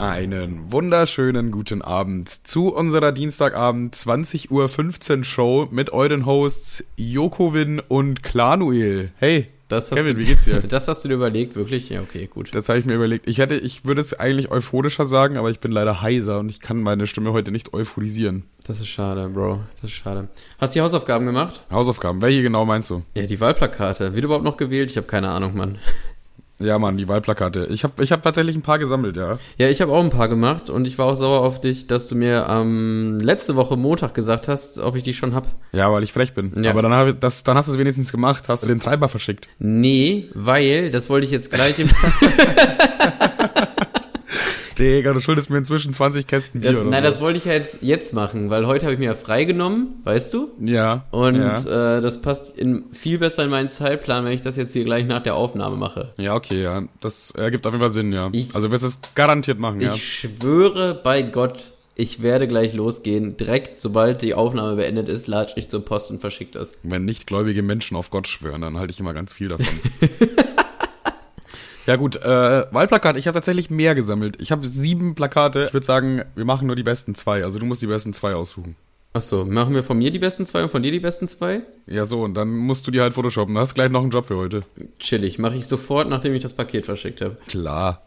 Einen 0.00 0.72
wunderschönen 0.72 1.50
guten 1.50 1.82
Abend 1.82 2.30
zu 2.30 2.74
unserer 2.74 3.12
Dienstagabend 3.12 3.94
20.15 3.94 5.18
Uhr 5.18 5.24
Show 5.24 5.68
mit 5.70 5.92
euren 5.92 6.24
Hosts 6.24 6.84
Jokowin 6.96 7.80
und 7.86 8.22
Klanuel. 8.22 9.10
Hey, 9.18 9.48
Das 9.68 9.90
hast 9.90 9.98
Kevin, 9.98 10.14
du, 10.14 10.22
wie 10.22 10.24
geht's 10.24 10.44
dir? 10.44 10.60
Das 10.68 10.88
hast 10.88 11.04
du 11.04 11.08
dir 11.08 11.16
überlegt, 11.16 11.54
wirklich? 11.54 11.90
Ja, 11.90 12.00
okay, 12.00 12.30
gut. 12.32 12.54
Das 12.54 12.70
habe 12.70 12.78
ich 12.78 12.86
mir 12.86 12.94
überlegt. 12.94 13.28
Ich 13.28 13.36
hätte, 13.36 13.56
ich 13.56 13.84
würde 13.84 14.00
es 14.00 14.18
eigentlich 14.18 14.50
euphorischer 14.50 15.04
sagen, 15.04 15.36
aber 15.36 15.50
ich 15.50 15.60
bin 15.60 15.70
leider 15.70 16.00
heiser 16.00 16.38
und 16.38 16.50
ich 16.50 16.60
kann 16.60 16.82
meine 16.82 17.06
Stimme 17.06 17.34
heute 17.34 17.52
nicht 17.52 17.74
euphorisieren. 17.74 18.44
Das 18.66 18.80
ist 18.80 18.88
schade, 18.88 19.28
Bro. 19.28 19.60
Das 19.82 19.90
ist 19.90 19.96
schade. 19.98 20.28
Hast 20.56 20.74
du 20.74 20.78
die 20.78 20.82
Hausaufgaben 20.82 21.26
gemacht? 21.26 21.62
Hausaufgaben, 21.70 22.22
welche 22.22 22.40
genau 22.40 22.64
meinst 22.64 22.88
du? 22.88 23.02
Ja, 23.14 23.26
die 23.26 23.38
Wahlplakate. 23.38 24.14
Wird 24.14 24.24
überhaupt 24.24 24.46
noch 24.46 24.56
gewählt? 24.56 24.90
Ich 24.90 24.96
habe 24.96 25.06
keine 25.06 25.28
Ahnung, 25.28 25.54
Mann. 25.54 25.76
Ja, 26.60 26.78
Mann, 26.78 26.98
die 26.98 27.08
Wahlplakate. 27.08 27.66
Ich 27.70 27.84
habe 27.84 28.02
ich 28.02 28.12
hab 28.12 28.22
tatsächlich 28.22 28.54
ein 28.54 28.62
paar 28.62 28.78
gesammelt, 28.78 29.16
ja. 29.16 29.38
Ja, 29.56 29.68
ich 29.68 29.80
habe 29.80 29.92
auch 29.92 30.04
ein 30.04 30.10
paar 30.10 30.28
gemacht 30.28 30.68
und 30.68 30.86
ich 30.86 30.98
war 30.98 31.06
auch 31.06 31.14
sauer 31.14 31.40
auf 31.40 31.58
dich, 31.58 31.86
dass 31.86 32.06
du 32.06 32.14
mir 32.14 32.46
ähm, 32.48 33.18
letzte 33.20 33.56
Woche 33.56 33.76
Montag 33.76 34.14
gesagt 34.14 34.46
hast, 34.46 34.78
ob 34.78 34.94
ich 34.94 35.02
die 35.02 35.14
schon 35.14 35.34
hab. 35.34 35.46
Ja, 35.72 35.90
weil 35.90 36.02
ich 36.02 36.12
frech 36.12 36.34
bin. 36.34 36.52
Ja. 36.62 36.70
Aber 36.70 36.82
dann, 36.82 36.92
hab 36.92 37.08
ich 37.08 37.14
das, 37.18 37.44
dann 37.44 37.56
hast 37.56 37.68
du 37.68 37.72
es 37.72 37.78
wenigstens 37.78 38.12
gemacht, 38.12 38.48
hast 38.48 38.64
du 38.64 38.68
den 38.68 38.78
Treiber 38.78 39.08
verschickt. 39.08 39.48
Nee, 39.58 40.28
weil, 40.34 40.90
das 40.90 41.08
wollte 41.08 41.24
ich 41.24 41.32
jetzt 41.32 41.50
gleich 41.50 41.78
im. 41.78 41.88
Digga, 44.80 45.12
du 45.12 45.20
schuldest 45.20 45.50
mir 45.50 45.58
inzwischen 45.58 45.92
20 45.92 46.26
Kästen 46.26 46.60
Bier 46.60 46.72
Ja, 46.72 46.80
oder 46.80 46.90
nein, 46.90 47.04
so. 47.04 47.10
das 47.10 47.20
wollte 47.20 47.38
ich 47.38 47.44
ja 47.44 47.52
jetzt, 47.52 47.82
jetzt 47.82 48.14
machen, 48.14 48.50
weil 48.50 48.66
heute 48.66 48.86
habe 48.86 48.94
ich 48.94 48.98
mir 48.98 49.04
ja 49.06 49.14
freigenommen, 49.14 50.00
weißt 50.04 50.32
du? 50.34 50.50
Ja. 50.60 51.04
Und 51.10 51.36
ja. 51.36 51.96
äh, 51.98 52.00
das 52.00 52.22
passt 52.22 52.58
in, 52.58 52.84
viel 52.92 53.18
besser 53.18 53.44
in 53.44 53.50
meinen 53.50 53.68
Zeitplan, 53.68 54.24
wenn 54.24 54.32
ich 54.32 54.40
das 54.40 54.56
jetzt 54.56 54.72
hier 54.72 54.84
gleich 54.84 55.06
nach 55.06 55.22
der 55.22 55.34
Aufnahme 55.36 55.76
mache. 55.76 56.12
Ja, 56.16 56.34
okay, 56.34 56.62
ja. 56.62 56.82
Das 57.00 57.30
ergibt 57.32 57.66
auf 57.66 57.72
jeden 57.72 57.82
Fall 57.82 57.92
Sinn, 57.92 58.12
ja. 58.12 58.30
Ich- 58.32 58.54
also 58.54 58.68
du 58.68 58.72
wirst 58.72 58.84
es 58.84 58.98
garantiert 59.14 59.58
machen, 59.58 59.80
ja. 59.80 59.94
Ich 59.94 60.02
schwöre 60.20 60.94
bei 60.94 61.22
Gott, 61.22 61.72
ich 61.94 62.22
werde 62.22 62.48
gleich 62.48 62.72
losgehen. 62.72 63.36
Direkt, 63.36 63.78
sobald 63.78 64.22
die 64.22 64.32
Aufnahme 64.34 64.76
beendet 64.76 65.08
ist, 65.08 65.26
latsch 65.26 65.52
ich 65.56 65.68
zur 65.68 65.84
Post 65.84 66.10
und 66.10 66.20
verschick 66.22 66.52
das. 66.52 66.74
Wenn 66.82 67.04
nicht 67.04 67.26
gläubige 67.26 67.62
Menschen 67.62 67.96
auf 67.96 68.08
Gott 68.10 68.26
schwören, 68.26 68.62
dann 68.62 68.78
halte 68.78 68.92
ich 68.92 69.00
immer 69.00 69.12
ganz 69.12 69.34
viel 69.34 69.48
davon. 69.48 69.66
ja 71.90 71.96
gut, 71.96 72.14
äh, 72.22 72.66
Wahlplakate, 72.70 73.18
ich 73.18 73.26
habe 73.26 73.34
tatsächlich 73.34 73.68
mehr 73.68 73.96
gesammelt. 73.96 74.36
Ich 74.40 74.52
habe 74.52 74.64
sieben 74.64 75.16
Plakate. 75.16 75.64
Ich 75.64 75.72
würde 75.72 75.84
sagen, 75.84 76.22
wir 76.36 76.44
machen 76.44 76.68
nur 76.68 76.76
die 76.76 76.84
besten 76.84 77.16
zwei. 77.16 77.42
Also 77.42 77.58
du 77.58 77.66
musst 77.66 77.82
die 77.82 77.88
besten 77.88 78.12
zwei 78.12 78.32
aussuchen. 78.32 78.76
Achso, 79.12 79.44
machen 79.44 79.74
wir 79.74 79.82
von 79.82 79.98
mir 79.98 80.12
die 80.12 80.20
besten 80.20 80.46
zwei 80.46 80.62
und 80.62 80.70
von 80.70 80.84
dir 80.84 80.92
die 80.92 81.00
besten 81.00 81.26
zwei? 81.26 81.62
Ja 81.88 82.04
so, 82.04 82.22
und 82.22 82.34
dann 82.34 82.56
musst 82.56 82.86
du 82.86 82.92
die 82.92 83.00
halt 83.00 83.14
photoshoppen. 83.14 83.56
Du 83.56 83.60
hast 83.60 83.74
gleich 83.74 83.90
noch 83.90 84.02
einen 84.02 84.12
Job 84.12 84.26
für 84.28 84.36
heute. 84.36 84.62
Chillig, 85.00 85.40
mache 85.40 85.56
ich 85.56 85.66
sofort, 85.66 86.08
nachdem 86.08 86.32
ich 86.32 86.42
das 86.44 86.52
Paket 86.52 86.86
verschickt 86.86 87.22
habe. 87.22 87.36
Klar. 87.48 88.04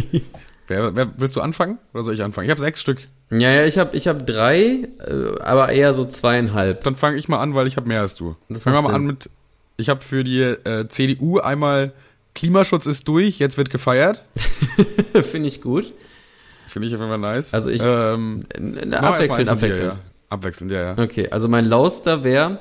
wer, 0.66 0.94
wer, 0.94 1.12
willst 1.16 1.34
du 1.34 1.40
anfangen? 1.40 1.78
Oder 1.94 2.04
soll 2.04 2.12
ich 2.12 2.22
anfangen? 2.22 2.44
Ich 2.44 2.50
habe 2.50 2.60
sechs 2.60 2.82
Stück. 2.82 3.08
Ja, 3.30 3.50
ja, 3.50 3.64
ich 3.64 3.78
habe 3.78 3.96
ich 3.96 4.06
hab 4.06 4.26
drei, 4.26 4.86
äh, 4.98 5.40
aber 5.40 5.70
eher 5.70 5.94
so 5.94 6.04
zweieinhalb. 6.04 6.84
Dann 6.84 6.96
fange 6.96 7.16
ich 7.16 7.26
mal 7.26 7.38
an, 7.38 7.54
weil 7.54 7.66
ich 7.66 7.78
habe 7.78 7.88
mehr 7.88 8.02
als 8.02 8.16
du. 8.16 8.36
Das 8.50 8.64
Fangen 8.64 8.76
wir 8.76 8.82
mal 8.82 8.88
an 8.88 9.00
Sinn. 9.00 9.06
mit, 9.06 9.30
ich 9.78 9.88
habe 9.88 10.02
für 10.02 10.24
die 10.24 10.42
äh, 10.42 10.88
CDU 10.88 11.38
einmal 11.38 11.94
Klimaschutz 12.34 12.86
ist 12.86 13.06
durch, 13.08 13.38
jetzt 13.38 13.56
wird 13.58 13.70
gefeiert. 13.70 14.24
Finde 15.30 15.48
ich 15.48 15.60
gut. 15.60 15.92
Finde 16.66 16.88
ich 16.88 16.94
auf 16.94 17.00
jeden 17.00 17.10
Fall 17.10 17.18
nice. 17.18 17.54
Also 17.54 17.70
ich- 17.70 17.80
ähm, 17.84 18.44
Äh, 18.54 18.94
Abwechselnd, 18.96 19.48
abwechselnd. 19.48 19.92
ja. 19.94 19.98
Abwechselnd, 20.30 20.70
ja, 20.72 20.94
ja. 20.94 20.98
Okay, 21.02 21.28
also 21.30 21.48
mein 21.48 21.64
Lauster 21.66 22.24
wäre, 22.24 22.60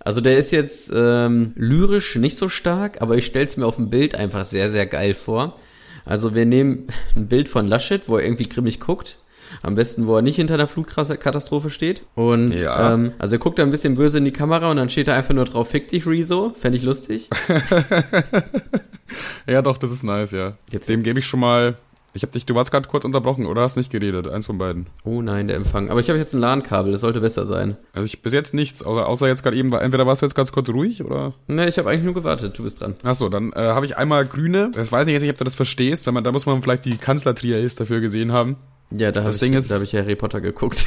also 0.00 0.20
der 0.20 0.38
ist 0.38 0.50
jetzt 0.50 0.90
ähm, 0.92 1.52
lyrisch 1.54 2.16
nicht 2.16 2.36
so 2.36 2.48
stark, 2.48 3.00
aber 3.00 3.16
ich 3.16 3.26
stell's 3.26 3.56
mir 3.56 3.66
auf 3.66 3.76
dem 3.76 3.90
Bild 3.90 4.16
einfach 4.16 4.44
sehr, 4.44 4.68
sehr 4.70 4.86
geil 4.86 5.14
vor. 5.14 5.58
Also 6.04 6.34
wir 6.34 6.46
nehmen 6.46 6.88
ein 7.14 7.28
Bild 7.28 7.48
von 7.48 7.68
Laschet, 7.68 8.02
wo 8.08 8.16
er 8.16 8.24
irgendwie 8.24 8.48
grimmig 8.48 8.80
guckt. 8.80 9.18
Am 9.62 9.74
besten, 9.74 10.06
wo 10.06 10.16
er 10.16 10.22
nicht 10.22 10.36
hinter 10.36 10.54
einer 10.54 10.66
Flutkatastrophe 10.68 11.70
steht. 11.70 12.02
Und 12.14 12.52
Ja. 12.52 12.94
ähm, 12.94 13.12
also 13.18 13.34
er 13.36 13.38
guckt 13.38 13.58
da 13.58 13.62
ein 13.62 13.70
bisschen 13.70 13.94
böse 13.96 14.18
in 14.18 14.24
die 14.24 14.30
Kamera 14.32 14.70
und 14.70 14.76
dann 14.76 14.88
steht 14.90 15.08
da 15.08 15.14
einfach 15.14 15.34
nur 15.34 15.44
drauf, 15.44 15.68
fick 15.68 15.88
dich, 15.88 16.06
Rezo. 16.06 16.54
Fände 16.58 16.78
ich 16.78 16.84
lustig. 16.84 17.28
Ja, 19.46 19.60
doch, 19.62 19.76
das 19.76 19.90
ist 19.90 20.02
nice, 20.04 20.30
ja. 20.32 20.54
Jetzt- 20.70 20.88
Dem 20.88 21.02
gebe 21.02 21.18
ich 21.18 21.26
schon 21.26 21.40
mal. 21.40 21.76
Ich 22.14 22.22
habe 22.22 22.32
dich, 22.32 22.44
du 22.44 22.54
warst 22.54 22.70
gerade 22.70 22.86
kurz 22.88 23.06
unterbrochen 23.06 23.46
oder 23.46 23.62
hast 23.62 23.76
nicht 23.78 23.90
geredet? 23.90 24.28
Eins 24.28 24.44
von 24.44 24.58
beiden. 24.58 24.86
Oh 25.04 25.22
nein, 25.22 25.48
der 25.48 25.56
Empfang. 25.56 25.88
Aber 25.90 25.98
ich 25.98 26.08
habe 26.10 26.18
jetzt 26.18 26.34
ein 26.34 26.40
LAN-Kabel, 26.40 26.92
das 26.92 27.00
sollte 27.00 27.20
besser 27.20 27.46
sein. 27.46 27.78
Also 27.94 28.04
ich 28.04 28.20
bis 28.20 28.34
jetzt 28.34 28.52
nichts, 28.52 28.82
außer, 28.82 29.06
außer 29.06 29.28
jetzt 29.28 29.42
gerade 29.42 29.56
eben, 29.56 29.72
entweder 29.72 30.06
warst 30.06 30.20
du 30.20 30.26
jetzt 30.26 30.34
ganz 30.34 30.52
kurz 30.52 30.68
ruhig 30.68 31.02
oder. 31.02 31.32
Ne, 31.46 31.66
ich 31.68 31.78
habe 31.78 31.88
eigentlich 31.88 32.04
nur 32.04 32.12
gewartet, 32.14 32.58
du 32.58 32.64
bist 32.64 32.82
dran. 32.82 32.96
Achso, 33.02 33.30
dann 33.30 33.52
äh, 33.54 33.60
habe 33.60 33.86
ich 33.86 33.96
einmal 33.96 34.26
grüne. 34.26 34.70
Das 34.74 34.92
weiß 34.92 35.06
ich 35.08 35.12
jetzt 35.14 35.22
nicht, 35.22 35.30
ob 35.30 35.38
du 35.38 35.44
das 35.44 35.54
verstehst, 35.54 36.06
wenn 36.06 36.12
man, 36.12 36.22
da 36.22 36.32
muss 36.32 36.44
man 36.44 36.62
vielleicht 36.62 36.84
die 36.84 36.98
Kanzlertrias 36.98 37.76
dafür 37.76 38.00
gesehen 38.00 38.30
haben. 38.32 38.56
Ja, 38.96 39.12
da 39.12 39.20
habe 39.20 39.30
Das 39.30 39.36
ich, 39.36 39.40
Ding 39.40 39.52
ist- 39.54 39.70
da 39.70 39.76
hab 39.76 39.82
ich 39.82 39.94
Harry 39.94 40.16
Potter 40.16 40.40
geguckt. 40.40 40.86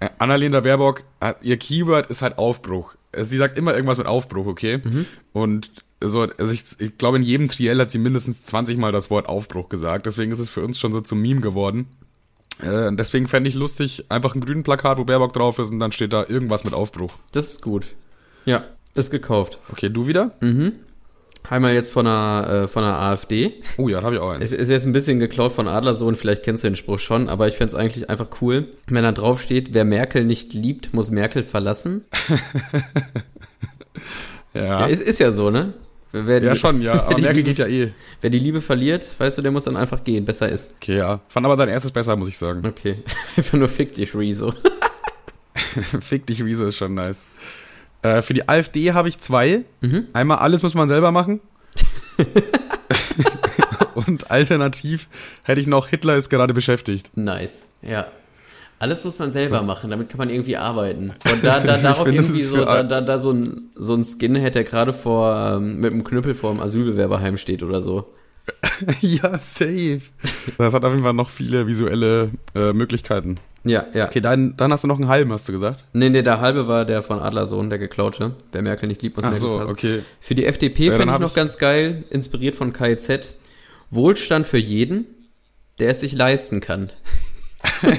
Äh, 0.00 0.08
Annalena 0.18 0.60
Baerbock, 0.60 1.04
ihr 1.42 1.56
Keyword 1.58 2.10
ist 2.10 2.22
halt 2.22 2.38
Aufbruch. 2.38 2.94
Äh, 3.12 3.24
Sie 3.24 3.36
sagt 3.36 3.56
immer 3.56 3.72
irgendwas 3.74 3.98
mit 3.98 4.06
Aufbruch, 4.06 4.46
okay? 4.46 4.80
Und 5.32 5.70
so, 6.00 6.22
also 6.22 6.52
ich, 6.52 6.64
ich 6.80 6.98
glaube, 6.98 7.18
in 7.18 7.22
jedem 7.22 7.46
Triell 7.48 7.78
hat 7.78 7.90
sie 7.92 7.98
mindestens 7.98 8.44
20 8.46 8.78
Mal 8.78 8.90
das 8.90 9.10
Wort 9.10 9.28
Aufbruch 9.28 9.68
gesagt. 9.68 10.06
Deswegen 10.06 10.32
ist 10.32 10.40
es 10.40 10.48
für 10.48 10.62
uns 10.64 10.80
schon 10.80 10.92
so 10.92 11.00
zum 11.00 11.22
Meme 11.22 11.40
geworden. 11.40 11.86
Äh, 12.60 12.90
deswegen 12.94 13.28
fände 13.28 13.48
ich 13.48 13.54
lustig, 13.54 14.06
einfach 14.08 14.34
ein 14.34 14.40
grünen 14.40 14.64
Plakat, 14.64 14.98
wo 14.98 15.04
Baerbock 15.04 15.32
drauf 15.32 15.58
ist 15.60 15.70
und 15.70 15.78
dann 15.78 15.92
steht 15.92 16.12
da 16.12 16.26
irgendwas 16.28 16.64
mit 16.64 16.74
Aufbruch. 16.74 17.14
das 17.30 17.46
ist 17.52 17.62
gut. 17.62 17.86
Ja, 18.44 18.64
ist 18.94 19.10
gekauft. 19.12 19.58
Okay, 19.70 19.88
du 19.88 20.06
wieder? 20.08 20.32
Einmal 21.52 21.74
jetzt 21.74 21.92
von 21.92 22.06
der, 22.06 22.62
äh, 22.64 22.68
von 22.68 22.82
der 22.82 22.98
AfD. 22.98 23.52
Oh 23.76 23.88
ja, 23.88 24.00
da 24.00 24.06
habe 24.06 24.16
ich 24.16 24.22
auch 24.22 24.30
eins. 24.30 24.42
Es 24.44 24.52
ist 24.52 24.68
jetzt 24.70 24.86
ein 24.86 24.92
bisschen 24.92 25.18
geklaut 25.18 25.52
von 25.52 25.68
Adlersohn, 25.68 26.16
vielleicht 26.16 26.44
kennst 26.44 26.64
du 26.64 26.68
den 26.68 26.76
Spruch 26.76 26.98
schon, 26.98 27.28
aber 27.28 27.46
ich 27.46 27.56
fänd's 27.56 27.74
eigentlich 27.74 28.08
einfach 28.08 28.28
cool, 28.40 28.68
wenn 28.86 29.02
da 29.02 29.12
drauf 29.12 29.42
steht, 29.42 29.74
wer 29.74 29.84
Merkel 29.84 30.24
nicht 30.24 30.54
liebt, 30.54 30.94
muss 30.94 31.10
Merkel 31.10 31.42
verlassen. 31.42 32.04
Ja, 32.28 32.38
Ja, 34.54 34.64
ja, 34.80 34.86
ist, 34.86 35.00
ist 35.02 35.18
ja 35.18 35.32
so, 35.32 35.50
ne? 35.50 35.72
Wer 36.12 36.40
die, 36.40 36.54
schon, 36.56 36.82
ja. 36.82 36.92
Aber 37.06 37.18
Merkel 37.18 37.38
Liebe- 37.38 37.42
geht 37.42 37.58
ja 37.58 37.66
eh. 37.66 37.92
Wer 38.20 38.28
die 38.30 38.38
Liebe 38.38 38.60
verliert, 38.60 39.10
weißt 39.18 39.38
du, 39.38 39.42
der 39.42 39.50
muss 39.50 39.64
dann 39.64 39.76
einfach 39.76 40.04
gehen, 40.04 40.24
besser 40.26 40.48
ist. 40.48 40.74
Okay, 40.76 40.98
ja. 40.98 41.20
Fand 41.28 41.46
aber 41.46 41.56
dein 41.56 41.68
erstes 41.70 41.90
besser, 41.90 42.16
muss 42.16 42.28
ich 42.28 42.36
sagen. 42.38 42.64
Okay. 42.66 42.98
Einfach 43.36 43.58
nur 43.58 43.68
fick 43.68 43.94
dich, 43.94 44.14
Rezo. 44.14 44.52
Fick 46.00 46.26
dich, 46.26 46.42
Riese 46.42 46.66
ist 46.66 46.76
schon 46.76 46.94
nice. 46.94 47.24
Äh, 48.02 48.22
für 48.22 48.34
die 48.34 48.48
AfD 48.48 48.92
habe 48.92 49.08
ich 49.08 49.18
zwei. 49.18 49.64
Mhm. 49.80 50.08
Einmal 50.12 50.38
alles 50.38 50.62
muss 50.62 50.74
man 50.74 50.88
selber 50.88 51.12
machen. 51.12 51.40
Und 53.94 54.30
alternativ 54.30 55.08
hätte 55.44 55.60
ich 55.60 55.66
noch 55.66 55.88
Hitler 55.88 56.16
ist 56.16 56.28
gerade 56.28 56.54
beschäftigt. 56.54 57.10
Nice. 57.16 57.66
Ja. 57.82 58.06
Alles 58.78 59.04
muss 59.04 59.20
man 59.20 59.30
selber 59.30 59.62
machen, 59.62 59.90
damit 59.90 60.08
kann 60.08 60.18
man 60.18 60.28
irgendwie 60.28 60.56
arbeiten. 60.56 61.12
Und 61.32 61.44
da, 61.44 61.60
da 61.60 61.76
darauf 61.76 62.02
finde, 62.02 62.16
das 62.16 62.30
irgendwie 62.30 62.42
so, 62.42 62.56
da, 62.56 62.82
da, 62.82 63.00
da 63.00 63.18
so 63.20 63.30
ein, 63.30 63.70
so 63.76 63.94
ein 63.94 64.04
Skin 64.04 64.34
hätte, 64.34 64.54
der 64.54 64.64
gerade 64.64 64.92
vor, 64.92 65.54
ähm, 65.54 65.76
mit 65.76 65.92
einem 65.92 66.02
Knüppel 66.02 66.34
vor 66.34 66.50
dem 66.50 66.60
Asylbewerberheim 66.60 67.36
steht 67.36 67.62
oder 67.62 67.80
so. 67.80 68.12
ja, 69.00 69.38
safe. 69.38 70.00
Das 70.58 70.74
hat 70.74 70.84
auf 70.84 70.90
jeden 70.90 71.04
Fall 71.04 71.14
noch 71.14 71.30
viele 71.30 71.68
visuelle 71.68 72.32
äh, 72.56 72.72
Möglichkeiten. 72.72 73.36
Ja, 73.64 73.86
ja. 73.94 74.06
Okay, 74.06 74.20
dann, 74.20 74.56
dann 74.56 74.72
hast 74.72 74.82
du 74.84 74.88
noch 74.88 74.98
einen 74.98 75.08
halben, 75.08 75.32
hast 75.32 75.48
du 75.48 75.52
gesagt? 75.52 75.84
Nee, 75.92 76.08
nee, 76.08 76.22
der 76.22 76.40
halbe 76.40 76.66
war 76.66 76.84
der 76.84 77.02
von 77.02 77.20
Adlersohn, 77.20 77.70
der 77.70 77.78
geklaute. 77.78 78.34
Wer 78.50 78.62
Merkel 78.62 78.88
nicht 78.88 79.02
liebt, 79.02 79.16
muss 79.16 79.24
Ach 79.24 79.30
Merkel 79.30 79.40
so, 79.48 79.60
okay. 79.60 80.02
Für 80.20 80.34
die 80.34 80.46
FDP 80.46 80.86
Ja, 80.86 80.96
fände 80.96 81.14
ich 81.14 81.20
noch 81.20 81.28
ich- 81.30 81.34
ganz 81.36 81.58
geil, 81.58 82.04
inspiriert 82.10 82.56
von 82.56 82.72
KIZ. 82.72 83.34
Wohlstand 83.90 84.46
für 84.46 84.58
jeden, 84.58 85.06
der 85.78 85.90
es 85.90 86.00
sich 86.00 86.12
leisten 86.12 86.60
kann. 86.60 86.90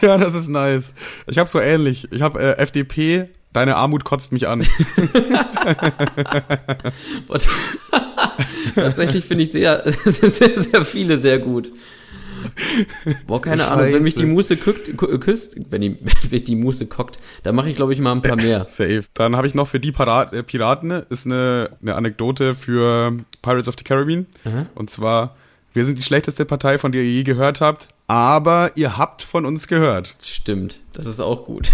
Ja, 0.00 0.16
das 0.16 0.34
ist 0.34 0.48
nice. 0.48 0.94
Ich 1.26 1.38
habe 1.38 1.48
so 1.48 1.60
ähnlich. 1.60 2.10
Ich 2.10 2.22
habe 2.22 2.40
äh, 2.40 2.56
FDP, 2.56 3.28
deine 3.52 3.76
Armut 3.76 4.04
kotzt 4.04 4.32
mich 4.32 4.48
an. 4.48 4.64
Tatsächlich 8.74 9.24
finde 9.26 9.44
ich 9.44 9.52
sehr, 9.52 9.82
sehr, 10.04 10.58
sehr 10.58 10.84
viele 10.84 11.18
sehr 11.18 11.38
gut. 11.38 11.72
Boah, 13.26 13.40
keine 13.42 13.68
Ahnung, 13.68 13.92
wenn 13.92 14.02
mich 14.02 14.14
die. 14.14 14.24
Muße 14.26 14.56
kückt, 14.56 14.88
kü- 15.00 15.18
küsst, 15.18 15.56
wenn 15.70 15.80
die, 15.82 15.96
wenn 16.00 16.30
mich 16.30 16.44
die 16.44 16.56
Muße 16.56 16.86
kockt, 16.86 17.18
dann 17.42 17.54
mache 17.54 17.70
ich, 17.70 17.76
glaube 17.76 17.92
ich, 17.92 18.00
mal 18.00 18.12
ein 18.12 18.22
paar 18.22 18.36
mehr. 18.36 18.64
Safe. 18.68 19.04
Dann 19.14 19.36
habe 19.36 19.46
ich 19.46 19.54
noch 19.54 19.68
für 19.68 19.80
die 19.80 19.92
Parat 19.92 20.32
äh, 20.32 20.42
Piraten, 20.42 20.90
ist 21.10 21.26
eine, 21.26 21.70
eine 21.82 21.94
Anekdote 21.94 22.54
für 22.54 23.16
Pirates 23.42 23.68
of 23.68 23.74
the 23.78 23.84
Caribbean. 23.84 24.26
Aha. 24.44 24.66
Und 24.74 24.90
zwar, 24.90 25.36
wir 25.72 25.84
sind 25.84 25.98
die 25.98 26.02
schlechteste 26.02 26.44
Partei, 26.44 26.78
von 26.78 26.92
der 26.92 27.02
ihr 27.02 27.10
je 27.12 27.22
gehört 27.22 27.60
habt, 27.60 27.88
aber 28.06 28.72
ihr 28.74 28.98
habt 28.98 29.22
von 29.22 29.44
uns 29.46 29.68
gehört. 29.68 30.14
Stimmt, 30.22 30.80
das 30.92 31.06
ist 31.06 31.20
auch 31.20 31.44
gut. 31.44 31.70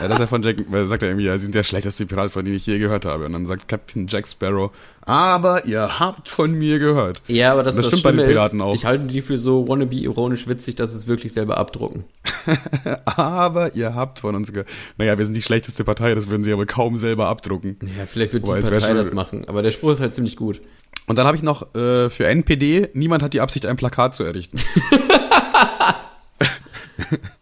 Ja, 0.00 0.08
das 0.08 0.16
ist 0.16 0.20
ja 0.20 0.26
von 0.26 0.42
Jack, 0.42 0.56
weil 0.68 0.80
er 0.80 0.86
sagt 0.86 1.02
ja 1.02 1.08
irgendwie, 1.08 1.26
ja, 1.26 1.36
sie 1.36 1.44
sind 1.44 1.54
der 1.54 1.62
schlechteste 1.62 2.06
Pirat, 2.06 2.30
von 2.30 2.44
dem 2.44 2.54
ich 2.54 2.66
je 2.66 2.78
gehört 2.78 3.04
habe. 3.04 3.26
Und 3.26 3.32
dann 3.32 3.46
sagt 3.46 3.68
Captain 3.68 4.06
Jack 4.06 4.28
Sparrow, 4.28 4.70
aber 5.02 5.64
ihr 5.64 5.98
habt 5.98 6.28
von 6.28 6.52
mir 6.52 6.78
gehört. 6.78 7.20
Ja, 7.28 7.52
aber 7.52 7.62
das, 7.62 7.76
Das 7.76 7.86
das 7.86 7.98
stimmt 7.98 8.02
bei 8.04 8.12
den 8.22 8.28
Piraten 8.28 8.60
ist, 8.60 8.64
auch. 8.64 8.74
ich 8.74 8.84
halte 8.84 9.06
die 9.06 9.22
für 9.22 9.38
so 9.38 9.66
wannabe 9.66 9.94
ironisch 9.94 10.46
witzig, 10.46 10.76
dass 10.76 10.92
es 10.92 11.06
wirklich 11.06 11.32
selber 11.32 11.56
abdrucken. 11.56 12.04
Aber 13.16 13.74
ihr 13.74 13.94
habt 13.94 14.20
von 14.20 14.34
uns 14.34 14.52
gehört. 14.52 14.68
Naja, 14.96 15.18
wir 15.18 15.24
sind 15.24 15.34
die 15.34 15.42
schlechteste 15.42 15.84
Partei, 15.84 16.14
das 16.14 16.28
würden 16.28 16.44
sie 16.44 16.52
aber 16.52 16.66
kaum 16.66 16.96
selber 16.96 17.26
abdrucken. 17.26 17.76
Ja, 17.98 18.06
vielleicht 18.06 18.32
wird 18.32 18.46
Wobei, 18.46 18.60
die 18.60 18.70
Partei 18.70 18.94
das 18.94 19.12
machen, 19.12 19.46
aber 19.46 19.62
der 19.62 19.70
Spruch 19.70 19.92
ist 19.92 20.00
halt 20.00 20.14
ziemlich 20.14 20.36
gut. 20.36 20.60
Und 21.06 21.16
dann 21.16 21.26
habe 21.26 21.36
ich 21.36 21.42
noch 21.42 21.74
äh, 21.74 22.10
für 22.10 22.26
NPD, 22.26 22.88
niemand 22.92 23.22
hat 23.22 23.32
die 23.32 23.40
Absicht, 23.40 23.66
ein 23.66 23.76
Plakat 23.76 24.14
zu 24.14 24.24
errichten. 24.24 24.58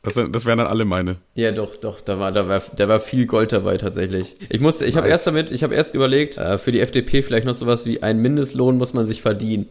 das, 0.03 0.15
das 0.15 0.45
wären 0.45 0.59
dann 0.59 0.67
alle 0.67 0.85
meine. 0.85 1.17
Ja, 1.35 1.53
doch, 1.53 1.77
doch, 1.77 2.01
da 2.01 2.19
war, 2.19 2.33
da 2.33 2.49
war, 2.49 2.63
da 2.77 2.89
war 2.89 3.01
viel 3.01 3.27
Gold 3.27 3.53
dabei 3.53 3.79
tatsächlich. 3.79 4.37
Ich 4.49 4.61
musste, 4.61 4.85
ich 4.85 4.97
habe 4.97 5.07
Nice. 5.07 5.13
erst 5.19 5.27
damit, 5.27 5.51
ich 5.51 5.63
habe 5.63 5.75
erst 5.75 5.95
überlegt, 5.95 6.37
äh, 6.37 6.59
für 6.59 6.73
die 6.73 6.81
FDP 6.81 7.23
vielleicht 7.23 7.47
noch 7.47 7.55
sowas 7.55 7.87
wie 7.87 8.03
ein 8.03 8.21
Mindestlohn 8.21 8.77
muss 8.77 8.93
man 8.95 9.07
sich 9.07 9.23
verdienen. 9.23 9.69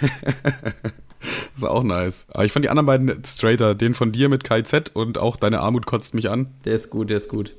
Das 0.00 0.72
ist 1.56 1.64
auch 1.64 1.82
nice. 1.82 2.26
Aber 2.30 2.44
ich 2.44 2.52
fand 2.52 2.64
die 2.64 2.68
anderen 2.68 2.86
beiden 2.86 3.24
straighter. 3.24 3.74
Den 3.74 3.94
von 3.94 4.12
dir 4.12 4.28
mit 4.28 4.44
KZ 4.44 4.90
und 4.94 5.18
auch 5.18 5.36
deine 5.36 5.60
Armut 5.60 5.86
kotzt 5.86 6.14
mich 6.14 6.30
an. 6.30 6.54
Der 6.64 6.74
ist 6.74 6.90
gut, 6.90 7.10
der 7.10 7.18
ist 7.18 7.28
gut. 7.28 7.54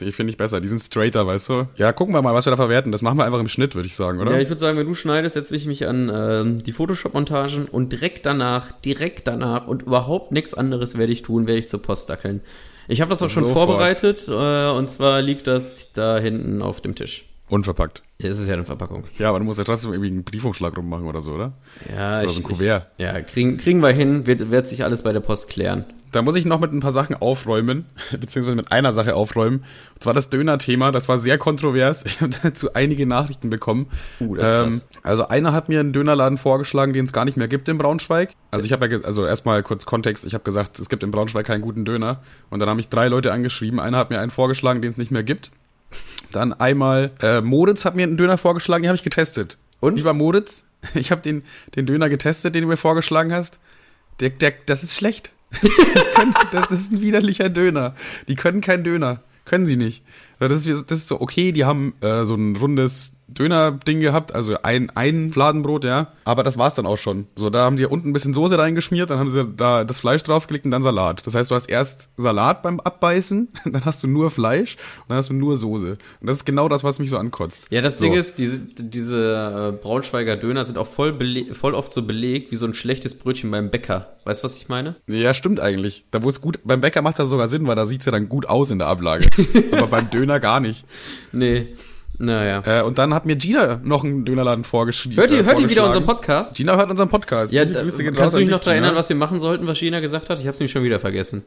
Die 0.00 0.12
finde 0.12 0.30
ich 0.30 0.36
besser. 0.36 0.60
Die 0.60 0.68
sind 0.68 0.80
straighter, 0.80 1.26
weißt 1.26 1.48
du? 1.48 1.68
Ja, 1.76 1.92
gucken 1.92 2.14
wir 2.14 2.20
mal, 2.22 2.34
was 2.34 2.46
wir 2.46 2.50
da 2.50 2.56
verwerten. 2.56 2.92
Das 2.92 3.02
machen 3.02 3.18
wir 3.18 3.24
einfach 3.24 3.40
im 3.40 3.48
Schnitt, 3.48 3.74
würde 3.74 3.86
ich 3.86 3.94
sagen, 3.96 4.20
oder? 4.20 4.32
Ja, 4.32 4.38
ich 4.40 4.48
würde 4.48 4.58
sagen, 4.60 4.76
wenn 4.78 4.86
du 4.86 4.94
schneidest, 4.94 5.34
setze 5.34 5.56
ich 5.56 5.66
mich 5.66 5.86
an 5.86 6.10
ähm, 6.14 6.62
die 6.62 6.72
Photoshop-Montagen 6.72 7.66
und 7.66 7.92
direkt 7.92 8.26
danach, 8.26 8.72
direkt 8.72 9.26
danach 9.26 9.66
und 9.66 9.82
überhaupt 9.82 10.32
nichts 10.32 10.54
anderes 10.54 10.98
werde 10.98 11.12
ich 11.12 11.22
tun, 11.22 11.46
werde 11.46 11.60
ich 11.60 11.68
zur 11.68 11.80
Post 11.82 12.10
dackeln. 12.10 12.40
Ich 12.88 13.00
habe 13.00 13.08
das 13.10 13.22
auch 13.22 13.30
schon 13.30 13.46
Sofort. 13.46 13.66
vorbereitet 13.68 14.28
äh, 14.28 14.70
und 14.70 14.88
zwar 14.90 15.20
liegt 15.22 15.46
das 15.46 15.92
da 15.92 16.18
hinten 16.18 16.62
auf 16.62 16.80
dem 16.80 16.94
Tisch. 16.94 17.24
Unverpackt. 17.48 18.02
Ja, 18.20 18.28
Es 18.30 18.38
ist 18.38 18.48
ja 18.48 18.54
eine 18.54 18.64
Verpackung. 18.64 19.04
Ja, 19.18 19.28
aber 19.28 19.38
du 19.38 19.44
musst 19.44 19.58
ja 19.58 19.64
trotzdem 19.64 19.92
irgendwie 19.92 20.10
einen 20.10 20.24
Briefumschlag 20.24 20.76
rummachen 20.76 21.06
oder 21.06 21.22
so, 21.22 21.32
oder? 21.32 21.52
Ja, 21.88 22.18
Oder 22.18 22.24
ich, 22.26 22.32
so 22.32 22.40
ein 22.40 22.42
Kuvert. 22.42 22.86
Ich, 22.96 23.04
ja, 23.04 23.20
kriegen, 23.22 23.56
kriegen 23.56 23.80
wir 23.82 23.90
hin, 23.90 24.26
wird, 24.26 24.50
wird 24.50 24.66
sich 24.66 24.82
alles 24.84 25.02
bei 25.02 25.12
der 25.12 25.20
Post 25.20 25.48
klären. 25.48 25.84
Da 26.16 26.22
muss 26.22 26.34
ich 26.34 26.46
noch 26.46 26.60
mit 26.60 26.72
ein 26.72 26.80
paar 26.80 26.92
Sachen 26.92 27.14
aufräumen, 27.14 27.84
beziehungsweise 28.10 28.56
mit 28.56 28.72
einer 28.72 28.94
Sache 28.94 29.14
aufräumen. 29.14 29.64
Und 29.94 30.02
zwar 30.02 30.14
das 30.14 30.30
Döner-Thema. 30.30 30.90
Das 30.90 31.10
war 31.10 31.18
sehr 31.18 31.36
kontrovers. 31.36 32.04
Ich 32.16 32.22
habe 32.22 32.32
dazu 32.42 32.72
einige 32.72 33.04
Nachrichten 33.04 33.50
bekommen. 33.50 33.88
Uh, 34.20 34.36
das 34.36 34.68
ist 34.68 34.92
krass. 34.92 35.02
also 35.02 35.28
einer 35.28 35.52
hat 35.52 35.68
mir 35.68 35.80
einen 35.80 35.92
Dönerladen 35.92 36.38
vorgeschlagen, 36.38 36.94
den 36.94 37.04
es 37.04 37.12
gar 37.12 37.26
nicht 37.26 37.36
mehr 37.36 37.48
gibt 37.48 37.68
in 37.68 37.76
Braunschweig. 37.76 38.32
Also 38.50 38.64
ich 38.64 38.72
habe 38.72 38.88
ja, 38.88 38.98
also 39.02 39.26
erstmal 39.26 39.62
kurz 39.62 39.84
Kontext. 39.84 40.24
Ich 40.24 40.32
habe 40.32 40.42
gesagt, 40.44 40.78
es 40.78 40.88
gibt 40.88 41.02
in 41.02 41.10
Braunschweig 41.10 41.44
keinen 41.44 41.60
guten 41.60 41.84
Döner. 41.84 42.22
Und 42.48 42.60
dann 42.60 42.70
haben 42.70 42.78
mich 42.78 42.88
drei 42.88 43.08
Leute 43.08 43.30
angeschrieben. 43.30 43.78
Einer 43.78 43.98
hat 43.98 44.08
mir 44.08 44.20
einen 44.20 44.30
vorgeschlagen, 44.30 44.80
den 44.80 44.88
es 44.88 44.96
nicht 44.96 45.10
mehr 45.10 45.22
gibt. 45.22 45.50
Dann 46.32 46.54
einmal 46.54 47.10
äh, 47.20 47.42
Moritz 47.42 47.84
hat 47.84 47.94
mir 47.94 48.04
einen 48.04 48.16
Döner 48.16 48.38
vorgeschlagen, 48.38 48.84
den 48.84 48.88
habe 48.88 48.96
ich 48.96 49.04
getestet. 49.04 49.58
Und? 49.80 49.96
Lieber 49.96 50.14
Moritz, 50.14 50.64
ich 50.94 51.10
habe 51.10 51.20
den, 51.20 51.42
den 51.74 51.84
Döner 51.84 52.08
getestet, 52.08 52.54
den 52.54 52.62
du 52.62 52.68
mir 52.68 52.78
vorgeschlagen 52.78 53.34
hast. 53.34 53.58
Der, 54.20 54.30
der, 54.30 54.54
das 54.64 54.82
ist 54.82 54.96
schlecht. 54.96 55.32
Können, 56.14 56.34
das, 56.52 56.68
das 56.68 56.80
ist 56.80 56.92
ein 56.92 57.00
widerlicher 57.00 57.48
Döner. 57.48 57.94
Die 58.28 58.34
können 58.34 58.60
keinen 58.60 58.84
Döner. 58.84 59.22
Können 59.44 59.66
sie 59.66 59.76
nicht. 59.76 60.04
Das 60.38 60.66
ist, 60.66 60.90
das 60.90 60.98
ist 60.98 61.08
so, 61.08 61.20
okay, 61.20 61.52
die 61.52 61.64
haben 61.64 61.94
äh, 62.00 62.24
so 62.24 62.34
ein 62.34 62.56
rundes 62.56 63.15
Döner-Ding 63.28 64.00
gehabt, 64.00 64.34
also 64.34 64.56
ein, 64.62 64.90
ein 64.94 65.30
Fladenbrot, 65.30 65.84
ja. 65.84 66.12
Aber 66.24 66.42
das 66.42 66.58
war's 66.58 66.74
dann 66.74 66.86
auch 66.86 66.98
schon. 66.98 67.26
So, 67.34 67.50
da 67.50 67.64
haben 67.64 67.76
die 67.76 67.86
unten 67.86 68.10
ein 68.10 68.12
bisschen 68.12 68.34
Soße 68.34 68.58
reingeschmiert, 68.58 69.10
dann 69.10 69.18
haben 69.18 69.30
sie 69.30 69.44
da 69.44 69.84
das 69.84 69.98
Fleisch 69.98 70.22
draufgelegt 70.22 70.64
und 70.64 70.70
dann 70.70 70.82
Salat. 70.82 71.26
Das 71.26 71.34
heißt, 71.34 71.50
du 71.50 71.54
hast 71.54 71.66
erst 71.66 72.08
Salat 72.16 72.62
beim 72.62 72.78
Abbeißen, 72.80 73.48
dann 73.64 73.84
hast 73.84 74.02
du 74.02 74.06
nur 74.06 74.30
Fleisch 74.30 74.76
und 75.02 75.10
dann 75.10 75.18
hast 75.18 75.30
du 75.30 75.34
nur 75.34 75.56
Soße. 75.56 75.98
Und 76.20 76.26
das 76.26 76.36
ist 76.36 76.44
genau 76.44 76.68
das, 76.68 76.84
was 76.84 76.98
mich 76.98 77.10
so 77.10 77.18
ankotzt. 77.18 77.66
Ja, 77.70 77.82
das 77.82 77.98
so. 77.98 78.04
Ding 78.04 78.14
ist, 78.14 78.38
diese, 78.38 78.58
diese 78.58 79.72
äh, 79.74 79.82
Braunschweiger 79.82 80.36
Döner 80.36 80.64
sind 80.64 80.78
auch 80.78 80.86
voll, 80.86 81.18
voll 81.52 81.74
oft 81.74 81.92
so 81.92 82.02
belegt 82.02 82.52
wie 82.52 82.56
so 82.56 82.66
ein 82.66 82.74
schlechtes 82.74 83.18
Brötchen 83.18 83.50
beim 83.50 83.70
Bäcker. 83.70 84.16
Weißt 84.24 84.42
du, 84.42 84.44
was 84.44 84.56
ich 84.56 84.68
meine? 84.68 84.96
Ja, 85.06 85.34
stimmt 85.34 85.60
eigentlich. 85.60 86.04
Da 86.10 86.22
wo 86.22 86.28
es 86.28 86.40
gut, 86.40 86.60
beim 86.64 86.80
Bäcker 86.80 87.02
macht 87.02 87.18
das 87.18 87.30
sogar 87.30 87.48
Sinn, 87.48 87.66
weil 87.66 87.76
da 87.76 87.86
sieht's 87.86 88.06
ja 88.06 88.12
dann 88.12 88.28
gut 88.28 88.46
aus 88.46 88.70
in 88.70 88.78
der 88.78 88.88
Ablage. 88.88 89.28
Aber 89.72 89.86
beim 89.86 90.10
Döner 90.10 90.40
gar 90.40 90.60
nicht. 90.60 90.84
Nee. 91.32 91.74
Naja. 92.18 92.62
Äh, 92.64 92.82
und 92.82 92.98
dann 92.98 93.12
hat 93.12 93.26
mir 93.26 93.36
Gina 93.36 93.80
noch 93.82 94.04
einen 94.04 94.24
Dönerladen 94.24 94.64
vorgeschrieben. 94.64 95.18
Hört 95.18 95.30
ihr, 95.30 95.40
äh, 95.40 95.44
hört 95.44 95.58
ihr 95.58 95.68
wieder 95.68 95.84
unseren 95.86 96.06
Podcast? 96.06 96.56
Gina 96.56 96.76
hört 96.76 96.90
unseren 96.90 97.08
Podcast. 97.08 97.52
Ja, 97.52 97.64
da, 97.64 97.82
Grüße 97.82 98.04
kannst 98.04 98.34
du 98.34 98.38
an 98.38 98.44
dich 98.44 98.50
noch 98.50 98.60
daran 98.60 98.74
erinnern, 98.74 98.94
was 98.94 99.08
wir 99.08 99.16
machen 99.16 99.40
sollten, 99.40 99.66
was 99.66 99.78
Gina 99.78 100.00
gesagt 100.00 100.30
hat? 100.30 100.38
Ich 100.38 100.46
hab's 100.46 100.58
nämlich 100.58 100.72
schon 100.72 100.82
wieder 100.82 101.00
vergessen. 101.00 101.44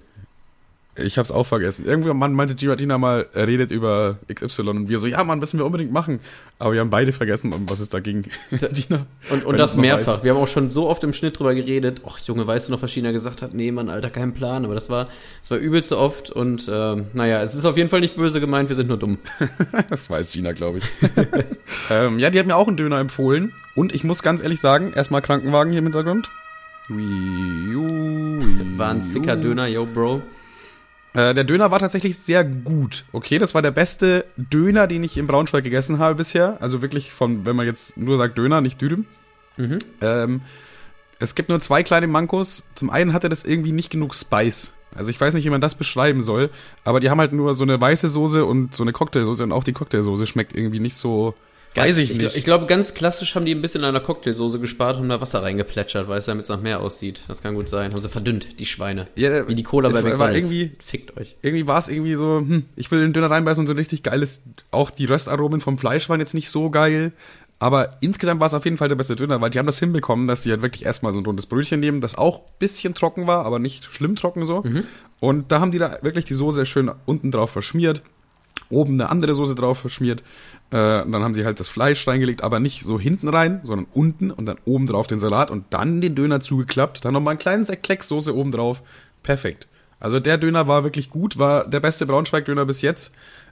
Ich 0.95 1.17
hab's 1.17 1.31
auch 1.31 1.45
vergessen. 1.45 1.85
Irgendwann 1.85 2.33
meinte 2.33 2.55
Gina 2.55 2.97
mal, 2.97 3.27
er 3.33 3.47
redet 3.47 3.71
über 3.71 4.17
XY 4.33 4.69
und 4.69 4.89
wir 4.89 4.99
so, 4.99 5.07
ja 5.07 5.23
Mann, 5.23 5.39
müssen 5.39 5.57
wir 5.57 5.65
unbedingt 5.65 5.91
machen. 5.91 6.19
Aber 6.57 6.73
wir 6.73 6.81
haben 6.81 6.89
beide 6.89 7.13
vergessen, 7.13 7.53
um 7.53 7.69
was 7.69 7.79
es 7.79 7.89
da 7.89 7.99
ging. 7.99 8.25
Gina. 8.49 9.05
Und, 9.29 9.45
und 9.45 9.57
das 9.57 9.77
mehrfach. 9.77 10.15
weißt. 10.15 10.23
Wir 10.23 10.33
haben 10.33 10.41
auch 10.41 10.47
schon 10.47 10.71
so 10.71 10.89
oft 10.89 11.03
im 11.03 11.13
Schnitt 11.13 11.39
drüber 11.39 11.55
geredet. 11.55 12.01
Och, 12.03 12.19
Junge, 12.19 12.45
weißt 12.45 12.67
du 12.67 12.73
noch, 12.73 12.81
was 12.81 12.93
Gina 12.93 13.11
gesagt 13.11 13.41
hat? 13.41 13.53
Nee, 13.53 13.71
Mann, 13.71 13.89
Alter, 13.89 14.09
kein 14.09 14.33
Plan. 14.33 14.65
Aber 14.65 14.73
das 14.73 14.89
war, 14.89 15.07
das 15.41 15.51
war 15.51 15.57
übelst 15.57 15.89
so 15.89 15.97
oft. 15.97 16.31
Und 16.31 16.69
ähm, 16.71 17.07
naja, 17.13 17.41
es 17.43 17.55
ist 17.55 17.65
auf 17.65 17.77
jeden 17.77 17.89
Fall 17.89 18.01
nicht 18.01 18.15
böse 18.15 18.39
gemeint, 18.39 18.69
wir 18.69 18.75
sind 18.75 18.87
nur 18.87 18.97
dumm. 18.97 19.17
Das 19.89 20.09
weiß 20.09 20.33
Gina, 20.33 20.51
glaube 20.51 20.79
ich. 20.79 20.83
ähm, 21.89 22.19
ja, 22.19 22.29
die 22.29 22.39
hat 22.39 22.47
mir 22.47 22.55
auch 22.55 22.67
einen 22.67 22.77
Döner 22.77 22.99
empfohlen. 22.99 23.53
Und 23.75 23.93
ich 23.93 24.03
muss 24.03 24.23
ganz 24.23 24.41
ehrlich 24.41 24.59
sagen, 24.59 24.93
erstmal 24.93 25.21
Krankenwagen 25.21 25.71
hier 25.71 25.79
im 25.79 25.85
Hintergrund. 25.85 26.29
War 26.89 28.89
ein 28.89 29.01
sicker 29.01 29.37
Döner, 29.37 29.67
yo, 29.67 29.85
Bro. 29.85 30.21
Äh, 31.13 31.33
der 31.33 31.43
Döner 31.43 31.71
war 31.71 31.79
tatsächlich 31.79 32.17
sehr 32.17 32.43
gut. 32.43 33.05
Okay, 33.11 33.39
das 33.39 33.55
war 33.55 33.61
der 33.61 33.71
beste 33.71 34.25
Döner, 34.37 34.87
den 34.87 35.03
ich 35.03 35.17
in 35.17 35.27
Braunschweig 35.27 35.63
gegessen 35.63 35.99
habe 35.99 36.15
bisher. 36.15 36.57
Also 36.61 36.81
wirklich 36.81 37.11
von, 37.11 37.45
wenn 37.45 37.55
man 37.55 37.65
jetzt 37.65 37.97
nur 37.97 38.17
sagt 38.17 38.37
Döner, 38.37 38.61
nicht 38.61 38.81
Düdem. 38.81 39.05
Mhm. 39.57 39.79
Ähm, 40.01 40.41
es 41.19 41.35
gibt 41.35 41.49
nur 41.49 41.59
zwei 41.59 41.83
kleine 41.83 42.07
Mankos. 42.07 42.63
Zum 42.75 42.89
einen 42.89 43.13
hatte 43.13 43.29
das 43.29 43.43
irgendwie 43.43 43.71
nicht 43.71 43.89
genug 43.89 44.15
Spice. 44.15 44.73
Also 44.95 45.11
ich 45.11 45.19
weiß 45.19 45.33
nicht, 45.33 45.45
wie 45.45 45.49
man 45.49 45.61
das 45.61 45.75
beschreiben 45.75 46.21
soll, 46.21 46.49
aber 46.83 46.99
die 46.99 47.09
haben 47.09 47.19
halt 47.19 47.31
nur 47.31 47.53
so 47.53 47.63
eine 47.63 47.79
weiße 47.79 48.09
Soße 48.09 48.43
und 48.43 48.75
so 48.75 48.83
eine 48.83 48.91
Cocktailsoße 48.91 49.43
und 49.43 49.51
auch 49.51 49.63
die 49.63 49.73
Cocktailsoße 49.73 50.25
schmeckt 50.25 50.55
irgendwie 50.55 50.79
nicht 50.79 50.95
so. 50.95 51.35
Weiß 51.75 51.97
ich 51.99 52.11
Ich, 52.11 52.17
nicht. 52.17 52.35
ich 52.35 52.43
glaube, 52.43 52.65
ganz 52.65 52.93
klassisch 52.93 53.35
haben 53.35 53.45
die 53.45 53.53
ein 53.53 53.61
bisschen 53.61 53.83
an 53.83 53.93
der 53.93 54.01
Cocktailsoße 54.03 54.59
gespart 54.59 54.97
und 54.99 55.07
da 55.09 55.21
Wasser 55.21 55.43
reingeplätschert, 55.43 56.07
weil 56.07 56.19
es 56.19 56.25
damit 56.25 56.43
es 56.43 56.49
nach 56.49 56.59
mehr 56.59 56.81
aussieht. 56.81 57.21
Das 57.27 57.41
kann 57.43 57.53
gut 57.55 57.69
sein. 57.69 57.91
Haben 57.93 58.01
sie 58.01 58.09
verdünnt, 58.09 58.59
die 58.59 58.65
Schweine. 58.65 59.05
Ja, 59.15 59.47
Wie 59.47 59.55
die 59.55 59.63
Cola 59.63 59.89
bei 59.89 60.01
McDonald's. 60.01 60.35
irgendwie- 60.51 60.71
Fickt 60.83 61.15
euch. 61.17 61.37
irgendwie 61.41 61.67
war 61.67 61.77
es 61.79 61.87
irgendwie 61.87 62.15
so, 62.15 62.39
hm, 62.39 62.65
ich 62.75 62.89
will 62.91 62.99
den 63.01 63.13
Döner 63.13 63.29
reinbeißen 63.29 63.61
und 63.61 63.67
so 63.67 63.73
richtig 63.73 64.03
geiles, 64.03 64.41
auch 64.71 64.89
die 64.89 65.05
Röstaromen 65.05 65.61
vom 65.61 65.77
Fleisch 65.77 66.09
waren 66.09 66.19
jetzt 66.19 66.33
nicht 66.33 66.49
so 66.49 66.69
geil. 66.69 67.11
Aber 67.61 67.97
insgesamt 67.99 68.39
war 68.39 68.47
es 68.47 68.53
auf 68.53 68.63
jeden 68.63 68.77
Fall 68.77 68.87
der 68.87 68.95
beste 68.95 69.17
Döner, 69.17 69.41
weil 69.41 69.49
die 69.49 69.59
haben 69.59 69.65
das 69.65 69.79
hinbekommen, 69.79 70.27
dass 70.27 70.43
sie 70.43 70.51
halt 70.51 70.61
wirklich 70.61 70.85
erstmal 70.85 71.11
so 71.11 71.19
ein 71.19 71.25
rundes 71.25 71.45
Brötchen 71.45 71.81
nehmen, 71.81 71.99
das 71.99 72.15
auch 72.17 72.41
bisschen 72.57 72.93
trocken 72.95 73.27
war, 73.27 73.45
aber 73.45 73.59
nicht 73.59 73.83
schlimm 73.93 74.15
trocken 74.15 74.45
so. 74.45 74.63
Und 75.19 75.51
da 75.51 75.59
haben 75.59 75.71
die 75.73 75.77
da 75.77 75.99
wirklich 76.01 76.23
die 76.23 76.35
Soße 76.35 76.65
schön 76.65 76.89
unten 77.05 77.31
drauf 77.31 77.51
verschmiert, 77.51 78.01
oben 78.69 78.93
eine 78.93 79.09
andere 79.09 79.35
Soße 79.35 79.55
drauf 79.55 79.79
verschmiert. 79.79 80.21
Äh, 80.71 80.75
dann 80.77 81.23
haben 81.23 81.33
sie 81.33 81.45
halt 81.45 81.59
das 81.59 81.67
Fleisch 81.67 82.07
reingelegt, 82.07 82.43
aber 82.43 82.59
nicht 82.59 82.83
so 82.83 82.99
hinten 82.99 83.27
rein, 83.27 83.61
sondern 83.63 83.87
unten 83.93 84.31
und 84.31 84.45
dann 84.45 84.57
oben 84.65 84.87
drauf 84.87 85.07
den 85.07 85.19
Salat 85.19 85.51
und 85.51 85.65
dann 85.71 86.01
den 86.01 86.15
Döner 86.15 86.39
zugeklappt. 86.39 87.03
Dann 87.03 87.13
nochmal 87.13 87.31
einen 87.31 87.39
kleinen 87.39 87.65
Sack 87.65 87.83
Klecksoße 87.83 88.35
oben 88.35 88.51
drauf. 88.51 88.83
Perfekt. 89.23 89.67
Also 89.99 90.19
der 90.19 90.37
Döner 90.37 90.67
war 90.67 90.83
wirklich 90.83 91.09
gut, 91.09 91.37
war 91.37 91.67
der 91.67 91.79
beste 91.79 92.05
Braunschweig-Döner 92.05 92.65
bis 92.65 92.81
jetzt. 92.81 93.11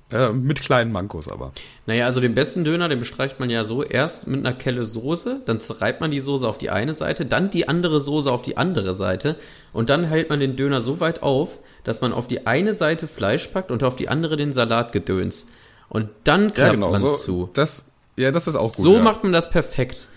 Äh, 0.10 0.32
mit 0.32 0.62
kleinen 0.62 0.94
Mankos 0.94 1.28
aber. 1.28 1.52
Naja, 1.86 2.06
also 2.06 2.22
den 2.22 2.34
besten 2.34 2.64
Döner, 2.64 2.88
den 2.88 3.00
bestreicht 3.00 3.42
man 3.42 3.50
ja 3.50 3.66
so. 3.66 3.84
Erst 3.84 4.28
mit 4.28 4.40
einer 4.40 4.56
Kelle 4.56 4.86
Soße, 4.86 5.42
dann 5.46 5.60
zerreibt 5.60 6.00
man 6.00 6.12
die 6.12 6.22
Soße 6.22 6.48
auf 6.48 6.58
die 6.58 6.70
eine 6.70 6.94
Seite, 6.94 7.26
dann 7.26 7.50
die 7.50 7.68
andere 7.68 8.00
Soße 8.00 8.32
auf 8.32 8.42
die 8.42 8.56
andere 8.56 8.96
Seite 8.96 9.36
und 9.74 9.90
dann 9.90 10.06
hält 10.06 10.30
man 10.30 10.40
den 10.40 10.56
Döner 10.56 10.80
so 10.80 11.02
weit 11.02 11.24
auf, 11.24 11.60
dass 11.88 12.02
man 12.02 12.12
auf 12.12 12.28
die 12.28 12.46
eine 12.46 12.74
Seite 12.74 13.08
Fleisch 13.08 13.48
packt 13.48 13.72
und 13.72 13.82
auf 13.82 13.96
die 13.96 14.10
andere 14.10 14.36
den 14.36 14.52
Salatgedöns. 14.52 15.48
Und 15.88 16.10
dann 16.26 16.54
klappt 16.54 16.78
man 16.78 17.00
So, 17.00 17.08
zu. 17.08 17.50
Das, 17.54 17.86
ja, 18.18 18.32
das 18.32 18.46
ist 18.46 18.58
auch 18.58 18.76
gut. 18.76 18.84
So 18.84 18.96
ja. 18.98 19.02
macht 19.02 19.24
man 19.24 19.32
das 19.32 19.50
perfekt. 19.50 20.10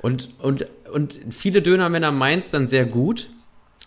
Und, 0.00 0.30
und, 0.38 0.66
und 0.90 1.20
viele 1.28 1.60
Dönermänner 1.60 2.12
meint's 2.12 2.50
dann 2.50 2.66
sehr 2.66 2.86
gut. 2.86 3.28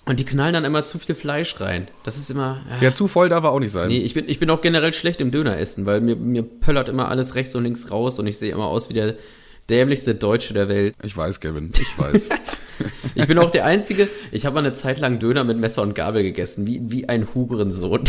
Und 0.05 0.19
die 0.19 0.25
knallen 0.25 0.53
dann 0.53 0.65
immer 0.65 0.83
zu 0.83 0.99
viel 0.99 1.15
Fleisch 1.15 1.59
rein. 1.59 1.87
Das 2.03 2.17
ist 2.17 2.29
immer. 2.29 2.61
äh, 2.79 2.85
Ja, 2.85 2.93
zu 2.93 3.07
voll 3.07 3.29
darf 3.29 3.43
er 3.43 3.49
auch 3.51 3.59
nicht 3.59 3.71
sein. 3.71 3.87
Nee, 3.87 3.99
ich 3.99 4.13
bin, 4.13 4.29
ich 4.29 4.39
bin 4.39 4.49
auch 4.51 4.61
generell 4.61 4.93
schlecht 4.93 5.19
im 5.19 5.31
Döner 5.31 5.57
essen, 5.57 5.87
weil 5.87 5.99
mir, 5.99 6.15
mir 6.15 6.43
pöllert 6.43 6.89
immer 6.89 7.09
alles 7.09 7.33
rechts 7.33 7.55
und 7.55 7.63
links 7.63 7.89
raus 7.89 8.19
und 8.19 8.27
ich 8.27 8.37
sehe 8.37 8.51
immer 8.51 8.65
aus 8.65 8.89
wie 8.89 8.93
der 8.93 9.15
dämlichste 9.71 10.13
Deutsche 10.15 10.53
der 10.53 10.69
Welt. 10.69 10.95
Ich 11.01 11.15
weiß, 11.15 11.39
Kevin, 11.39 11.71
ich 11.79 11.97
weiß. 11.97 12.29
Ich 13.13 13.27
bin 13.27 13.37
auch 13.37 13.51
der 13.51 13.65
Einzige, 13.65 14.09
ich 14.31 14.47
habe 14.47 14.55
mal 14.55 14.61
eine 14.61 14.73
Zeit 14.73 14.97
lang 14.97 15.19
Döner 15.19 15.43
mit 15.43 15.59
Messer 15.59 15.83
und 15.83 15.93
Gabel 15.93 16.23
gegessen, 16.23 16.65
wie, 16.65 16.81
wie 16.83 17.07
ein 17.07 17.27
Hurensohn. 17.35 18.05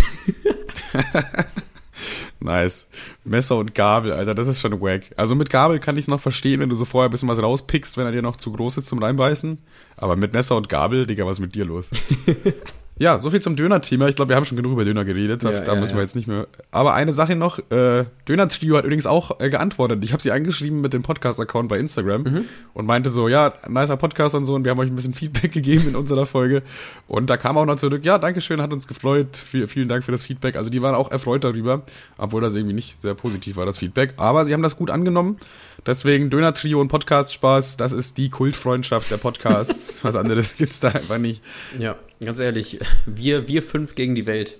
nice. 2.40 2.86
Messer 3.22 3.58
und 3.58 3.74
Gabel, 3.74 4.12
Alter, 4.12 4.34
das 4.34 4.48
ist 4.48 4.62
schon 4.62 4.80
wack. 4.80 5.10
Also 5.16 5.34
mit 5.34 5.50
Gabel 5.50 5.78
kann 5.78 5.96
ich 5.96 6.04
es 6.04 6.08
noch 6.08 6.20
verstehen, 6.20 6.60
wenn 6.60 6.70
du 6.70 6.74
so 6.74 6.86
vorher 6.86 7.10
ein 7.10 7.10
bisschen 7.10 7.28
was 7.28 7.42
rauspickst, 7.42 7.98
wenn 7.98 8.06
er 8.06 8.12
dir 8.12 8.22
noch 8.22 8.36
zu 8.36 8.50
groß 8.50 8.78
ist 8.78 8.86
zum 8.86 9.02
Reinbeißen. 9.02 9.58
Aber 9.96 10.16
mit 10.16 10.32
Messer 10.32 10.56
und 10.56 10.70
Gabel, 10.70 11.06
Digga, 11.06 11.26
was 11.26 11.36
ist 11.36 11.42
mit 11.42 11.54
dir 11.54 11.66
los? 11.66 11.90
Ja, 12.98 13.18
so 13.18 13.30
viel 13.30 13.40
zum 13.40 13.56
Döner-Thema. 13.56 14.06
Ich 14.08 14.16
glaube, 14.16 14.28
wir 14.28 14.36
haben 14.36 14.44
schon 14.44 14.56
genug 14.56 14.72
über 14.72 14.84
Döner 14.84 15.04
geredet. 15.04 15.42
Da, 15.42 15.50
Ja, 15.50 15.60
da 15.60 15.74
ja, 15.74 15.80
müssen 15.80 15.92
ja. 15.92 15.96
wir 15.98 16.02
jetzt 16.02 16.14
nicht 16.14 16.28
mehr. 16.28 16.46
Aber 16.70 16.92
eine 16.94 17.12
Sache 17.12 17.34
noch. 17.34 17.58
Äh, 17.70 18.04
Döner-Trio 18.28 18.76
hat 18.76 18.84
übrigens 18.84 19.06
auch 19.06 19.40
äh, 19.40 19.48
geantwortet. 19.48 20.04
Ich 20.04 20.12
habe 20.12 20.22
sie 20.22 20.30
angeschrieben 20.30 20.80
mit 20.80 20.92
dem 20.92 21.02
Podcast-Account 21.02 21.68
bei 21.68 21.78
Instagram 21.78 22.22
Mhm. 22.22 22.44
und 22.74 22.86
meinte 22.86 23.08
so, 23.10 23.28
ja, 23.28 23.54
nicer 23.66 23.96
Podcast 23.96 24.34
und 24.34 24.44
so. 24.44 24.54
Und 24.54 24.64
wir 24.64 24.70
haben 24.70 24.78
euch 24.78 24.90
ein 24.90 24.94
bisschen 24.94 25.14
Feedback 25.14 25.52
gegeben 25.52 25.88
in 25.88 25.96
unserer 25.96 26.26
Folge. 26.26 26.62
Und 27.08 27.30
da 27.30 27.36
kam 27.38 27.56
auch 27.56 27.64
noch 27.64 27.76
zurück, 27.76 28.04
ja, 28.04 28.18
Dankeschön, 28.18 28.60
hat 28.60 28.72
uns 28.72 28.86
gefreut. 28.86 29.36
Viel, 29.36 29.66
vielen 29.68 29.88
Dank 29.88 30.04
für 30.04 30.12
das 30.12 30.22
Feedback. 30.22 30.54
Also 30.56 30.70
die 30.70 30.82
waren 30.82 30.94
auch 30.94 31.10
erfreut 31.10 31.42
darüber, 31.44 31.82
obwohl 32.18 32.42
das 32.42 32.54
irgendwie 32.54 32.74
nicht 32.74 33.00
sehr 33.00 33.14
positiv 33.14 33.56
war, 33.56 33.64
das 33.66 33.78
Feedback. 33.78 34.12
Aber 34.18 34.44
sie 34.44 34.52
haben 34.52 34.62
das 34.62 34.76
gut 34.76 34.90
angenommen. 34.90 35.38
Deswegen 35.86 36.30
Döner-Trio 36.30 36.80
und 36.80 36.88
Podcast-Spaß, 36.88 37.78
das 37.78 37.92
ist 37.92 38.18
die 38.18 38.28
Kultfreundschaft 38.30 39.10
der 39.10 39.16
Podcasts. 39.16 40.04
Was 40.04 40.14
anderes 40.14 40.56
gibt's 40.56 40.78
da 40.78 40.88
einfach 40.90 41.18
nicht. 41.18 41.42
Ja, 41.78 41.96
ganz 42.24 42.38
ehrlich, 42.38 42.78
wir, 43.06 43.48
wir 43.48 43.62
fünf 43.62 43.94
gegen 43.94 44.14
die 44.14 44.26
Welt. 44.26 44.56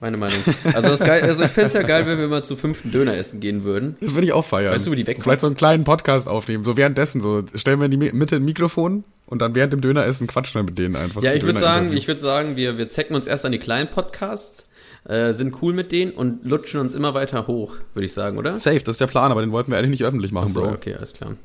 Meine 0.00 0.16
Meinung. 0.16 0.38
Also, 0.74 0.88
das 0.88 0.98
geil, 0.98 1.22
also 1.22 1.44
ich 1.44 1.50
fände 1.52 1.68
es 1.68 1.74
ja 1.74 1.82
geil, 1.82 2.04
wenn 2.06 2.18
wir 2.18 2.26
mal 2.26 2.42
zu 2.42 2.56
fünften 2.56 2.90
Döner 2.90 3.16
essen 3.16 3.38
gehen 3.38 3.62
würden. 3.62 3.96
Das 4.00 4.14
würde 4.14 4.26
ich 4.26 4.32
auch 4.32 4.44
feiern. 4.44 4.74
Weißt 4.74 4.86
du, 4.88 4.90
wo 4.90 4.96
die 4.96 5.06
wegkommen? 5.06 5.22
Vielleicht 5.22 5.42
so 5.42 5.46
einen 5.46 5.54
kleinen 5.54 5.84
Podcast 5.84 6.26
aufnehmen. 6.26 6.64
So 6.64 6.76
währenddessen, 6.76 7.20
so 7.20 7.44
stellen 7.54 7.78
wir 7.78 7.84
in 7.84 7.92
die 7.92 7.96
Mi- 7.98 8.12
Mitte 8.12 8.34
ein 8.34 8.44
Mikrofon 8.44 9.04
und 9.26 9.42
dann 9.42 9.54
während 9.54 9.72
dem 9.72 9.80
Döner 9.80 10.04
essen 10.04 10.26
quatschen 10.26 10.54
wir 10.58 10.64
mit 10.64 10.76
denen 10.76 10.96
einfach. 10.96 11.22
Ja, 11.22 11.34
ich 11.34 11.44
würde 11.44 11.60
sagen, 11.60 11.92
ich 11.92 12.08
würde 12.08 12.20
sagen, 12.20 12.56
wir, 12.56 12.78
wir 12.78 12.88
zecken 12.88 13.14
uns 13.14 13.28
erst 13.28 13.44
an 13.44 13.52
die 13.52 13.60
kleinen 13.60 13.90
Podcasts, 13.90 14.66
äh, 15.04 15.34
sind 15.34 15.62
cool 15.62 15.72
mit 15.72 15.92
denen 15.92 16.10
und 16.10 16.44
lutschen 16.44 16.80
uns 16.80 16.94
immer 16.94 17.14
weiter 17.14 17.46
hoch, 17.46 17.76
würde 17.94 18.04
ich 18.06 18.12
sagen, 18.12 18.38
oder? 18.38 18.58
Safe, 18.58 18.80
das 18.80 18.94
ist 18.94 19.00
der 19.00 19.06
Plan, 19.06 19.30
aber 19.30 19.40
den 19.42 19.52
wollten 19.52 19.70
wir 19.70 19.78
eigentlich 19.78 19.90
nicht 20.00 20.04
öffentlich 20.04 20.32
machen, 20.32 20.48
So, 20.48 20.62
Bro. 20.62 20.70
okay, 20.72 20.94
alles 20.94 21.12
klar. 21.12 21.36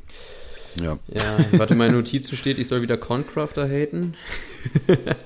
Ja. 0.82 1.00
Ja, 1.08 1.38
warte, 1.54 1.76
meine 1.76 1.94
Notiz 1.94 2.34
steht, 2.36 2.60
ich 2.60 2.68
soll 2.68 2.82
wieder 2.82 2.98
Corncrafter 2.98 3.68
haten. 3.68 4.16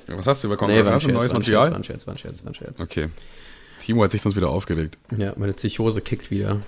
Was 0.07 0.27
hast 0.27 0.43
du 0.43 0.51
über 0.51 0.67
Nee, 0.67 0.79
war 0.79 0.87
ein 0.87 0.93
hast 0.93 1.05
du 1.05 1.09
ein 1.09 1.15
neues 1.15 1.33
Material? 1.33 1.73
ein 1.73 1.83
Scherz, 1.83 2.07
war 2.07 2.13
ein 2.13 2.17
Scherz, 2.17 2.43
war 2.43 2.51
ein 2.51 2.55
Scherz. 2.55 2.79
Okay. 2.81 3.09
Timo 3.79 4.03
hat 4.03 4.11
sich 4.11 4.21
sonst 4.21 4.35
wieder 4.35 4.49
aufgeregt. 4.49 4.97
Ja, 5.17 5.33
meine 5.37 5.53
Psychose 5.53 6.01
kickt 6.01 6.31
wieder. 6.31 6.61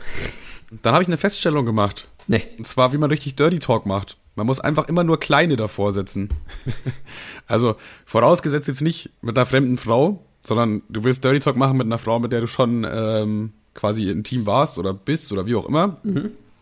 Dann 0.81 0.93
habe 0.93 1.03
ich 1.03 1.07
eine 1.07 1.17
Feststellung 1.17 1.65
gemacht. 1.65 2.07
Nee. 2.27 2.43
Und 2.57 2.65
zwar, 2.65 2.93
wie 2.93 2.97
man 2.97 3.09
richtig 3.09 3.35
Dirty 3.35 3.59
Talk 3.59 3.85
macht. 3.85 4.17
Man 4.35 4.47
muss 4.47 4.59
einfach 4.59 4.87
immer 4.87 5.03
nur 5.03 5.19
kleine 5.19 5.55
davor 5.55 5.93
setzen. 5.93 6.29
also, 7.47 7.75
vorausgesetzt 8.05 8.67
jetzt 8.67 8.81
nicht 8.81 9.11
mit 9.21 9.37
einer 9.37 9.45
fremden 9.45 9.77
Frau, 9.77 10.25
sondern 10.41 10.81
du 10.89 11.03
willst 11.03 11.23
Dirty 11.23 11.39
Talk 11.39 11.55
machen 11.55 11.77
mit 11.77 11.85
einer 11.85 11.99
Frau, 11.99 12.19
mit 12.19 12.31
der 12.31 12.41
du 12.41 12.47
schon 12.47 12.85
ähm, 12.89 13.53
quasi 13.75 14.09
intim 14.09 14.45
warst 14.45 14.79
oder 14.79 14.93
bist 14.93 15.31
oder 15.31 15.45
wie 15.45 15.55
auch 15.55 15.67
immer. 15.67 15.97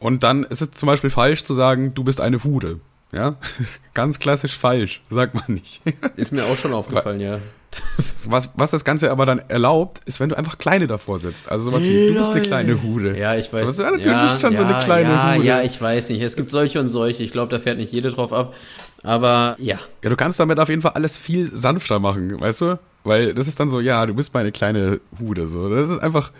Und 0.01 0.23
dann 0.23 0.43
ist 0.43 0.61
es 0.61 0.71
zum 0.71 0.87
Beispiel 0.87 1.11
falsch 1.11 1.43
zu 1.43 1.53
sagen, 1.53 1.93
du 1.93 2.03
bist 2.03 2.21
eine 2.21 2.43
Hure. 2.43 2.79
Ja, 3.11 3.35
ganz 3.93 4.17
klassisch 4.17 4.57
falsch, 4.57 5.03
sagt 5.09 5.35
man 5.35 5.43
nicht. 5.47 5.81
Ist 6.15 6.31
mir 6.31 6.43
auch 6.45 6.57
schon 6.57 6.73
aufgefallen, 6.73 7.19
ja. 7.19 7.39
Was, 8.25 8.49
was 8.55 8.71
das 8.71 8.83
Ganze 8.83 9.09
aber 9.11 9.25
dann 9.25 9.39
erlaubt, 9.47 10.01
ist, 10.05 10.19
wenn 10.19 10.27
du 10.27 10.37
einfach 10.37 10.57
kleine 10.57 10.87
davor 10.87 11.19
setzt. 11.19 11.49
Also 11.49 11.69
sowas 11.69 11.83
wie, 11.83 12.09
du 12.09 12.15
bist 12.15 12.29
eine 12.31 12.41
kleine 12.41 12.83
Hure. 12.83 13.17
Ja, 13.17 13.35
ich 13.35 13.51
weiß. 13.51 13.65
Was, 13.65 13.77
du 13.77 13.83
ja, 13.97 14.23
bist 14.23 14.41
schon 14.41 14.57
so 14.57 14.63
ja, 14.63 14.67
eine 14.67 14.83
kleine 14.83 15.09
ja, 15.09 15.35
Hure. 15.35 15.45
Ja, 15.45 15.61
ich 15.61 15.81
weiß 15.81 16.09
nicht. 16.09 16.21
Es 16.21 16.35
gibt 16.35 16.51
solche 16.51 16.81
und 16.81 16.89
solche. 16.89 17.23
Ich 17.23 17.31
glaube, 17.31 17.49
da 17.49 17.59
fährt 17.59 17.77
nicht 17.77 17.93
jede 17.93 18.11
drauf 18.11 18.33
ab. 18.33 18.53
Aber 19.03 19.55
ja. 19.57 19.79
Ja, 20.03 20.09
du 20.09 20.17
kannst 20.17 20.37
damit 20.37 20.59
auf 20.59 20.67
jeden 20.67 20.81
Fall 20.81 20.91
alles 20.95 21.17
viel 21.17 21.49
sanfter 21.55 21.99
machen, 21.99 22.41
weißt 22.41 22.59
du? 22.59 22.79
Weil 23.05 23.33
das 23.33 23.47
ist 23.47 23.57
dann 23.57 23.69
so, 23.69 23.79
ja, 23.79 24.05
du 24.05 24.13
bist 24.13 24.33
meine 24.33 24.51
kleine 24.51 24.99
Hude, 25.19 25.47
so. 25.47 25.73
Das 25.73 25.89
ist 25.89 25.99
einfach, 25.99 26.31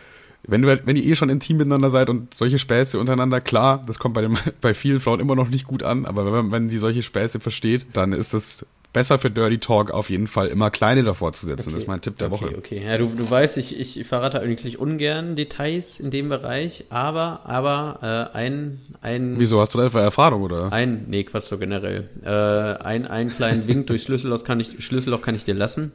wenn 0.44 0.62
du, 0.62 0.82
wenn 0.86 0.96
ihr 0.96 1.04
eh 1.04 1.16
schon 1.16 1.30
intim 1.30 1.58
miteinander 1.58 1.90
seid 1.90 2.10
und 2.10 2.34
solche 2.34 2.60
Späße 2.60 3.00
untereinander, 3.00 3.42
klar, 3.42 3.84
das 3.86 4.00
kommt 4.00 4.16
bei 4.16 4.22
dem, 4.22 4.38
bei 4.62 4.74
vielen 4.74 5.00
Frauen 5.00 5.20
immer 5.20 5.36
noch 5.36 5.50
nicht 5.50 5.68
gut 5.68 5.84
an, 5.84 6.06
aber 6.06 6.32
wenn, 6.32 6.52
wenn 6.52 6.70
sie 6.70 6.78
solche 6.78 7.04
Späße 7.04 7.40
versteht, 7.40 7.86
dann 7.94 8.14
ist 8.14 8.34
das 8.34 8.66
besser 8.94 9.20
für 9.20 9.32
Dirty 9.32 9.58
Talk 9.58 9.92
auf 9.92 10.10
jeden 10.10 10.28
Fall 10.28 10.48
immer 10.48 10.70
kleine 10.70 11.04
davor 11.04 11.32
zu 11.34 11.46
setzen. 11.46 11.72
Das 11.72 11.84
ist 11.84 11.88
mein 11.88 12.02
Tipp 12.02 12.18
der 12.18 12.32
okay, 12.32 12.46
Woche. 12.46 12.58
Okay, 12.58 12.84
ja, 12.86 12.98
du, 12.98 13.06
du 13.06 13.30
weißt, 13.30 13.58
ich, 13.58 13.80
ich 13.80 14.06
verrate 14.06 14.42
eigentlich 14.42 14.80
ungern 14.80 15.36
Details 15.36 16.00
in 16.00 16.12
dem 16.12 16.30
Bereich, 16.30 16.86
aber, 16.90 17.42
aber 17.46 18.32
äh, 18.34 18.38
ein, 18.38 18.82
ein, 19.02 19.40
Wieso, 19.40 19.62
hast 19.62 19.74
du 19.74 19.78
da 19.78 19.86
etwa 19.86 20.02
Erfahrung, 20.02 20.42
oder? 20.42 20.74
ein, 20.74 21.06
nee, 21.08 21.24
Quatsch, 21.24 21.46
so 21.46 21.58
generell. 21.58 22.10
Äh, 22.24 22.84
ein, 22.84 23.08
einen 23.08 23.30
kleinen 23.30 23.68
Wink 23.68 23.88
durch 23.88 24.04
Schlüsselloch 24.04 24.44
kann 24.44 24.60
ich, 24.60 24.84
Schlüsselloch 24.84 25.22
kann 25.22 25.36
ich 25.36 25.46
dir 25.46 25.56
lassen. 25.56 25.94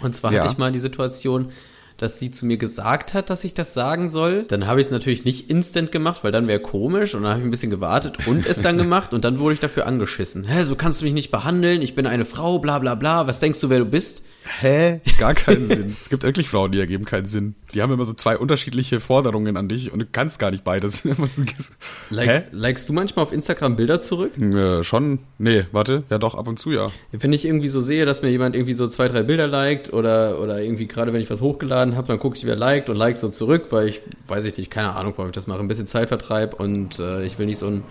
Und 0.00 0.14
zwar 0.14 0.32
Ja. 0.32 0.42
hatte 0.42 0.52
ich 0.52 0.58
mal 0.58 0.70
die 0.70 0.78
Situation, 0.78 1.50
dass 1.98 2.18
sie 2.18 2.30
zu 2.30 2.46
mir 2.46 2.56
gesagt 2.56 3.12
hat, 3.12 3.28
dass 3.28 3.44
ich 3.44 3.54
das 3.54 3.74
sagen 3.74 4.08
soll. 4.08 4.44
Dann 4.44 4.66
habe 4.66 4.80
ich 4.80 4.86
es 4.86 4.90
natürlich 4.92 5.24
nicht 5.24 5.50
instant 5.50 5.92
gemacht, 5.92 6.24
weil 6.24 6.32
dann 6.32 6.46
wäre 6.46 6.60
komisch 6.60 7.14
und 7.14 7.24
dann 7.24 7.32
habe 7.32 7.40
ich 7.40 7.46
ein 7.46 7.50
bisschen 7.50 7.70
gewartet 7.70 8.26
und 8.26 8.46
es 8.46 8.62
dann 8.62 8.78
gemacht 8.78 9.12
und 9.12 9.24
dann 9.24 9.40
wurde 9.40 9.54
ich 9.54 9.60
dafür 9.60 9.86
angeschissen. 9.86 10.44
Hä, 10.44 10.62
so 10.62 10.76
kannst 10.76 11.00
du 11.00 11.04
mich 11.04 11.12
nicht 11.12 11.30
behandeln, 11.30 11.82
ich 11.82 11.94
bin 11.96 12.06
eine 12.06 12.24
Frau, 12.24 12.60
bla 12.60 12.78
bla 12.78 12.94
bla. 12.94 13.26
Was 13.26 13.40
denkst 13.40 13.60
du, 13.60 13.68
wer 13.68 13.80
du 13.80 13.84
bist? 13.84 14.24
Hä? 14.60 15.00
Gar 15.18 15.34
keinen 15.34 15.68
Sinn. 15.74 15.96
Es 16.00 16.08
gibt 16.08 16.22
wirklich 16.22 16.48
Frauen, 16.48 16.72
die 16.72 16.80
ergeben 16.80 17.04
keinen 17.04 17.26
Sinn. 17.26 17.54
Die 17.74 17.82
haben 17.82 17.92
immer 17.92 18.04
so 18.04 18.14
zwei 18.14 18.38
unterschiedliche 18.38 19.00
Forderungen 19.00 19.56
an 19.56 19.68
dich 19.68 19.92
und 19.92 19.98
du 19.98 20.06
kannst 20.10 20.38
gar 20.38 20.50
nicht 20.50 20.64
beides. 20.64 21.06
Like, 22.10 22.28
Hä? 22.28 22.42
Likest 22.52 22.88
du 22.88 22.92
manchmal 22.92 23.24
auf 23.24 23.32
Instagram 23.32 23.76
Bilder 23.76 24.00
zurück? 24.00 24.36
Äh, 24.38 24.82
schon? 24.84 25.20
Nee, 25.38 25.64
warte. 25.72 26.04
Ja, 26.10 26.18
doch, 26.18 26.34
ab 26.34 26.48
und 26.48 26.58
zu, 26.58 26.72
ja. 26.72 26.86
Wenn 27.12 27.32
ich 27.32 27.44
irgendwie 27.44 27.68
so 27.68 27.80
sehe, 27.80 28.06
dass 28.06 28.22
mir 28.22 28.30
jemand 28.30 28.54
irgendwie 28.54 28.74
so 28.74 28.88
zwei, 28.88 29.08
drei 29.08 29.22
Bilder 29.22 29.46
liked 29.46 29.92
oder, 29.92 30.40
oder 30.40 30.62
irgendwie 30.62 30.86
gerade 30.86 31.12
wenn 31.12 31.20
ich 31.20 31.30
was 31.30 31.40
hochgeladen 31.40 31.96
habe, 31.96 32.08
dann 32.08 32.18
gucke 32.18 32.36
ich, 32.36 32.44
wer 32.44 32.56
liked 32.56 32.88
und 32.88 32.96
like 32.96 33.16
so 33.16 33.28
zurück, 33.28 33.66
weil 33.70 33.88
ich, 33.88 34.02
weiß 34.26 34.44
ich 34.44 34.56
nicht, 34.56 34.70
keine 34.70 34.94
Ahnung, 34.94 35.12
warum 35.16 35.30
ich 35.30 35.34
das 35.34 35.46
mache, 35.46 35.60
ein 35.60 35.68
bisschen 35.68 35.86
Zeitvertreib 35.86 36.58
und 36.58 36.98
äh, 36.98 37.24
ich 37.24 37.38
will 37.38 37.46
nicht 37.46 37.58
so 37.58 37.66
ein, 37.66 37.82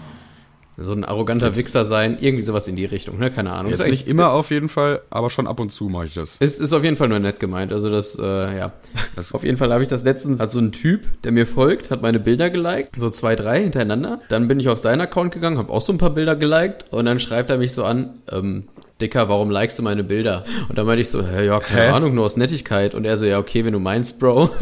so 0.79 0.93
ein 0.93 1.03
arroganter 1.03 1.47
Jetzt- 1.47 1.57
Wichser 1.57 1.85
sein, 1.85 2.17
irgendwie 2.21 2.43
sowas 2.43 2.67
in 2.67 2.75
die 2.75 2.85
Richtung, 2.85 3.17
ne, 3.17 3.31
keine 3.31 3.51
Ahnung. 3.51 3.71
Jetzt 3.71 3.79
Ist 3.81 3.89
nicht 3.89 4.07
immer 4.07 4.31
auf 4.31 4.51
jeden 4.51 4.69
Fall, 4.69 5.01
aber 5.09 5.29
schon 5.29 5.47
ab 5.47 5.59
und 5.59 5.71
zu 5.71 5.89
mache 5.89 6.05
ich 6.05 6.13
das. 6.13 6.37
Es 6.39 6.59
ist 6.59 6.71
auf 6.73 6.83
jeden 6.83 6.97
Fall 6.97 7.07
nur 7.09 7.19
nett 7.19 7.39
gemeint. 7.39 7.73
Also 7.73 7.89
das, 7.89 8.17
äh, 8.19 8.23
ja. 8.57 8.73
Das- 9.15 9.33
auf 9.33 9.43
jeden 9.43 9.57
Fall 9.57 9.73
habe 9.73 9.81
ich 9.83 9.89
das 9.89 10.03
letztens, 10.03 10.39
hat 10.39 10.51
so 10.51 10.59
ein 10.59 10.71
Typ, 10.71 11.21
der 11.23 11.31
mir 11.31 11.47
folgt, 11.47 11.89
hat 11.89 12.01
meine 12.03 12.19
Bilder 12.19 12.49
geliked, 12.49 12.91
so 12.99 13.09
zwei, 13.09 13.35
drei 13.35 13.61
hintereinander. 13.63 14.19
Dann 14.29 14.47
bin 14.47 14.59
ich 14.59 14.69
auf 14.69 14.77
seinen 14.77 15.01
Account 15.01 15.33
gegangen, 15.33 15.57
habe 15.57 15.71
auch 15.73 15.81
so 15.81 15.91
ein 15.91 15.97
paar 15.97 16.11
Bilder 16.11 16.35
geliked 16.35 16.85
und 16.91 17.05
dann 17.05 17.19
schreibt 17.19 17.49
er 17.49 17.57
mich 17.57 17.73
so 17.73 17.83
an, 17.83 18.15
ähm, 18.31 18.65
Dicker, 19.01 19.29
warum 19.29 19.51
likest 19.51 19.77
du 19.77 19.83
meine 19.83 20.03
Bilder? 20.03 20.43
Und 20.69 20.77
dann 20.77 20.87
meinte 20.87 21.01
ich 21.01 21.09
so, 21.09 21.21
ja, 21.21 21.59
keine 21.59 21.81
Hä? 21.81 21.89
Ahnung, 21.89 22.15
nur 22.15 22.25
aus 22.25 22.35
Nettigkeit. 22.35 22.95
Und 22.95 23.05
er 23.05 23.15
so, 23.17 23.25
ja, 23.25 23.37
okay, 23.37 23.63
wenn 23.63 23.73
du 23.73 23.79
meinst, 23.79 24.19
Bro. 24.19 24.49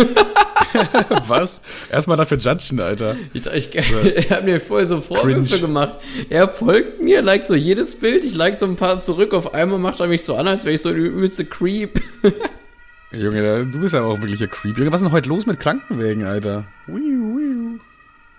Was? 1.28 1.62
Erstmal 1.92 2.18
dafür 2.18 2.38
judgen, 2.38 2.80
Alter. 2.80 3.16
Ich, 3.34 3.46
ich, 3.46 3.76
er 3.76 4.30
hat 4.30 4.46
mir 4.46 4.60
voll 4.60 4.86
so 4.86 5.02
Vorwürfe 5.02 5.42
Cringe. 5.48 5.62
gemacht. 5.62 6.00
Er 6.30 6.48
folgt 6.50 7.02
mir, 7.02 7.22
liked 7.22 7.48
so 7.48 7.56
jedes 7.56 7.96
Bild, 7.96 8.24
ich 8.24 8.36
like 8.36 8.56
so 8.56 8.66
ein 8.66 8.76
paar 8.76 9.00
zurück, 9.00 9.34
auf 9.34 9.54
einmal 9.54 9.80
macht 9.80 10.00
er 10.00 10.08
mich 10.08 10.24
so 10.24 10.36
an, 10.36 10.48
als 10.48 10.66
wäre 10.66 10.76
ich 10.76 10.82
so 10.82 10.90
der 10.90 11.00
übelste 11.00 11.46
Creep. 11.46 12.02
Junge, 13.12 13.66
du 13.68 13.80
bist 13.80 13.94
ja 13.94 14.02
auch 14.02 14.20
wirklich 14.20 14.42
ein 14.42 14.50
Creep. 14.50 14.78
Junge, 14.78 14.92
was 14.92 15.02
ist 15.02 15.06
denn 15.06 15.14
heute 15.14 15.30
los 15.30 15.46
mit 15.46 15.60
Krankenwägen, 15.60 16.26
Alter? 16.26 16.66
Wiu, 16.88 17.38
wiu. 17.38 17.45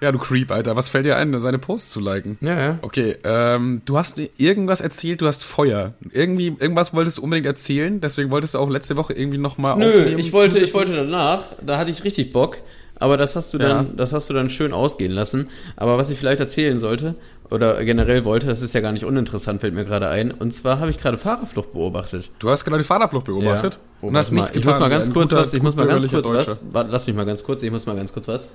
Ja, 0.01 0.13
du 0.13 0.19
Creep, 0.19 0.51
Alter. 0.51 0.77
Was 0.77 0.91
fällt 0.91 1.07
dir 1.07 1.17
ein, 1.17 1.39
seine 1.41 1.59
Posts 1.59 1.91
zu 1.91 2.01
liken? 2.01 2.37
Ja, 2.43 2.59
ja. 2.61 2.79
Okay, 2.83 3.17
ähm, 3.25 3.81
du 3.87 3.97
hast 3.97 4.21
irgendwas 4.37 4.83
erzählt, 4.83 5.23
du 5.23 5.27
hast 5.27 5.43
Feuer. 5.43 5.95
Irgendwie, 6.13 6.49
irgendwas 6.59 6.93
wolltest 6.93 7.17
du 7.19 7.23
unbedingt 7.23 7.47
erzählen, 7.47 8.01
deswegen 8.01 8.31
wolltest 8.31 8.55
du 8.55 8.59
auch 8.59 8.69
letzte 8.69 8.97
Woche 8.99 9.15
irgendwie 9.15 9.39
nochmal 9.39 9.79
Nö, 9.79 10.15
ich 10.19 10.33
wollte, 10.35 10.59
ich 10.59 10.75
wollte 10.75 10.95
danach, 10.95 11.45
da 11.65 11.79
hatte 11.79 11.91
ich 11.91 12.05
richtig 12.05 12.33
Bock, 12.35 12.59
aber 12.97 13.17
das 13.17 13.37
hast 13.37 13.55
du 13.55 13.59
dann, 13.59 13.87
Ja. 13.87 13.93
das 13.97 14.13
hast 14.13 14.29
du 14.29 14.35
dann 14.35 14.51
schön 14.51 14.75
ausgehen 14.75 15.13
lassen. 15.13 15.49
Aber 15.77 15.97
was 15.97 16.11
ich 16.11 16.19
vielleicht 16.19 16.41
erzählen 16.41 16.79
sollte, 16.79 17.15
oder 17.51 17.83
generell 17.85 18.25
wollte, 18.25 18.49
das 18.49 18.61
ist 18.61 18.75
ja 18.75 18.81
gar 18.81 18.93
nicht 18.93 19.05
uninteressant, 19.05 19.61
fällt 19.63 19.73
mir 19.73 19.85
gerade 19.85 20.09
ein. 20.09 20.31
Und 20.31 20.53
zwar 20.53 20.79
habe 20.81 20.91
ich 20.91 20.99
gerade 20.99 21.17
Fahrerflucht 21.17 21.73
beobachtet. 21.73 22.29
Du 22.39 22.51
hast 22.51 22.65
gerade 22.65 22.79
die 22.79 22.85
Fahrerflucht 22.85 23.27
beobachtet 23.27 23.79
Oh, 24.03 24.09
und 24.09 24.17
hast 24.17 24.31
mal, 24.31 24.37
nichts 24.37 24.51
ich 24.51 24.57
getan. 24.57 24.73
muss 24.73 24.81
mal 24.81 24.89
ganz 24.91 25.11
kurz 25.13 25.33
was, 25.33 25.55
ich 25.55 25.63
muss 25.63 25.75
mal 25.77 25.87
ganz 25.87 26.03
kurz 26.09 26.25
gutbürgerlicher 26.27 26.59
was, 26.73 26.87
lass 26.91 27.07
mich 27.07 27.17
mal 27.17 27.25
ganz 27.25 27.43
kurz, 27.45 27.63
ich 27.63 27.71
muss 27.71 27.87
mal 27.87 27.97
ganz 27.97 28.13
kurz 28.13 28.29
was. 28.29 28.51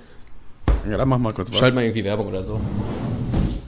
Ja, 0.90 0.96
dann 0.96 1.08
mach 1.08 1.18
mal 1.18 1.32
kurz 1.32 1.50
was. 1.50 1.58
Schalt 1.58 1.74
mal 1.74 1.82
irgendwie 1.84 2.04
Werbung 2.04 2.26
oder 2.26 2.42
so. 2.42 2.60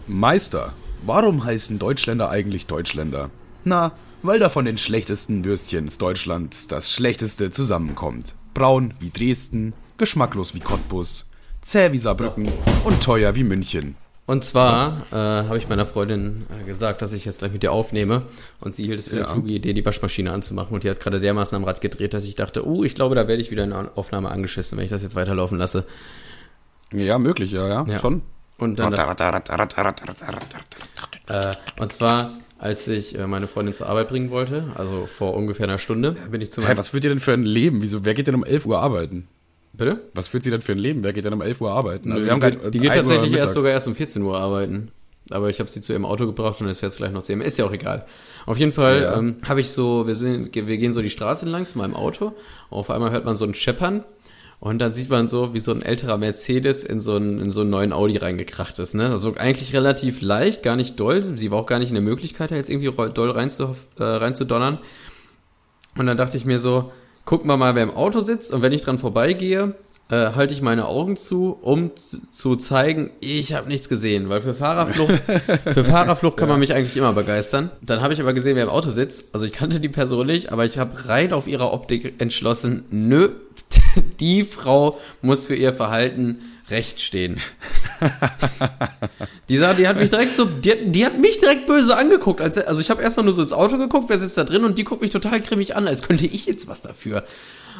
Meister, 0.06 0.72
warum 1.04 1.44
heißen 1.44 1.78
Deutschländer 1.78 2.30
eigentlich 2.30 2.66
Deutschländer? 2.66 3.30
Na, 3.64 3.92
weil 4.22 4.38
da 4.38 4.48
von 4.48 4.64
den 4.64 4.78
schlechtesten 4.78 5.44
Würstchens 5.44 5.98
Deutschlands 5.98 6.66
das 6.68 6.92
schlechteste 6.92 7.50
zusammenkommt. 7.50 8.34
Braun 8.54 8.94
wie 9.00 9.10
Dresden, 9.10 9.72
geschmacklos 9.98 10.54
wie 10.54 10.60
Cottbus, 10.60 11.28
zäh 11.60 11.92
wie 11.92 11.98
Saarbrücken 11.98 12.48
und 12.84 13.02
teuer 13.02 13.34
wie 13.34 13.44
München. 13.44 13.96
Und 14.26 14.42
zwar 14.42 15.02
äh, 15.12 15.16
habe 15.16 15.58
ich 15.58 15.68
meiner 15.68 15.84
Freundin 15.84 16.46
äh, 16.62 16.64
gesagt, 16.64 17.02
dass 17.02 17.12
ich 17.12 17.26
jetzt 17.26 17.40
gleich 17.40 17.52
mit 17.52 17.62
dir 17.62 17.72
aufnehme. 17.72 18.22
Und 18.60 18.74
sie 18.74 18.84
hielt 18.86 18.98
es 18.98 19.08
für 19.08 19.16
eine 19.16 19.26
Ja. 19.26 19.32
kluge 19.32 19.50
Idee, 19.50 19.74
die 19.74 19.84
Waschmaschine 19.84 20.32
anzumachen. 20.32 20.72
Und 20.74 20.82
die 20.82 20.88
hat 20.88 20.98
gerade 21.00 21.20
dermaßen 21.20 21.54
am 21.56 21.64
Rad 21.64 21.82
gedreht, 21.82 22.14
dass 22.14 22.24
ich 22.24 22.34
dachte, 22.34 22.66
oh, 22.66 22.84
ich 22.84 22.94
glaube, 22.94 23.14
da 23.16 23.28
werde 23.28 23.42
ich 23.42 23.50
wieder 23.50 23.64
in 23.64 23.70
der 23.70 23.90
Aufnahme 23.96 24.30
angeschissen, 24.30 24.78
wenn 24.78 24.84
ich 24.86 24.90
das 24.90 25.02
jetzt 25.02 25.14
weiterlaufen 25.14 25.58
lasse. 25.58 25.86
Ja, 26.94 27.18
möglich, 27.18 27.52
ja, 27.52 27.66
ja, 27.68 27.84
Ja. 27.88 27.98
schon. 27.98 28.22
Und 28.58 28.78
dann, 28.78 28.92
äh, 31.26 31.52
und 31.80 31.92
zwar, 31.92 32.32
als 32.58 32.86
ich 32.88 33.18
äh, 33.18 33.26
meine 33.26 33.46
Freundin 33.48 33.74
zur 33.74 33.88
Arbeit 33.88 34.08
bringen 34.08 34.30
wollte, 34.30 34.64
also 34.74 35.06
vor 35.06 35.34
ungefähr 35.34 35.64
einer 35.66 35.78
Stunde, 35.78 36.12
bin 36.30 36.40
ich 36.40 36.52
zu 36.52 36.62
Hä, 36.62 36.68
meinem... 36.68 36.78
was 36.78 36.88
führt 36.88 37.04
ihr 37.04 37.10
denn 37.10 37.20
für 37.20 37.32
ein 37.32 37.42
Leben? 37.44 37.82
Wieso, 37.82 38.04
wer 38.04 38.14
geht 38.14 38.26
denn 38.26 38.34
um 38.34 38.44
11 38.44 38.66
Uhr 38.66 38.78
arbeiten? 38.78 39.28
Bitte? 39.72 40.00
Was 40.14 40.28
führt 40.28 40.44
sie 40.44 40.50
denn 40.50 40.60
für 40.60 40.72
ein 40.72 40.78
Leben? 40.78 41.02
Wer 41.02 41.12
geht 41.12 41.24
denn 41.24 41.32
um 41.32 41.42
11 41.42 41.60
Uhr 41.60 41.72
arbeiten? 41.72 42.12
Also 42.12 42.26
wir 42.26 42.32
haben 42.32 42.40
die, 42.40 42.46
grad, 42.52 42.62
geht- 42.62 42.74
die 42.74 42.78
äh, 42.78 42.82
geht 42.82 42.90
1 42.92 43.02
Uhr 43.08 43.14
tatsächlich 43.16 43.38
erst 43.40 43.54
sogar 43.54 43.72
erst 43.72 43.86
um 43.88 43.96
14 43.96 44.22
Uhr 44.22 44.38
arbeiten. 44.38 44.92
aber 45.30 45.50
ich 45.50 45.58
habe 45.58 45.68
sie 45.70 45.80
zu 45.80 45.92
ihrem 45.92 46.04
Auto 46.04 46.26
gebracht 46.26 46.60
und 46.60 46.68
jetzt 46.68 46.78
fährt 46.78 46.92
es 46.92 46.96
vielleicht 46.96 47.14
noch 47.14 47.22
zu 47.22 47.32
ihrem. 47.32 47.40
Ist 47.40 47.58
ja 47.58 47.64
auch 47.64 47.72
egal. 47.72 48.06
Auf 48.46 48.58
jeden 48.58 48.72
Fall 48.72 49.02
Ja. 49.02 49.16
ähm, 49.18 49.36
habe 49.48 49.60
ich 49.60 49.70
so, 49.72 50.06
wir, 50.06 50.14
sind, 50.14 50.54
wir 50.54 50.76
gehen 50.78 50.92
so 50.92 51.02
die 51.02 51.10
Straße 51.10 51.44
entlang 51.44 51.66
zu 51.66 51.78
meinem 51.78 51.94
Auto. 51.96 52.26
Und 52.70 52.78
auf 52.78 52.90
einmal 52.90 53.10
hört 53.10 53.24
man 53.24 53.36
so 53.36 53.44
ein 53.44 53.54
Scheppern. 53.54 54.04
Und 54.60 54.78
dann 54.78 54.94
sieht 54.94 55.10
man 55.10 55.26
so, 55.26 55.52
wie 55.52 55.60
so 55.60 55.72
ein 55.72 55.82
älterer 55.82 56.16
Mercedes 56.16 56.84
in 56.84 57.00
so 57.00 57.16
einen, 57.16 57.38
in 57.38 57.50
so 57.50 57.60
einen 57.60 57.70
neuen 57.70 57.92
Audi 57.92 58.16
reingekracht 58.16 58.78
ist. 58.78 58.94
Ne? 58.94 59.10
Also 59.10 59.34
eigentlich 59.36 59.74
relativ 59.74 60.22
leicht, 60.22 60.62
gar 60.62 60.76
nicht 60.76 60.98
doll. 60.98 61.22
Sie 61.36 61.50
war 61.50 61.58
auch 61.58 61.66
gar 61.66 61.78
nicht 61.78 61.90
in 61.90 61.94
der 61.94 62.02
Möglichkeit, 62.02 62.50
da 62.50 62.56
jetzt 62.56 62.70
irgendwie 62.70 62.90
doll 63.12 63.30
reinzu, 63.30 63.76
äh, 63.98 64.04
reinzudonnern. 64.04 64.78
Und 65.96 66.06
dann 66.06 66.16
dachte 66.16 66.36
ich 66.36 66.46
mir 66.46 66.58
so, 66.58 66.92
gucken 67.24 67.48
wir 67.48 67.56
mal, 67.56 67.74
wer 67.74 67.82
im 67.82 67.90
Auto 67.90 68.20
sitzt. 68.20 68.52
Und 68.52 68.62
wenn 68.62 68.72
ich 68.72 68.82
dran 68.82 68.98
vorbeigehe, 68.98 69.74
äh, 70.10 70.32
halte 70.34 70.52
ich 70.52 70.60
meine 70.60 70.86
Augen 70.86 71.16
zu, 71.16 71.58
um 71.60 71.92
zu, 71.96 72.56
zeigen, 72.56 73.10
ich 73.20 73.54
habe 73.54 73.68
nichts 73.68 73.88
gesehen. 73.88 74.28
Weil 74.28 74.42
für 74.42 74.54
Fahrerflucht, 74.54 75.22
für 75.72 75.84
Fahrerflucht 75.84 76.36
kann 76.36 76.48
man 76.48 76.60
mich 76.60 76.74
eigentlich 76.74 76.96
immer 76.96 77.12
begeistern. 77.12 77.70
Dann 77.80 78.02
habe 78.02 78.12
ich 78.12 78.20
aber 78.20 78.34
gesehen, 78.34 78.56
wer 78.56 78.64
im 78.64 78.68
Auto 78.68 78.90
sitzt. 78.90 79.34
Also 79.34 79.46
ich 79.46 79.52
kannte 79.52 79.80
die 79.80 79.88
Person 79.88 80.26
nicht, 80.26 80.52
aber 80.52 80.64
ich 80.64 80.78
habe 80.78 81.08
rein 81.08 81.32
auf 81.32 81.46
ihrer 81.46 81.72
Optik 81.72 82.20
entschlossen, 82.20 82.84
nö, 82.90 83.30
die 84.20 84.44
Frau 84.44 84.98
muss 85.22 85.46
für 85.46 85.54
ihr 85.54 85.72
Verhalten 85.72 86.38
recht 86.70 87.00
stehen. 87.00 87.40
Die, 89.48 89.58
sah, 89.58 89.74
die 89.74 89.86
hat 89.86 89.96
mich 89.96 90.10
direkt 90.10 90.36
so, 90.36 90.46
die 90.46 90.70
hat, 90.70 90.78
die 90.86 91.04
hat 91.04 91.18
mich 91.18 91.38
direkt 91.38 91.66
böse 91.66 91.96
angeguckt. 91.96 92.40
Als, 92.40 92.56
also 92.58 92.80
ich 92.80 92.90
habe 92.90 93.02
erstmal 93.02 93.24
nur 93.24 93.34
so 93.34 93.42
ins 93.42 93.52
Auto 93.52 93.76
geguckt, 93.76 94.08
wer 94.08 94.18
sitzt 94.18 94.38
da 94.38 94.44
drin 94.44 94.64
und 94.64 94.78
die 94.78 94.84
guckt 94.84 95.02
mich 95.02 95.10
total 95.10 95.40
grimmig 95.40 95.76
an, 95.76 95.86
als 95.86 96.02
könnte 96.02 96.26
ich 96.26 96.46
jetzt 96.46 96.68
was 96.68 96.82
dafür. 96.82 97.24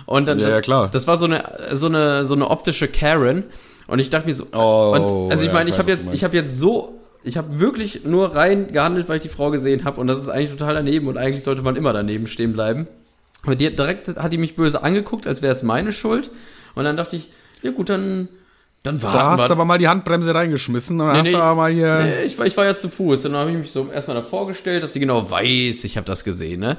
Und 0.07 0.27
dann, 0.27 0.39
Ja, 0.39 0.49
ja, 0.51 0.61
klar. 0.61 0.91
das 0.93 1.07
war 1.07 1.17
so 1.17 1.25
eine, 1.25 1.45
so 1.73 1.87
eine, 1.87 2.27
so 2.27 2.35
eine 2.35 2.51
optische 2.51 2.89
Karen. 2.89 3.45
Und 3.87 3.99
ich 3.99 4.11
dachte 4.11 4.27
mir 4.27 4.35
so, 4.35 4.47
Oh, 4.53 4.93
und, 4.95 5.31
also 5.33 5.43
ich 5.43 5.49
ja, 5.49 5.55
meine, 5.55 5.69
ich 5.71 5.77
ich 5.77 5.79
habe 5.79 5.91
jetzt, 5.91 6.13
ich 6.13 6.25
habe 6.25 6.35
jetzt 6.37 6.59
so, 6.59 6.99
ich 7.23 7.37
habe 7.37 7.59
wirklich 7.59 8.05
nur 8.05 8.35
rein 8.35 8.73
gehandelt, 8.73 9.09
weil 9.09 9.17
ich 9.17 9.23
die 9.23 9.29
Frau 9.29 9.51
gesehen 9.51 9.85
habe 9.85 10.01
und 10.01 10.07
das 10.07 10.21
ist 10.21 10.29
eigentlich 10.29 10.51
total 10.51 10.75
daneben 10.75 11.09
und 11.09 11.17
eigentlich 11.17 11.45
sollte 11.45 11.63
man 11.63 11.77
immer 11.77 11.93
daneben 11.93 12.27
stehen 12.27 12.53
bleiben. 12.53 12.87
Aber 13.43 13.57
die 13.57 13.75
direkt 13.75 14.09
hat 14.09 14.33
die 14.33 14.39
mich 14.39 14.57
böse 14.57 14.83
angeguckt, 14.83 15.27
als 15.27 15.43
wäre 15.43 15.53
es 15.53 15.63
meine 15.63 15.93
Schuld. 15.93 16.31
Und 16.75 16.85
dann 16.85 16.97
dachte 16.97 17.17
ich, 17.17 17.29
ja 17.63 17.71
gut, 17.71 17.89
dann, 17.89 18.29
dann 18.85 19.03
warten 19.03 19.19
Da 19.19 19.31
hast 19.33 19.49
du 19.49 19.53
aber 19.53 19.65
mal 19.65 19.79
die 19.79 19.89
Handbremse 19.89 20.33
reingeschmissen 20.35 21.01
und 21.01 21.07
dann 21.07 21.15
Nee, 21.17 21.19
hast 21.21 21.27
nee. 21.27 21.33
du 21.33 21.39
aber 21.43 21.57
mal 21.57 21.73
hier. 21.73 22.01
Nee, 22.03 22.23
ich, 22.27 22.39
war, 22.39 22.47
ich 22.47 22.57
war 22.57 22.65
ja 22.67 22.75
zu 22.77 22.89
Fuß 22.89 23.25
und 23.25 23.33
dann 23.33 23.41
habe 23.41 23.51
ich 23.51 23.57
mich 23.59 23.73
so 23.73 23.89
erstmal 23.93 24.17
davor 24.17 24.47
gestellt, 24.47 24.83
dass 24.85 24.93
sie 24.93 25.01
genau 25.01 25.29
weiß, 25.31 25.83
ich 25.85 25.97
habe 25.97 26.07
das 26.07 26.23
gesehen, 26.23 26.61
ne? 26.61 26.77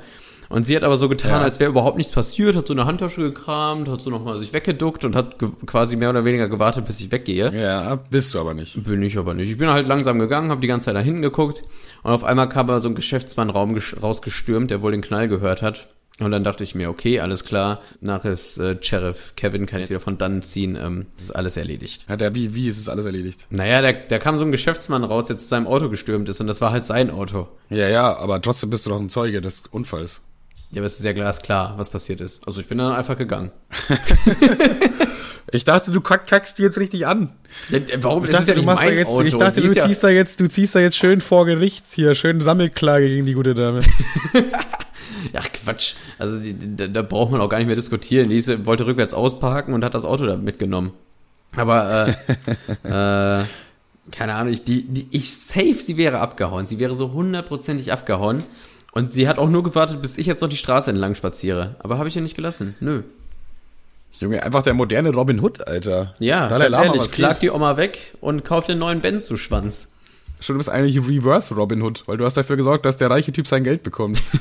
Und 0.48 0.68
sie 0.68 0.76
hat 0.76 0.84
aber 0.84 0.96
so 0.96 1.10
getan, 1.10 1.32
Ja. 1.32 1.42
als 1.42 1.60
wäre 1.60 1.72
überhaupt 1.72 1.98
nichts 1.98 2.14
passiert, 2.14 2.56
hat 2.56 2.68
so 2.68 2.74
eine 2.76 2.86
Handtasche 2.86 3.22
gekramt, 3.22 3.90
hat 3.90 4.02
so 4.02 4.12
nochmal 4.12 4.38
sich 4.38 4.54
weggeduckt 4.54 5.04
und 5.04 5.16
hat 5.16 5.38
quasi 5.66 5.96
mehr 5.96 6.12
oder 6.12 6.24
weniger 6.24 6.48
gewartet, 6.48 6.86
bis 6.86 7.00
ich 7.00 7.12
weggehe. 7.12 7.52
Ja, 7.60 7.96
bist 8.12 8.32
du 8.36 8.40
aber 8.40 8.54
nicht. 8.54 8.84
Bin 8.84 9.02
ich 9.02 9.18
aber 9.18 9.34
nicht. 9.34 9.50
Ich 9.50 9.58
bin 9.58 9.70
halt 9.72 9.88
langsam 9.88 10.20
gegangen, 10.20 10.52
habe 10.52 10.62
die 10.62 10.68
ganze 10.68 10.86
Zeit 10.86 10.94
nach 10.94 11.02
hinten 11.02 11.24
geguckt 11.24 11.64
und 12.04 12.12
auf 12.12 12.24
einmal 12.24 12.48
kam 12.48 12.68
da 12.68 12.80
so 12.80 12.88
ein 12.88 12.94
Geschäftsmann 12.94 13.50
rausgestürmt, 13.50 14.70
der 14.70 14.84
wohl 14.84 14.92
den 14.92 15.02
Knall 15.02 15.28
gehört 15.28 15.64
hat. 15.64 15.88
Und 16.20 16.32
dann 16.32 16.46
dachte 16.46 16.64
ich 16.64 16.76
mir, 16.76 16.90
okay, 16.90 17.20
alles 17.20 17.44
klar, 17.44 17.82
nachher 18.00 18.32
ist 18.32 18.58
äh, 18.58 18.78
Sheriff 18.80 19.34
Kevin, 19.36 19.66
kann 19.66 19.82
jetzt 19.82 19.90
wieder 19.90 20.00
von 20.00 20.18
dann 20.18 20.42
ziehen, 20.42 20.78
ähm, 20.82 21.08
das 21.16 21.26
ist 21.26 21.32
alles 21.32 21.58
erledigt. 21.58 22.06
Hat 22.08 22.22
er, 22.22 22.34
wie, 22.34 22.56
wie 22.56 22.70
ist 22.70 22.80
es 22.80 22.88
alles 22.88 23.06
erledigt? 23.06 23.46
Naja, 23.50 23.82
da, 23.82 23.92
da 23.92 24.18
kam 24.18 24.38
so 24.38 24.46
ein 24.46 24.52
Geschäftsmann 24.54 25.04
raus, 25.04 25.26
der 25.26 25.38
zu 25.38 25.46
seinem 25.46 25.68
Auto 25.68 25.90
gestürmt 25.90 26.30
ist 26.30 26.40
und 26.40 26.48
das 26.48 26.62
war 26.62 26.72
halt 26.72 26.86
sein 26.86 27.12
Auto. 27.12 27.50
Ja, 27.70 27.90
ja, 27.90 28.16
aber 28.16 28.42
trotzdem 28.42 28.70
bist 28.70 28.86
du 28.86 28.92
doch 28.92 29.00
ein 29.00 29.10
Zeuge 29.10 29.42
des 29.42 29.64
Unfalls. 29.72 30.22
Ja, 30.72 30.80
aber 30.80 30.88
es 30.88 31.00
ist 31.00 31.06
ja 31.06 31.12
glasklar, 31.12 31.78
was 31.78 31.90
passiert 31.90 32.22
ist. 32.22 32.48
Also 32.48 32.62
ich 32.62 32.68
bin 32.68 32.78
dann 32.78 32.94
einfach 32.94 33.18
gegangen. 33.18 33.52
Ich 35.52 35.64
dachte, 35.64 35.92
du 35.92 36.02
kack, 36.02 36.28
kackst 36.28 36.58
die 36.58 36.64
jetzt 36.64 36.78
richtig 36.80 37.06
an. 37.06 37.30
Ja, 37.70 37.80
warum 37.98 38.24
Ich 38.24 38.30
ist 38.30 38.36
dachte, 38.36 38.50
ja 38.52 38.56
du 38.56 38.64
machst 38.64 38.84
da 38.84 38.90
jetzt, 38.90 39.10
Auto? 39.10 39.24
ich 39.24 39.36
dachte, 39.38 39.62
du 39.62 39.68
ist 39.68 39.76
ja, 39.76 39.86
ziehst 39.86 40.04
da 40.04 40.10
jetzt, 40.10 40.40
du 40.40 40.50
ziehst 40.50 40.76
da 40.76 40.80
jetzt 40.80 40.98
schön 40.98 41.22
vor 41.22 41.46
Gericht 41.46 41.86
hier, 41.94 42.16
schön 42.16 42.42
Sammelklage 42.42 43.08
gegen 43.08 43.26
die 43.26 43.34
gute 43.34 43.54
Dame. 43.54 43.80
Ach 45.34 45.48
Quatsch. 45.52 45.96
Also 46.18 46.40
die, 46.40 46.56
da, 46.76 46.88
da 46.88 47.02
braucht 47.02 47.32
man 47.32 47.42
auch 47.42 47.50
gar 47.50 47.58
nicht 47.58 47.68
mehr 47.68 47.76
diskutieren. 47.76 48.30
Die 48.30 48.66
wollte 48.66 48.86
rückwärts 48.86 49.14
ausparken 49.14 49.74
und 49.74 49.84
hat 49.84 49.94
das 49.94 50.06
Auto 50.06 50.26
da 50.26 50.38
mitgenommen. 50.38 50.94
Aber 51.56 52.08
äh, 52.84 53.42
äh, 53.42 53.44
keine 54.12 54.36
Ahnung, 54.36 54.54
ich, 54.54 54.62
die, 54.62 54.84
die, 54.84 55.08
ich 55.12 55.36
safe, 55.36 55.76
sie 55.80 55.98
wäre 55.98 56.20
abgehauen. 56.20 56.68
Sie 56.68 56.80
wäre 56.80 56.96
so 56.96 57.14
hundertprozentig 57.14 57.92
abgehauen. 57.92 58.44
Und 58.92 59.14
sie 59.14 59.28
hat 59.28 59.38
auch 59.38 59.50
nur 59.50 59.64
gewartet, 59.64 60.02
bis 60.02 60.18
ich 60.18 60.26
jetzt 60.26 60.42
noch 60.42 60.50
die 60.50 60.58
Straße 60.58 60.90
entlang 60.90 61.16
spaziere. 61.16 61.76
Aber 61.80 61.98
habe 61.98 62.08
ich 62.08 62.16
ja 62.16 62.22
nicht 62.22 62.36
gelassen. 62.36 62.76
Nö. 62.80 63.04
Junge, 64.20 64.42
einfach 64.42 64.62
der 64.62 64.74
moderne 64.74 65.10
Robin 65.10 65.42
Hood, 65.42 65.68
Alter. 65.68 66.16
Ja, 66.20 66.48
Dalai 66.48 66.66
ganz 66.66 66.72
Lama, 66.72 66.86
ehrlich, 66.86 67.02
was 67.02 67.12
klag 67.12 67.34
geht? 67.34 67.42
die 67.42 67.52
Oma 67.52 67.76
weg 67.76 68.14
und 68.22 68.46
kauf 68.46 68.66
den 68.66 68.80
neuen 68.80 69.02
Benz, 69.02 69.28
du 69.28 69.36
Schwanz. 69.36 69.95
Schon, 70.40 70.56
du 70.56 70.58
bist 70.58 70.70
eigentlich 70.70 70.98
Reverse 70.98 71.54
Robin 71.56 71.82
Hood, 71.82 72.04
weil 72.08 72.18
du 72.18 72.26
hast 72.26 72.36
dafür 72.38 72.58
gesorgt, 72.58 72.86
dass 72.86 72.98
der 72.98 73.10
reiche 73.10 73.32
Typ 73.32 73.48
sein 73.48 73.64
Geld 73.64 73.84
bekommt. 73.84 74.22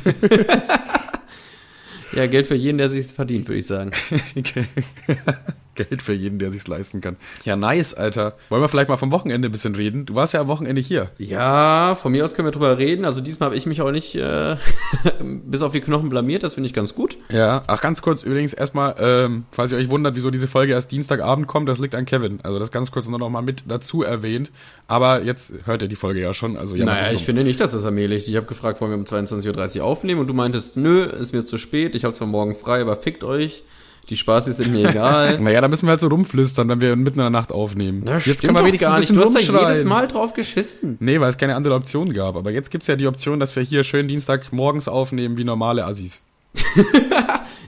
Ja, 2.15 2.27
Geld 2.27 2.47
für 2.47 2.55
jeden, 2.55 2.79
der 2.79 2.89
sich's 2.89 3.11
verdient, 3.11 3.49
würde 3.49 3.59
ich 3.59 3.67
sagen. 3.67 3.91
Geld 5.75 6.03
für 6.03 6.13
jeden, 6.13 6.39
der 6.39 6.51
sich's 6.53 6.67
leisten 6.67 7.01
kann. 7.01 7.17
Ja, 7.45 7.57
nice, 7.57 7.95
Alter. 7.95 8.35
Wollen 8.49 8.63
wir 8.63 8.69
vielleicht 8.69 8.89
mal 8.89 8.97
vom 8.97 9.13
Wochenende 9.13 9.49
ein 9.49 9.53
bisschen 9.53 9.75
reden? 9.75 10.07
Du 10.07 10.15
warst 10.15 10.33
ja 10.33 10.41
am 10.41 10.49
Wochenende 10.49 10.81
hier. 10.81 11.11
Ja, 11.19 11.97
von 12.01 12.13
mir 12.13 12.25
aus 12.25 12.35
können 12.35 12.47
wir 12.47 12.53
drüber 12.53 12.79
reden. 12.79 13.05
Also 13.05 13.21
diesmal 13.21 13.49
habe 13.49 13.57
ich 13.57 13.67
mich 13.67 13.83
auch 13.83 13.91
nicht 13.91 14.15
äh, 14.15 14.57
bis 15.21 15.63
auf 15.63 15.73
die 15.73 15.81
Knochen 15.81 16.09
blamiert. 16.09 16.43
Das 16.43 16.55
finde 16.55 16.69
ich 16.69 16.75
ganz 16.75 16.95
gut. 16.95 17.17
Ja, 17.31 17.63
ach 17.67 17.81
ganz 17.81 18.03
kurz 18.03 18.23
übrigens 18.23 18.53
erstmal, 18.53 18.95
ähm, 18.99 19.45
falls 19.51 19.73
ihr 19.73 19.79
euch 19.79 19.91
wundert, 19.91 20.15
wieso 20.17 20.31
diese 20.31 20.49
Folge 20.49 20.73
erst 20.73 20.93
Dienstagabend 20.93 21.47
kommt, 21.47 21.69
das 21.69 21.79
liegt 21.79 21.95
an 21.95 22.07
Kevin. 22.07 22.41
Also 22.43 22.59
das 22.59 22.71
ganz 22.71 22.91
kurz 22.91 23.09
nur 23.09 23.19
noch 23.19 23.31
mal 23.31 23.43
mit 23.43 23.65
dazu 23.69 24.03
erwähnt. 24.03 24.51
Aber 24.87 25.23
jetzt 25.23 25.55
hört 25.65 25.83
ihr 25.83 25.89
die 25.89 25.97
Folge 25.97 26.21
ja 26.21 26.35
schon. 26.35 26.57
Also 26.57 26.77
ja, 26.77 26.85
naja, 26.85 27.13
ich 27.13 27.25
finde 27.25 27.45
nicht, 27.45 27.61
dass 27.61 27.73
das 27.73 27.85
ermöglicht. 27.85 28.29
Ich 28.29 28.37
habe 28.37 28.47
gefragt, 28.47 28.81
wollen 28.81 28.91
wir 28.91 28.99
um 28.99 29.05
22.30 29.05 29.79
Uhr 29.79 29.85
aufnehmen? 29.85 30.21
Und 30.21 30.27
du 30.27 30.35
meintest, 30.35 30.77
nö, 30.77 31.05
ist 31.05 31.33
mir 31.33 31.45
zu 31.45 31.59
spät. 31.59 31.95
Ich 31.95 32.05
habe 32.05 32.15
zwar 32.15 32.29
morgen 32.29 32.55
frei, 32.55 32.83
aber 32.83 32.97
fickt 32.97 33.25
euch. 33.25 33.65
Die 34.09 34.17
Spaßis 34.17 34.59
sind 34.59 34.73
mir 34.73 34.91
egal. 34.91 35.39
Naja, 35.41 35.61
da 35.61 35.69
müssen 35.69 35.87
wir 35.87 35.91
halt 35.91 36.01
so 36.01 36.09
rumflüstern, 36.09 36.69
wenn 36.69 36.81
wir 36.81 36.97
mitten 36.97 37.19
in 37.19 37.25
der 37.25 37.31
Nacht 37.31 37.53
aufnehmen. 37.53 38.03
Na, 38.05 38.19
jetzt 38.19 38.39
stimmt 38.39 38.57
doch 38.57 38.79
gar 38.79 38.99
nicht. 38.99 39.11
Du 39.11 39.21
hast 39.21 39.35
da 39.35 39.69
jedes. 39.69 39.85
Mal 39.85 40.07
drauf 40.07 40.35
geschissen. 40.35 40.97
Nee, 41.01 41.21
weil 41.21 41.29
es 41.29 41.39
keine 41.39 41.55
andere 41.55 41.75
Option 41.75 42.13
gab. 42.13 42.37
Aber 42.37 42.51
jetzt 42.51 42.71
gibt's 42.71 42.87
ja 42.87 42.97
die 42.97 43.07
Option, 43.07 43.41
dass 43.41 43.55
wir 43.57 43.63
hier 43.63 43.85
schön 43.85 44.09
Dienstag 44.09 44.53
morgens 44.53 44.89
aufnehmen 44.89 45.37
wie 45.37 45.45
normale 45.45 45.85
Assis. 45.85 46.23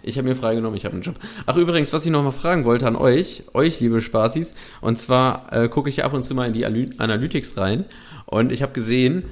Ich 0.07 0.17
habe 0.19 0.29
mir 0.29 0.37
freigenommen, 0.37 0.77
ich 0.77 0.85
habe 0.85 0.95
einen 0.95 1.03
Job. 1.03 1.17
Ach 1.47 1.57
übrigens, 1.57 1.93
was 1.93 2.07
ich 2.07 2.13
noch 2.13 2.23
mal 2.23 2.31
fragen 2.31 2.65
wollte 2.65 2.87
an 2.87 2.95
euch, 2.95 3.43
euch 3.55 3.81
liebe 3.81 4.01
Spaßis, 4.01 4.55
und 4.81 5.01
zwar 5.01 5.53
äh, 5.53 5.69
gucke 5.69 5.89
ich 5.89 5.97
ja 5.97 6.05
ab 6.05 6.13
und 6.13 6.23
zu 6.23 6.33
mal 6.33 6.47
in 6.47 6.53
die 6.53 6.65
Aly 6.65 6.91
Analytics 6.99 7.57
rein 7.57 7.87
und 8.27 8.53
ich 8.53 8.63
habe 8.63 8.73
gesehen, 8.73 9.25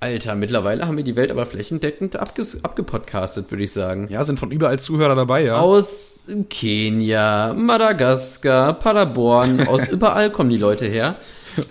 Alter, 0.00 0.36
mittlerweile 0.36 0.86
haben 0.86 0.96
wir 0.96 1.02
die 1.02 1.16
Welt 1.16 1.32
aber 1.32 1.44
flächendeckend 1.44 2.16
abges 2.16 2.64
abgepodcastet, 2.64 3.50
würde 3.50 3.64
ich 3.64 3.72
sagen. 3.72 4.06
Ja, 4.10 4.22
sind 4.24 4.38
von 4.38 4.52
überall 4.52 4.78
Zuhörer 4.78 5.16
dabei, 5.16 5.44
ja. 5.44 5.54
Aus 5.54 6.24
Kenia, 6.48 7.52
Madagaskar, 7.54 8.74
Paderborn, 8.74 9.60
aus 9.66 9.88
überall 9.88 10.30
kommen 10.30 10.50
die 10.50 10.56
Leute 10.56 10.86
her. 10.86 11.16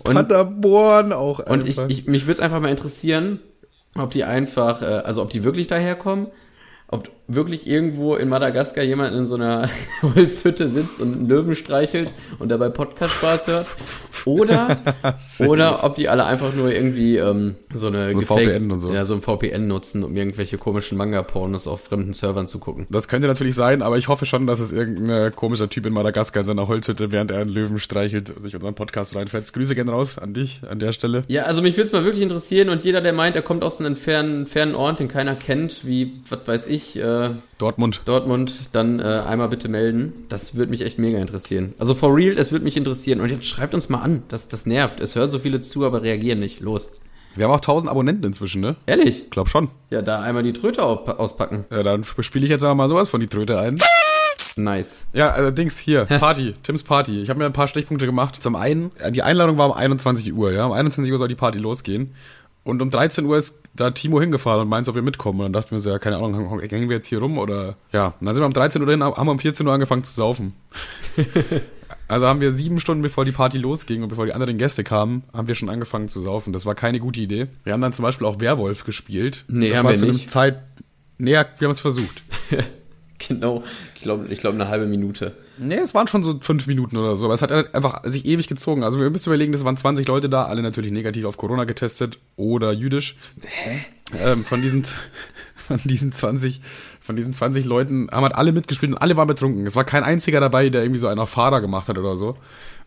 Und, 0.04 0.16
Paderborn 0.16 1.14
auch 1.14 1.40
und 1.40 1.66
ich, 1.68 1.78
ich, 1.88 2.08
mich 2.08 2.24
würde 2.24 2.34
es 2.34 2.40
einfach 2.42 2.60
mal 2.60 2.68
interessieren, 2.68 3.40
ob 3.98 4.12
die 4.12 4.26
einfach, 4.26 4.82
äh, 4.82 4.86
also 4.86 5.22
ob 5.22 5.30
die 5.30 5.46
wirklich 5.46 5.68
daherkommen, 5.68 6.28
ob 6.90 7.10
wirklich 7.28 7.68
irgendwo 7.68 8.16
in 8.16 8.30
Madagaskar 8.30 8.84
jemand 8.84 9.16
in 9.16 9.26
so 9.26 9.36
einer 9.36 9.70
Holzhütte 10.02 10.70
sitzt 10.70 11.02
und 11.02 11.14
einen 11.14 11.28
Löwen 11.28 11.56
streichelt 11.56 12.12
und 12.40 12.50
dabei 12.50 12.70
Podcast-Spaß 12.70 13.48
hört. 13.48 13.68
Oder, 14.26 14.80
oder 15.40 15.84
ob 15.86 15.96
die 15.96 16.10
alle 16.10 16.26
einfach 16.26 16.54
nur 16.54 16.72
irgendwie 16.72 17.18
ähm, 17.18 17.56
so 17.74 17.88
eine 17.88 18.08
ein 18.08 18.18
gefaked- 18.20 18.46
VPN 18.50 18.72
und 18.72 18.80
so. 18.80 18.92
ja, 18.92 19.06
so 19.06 19.14
ein 19.14 19.22
VPN 19.22 19.68
nutzen, 19.68 20.04
um 20.04 20.16
irgendwelche 20.18 20.58
komischen 20.58 20.98
Manga-Pornos 20.98 21.68
auf 21.68 21.82
fremden 21.86 22.14
Servern 22.14 22.48
zu 22.48 22.60
gucken. 22.60 22.88
Das 22.90 23.08
könnte 23.08 23.28
natürlich 23.28 23.56
sein, 23.56 23.82
aber 23.82 23.98
ich 23.98 24.08
hoffe 24.10 24.26
schon, 24.26 24.46
dass 24.46 24.60
es 24.60 24.74
irgendein 24.74 25.34
komischer 25.34 25.70
Typ 25.70 25.86
in 25.86 25.94
Madagaskar 25.94 26.42
in 26.42 26.48
seiner 26.48 26.68
Holzhütte, 26.68 27.12
während 27.12 27.32
er 27.32 27.40
einen 27.40 27.50
Löwen 27.50 27.80
streichelt, 27.80 28.42
sich 28.42 28.54
unseren 28.56 28.76
Podcast 28.76 29.16
reinfetzt. 29.16 29.54
Grüße 29.54 29.76
gehen 29.76 29.88
raus 29.88 30.18
an 30.18 30.34
dich 30.34 30.62
an 30.68 30.80
der 30.80 30.92
Stelle. 30.92 31.24
Ja, 31.28 31.44
also 31.44 31.62
mich 31.62 31.78
würde 31.78 31.88
es 31.88 31.94
mal 31.94 32.04
wirklich 32.04 32.24
interessieren 32.24 32.70
und 32.70 32.84
jeder, 32.84 33.00
der 33.02 33.14
meint, 33.14 33.36
er 33.38 33.44
kommt 33.44 33.64
aus 33.64 33.80
einem 33.80 33.96
fernen, 33.96 34.46
fernen 34.48 34.76
Ort, 34.76 35.00
den 35.00 35.08
keiner 35.08 35.36
kennt, 35.36 35.86
wie, 35.86 36.14
was 36.30 36.40
weiß 36.46 36.68
ich, 36.68 36.98
äh, 36.98 37.02
Dortmund. 37.58 38.02
Dortmund, 38.06 38.54
dann 38.72 39.00
äh, 39.00 39.04
einmal 39.04 39.50
bitte 39.50 39.68
melden. 39.70 40.26
Das 40.30 40.56
würde 40.56 40.72
mich 40.72 40.82
echt 40.82 41.00
mega 41.00 41.20
interessieren. 41.20 41.74
Also 41.78 41.96
for 41.96 42.16
real, 42.16 42.38
es 42.38 42.52
würde 42.52 42.66
mich 42.66 42.78
interessieren. 42.78 43.22
Und 43.22 43.30
jetzt 43.30 43.46
schreibt 43.46 43.74
uns 43.74 43.90
mal 43.90 44.02
an, 44.02 44.24
das, 44.30 44.50
das 44.50 44.66
nervt. 44.66 45.00
Es 45.00 45.16
hören 45.16 45.32
so 45.32 45.40
viele 45.40 45.62
zu, 45.62 45.86
aber 45.86 46.04
reagieren 46.04 46.40
nicht. 46.40 46.60
Los. 46.60 46.92
Wir 47.36 47.46
haben 47.46 47.52
auch 47.52 47.58
1000 47.58 47.92
Abonnenten 47.92 48.26
inzwischen, 48.26 48.62
ne? 48.62 48.78
Ehrlich? 48.88 49.30
Glaub 49.30 49.48
schon. 49.48 49.70
Ja, 49.92 50.02
da 50.02 50.22
einmal 50.22 50.42
die 50.42 50.54
Tröte 50.54 50.84
auspacken. 50.84 51.66
Ja, 51.70 51.84
dann 51.84 52.04
spiele 52.04 52.46
ich 52.46 52.50
jetzt 52.50 52.64
aber 52.64 52.74
mal 52.74 52.90
sowas 52.90 53.10
von 53.10 53.20
die 53.20 53.28
Tröte 53.28 53.60
ein. 53.60 53.78
Nice. 54.58 55.06
Ja, 55.14 55.32
allerdings 55.32 55.78
hier, 55.78 56.06
Party, 56.06 56.56
Tims 56.64 56.84
Party. 56.84 57.22
Ich 57.22 57.30
habe 57.30 57.38
mir 57.38 57.46
ein 57.46 57.54
paar 57.54 57.68
Stichpunkte 57.68 58.06
gemacht. 58.06 58.42
Zum 58.42 58.56
einen, 58.56 58.92
äh, 58.98 59.12
die 59.12 59.22
Einladung 59.22 59.58
war 59.58 59.68
um 59.68 59.74
21 59.74 60.34
Uhr, 60.34 60.52
ja. 60.52 60.66
Um 60.66 60.72
21 60.72 61.12
Uhr 61.12 61.18
soll 61.18 61.28
die 61.28 61.36
Party 61.36 61.60
losgehen. 61.60 62.16
Und 62.68 62.82
um 62.82 62.90
13 62.90 63.24
Uhr 63.24 63.38
ist 63.38 63.62
da 63.74 63.92
Timo 63.92 64.20
hingefahren 64.20 64.64
und 64.64 64.68
meint, 64.68 64.90
ob 64.90 64.96
wir 64.96 65.02
mitkommen. 65.02 65.40
Und 65.40 65.46
dann 65.46 65.54
dachten 65.54 65.72
wir 65.72 65.80
so, 65.80 65.90
ja, 65.90 66.00
keine 66.00 66.18
Ahnung, 66.18 66.60
hängen 66.60 66.90
wir 66.90 66.98
jetzt 66.98 67.06
hier 67.06 67.20
rum 67.20 67.38
oder. 67.38 67.78
Ja, 67.94 68.08
und 68.20 68.26
dann 68.26 68.36
sind 68.36 68.42
wir 68.42 68.48
um 68.48 68.52
13 68.52 68.82
Uhr 68.82 68.92
hin, 68.92 69.02
haben 69.02 69.26
wir 69.26 69.32
um 69.32 69.40
14 69.40 69.66
Uhr 69.66 69.74
angefangen 69.74 70.04
zu 70.04 70.14
saufen. 70.14 70.54
Also 72.10 72.26
haben 72.26 72.40
wir 72.40 72.54
sieben 72.54 72.80
Stunden, 72.80 73.02
bevor 73.02 73.26
die 73.26 73.34
Party 73.34 73.58
losging 73.58 74.02
und 74.02 74.08
bevor 74.08 74.26
die 74.26 74.32
anderen 74.32 74.58
Gäste 74.58 74.86
kamen, 74.86 75.24
haben 75.34 75.50
wir 75.50 75.56
schon 75.56 75.68
angefangen 75.68 76.08
zu 76.08 76.22
saufen. 76.22 76.54
Das 76.54 76.66
war 76.66 76.74
keine 76.74 77.00
gute 77.00 77.20
Idee. 77.20 77.48
Wir 77.66 77.74
haben 77.74 77.82
dann 77.82 77.92
zum 77.92 78.04
Beispiel 78.04 78.26
auch 78.26 78.40
Werwolf 78.40 78.86
gespielt. 78.86 79.44
Nee, 79.50 79.70
das 79.70 79.80
haben 79.80 79.86
war 79.86 79.92
wir 79.92 79.98
zu 79.98 80.06
einem 80.06 80.16
nicht. 80.16 80.30
Zeit. 80.30 80.62
Nee, 81.18 81.32
wir 81.32 81.38
haben 81.44 81.72
es 81.72 81.80
versucht. 81.82 82.22
Genau, 83.28 83.64
ich 83.96 84.02
glaube, 84.02 84.28
ich 84.30 84.40
glaub, 84.40 84.54
eine 84.54 84.68
halbe 84.68 84.86
Minute. 84.86 85.36
Nee, 85.60 85.76
es 85.76 85.94
waren 85.94 86.08
schon 86.08 86.24
so 86.24 86.38
fünf 86.42 86.68
Minuten 86.68 86.98
oder 86.98 87.16
so, 87.16 87.26
aber 87.26 87.34
es 87.34 87.42
hat 87.42 87.52
halt 87.52 87.74
einfach 87.74 88.02
sich 88.04 88.26
ewig 88.26 88.48
gezogen. 88.48 88.84
Also 88.84 89.00
wir 89.00 89.10
müssen 89.10 89.30
überlegen, 89.30 89.54
es 89.54 89.64
waren 89.66 89.78
20 89.78 90.08
Leute 90.08 90.30
da, 90.30 90.44
alle 90.46 90.62
natürlich 90.62 90.92
negativ 90.92 91.26
auf 91.26 91.38
Corona 91.38 91.64
getestet 91.66 92.20
oder 92.36 92.72
jüdisch. 92.72 93.18
Hä? 93.46 93.86
Ähm, 94.24 94.46
von 94.46 94.62
diesen 94.62 94.84
von 95.56 95.80
diesen 95.84 96.12
20 96.12 96.62
von 97.02 97.16
diesen 97.16 97.34
20 97.34 97.66
Leuten 97.66 98.10
haben 98.12 98.24
halt 98.24 98.36
alle 98.36 98.52
mitgespielt 98.52 98.92
und 98.94 98.98
alle 98.98 99.18
waren 99.18 99.28
betrunken. 99.28 99.66
Es 99.66 99.76
war 99.76 99.84
kein 99.84 100.04
einziger 100.04 100.40
dabei, 100.40 100.70
der 100.70 100.82
irgendwie 100.84 101.00
so 101.00 101.08
einen 101.08 101.20
auf 101.20 101.30
Fahrer 101.30 101.62
gemacht 101.62 101.88
hat 101.90 101.98
oder 101.98 102.16
so. 102.18 102.38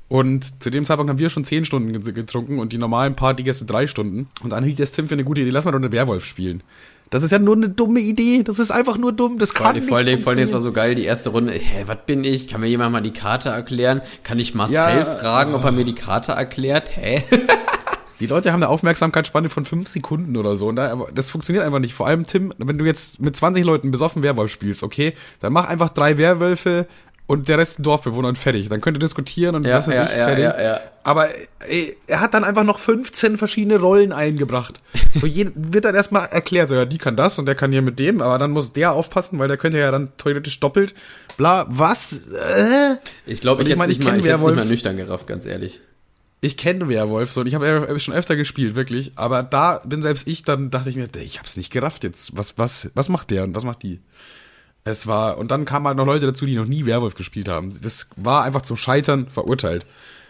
Und 0.08 0.62
zu 0.62 0.70
dem 0.70 0.84
Zeitpunkt 0.84 1.08
haben 1.10 1.18
wir 1.18 1.30
schon 1.30 1.44
10 1.44 1.64
Stunden 1.64 1.92
ge- 2.00 2.12
getrunken 2.12 2.58
und 2.58 2.72
die 2.72 2.78
normalen 2.78 3.14
Partygäste 3.14 3.64
drei 3.64 3.86
Stunden. 3.86 4.28
Und 4.42 4.50
dann 4.50 4.64
hielt 4.64 4.78
der 4.80 4.86
Tim 4.90 5.06
für 5.08 5.14
eine 5.14 5.24
gute 5.24 5.40
Idee, 5.42 5.50
lass 5.50 5.64
mal 5.66 5.70
doch 5.70 5.78
eine 5.78 5.92
Werwolf 5.92 6.24
spielen. 6.24 6.62
Das 7.10 7.24
ist 7.24 7.32
ja 7.32 7.40
nur 7.40 7.56
eine 7.56 7.68
dumme 7.68 7.98
Idee. 8.00 8.42
Das 8.44 8.58
ist 8.60 8.70
einfach 8.70 8.96
nur 8.96 9.12
dumm. 9.12 9.38
Das 9.38 9.50
Vor 9.50 9.58
kann 9.58 9.66
allem, 9.66 9.80
nicht 9.80 9.88
vor 9.88 9.98
allem, 9.98 10.06
das 10.06 10.24
war 10.24 10.34
funktionieren. 10.34 10.60
so 10.60 10.72
geil, 10.72 10.94
die 10.94 11.04
erste 11.04 11.30
Runde. 11.30 11.52
Hä, 11.52 11.82
was 11.86 11.98
bin 12.06 12.22
ich? 12.22 12.46
Kann 12.46 12.60
mir 12.60 12.68
jemand 12.68 12.92
mal 12.92 13.00
die 13.00 13.12
Karte 13.12 13.48
erklären? 13.48 14.00
Kann 14.22 14.38
ich 14.38 14.54
Marcel 14.54 14.76
Ja, 14.76 15.04
fragen, 15.04 15.54
ob 15.54 15.64
er 15.64 15.72
mir 15.72 15.84
die 15.84 15.94
Karte 15.94 16.32
erklärt? 16.32 16.96
Hä? 16.96 17.24
Die 18.20 18.26
Leute 18.26 18.52
haben 18.52 18.62
eine 18.62 18.68
Aufmerksamkeitsspanne 18.68 19.48
von 19.48 19.64
fünf 19.64 19.88
Sekunden 19.88 20.36
oder 20.36 20.54
so. 20.54 20.68
Und 20.68 20.76
das 20.76 21.30
funktioniert 21.30 21.64
einfach 21.64 21.78
nicht. 21.78 21.94
Vor 21.94 22.06
allem, 22.06 22.26
Tim, 22.26 22.52
wenn 22.58 22.76
du 22.76 22.84
jetzt 22.84 23.18
mit 23.18 23.34
20 23.34 23.64
Leuten 23.64 23.90
besoffen 23.90 24.22
Werwolf 24.22 24.52
spielst, 24.52 24.82
okay, 24.82 25.14
dann 25.40 25.54
mach 25.54 25.66
einfach 25.68 25.88
drei 25.88 26.18
Werwölfe 26.18 26.86
und 27.30 27.48
der 27.48 27.58
Rest 27.58 27.78
ein 27.78 27.84
Dorfbewohner 27.84 28.28
und 28.28 28.38
fertig. 28.38 28.68
Dann 28.68 28.80
könnt 28.80 28.96
ihr 28.96 29.00
diskutieren 29.00 29.54
und 29.54 29.64
Ja, 29.64 29.78
was 29.78 29.86
weiß 29.86 29.94
ja, 29.94 30.04
ich, 30.04 30.10
ja, 30.16 30.24
fertig. 30.26 30.44
ja, 30.44 30.62
ja. 30.62 30.80
Aber 31.04 31.28
ey, 31.68 31.96
er 32.08 32.20
hat 32.20 32.34
dann 32.34 32.42
einfach 32.44 32.64
noch 32.64 32.78
15 32.80 33.38
verschiedene 33.38 33.78
Rollen 33.78 34.12
eingebracht. 34.12 34.80
Wo 35.14 35.26
wird 35.26 35.84
dann 35.84 35.94
erstmal 35.94 36.26
erklärt, 36.28 36.68
so, 36.68 36.74
ja, 36.74 36.84
die 36.84 36.98
kann 36.98 37.14
das 37.16 37.38
und 37.38 37.46
der 37.46 37.54
kann 37.54 37.70
hier 37.70 37.82
mit 37.82 37.98
dem, 37.98 38.20
aber 38.20 38.36
dann 38.38 38.50
muss 38.50 38.72
der 38.72 38.92
aufpassen, 38.92 39.38
weil 39.38 39.46
der 39.48 39.56
könnte 39.56 39.78
ja 39.78 39.90
dann 39.92 40.10
theoretisch 40.18 40.58
doppelt. 40.60 40.92
Bla, 41.36 41.66
was? 41.68 42.20
Äh? 42.32 42.96
Ich 43.26 43.40
glaube, 43.40 43.62
ich, 43.62 43.68
ich 43.70 43.76
meine, 43.76 43.92
hätte 43.92 44.00
ich 44.00 44.06
es 44.06 44.12
nicht, 44.12 44.12
mal- 44.12 44.18
ich 44.18 44.24
hätte 44.26 44.40
es 44.42 44.46
nicht 44.46 44.56
mal 44.56 44.66
nüchtern 44.66 44.96
gerafft, 44.96 45.26
ganz 45.28 45.46
ehrlich. 45.46 45.80
Ich 46.42 46.56
kenne 46.56 46.88
Werwolf 46.88 47.30
so 47.30 47.42
und 47.42 47.46
ich 47.46 47.54
habe 47.54 47.94
schon 48.00 48.14
öfter 48.14 48.34
gespielt, 48.34 48.74
wirklich. 48.74 49.12
Aber 49.16 49.42
da 49.42 49.82
bin 49.84 50.02
selbst 50.02 50.26
ich, 50.26 50.42
dann 50.42 50.70
dachte 50.70 50.90
ich 50.90 50.96
mir, 50.96 51.06
ich 51.22 51.38
hab's 51.38 51.56
nicht 51.56 51.70
gerafft 51.70 52.02
jetzt. 52.02 52.36
Was, 52.36 52.58
was, 52.58 52.90
was 52.94 53.08
macht 53.08 53.30
der 53.30 53.44
und 53.44 53.54
was 53.54 53.62
macht 53.64 53.82
die? 53.82 54.00
Es 54.84 55.06
war, 55.06 55.38
und 55.38 55.50
dann 55.50 55.64
kamen 55.66 55.86
halt 55.86 55.96
noch 55.96 56.06
Leute 56.06 56.26
dazu, 56.26 56.46
die 56.46 56.56
noch 56.56 56.66
nie 56.66 56.86
Werwolf 56.86 57.14
gespielt 57.14 57.48
haben. 57.48 57.70
Das 57.82 58.06
war 58.16 58.44
einfach 58.44 58.62
zum 58.62 58.76
Scheitern 58.76 59.28
verurteilt. 59.28 59.84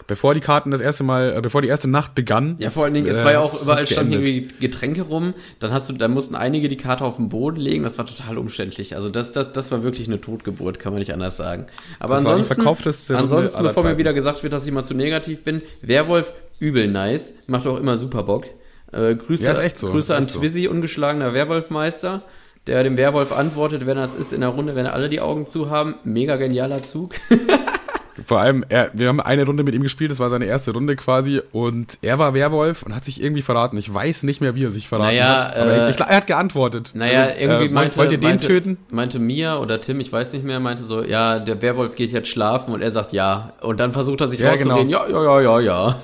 Bevor 0.06 0.34
die 0.34 0.40
Karten 0.40 0.72
das 0.72 0.80
erste 0.80 1.04
Mal, 1.04 1.36
äh, 1.36 1.40
bevor 1.40 1.62
die 1.62 1.68
erste 1.68 1.86
Nacht 1.86 2.16
begann. 2.16 2.56
Ja, 2.58 2.70
vor 2.70 2.82
allen 2.84 2.94
Dingen, 2.94 3.06
es 3.06 3.20
äh, 3.20 3.24
war 3.24 3.32
ja 3.32 3.40
hat's- 3.42 3.58
auch 3.58 3.62
überall 3.62 3.86
standen 3.86 4.10
geendet. 4.10 4.28
irgendwie 4.28 4.54
Getränke 4.60 5.02
rum. 5.02 5.34
Dann 5.60 5.70
hast 5.72 5.88
du, 5.88 5.92
da 5.92 6.08
mussten 6.08 6.34
einige 6.34 6.68
die 6.68 6.76
Karte 6.76 7.04
auf 7.04 7.14
den 7.16 7.28
Boden 7.28 7.58
legen. 7.60 7.84
Das 7.84 7.96
war 7.96 8.06
total 8.06 8.36
umständlich. 8.38 8.96
Also 8.96 9.08
das, 9.08 9.30
das, 9.30 9.52
das 9.52 9.70
war 9.70 9.84
wirklich 9.84 10.08
eine 10.08 10.20
Totgeburt, 10.20 10.80
kann 10.80 10.92
man 10.92 10.98
nicht 10.98 11.12
anders 11.12 11.36
sagen. 11.36 11.66
Aber 12.00 12.14
Das 12.14 12.24
ansonsten, 12.26 12.66
ansonsten, 13.14 13.62
bevor 13.62 13.84
mir 13.84 13.98
wieder 13.98 14.12
gesagt 14.12 14.42
wird, 14.42 14.52
dass 14.52 14.66
ich 14.66 14.72
mal 14.72 14.82
zu 14.82 14.94
negativ 14.94 15.44
bin, 15.44 15.62
Werwolf 15.80 16.32
übel 16.58 16.88
nice, 16.88 17.44
macht 17.46 17.68
auch 17.68 17.78
immer 17.78 17.96
super 17.96 18.24
Bock. 18.24 18.46
Äh, 18.90 19.14
Grüße, 19.14 19.44
Ja, 19.44 19.54
so, 19.76 19.90
Grüße 19.92 20.16
an 20.16 20.26
so. 20.26 20.40
Twizzy, 20.40 20.66
ungeschlagener 20.66 21.34
Werwolfmeister, 21.34 22.24
der 22.66 22.82
dem 22.82 22.96
Werwolf 22.96 23.36
antwortet, 23.36 23.86
wenn 23.86 23.96
er 23.96 24.04
es 24.04 24.14
ist 24.14 24.32
in 24.32 24.40
der 24.40 24.50
Runde, 24.50 24.76
wenn 24.76 24.86
alle 24.86 25.08
die 25.08 25.20
Augen 25.20 25.46
zu 25.46 25.70
haben. 25.70 25.94
Mega 26.04 26.36
genialer 26.36 26.82
Zug. 26.82 27.14
Vor 28.26 28.38
allem, 28.38 28.64
er, 28.68 28.90
wir 28.92 29.08
haben 29.08 29.20
eine 29.20 29.46
Runde 29.46 29.62
mit 29.62 29.74
ihm 29.74 29.82
gespielt, 29.82 30.10
das 30.10 30.20
war 30.20 30.28
seine 30.28 30.44
erste 30.44 30.72
Runde 30.72 30.94
quasi, 30.94 31.40
und 31.52 31.96
er 32.02 32.18
war 32.18 32.34
Werwolf 32.34 32.82
und 32.82 32.94
hat 32.94 33.04
sich 33.04 33.22
irgendwie 33.22 33.40
verraten. 33.40 33.78
Ich 33.78 33.92
weiß 33.92 34.24
nicht 34.24 34.40
mehr, 34.42 34.54
wie 34.54 34.64
er 34.64 34.70
sich 34.70 34.88
verraten 34.88 35.16
Naja, 35.16 35.48
hat. 35.48 35.56
Aber 35.56 35.72
äh, 35.86 35.90
ich, 35.90 35.98
er 35.98 36.16
hat 36.16 36.26
geantwortet. 36.26 36.90
Naja, 36.94 37.22
Also, 37.22 37.40
irgendwie 37.40 37.66
äh, 37.66 37.70
meinte, 37.70 37.96
wollt 37.96 38.12
ihr 38.12 38.18
den 38.18 38.28
meinte, 38.28 38.46
töten? 38.46 38.76
Meinte 38.90 39.18
Mia 39.18 39.58
oder 39.58 39.80
Tim, 39.80 40.00
ich 40.00 40.12
weiß 40.12 40.34
nicht 40.34 40.44
mehr, 40.44 40.60
meinte 40.60 40.82
so, 40.84 41.02
ja, 41.02 41.38
der 41.38 41.62
Werwolf 41.62 41.94
geht 41.94 42.10
jetzt 42.10 42.28
schlafen 42.28 42.74
und 42.74 42.82
er 42.82 42.90
sagt 42.90 43.12
ja. 43.12 43.54
Und 43.62 43.80
dann 43.80 43.92
versucht 43.92 44.20
er 44.20 44.28
sich 44.28 44.40
Ja, 44.40 44.50
rauszureden, 44.50 44.88
genau. 44.88 45.06
ja, 45.06 45.40
ja, 45.40 45.40
ja, 45.40 45.60
ja, 45.60 45.96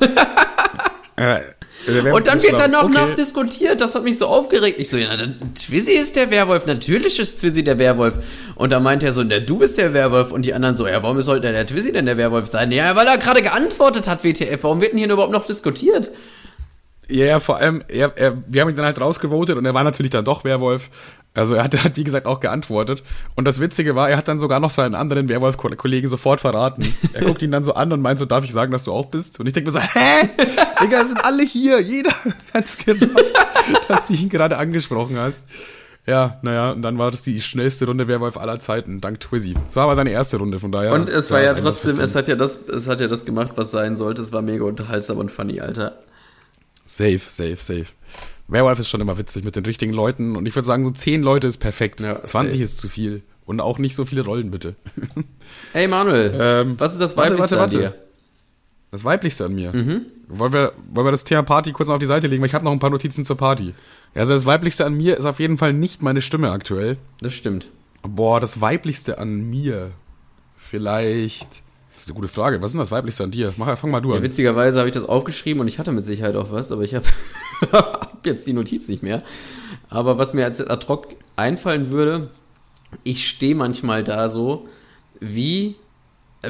ja. 1.18 1.40
Der 1.86 2.12
Und 2.14 2.26
dann 2.26 2.42
wird 2.42 2.58
dann 2.58 2.72
noch 2.72 2.84
okay. 2.84 2.92
nach 2.94 3.14
diskutiert, 3.14 3.80
das 3.80 3.94
hat 3.94 4.02
mich 4.02 4.18
so 4.18 4.26
aufgeregt. 4.26 4.78
Ich 4.78 4.88
so, 4.88 4.96
ja, 4.96 5.16
dann, 5.16 5.36
Twizzy 5.54 5.92
ist 5.92 6.16
der 6.16 6.30
Werwolf, 6.30 6.66
natürlich 6.66 7.18
ist 7.18 7.40
Twizzy 7.40 7.62
der 7.62 7.78
Werwolf. 7.78 8.18
Und 8.54 8.72
dann 8.72 8.82
meinte 8.82 9.06
er 9.06 9.12
so, 9.12 9.22
na, 9.22 9.38
du 9.38 9.58
bist 9.58 9.78
der 9.78 9.94
Werwolf. 9.94 10.32
Und 10.32 10.42
die 10.42 10.54
anderen 10.54 10.74
so, 10.74 10.86
ja, 10.86 11.02
warum 11.02 11.20
sollte 11.22 11.52
der 11.52 11.66
Twizzy 11.66 11.92
denn 11.92 12.06
der 12.06 12.16
Werwolf 12.16 12.48
sein? 12.48 12.72
Ja, 12.72 12.96
weil 12.96 13.06
er 13.06 13.18
gerade 13.18 13.42
geantwortet 13.42 14.08
hat, 14.08 14.24
WTF. 14.24 14.62
Warum 14.62 14.80
wird 14.80 14.92
denn 14.92 14.98
hier 14.98 15.10
überhaupt 15.10 15.32
noch 15.32 15.46
diskutiert? 15.46 16.10
Ja, 17.08 17.26
ja, 17.26 17.40
vor 17.40 17.58
allem, 17.58 17.84
er, 17.86 18.16
er, 18.16 18.36
wir 18.48 18.60
haben 18.60 18.68
ihn 18.68 18.76
dann 18.76 18.84
halt 18.84 19.00
rausgevotet 19.00 19.56
und 19.56 19.64
er 19.64 19.74
war 19.74 19.84
natürlich 19.84 20.10
dann 20.10 20.24
doch 20.24 20.42
Werwolf. 20.42 20.90
Also 21.34 21.54
er 21.54 21.64
hat, 21.64 21.84
hat, 21.84 21.96
wie 21.96 22.04
gesagt, 22.04 22.26
auch 22.26 22.40
geantwortet. 22.40 23.02
Und 23.34 23.44
das 23.46 23.60
Witzige 23.60 23.94
war, 23.94 24.10
er 24.10 24.16
hat 24.16 24.26
dann 24.26 24.40
sogar 24.40 24.58
noch 24.58 24.70
seinen 24.70 24.94
anderen 24.94 25.28
Werwolf-Kollegen 25.28 26.08
sofort 26.08 26.40
verraten. 26.40 26.94
Er 27.12 27.24
guckt 27.24 27.42
ihn 27.42 27.50
dann 27.50 27.62
so 27.62 27.74
an 27.74 27.92
und 27.92 28.00
meint 28.00 28.18
so, 28.18 28.24
darf 28.24 28.44
ich 28.44 28.52
sagen, 28.52 28.72
dass 28.72 28.84
du 28.84 28.92
auch 28.92 29.06
bist? 29.06 29.38
Und 29.38 29.46
ich 29.46 29.52
denke 29.52 29.68
mir 29.68 29.72
so, 29.72 29.80
hä? 29.80 30.28
Digga, 30.82 31.00
es 31.02 31.08
sind 31.08 31.24
alle 31.24 31.42
hier. 31.42 31.80
Jeder 31.80 32.12
hat's 32.54 32.76
gerafft, 32.78 33.08
dass 33.88 34.08
du 34.08 34.14
ihn 34.14 34.28
gerade 34.28 34.58
angesprochen 34.58 35.16
hast. 35.18 35.46
Ja, 36.06 36.38
naja, 36.42 36.70
und 36.70 36.82
dann 36.82 36.98
war 36.98 37.10
das 37.10 37.22
die 37.22 37.40
schnellste 37.42 37.86
Runde 37.86 38.06
Werwolf 38.06 38.36
aller 38.36 38.60
Zeiten, 38.60 39.00
dank 39.00 39.18
Twizzy. 39.18 39.54
Das 39.66 39.74
war 39.74 39.84
aber 39.84 39.96
seine 39.96 40.10
erste 40.10 40.36
Runde, 40.36 40.60
von 40.60 40.70
daher. 40.70 40.92
Und 40.92 41.08
es 41.08 41.32
war 41.32 41.42
ja 41.42 41.52
trotzdem, 41.54 41.98
es 41.98 42.14
hat 42.14 42.28
ja 42.28 42.36
das, 42.36 42.68
es 42.68 42.86
hat 42.86 43.00
ja 43.00 43.08
das 43.08 43.24
gemacht, 43.24 43.52
was 43.56 43.72
sein 43.72 43.96
sollte. 43.96 44.22
Es 44.22 44.30
war 44.32 44.40
mega 44.40 44.64
unterhaltsam 44.64 45.18
und 45.18 45.32
funny, 45.32 45.60
Alter. 45.60 45.98
Safe, 46.84 47.18
safe, 47.18 47.56
safe. 47.56 47.86
Werewolf 48.46 48.78
ist 48.78 48.88
schon 48.88 49.00
immer 49.00 49.18
witzig 49.18 49.42
mit 49.44 49.56
den 49.56 49.64
richtigen 49.64 49.92
Leuten 49.92 50.36
und 50.36 50.46
ich 50.46 50.54
würde 50.54 50.66
sagen, 50.66 50.84
so 50.84 50.92
10 50.92 51.22
Leute 51.24 51.48
ist 51.48 51.58
perfekt. 51.58 52.00
Ja, 52.00 52.22
20 52.22 52.52
safe. 52.52 52.62
ist 52.62 52.78
zu 52.78 52.88
viel. 52.88 53.22
Und 53.44 53.60
auch 53.60 53.78
nicht 53.78 53.96
so 53.96 54.04
viele 54.04 54.22
Rollen, 54.24 54.52
bitte. 54.52 54.76
Hey 55.72 55.88
Manuel, 55.88 56.36
Ähm, 56.40 56.74
was 56.78 56.92
ist 56.92 57.00
das 57.00 57.16
warte, 57.16 57.32
Weiblichste 57.32 57.58
warte, 57.58 57.76
an 57.76 57.82
warte. 57.82 57.94
dir? 57.96 58.02
Das 58.92 59.02
Weiblichste 59.02 59.44
an 59.46 59.54
mir. 59.56 59.72
Mhm. 59.72 60.06
Wollen, 60.28 60.52
wir, 60.52 60.72
wollen 60.92 61.06
wir 61.06 61.10
das 61.12 61.24
Thema 61.24 61.42
Party 61.42 61.72
kurz 61.72 61.88
auf 61.88 61.98
die 62.00 62.06
Seite 62.06 62.26
legen, 62.26 62.42
weil 62.42 62.48
ich 62.48 62.54
habe 62.54 62.64
noch 62.64 62.72
ein 62.72 62.78
paar 62.80 62.90
Notizen 62.90 63.24
zur 63.24 63.36
Party. 63.36 63.74
Ja, 64.14 64.22
Also 64.22 64.34
das 64.34 64.44
Weiblichste 64.46 64.84
an 64.84 64.94
mir 64.94 65.16
ist 65.16 65.24
auf 65.26 65.38
jeden 65.40 65.56
Fall 65.58 65.72
nicht 65.72 66.02
meine 66.02 66.20
Stimme 66.20 66.50
aktuell. 66.50 66.96
Das 67.20 67.32
stimmt. 67.34 67.68
Boah, 68.02 68.40
das 68.40 68.60
Weiblichste 68.60 69.18
an 69.18 69.48
mir. 69.48 69.90
Vielleicht. 70.56 71.48
Das 71.94 72.02
ist 72.02 72.08
eine 72.08 72.14
gute 72.16 72.28
Frage. 72.28 72.60
Was 72.60 72.66
ist 72.66 72.72
denn 72.72 72.80
das 72.80 72.90
Weiblichste 72.90 73.24
an 73.24 73.30
dir? 73.30 73.52
Mach, 73.56 73.76
fang 73.78 73.90
mal 73.90 74.00
du 74.00 74.10
Ja, 74.10 74.16
an. 74.16 74.22
witzigerweise 74.22 74.78
habe 74.78 74.88
ich 74.88 74.94
das 74.94 75.04
aufgeschrieben 75.04 75.60
und 75.60 75.68
ich 75.68 75.78
hatte 75.78 75.92
mit 75.92 76.04
Sicherheit 76.04 76.36
auch 76.36 76.50
was, 76.50 76.72
aber 76.72 76.82
ich 76.82 76.94
habe 76.94 77.06
hab 77.72 78.24
jetzt 78.26 78.46
die 78.46 78.52
Notiz 78.52 78.88
nicht 78.88 79.02
mehr. 79.02 79.22
Aber 79.88 80.18
was 80.18 80.34
mir 80.34 80.44
als 80.44 80.60
ad 80.60 80.86
hoc 80.88 81.06
einfallen 81.36 81.90
würde, 81.90 82.30
ich 83.04 83.28
stehe 83.28 83.54
manchmal 83.54 84.04
da 84.04 84.28
so 84.28 84.68
wie 85.20 85.76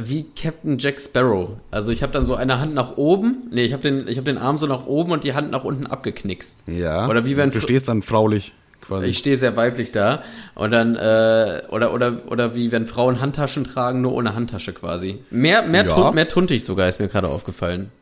wie 0.05 0.25
Captain 0.41 0.79
Jack 0.79 1.01
Sparrow. 1.01 1.51
Also 1.71 1.91
ich 1.91 2.03
habe 2.03 2.13
dann 2.13 2.25
so 2.25 2.35
eine 2.35 2.61
Hand 2.61 2.75
nach 2.75 2.97
oben, 2.97 3.49
nee, 3.51 3.65
ich 3.65 3.73
habe 3.73 3.83
den 3.83 4.09
ich 4.09 4.17
habe 4.19 4.27
den 4.27 4.39
Arm 4.39 4.59
so 4.59 4.67
nach 4.67 4.87
oben 4.87 5.13
und 5.13 5.25
die 5.25 5.35
Hand 5.35 5.51
nach 5.51 5.65
unten 5.65 5.87
abgeknickst. 5.87 6.65
ja. 6.67 7.09
Oder 7.09 7.25
wie 7.25 7.37
wenn 7.37 7.51
du 7.51 7.61
stehst 7.61 7.89
dann 7.89 8.03
fraulich 8.03 8.53
quasi. 8.81 9.09
ich 9.09 9.19
stehe 9.19 9.37
sehr 9.37 9.57
weiblich 9.57 9.93
da 9.93 10.23
und 10.55 10.71
dann 10.71 10.97
äh, 10.97 11.63
oder 11.71 11.93
oder 11.93 12.23
oder 12.29 12.55
wie 12.55 12.71
wenn 12.73 12.87
Frauen 12.87 13.21
Handtaschen 13.21 13.65
tragen, 13.65 14.01
nur 14.01 14.13
ohne 14.13 14.35
Handtasche 14.35 14.73
quasi. 14.73 15.19
Mehr 15.31 15.63
mehr 15.63 15.87
Ja. 15.87 15.95
tun, 15.95 16.15
mehr 16.15 16.29
tuntig 16.29 16.65
sogar 16.65 16.89
ist 16.89 17.01
mir 17.01 17.09
gerade 17.09 17.29
aufgefallen. 17.29 17.91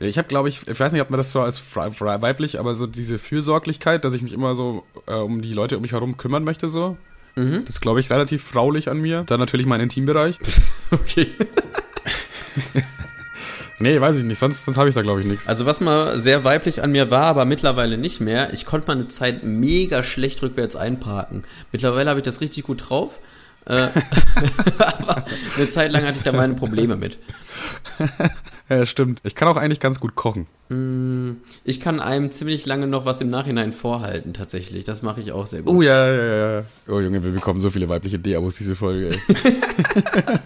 Ich 0.00 0.16
habe, 0.16 0.28
glaube 0.28 0.48
ich, 0.48 0.62
ich 0.68 0.78
weiß 0.78 0.92
nicht, 0.92 1.02
ob 1.02 1.10
man 1.10 1.18
das 1.18 1.32
so 1.32 1.40
als 1.40 1.60
weiblich, 1.74 2.60
aber 2.60 2.76
so 2.76 2.86
diese 2.86 3.18
Fürsorglichkeit, 3.18 4.04
dass 4.04 4.14
ich 4.14 4.22
mich 4.22 4.32
immer 4.32 4.54
so 4.54 4.84
äh, 5.08 5.14
um 5.14 5.42
die 5.42 5.52
Leute 5.52 5.74
um 5.74 5.82
mich 5.82 5.90
herum 5.90 6.16
kümmern 6.16 6.44
möchte, 6.44 6.68
so. 6.68 6.96
Mhm. 7.36 7.64
Das 7.64 7.76
ist, 7.76 7.80
glaube 7.80 8.00
ich, 8.00 8.10
relativ 8.10 8.42
fraulich 8.42 8.88
an 8.88 9.00
mir. 9.00 9.24
Dann 9.26 9.40
natürlich 9.40 9.66
mein 9.66 9.80
Intimbereich. 9.80 10.38
Okay. 10.90 11.26
nee, 13.78 14.00
weiß 14.00 14.16
ich 14.16 14.24
nicht. 14.24 14.38
Sonst, 14.38 14.64
sonst 14.64 14.78
habe 14.78 14.88
ich 14.88 14.94
da, 14.94 15.02
glaube 15.02 15.20
ich, 15.20 15.26
nichts. 15.26 15.46
Also 15.46 15.66
was 15.66 15.82
mal 15.82 16.18
sehr 16.18 16.44
weiblich 16.44 16.82
an 16.82 16.92
mir 16.92 17.10
war, 17.10 17.24
aber 17.24 17.44
mittlerweile 17.44 17.98
nicht 17.98 18.20
mehr. 18.22 18.54
Ich 18.54 18.64
konnte 18.64 18.86
mal 18.86 18.94
eine 18.94 19.08
Zeit 19.08 19.44
mega 19.44 20.02
schlecht 20.02 20.40
rückwärts 20.40 20.76
einparken. 20.76 21.44
Mittlerweile 21.72 22.08
habe 22.08 22.20
ich 22.20 22.24
das 22.24 22.40
richtig 22.40 22.64
gut 22.64 22.88
drauf. 22.88 23.20
Äh, 23.66 23.88
aber 24.78 25.26
eine 25.58 25.68
Zeit 25.68 25.92
lang 25.92 26.06
hatte 26.06 26.16
ich 26.16 26.22
da 26.22 26.32
meine 26.32 26.54
Probleme 26.54 26.96
mit. 26.96 27.18
Ja, 28.68 28.84
stimmt. 28.84 29.20
Ich 29.24 29.34
kann 29.34 29.48
auch 29.48 29.56
eigentlich 29.56 29.80
ganz 29.80 29.98
gut 29.98 30.14
kochen. 30.14 30.46
Ich 31.64 31.80
kann 31.80 32.00
einem 32.00 32.30
ziemlich 32.30 32.66
lange 32.66 32.86
noch 32.86 33.06
was 33.06 33.20
im 33.20 33.30
Nachhinein 33.30 33.72
vorhalten, 33.72 34.34
tatsächlich. 34.34 34.84
Das 34.84 35.02
mache 35.02 35.20
ich 35.22 35.32
auch 35.32 35.46
sehr 35.46 35.62
gut. 35.62 35.74
Oh 35.74 35.82
ja, 35.82 36.12
ja, 36.12 36.58
ja. 36.58 36.64
Oh 36.86 37.00
Junge, 37.00 37.24
wir 37.24 37.32
bekommen 37.32 37.60
so 37.60 37.70
viele 37.70 37.88
weibliche 37.88 38.18
D-Abos 38.18 38.56
diese 38.56 38.76
Folge, 38.76 39.08
ey. 39.08 39.54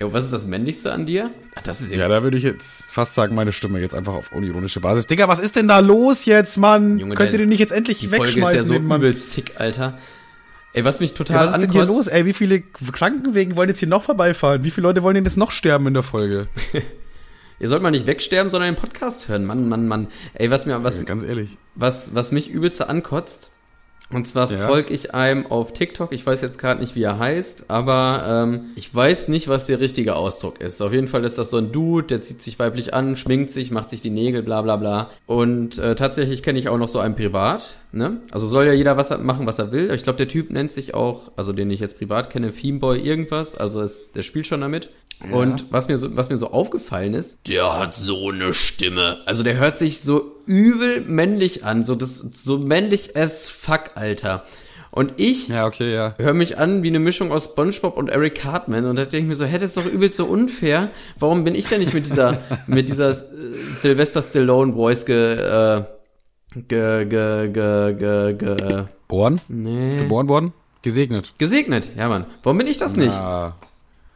Ja, 0.00 0.10
was 0.12 0.24
ist 0.24 0.32
das 0.32 0.46
Männlichste 0.46 0.92
an 0.92 1.04
dir? 1.04 1.30
Ach, 1.54 1.62
das 1.62 1.82
ist 1.82 1.94
ja, 1.94 2.08
da 2.08 2.22
würde 2.22 2.38
ich 2.38 2.42
jetzt 2.42 2.84
fast 2.84 3.14
sagen, 3.14 3.34
meine 3.34 3.52
Stimme 3.52 3.80
jetzt 3.80 3.94
einfach 3.94 4.14
auf 4.14 4.32
unironische 4.32 4.80
Basis. 4.80 5.06
Digga, 5.06 5.28
was 5.28 5.40
ist 5.40 5.56
denn 5.56 5.68
da 5.68 5.80
los 5.80 6.24
jetzt, 6.24 6.56
Mann? 6.56 6.98
Junge, 6.98 7.14
Könnt 7.16 7.32
ihr 7.32 7.38
den 7.38 7.50
nicht 7.50 7.58
jetzt 7.58 7.72
endlich 7.72 7.98
die 7.98 8.08
Folge 8.08 8.24
ist 8.24 8.36
wegschmeißen, 8.36 8.58
ja 8.58 8.64
so 8.64 8.74
übel 8.74 9.14
sick, 9.14 9.54
Alter. 9.58 9.98
Ey, 10.72 10.84
was 10.84 11.00
mich 11.00 11.10
Ja, 11.10 11.16
total 11.16 11.46
was 11.46 11.56
ist 11.56 11.62
denn 11.62 11.72
hier 11.72 11.84
los, 11.84 12.06
ey? 12.06 12.24
Wie 12.26 12.32
viele 12.32 12.60
Krankenwegen 12.60 13.56
wollen 13.56 13.68
jetzt 13.68 13.80
hier 13.80 13.88
noch 13.88 14.04
vorbeifahren? 14.04 14.62
Wie 14.62 14.70
viele 14.70 14.86
Leute 14.86 15.02
wollen 15.02 15.16
denn 15.16 15.24
jetzt 15.24 15.36
noch 15.36 15.50
sterben 15.50 15.86
in 15.88 15.94
der 15.94 16.02
Folge? 16.04 16.48
Ihr 17.58 17.68
sollt 17.68 17.82
mal 17.82 17.90
nicht 17.90 18.06
wegsterben, 18.06 18.48
sondern 18.50 18.74
den 18.74 18.80
Podcast 18.80 19.28
hören. 19.28 19.44
Mann, 19.44 19.68
Mann, 19.68 19.86
Mann. 19.86 20.08
Ey, 20.32 20.50
was 20.50 20.64
mir, 20.66 20.82
was, 20.82 20.96
Ja, 20.96 21.02
ganz 21.02 21.24
ehrlich. 21.24 21.58
was, 21.74 22.14
was 22.14 22.32
mich 22.32 22.48
übelste 22.48 22.88
ankotzt. 22.88 23.50
Und 24.12 24.26
zwar 24.26 24.50
Ja. 24.50 24.66
folge 24.66 24.92
ich 24.92 25.14
einem 25.14 25.46
auf 25.46 25.72
TikTok, 25.72 26.12
ich 26.12 26.26
weiß 26.26 26.40
jetzt 26.40 26.58
gerade 26.58 26.80
nicht, 26.80 26.96
wie 26.96 27.02
er 27.02 27.18
heißt, 27.18 27.70
aber 27.70 28.24
ähm, 28.26 28.60
ich 28.74 28.92
weiß 28.92 29.28
nicht, 29.28 29.46
was 29.48 29.66
der 29.66 29.78
richtige 29.80 30.16
Ausdruck 30.16 30.60
ist. 30.60 30.80
Auf 30.80 30.92
jeden 30.92 31.06
Fall 31.08 31.24
ist 31.24 31.38
das 31.38 31.50
so 31.50 31.58
ein 31.58 31.70
Dude, 31.70 32.06
der 32.08 32.20
zieht 32.20 32.42
sich 32.42 32.58
weiblich 32.58 32.92
an, 32.92 33.14
schminkt 33.16 33.50
sich, 33.50 33.70
macht 33.70 33.88
sich 33.88 34.00
die 34.00 34.10
Nägel, 34.10 34.42
bla 34.42 34.62
bla 34.62 34.76
bla. 34.76 35.10
Und 35.26 35.78
äh, 35.78 35.94
tatsächlich 35.94 36.42
kenne 36.42 36.58
ich 36.58 36.68
auch 36.68 36.78
noch 36.78 36.88
so 36.88 36.98
einen 36.98 37.14
privat. 37.14 37.76
Ne? 37.92 38.18
Also 38.30 38.46
soll 38.46 38.66
ja 38.66 38.72
jeder 38.72 38.96
was 38.96 39.16
machen, 39.20 39.46
was 39.46 39.58
er 39.58 39.72
will. 39.72 39.92
Ich 39.92 40.04
glaube, 40.04 40.16
der 40.16 40.28
Typ 40.28 40.50
nennt 40.52 40.70
sich 40.70 40.94
auch, 40.94 41.32
also 41.36 41.52
den 41.52 41.70
ich 41.70 41.80
jetzt 41.80 41.98
privat 41.98 42.30
kenne, 42.30 42.52
Themeboy 42.52 43.00
irgendwas. 43.00 43.56
Also 43.56 43.80
es, 43.80 44.12
der 44.12 44.22
spielt 44.22 44.46
schon 44.46 44.60
damit. 44.60 44.90
Und 45.30 45.70
was 45.70 45.88
mir 45.88 45.98
so, 45.98 46.16
was 46.16 46.30
mir 46.30 46.38
so 46.38 46.50
aufgefallen 46.50 47.14
ist, 47.14 47.46
der 47.48 47.78
hat 47.78 47.94
so 47.94 48.30
eine 48.30 48.54
Stimme. 48.54 49.18
Also 49.26 49.42
der 49.42 49.58
hört 49.58 49.76
sich 49.76 50.00
so 50.00 50.36
übel 50.46 51.02
männlich 51.02 51.64
an, 51.64 51.84
so 51.84 51.94
das, 51.94 52.16
so 52.18 52.58
männlich 52.58 53.16
as 53.16 53.48
fuck, 53.48 53.90
Alter. 53.96 54.44
Und 54.92 55.12
ich 55.18 55.46
Ja, 55.48 55.66
okay, 55.66 55.94
ja. 55.94 56.14
höre 56.18 56.34
mich 56.34 56.58
an 56.58 56.82
wie 56.82 56.88
eine 56.88 56.98
Mischung 56.98 57.30
aus 57.30 57.44
SpongeBob 57.44 57.96
und 57.96 58.08
Eric 58.08 58.36
Cartman 58.36 58.86
und 58.86 58.96
da 58.96 59.04
denke 59.04 59.18
ich 59.18 59.26
mir 59.26 59.36
so, 59.36 59.44
hä, 59.44 59.58
das 59.58 59.76
ist 59.76 59.76
doch 59.76 59.86
übelst 59.86 60.16
so 60.16 60.24
unfair. 60.24 60.88
Warum 61.18 61.44
bin 61.44 61.54
ich 61.54 61.68
denn 61.68 61.78
nicht 61.80 61.94
mit 61.94 62.06
dieser, 62.06 62.38
mit 62.66 62.88
dieser 62.88 63.10
äh, 63.10 63.14
Sylvester 63.72 64.22
Stallone 64.22 64.72
Voice 64.72 65.04
ge, 65.04 65.34
äh, 65.34 65.84
ge, 66.66 67.04
ge, 67.06 67.48
ge, 67.50 67.94
ge, 67.94 68.34
ge, 68.34 68.84
Born? 69.06 69.40
nee. 69.48 69.96
Geboren 69.98 70.28
worden? 70.28 70.52
Gesegnet. 70.82 71.34
gesegnet? 71.38 71.90
Ja, 71.96 72.08
Mann. 72.08 72.24
Warum 72.42 72.56
bin 72.58 72.66
ich 72.66 72.78
das 72.78 72.96
nicht? 72.96 73.12
Ah, 73.12 73.54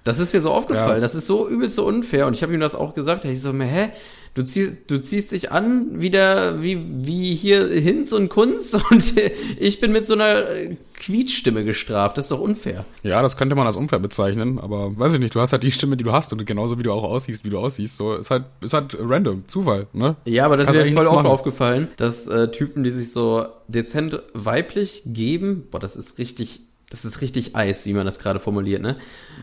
Das 0.05 0.19
ist 0.19 0.35
mir 0.35 0.41
so 0.41 0.51
aufgefallen. 0.51 0.97
Ja. 0.97 1.01
Das 1.01 1.15
ist 1.15 1.27
so 1.27 1.49
übelst 1.49 1.77
so 1.77 1.87
unfair. 1.87 2.27
Und 2.27 2.35
ich 2.35 2.43
habe 2.43 2.53
ihm 2.53 2.61
das 2.61 2.75
auch 2.75 2.95
gesagt. 2.95 3.25
Ich 3.25 3.41
so, 3.41 3.53
hä? 3.53 3.91
Du 4.35 4.43
ziehst, 4.43 4.91
du 4.91 5.01
ziehst 5.01 5.31
dich 5.31 5.53
an, 5.53 6.03
wie 6.03 6.11
der, 6.11 6.61
wie, 6.61 6.85
wie 7.07 7.37
hier 7.37 7.69
Hinz 7.69 8.13
und 8.13 8.29
Kunz 8.29 8.77
und 8.91 9.15
ich 9.61 9.79
bin 9.79 9.93
mit 9.93 10.05
so 10.05 10.15
einer 10.15 10.51
äh, 10.51 10.77
Quietschstimme 10.95 11.65
gestraft. 11.65 12.19
Das 12.19 12.25
ist 12.25 12.33
doch 12.33 12.41
unfair. 12.41 12.85
ja, 13.05 13.23
das 13.23 13.37
könnte 13.37 13.55
man 13.55 13.69
als 13.69 13.77
unfair 13.77 14.01
bezeichnen, 14.01 14.59
aber 14.59 14.99
weiß 14.99 15.15
ich 15.15 15.21
nicht, 15.21 15.37
du 15.37 15.41
hast 15.41 15.53
halt 15.53 15.63
die 15.63 15.71
Stimme, 15.71 15.97
die 15.97 16.03
du 16.03 16.11
hast 16.11 16.33
und 16.33 16.45
genauso 16.47 16.81
wie 16.81 16.83
du 16.83 16.91
auch 16.91 17.05
aussiehst, 17.05 17.45
wie 17.45 17.51
du 17.51 17.59
aussiehst, 17.59 17.97
so 17.97 18.17
ist 18.17 18.33
halt, 18.33 18.47
ist 18.61 18.75
halt 18.75 18.97
random, 18.99 19.45
Zufall, 19.47 19.87
ne? 19.93 20.17
Ja, 20.25 20.47
aber 20.47 20.57
das 20.57 20.67
Kannst 20.67 20.81
ist 20.81 20.85
mir 20.85 20.91
eigentlich 20.91 21.07
voll 21.07 21.17
oft 21.17 21.27
aufgefallen, 21.27 21.89
dass 21.97 22.27
äh, 22.27 22.51
Typen, 22.51 22.83
die 22.83 22.91
sich 22.91 23.13
so 23.13 23.47
dezent 23.69 24.21
weiblich 24.33 25.03
geben, 25.07 25.69
boah, 25.71 25.79
das 25.79 25.95
ist 25.95 26.19
richtig, 26.19 26.63
das 26.95 27.05
ist 27.05 27.21
richtig 27.21 27.57
Eis, 27.57 27.87
wie 27.87 27.93
man 27.93 28.07
das 28.07 28.21
gerade 28.21 28.39
formuliert, 28.39 28.81
ne? 28.81 28.97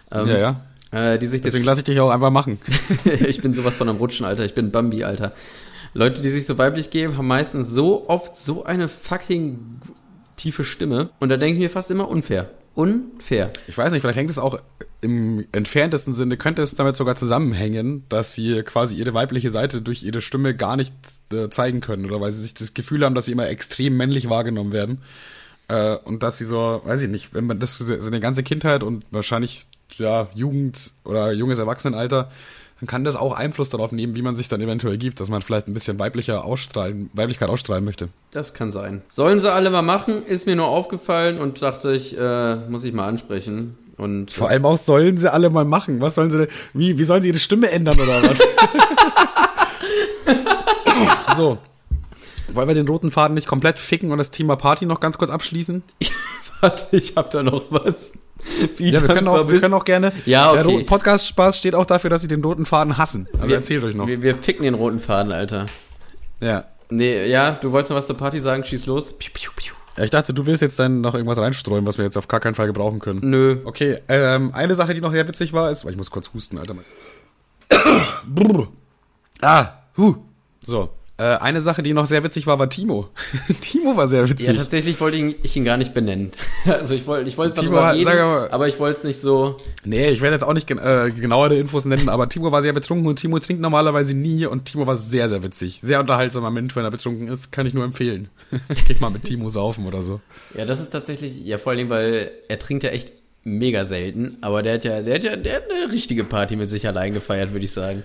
Ähm, 0.10 0.28
Ja, 0.28 0.38
ja. 0.38 0.62
Äh, 1.14 1.20
die 1.20 1.28
sich 1.28 1.42
Deswegen 1.42 1.66
lasse 1.66 1.82
ich 1.82 1.86
dich 1.86 2.00
auch 2.00 2.10
einfach 2.10 2.32
machen. 2.32 2.60
ich 3.28 3.42
bin 3.42 3.52
sowas 3.52 3.76
von 3.76 3.90
am 3.90 3.98
Rutschen, 3.98 4.26
Alter. 4.26 4.46
Ich 4.46 4.54
bin 4.54 4.72
Bambi, 4.72 5.04
Alter. 5.04 5.34
Leute, 5.94 6.22
die 6.22 6.30
sich 6.30 6.46
so 6.46 6.58
weiblich 6.58 6.90
geben, 6.90 7.18
haben 7.18 7.28
meistens 7.28 7.70
so 7.70 8.08
oft 8.08 8.38
so 8.38 8.64
eine 8.64 8.88
fucking 8.88 9.82
tiefe 10.38 10.64
Stimme. 10.64 11.10
Und 11.20 11.30
da 11.30 11.38
denke 11.38 11.56
ich 11.56 11.60
mir 11.60 11.70
fast 11.70 11.92
immer 11.92 12.08
unfair. 12.08 12.50
Unfair. 12.74 13.52
Ich 13.68 13.78
weiß 13.78 13.92
nicht, 13.92 14.02
vielleicht 14.02 14.18
hängt 14.18 14.30
es 14.30 14.40
auch 14.40 14.60
im 15.02 15.46
entferntesten 15.52 16.14
Sinne, 16.14 16.38
könnte 16.38 16.62
es 16.62 16.76
damit 16.76 16.96
sogar 16.96 17.16
zusammenhängen, 17.16 18.06
dass 18.08 18.34
sie 18.34 18.64
quasi 18.64 18.96
ihre 18.96 19.14
weibliche 19.14 19.50
Seite 19.50 19.82
durch 19.82 20.04
ihre 20.04 20.22
Stimme 20.22 20.56
gar 20.56 20.78
nicht 20.78 20.94
äh, 21.34 21.50
zeigen 21.50 21.82
können 21.82 22.06
oder 22.06 22.22
weil 22.22 22.32
sie 22.32 22.42
sich 22.42 22.54
das 22.54 22.74
Gefühl 22.74 23.04
haben, 23.04 23.16
dass 23.16 23.26
sie 23.26 23.34
immer 23.34 23.50
extrem 23.50 23.98
männlich 23.98 24.30
wahrgenommen 24.30 24.72
werden. 24.72 25.00
Äh, 25.72 25.98
und 26.04 26.22
dass 26.22 26.38
sie 26.38 26.44
so, 26.46 26.82
weiß 26.84 27.02
ich 27.04 27.10
nicht, 27.10 27.34
wenn 27.34 27.48
man 27.48 27.60
das 27.60 27.78
so 27.78 28.08
eine 28.08 28.20
ganze 28.20 28.44
Kindheit 28.44 28.84
und 28.84 29.06
wahrscheinlich 29.10 29.68
ja 29.96 30.28
Jugend 30.36 30.92
oder 31.06 31.32
junges 31.32 31.60
Erwachsenenalter, 31.60 32.30
dann 32.80 32.88
kann 32.88 33.06
das 33.06 33.16
auch 33.16 33.34
Einfluss 33.34 33.70
darauf 33.70 33.94
nehmen, 33.94 34.16
wie 34.16 34.22
man 34.22 34.36
sich 34.36 34.50
dann 34.50 34.60
eventuell 34.60 34.98
gibt, 34.98 35.22
dass 35.22 35.30
man 35.30 35.42
vielleicht 35.42 35.68
ein 35.68 35.74
bisschen 35.74 35.98
weiblicher 35.98 36.44
ausstrahlen, 36.44 37.10
Weiblichkeit 37.14 37.48
ausstrahlen 37.48 37.86
möchte. 37.86 38.10
Das 38.32 38.54
kann 38.54 38.72
sein. 38.72 39.02
Sollen 39.08 39.40
sie 39.40 39.52
alle 39.52 39.70
mal 39.70 39.82
machen, 39.82 40.26
ist 40.26 40.46
mir 40.46 40.58
nur 40.58 40.68
aufgefallen 40.68 41.40
und 41.40 41.62
dachte 41.62 41.94
ich, 41.94 42.18
äh, 42.18 42.56
muss 42.68 42.84
ich 42.84 42.92
mal 42.92 43.08
ansprechen. 43.08 43.78
Und 43.96 44.32
Vor 44.32 44.50
allem 44.50 44.66
auch 44.66 44.78
sollen 44.78 45.18
sie 45.18 45.32
alle 45.32 45.50
mal 45.50 45.64
machen. 45.64 46.02
Was 46.02 46.16
sollen 46.16 46.32
sie 46.32 46.40
denn, 46.40 46.48
wie, 46.74 46.98
wie 46.98 47.04
sollen 47.06 47.22
sie 47.22 47.30
ihre 47.30 47.40
Stimme 47.40 47.72
ändern 47.72 47.98
oder 48.00 48.24
was? 48.24 48.40
so. 51.38 51.60
Wollen 52.54 52.68
wir 52.68 52.76
den 52.76 52.88
roten 52.88 53.12
Faden 53.12 53.34
nicht 53.36 53.48
komplett 53.48 53.80
ficken 53.80 54.12
und 54.12 54.18
das 54.18 54.32
Thema 54.32 54.56
Party 54.56 54.86
noch 54.86 55.00
ganz 55.00 55.18
kurz 55.18 55.30
abschließen? 55.32 55.84
warte, 56.62 56.96
ich 56.96 57.16
hab 57.16 57.32
da 57.32 57.44
noch 57.44 57.64
was. 57.70 58.14
Wie 58.78 58.90
Ja, 58.90 59.02
wir 59.02 59.08
können 59.08 59.28
auch, 59.28 59.50
wir 59.50 59.60
können 59.60 59.74
auch 59.74 59.86
gerne. 59.86 60.12
Ja, 60.26 60.52
Der 60.54 60.66
okay. 60.66 60.78
Ro- 60.80 60.84
Podcast-Spaß 60.86 61.58
steht 61.60 61.76
auch 61.76 61.86
dafür, 61.86 62.10
dass 62.10 62.22
sie 62.22 62.28
den 62.28 62.44
roten 62.44 62.66
Faden 62.66 62.98
hassen. 62.98 63.28
Also 63.34 63.50
wir, 63.50 63.56
erzählt 63.56 63.84
euch 63.84 63.96
noch. 63.96 64.08
Wir, 64.08 64.22
wir 64.22 64.36
ficken 64.36 64.64
den 64.64 64.74
roten 64.74 65.00
Faden, 65.00 65.32
Alter. 65.32 65.66
ja. 66.40 66.66
Nee, 66.94 67.26
ja, 67.28 67.52
du 67.52 67.72
wolltest 67.72 67.92
noch 67.92 67.98
was 67.98 68.08
zur 68.08 68.18
Party 68.18 68.42
sagen, 68.42 68.66
schieß 68.66 68.86
los. 68.86 69.18
Piu, 69.18 69.32
piu, 69.34 69.50
piu. 69.56 69.74
ja. 69.96 70.04
Ich 70.04 70.10
dachte, 70.10 70.34
du 70.34 70.46
willst 70.46 70.62
jetzt 70.62 70.78
dann 70.78 71.00
noch 71.00 71.14
irgendwas 71.16 71.38
reinstreuen, 71.38 71.86
was 71.88 71.98
wir 71.98 72.04
jetzt 72.04 72.18
auf 72.18 72.28
gar 72.28 72.42
keinen 72.42 72.54
Fall 72.54 72.68
gebrauchen 72.68 73.00
können. 73.00 73.22
Nö. 73.24 73.60
Okay, 73.64 74.00
ähm, 74.10 74.52
eine 74.54 74.76
Sache, 74.76 74.94
die 74.94 75.00
noch 75.00 75.14
sehr 75.14 75.26
witzig 75.26 75.54
war, 75.54 75.72
ist, 75.72 75.86
weil 75.86 75.92
ich 75.94 75.98
muss 75.98 76.12
kurz 76.12 76.34
husten, 76.34 76.58
Alter. 76.58 76.76
Brr. 78.28 78.68
ah, 79.42 79.68
huh. 79.96 80.16
So. 80.66 80.90
Äh, 81.22 81.38
eine 81.38 81.62
Sache, 81.62 81.84
die 81.84 81.94
noch 81.94 82.06
sehr 82.08 82.24
witzig 82.24 82.48
war, 82.48 82.58
war 82.58 82.70
Timo. 82.70 83.10
Timo 83.62 83.96
war 83.96 84.08
sehr 84.08 84.24
Ja, 84.24 84.30
witzig. 84.30 84.58
tatsächlich 84.58 85.00
wollte 85.00 85.18
ich 85.18 85.24
ihn, 85.24 85.36
ich 85.44 85.56
ihn 85.56 85.66
gar 85.66 85.78
nicht 85.78 85.94
benennen. 85.94 86.32
Also 86.66 86.94
ich 86.96 87.06
wollte 87.08 87.30
ich 87.30 87.38
wollte 87.38 87.56
Timo 87.56 87.68
drüber 87.68 87.88
hat- 87.88 87.96
reden, 87.96 88.06
mal- 88.06 88.50
aber 88.52 88.68
ich 88.68 88.80
wollte 88.80 88.98
es 88.98 89.04
nicht 89.04 89.20
so. 89.20 89.58
nee, 89.86 90.10
ich 90.10 90.22
werde 90.22 90.36
jetzt 90.36 90.44
auch 90.44 90.54
nicht 90.54 90.68
gen 90.68 90.80
äh, 90.80 91.12
genauere 91.16 91.56
Infos 91.58 91.86
nennen, 91.86 92.10
aber 92.10 92.28
Timo 92.30 92.52
war 92.52 92.62
sehr 92.64 92.74
betrunken 92.74 93.08
und 93.08 93.18
Timo 93.18 93.40
trinkt 93.40 93.62
normalerweise 93.62 94.16
nie 94.16 94.46
und 94.46 94.66
Timo 94.66 94.88
war 94.88 94.96
sehr, 94.96 95.30
sehr 95.30 95.44
witzig. 95.44 95.80
Sehr 95.82 96.00
unterhaltsamer 96.00 96.50
Mensch, 96.52 96.76
wenn 96.76 96.84
er 96.86 96.92
betrunken 96.92 97.28
ist, 97.28 97.52
kann 97.52 97.66
ich 97.66 97.74
nur 97.74 97.84
empfehlen. 97.84 98.30
Geht 98.88 99.02
mal 99.02 99.10
mit 99.12 99.24
Timo 99.24 99.50
saufen 99.50 99.86
oder 99.86 100.02
so. 100.04 100.22
Ja, 100.58 100.66
das 100.66 100.80
ist 100.80 100.90
tatsächlich, 100.92 101.44
ja 101.46 101.58
vor 101.58 101.74
allem, 101.74 101.90
weil 101.90 102.32
er 102.48 102.60
trinkt 102.60 102.84
ja 102.84 102.90
echt 102.92 103.12
mega 103.44 103.86
selten, 103.86 104.38
aber 104.42 104.62
der 104.64 104.76
hat 104.76 104.84
ja, 104.86 105.02
der 105.02 105.16
hat 105.16 105.24
ja, 105.24 105.36
der 105.36 105.56
hat 105.58 105.64
eine 105.70 105.92
richtige 105.94 106.24
Party 106.24 106.56
mit 106.56 106.70
sich 106.70 106.88
allein 106.88 107.14
gefeiert, 107.14 107.52
würde 107.54 107.66
ich 107.66 107.72
sagen. 107.72 108.04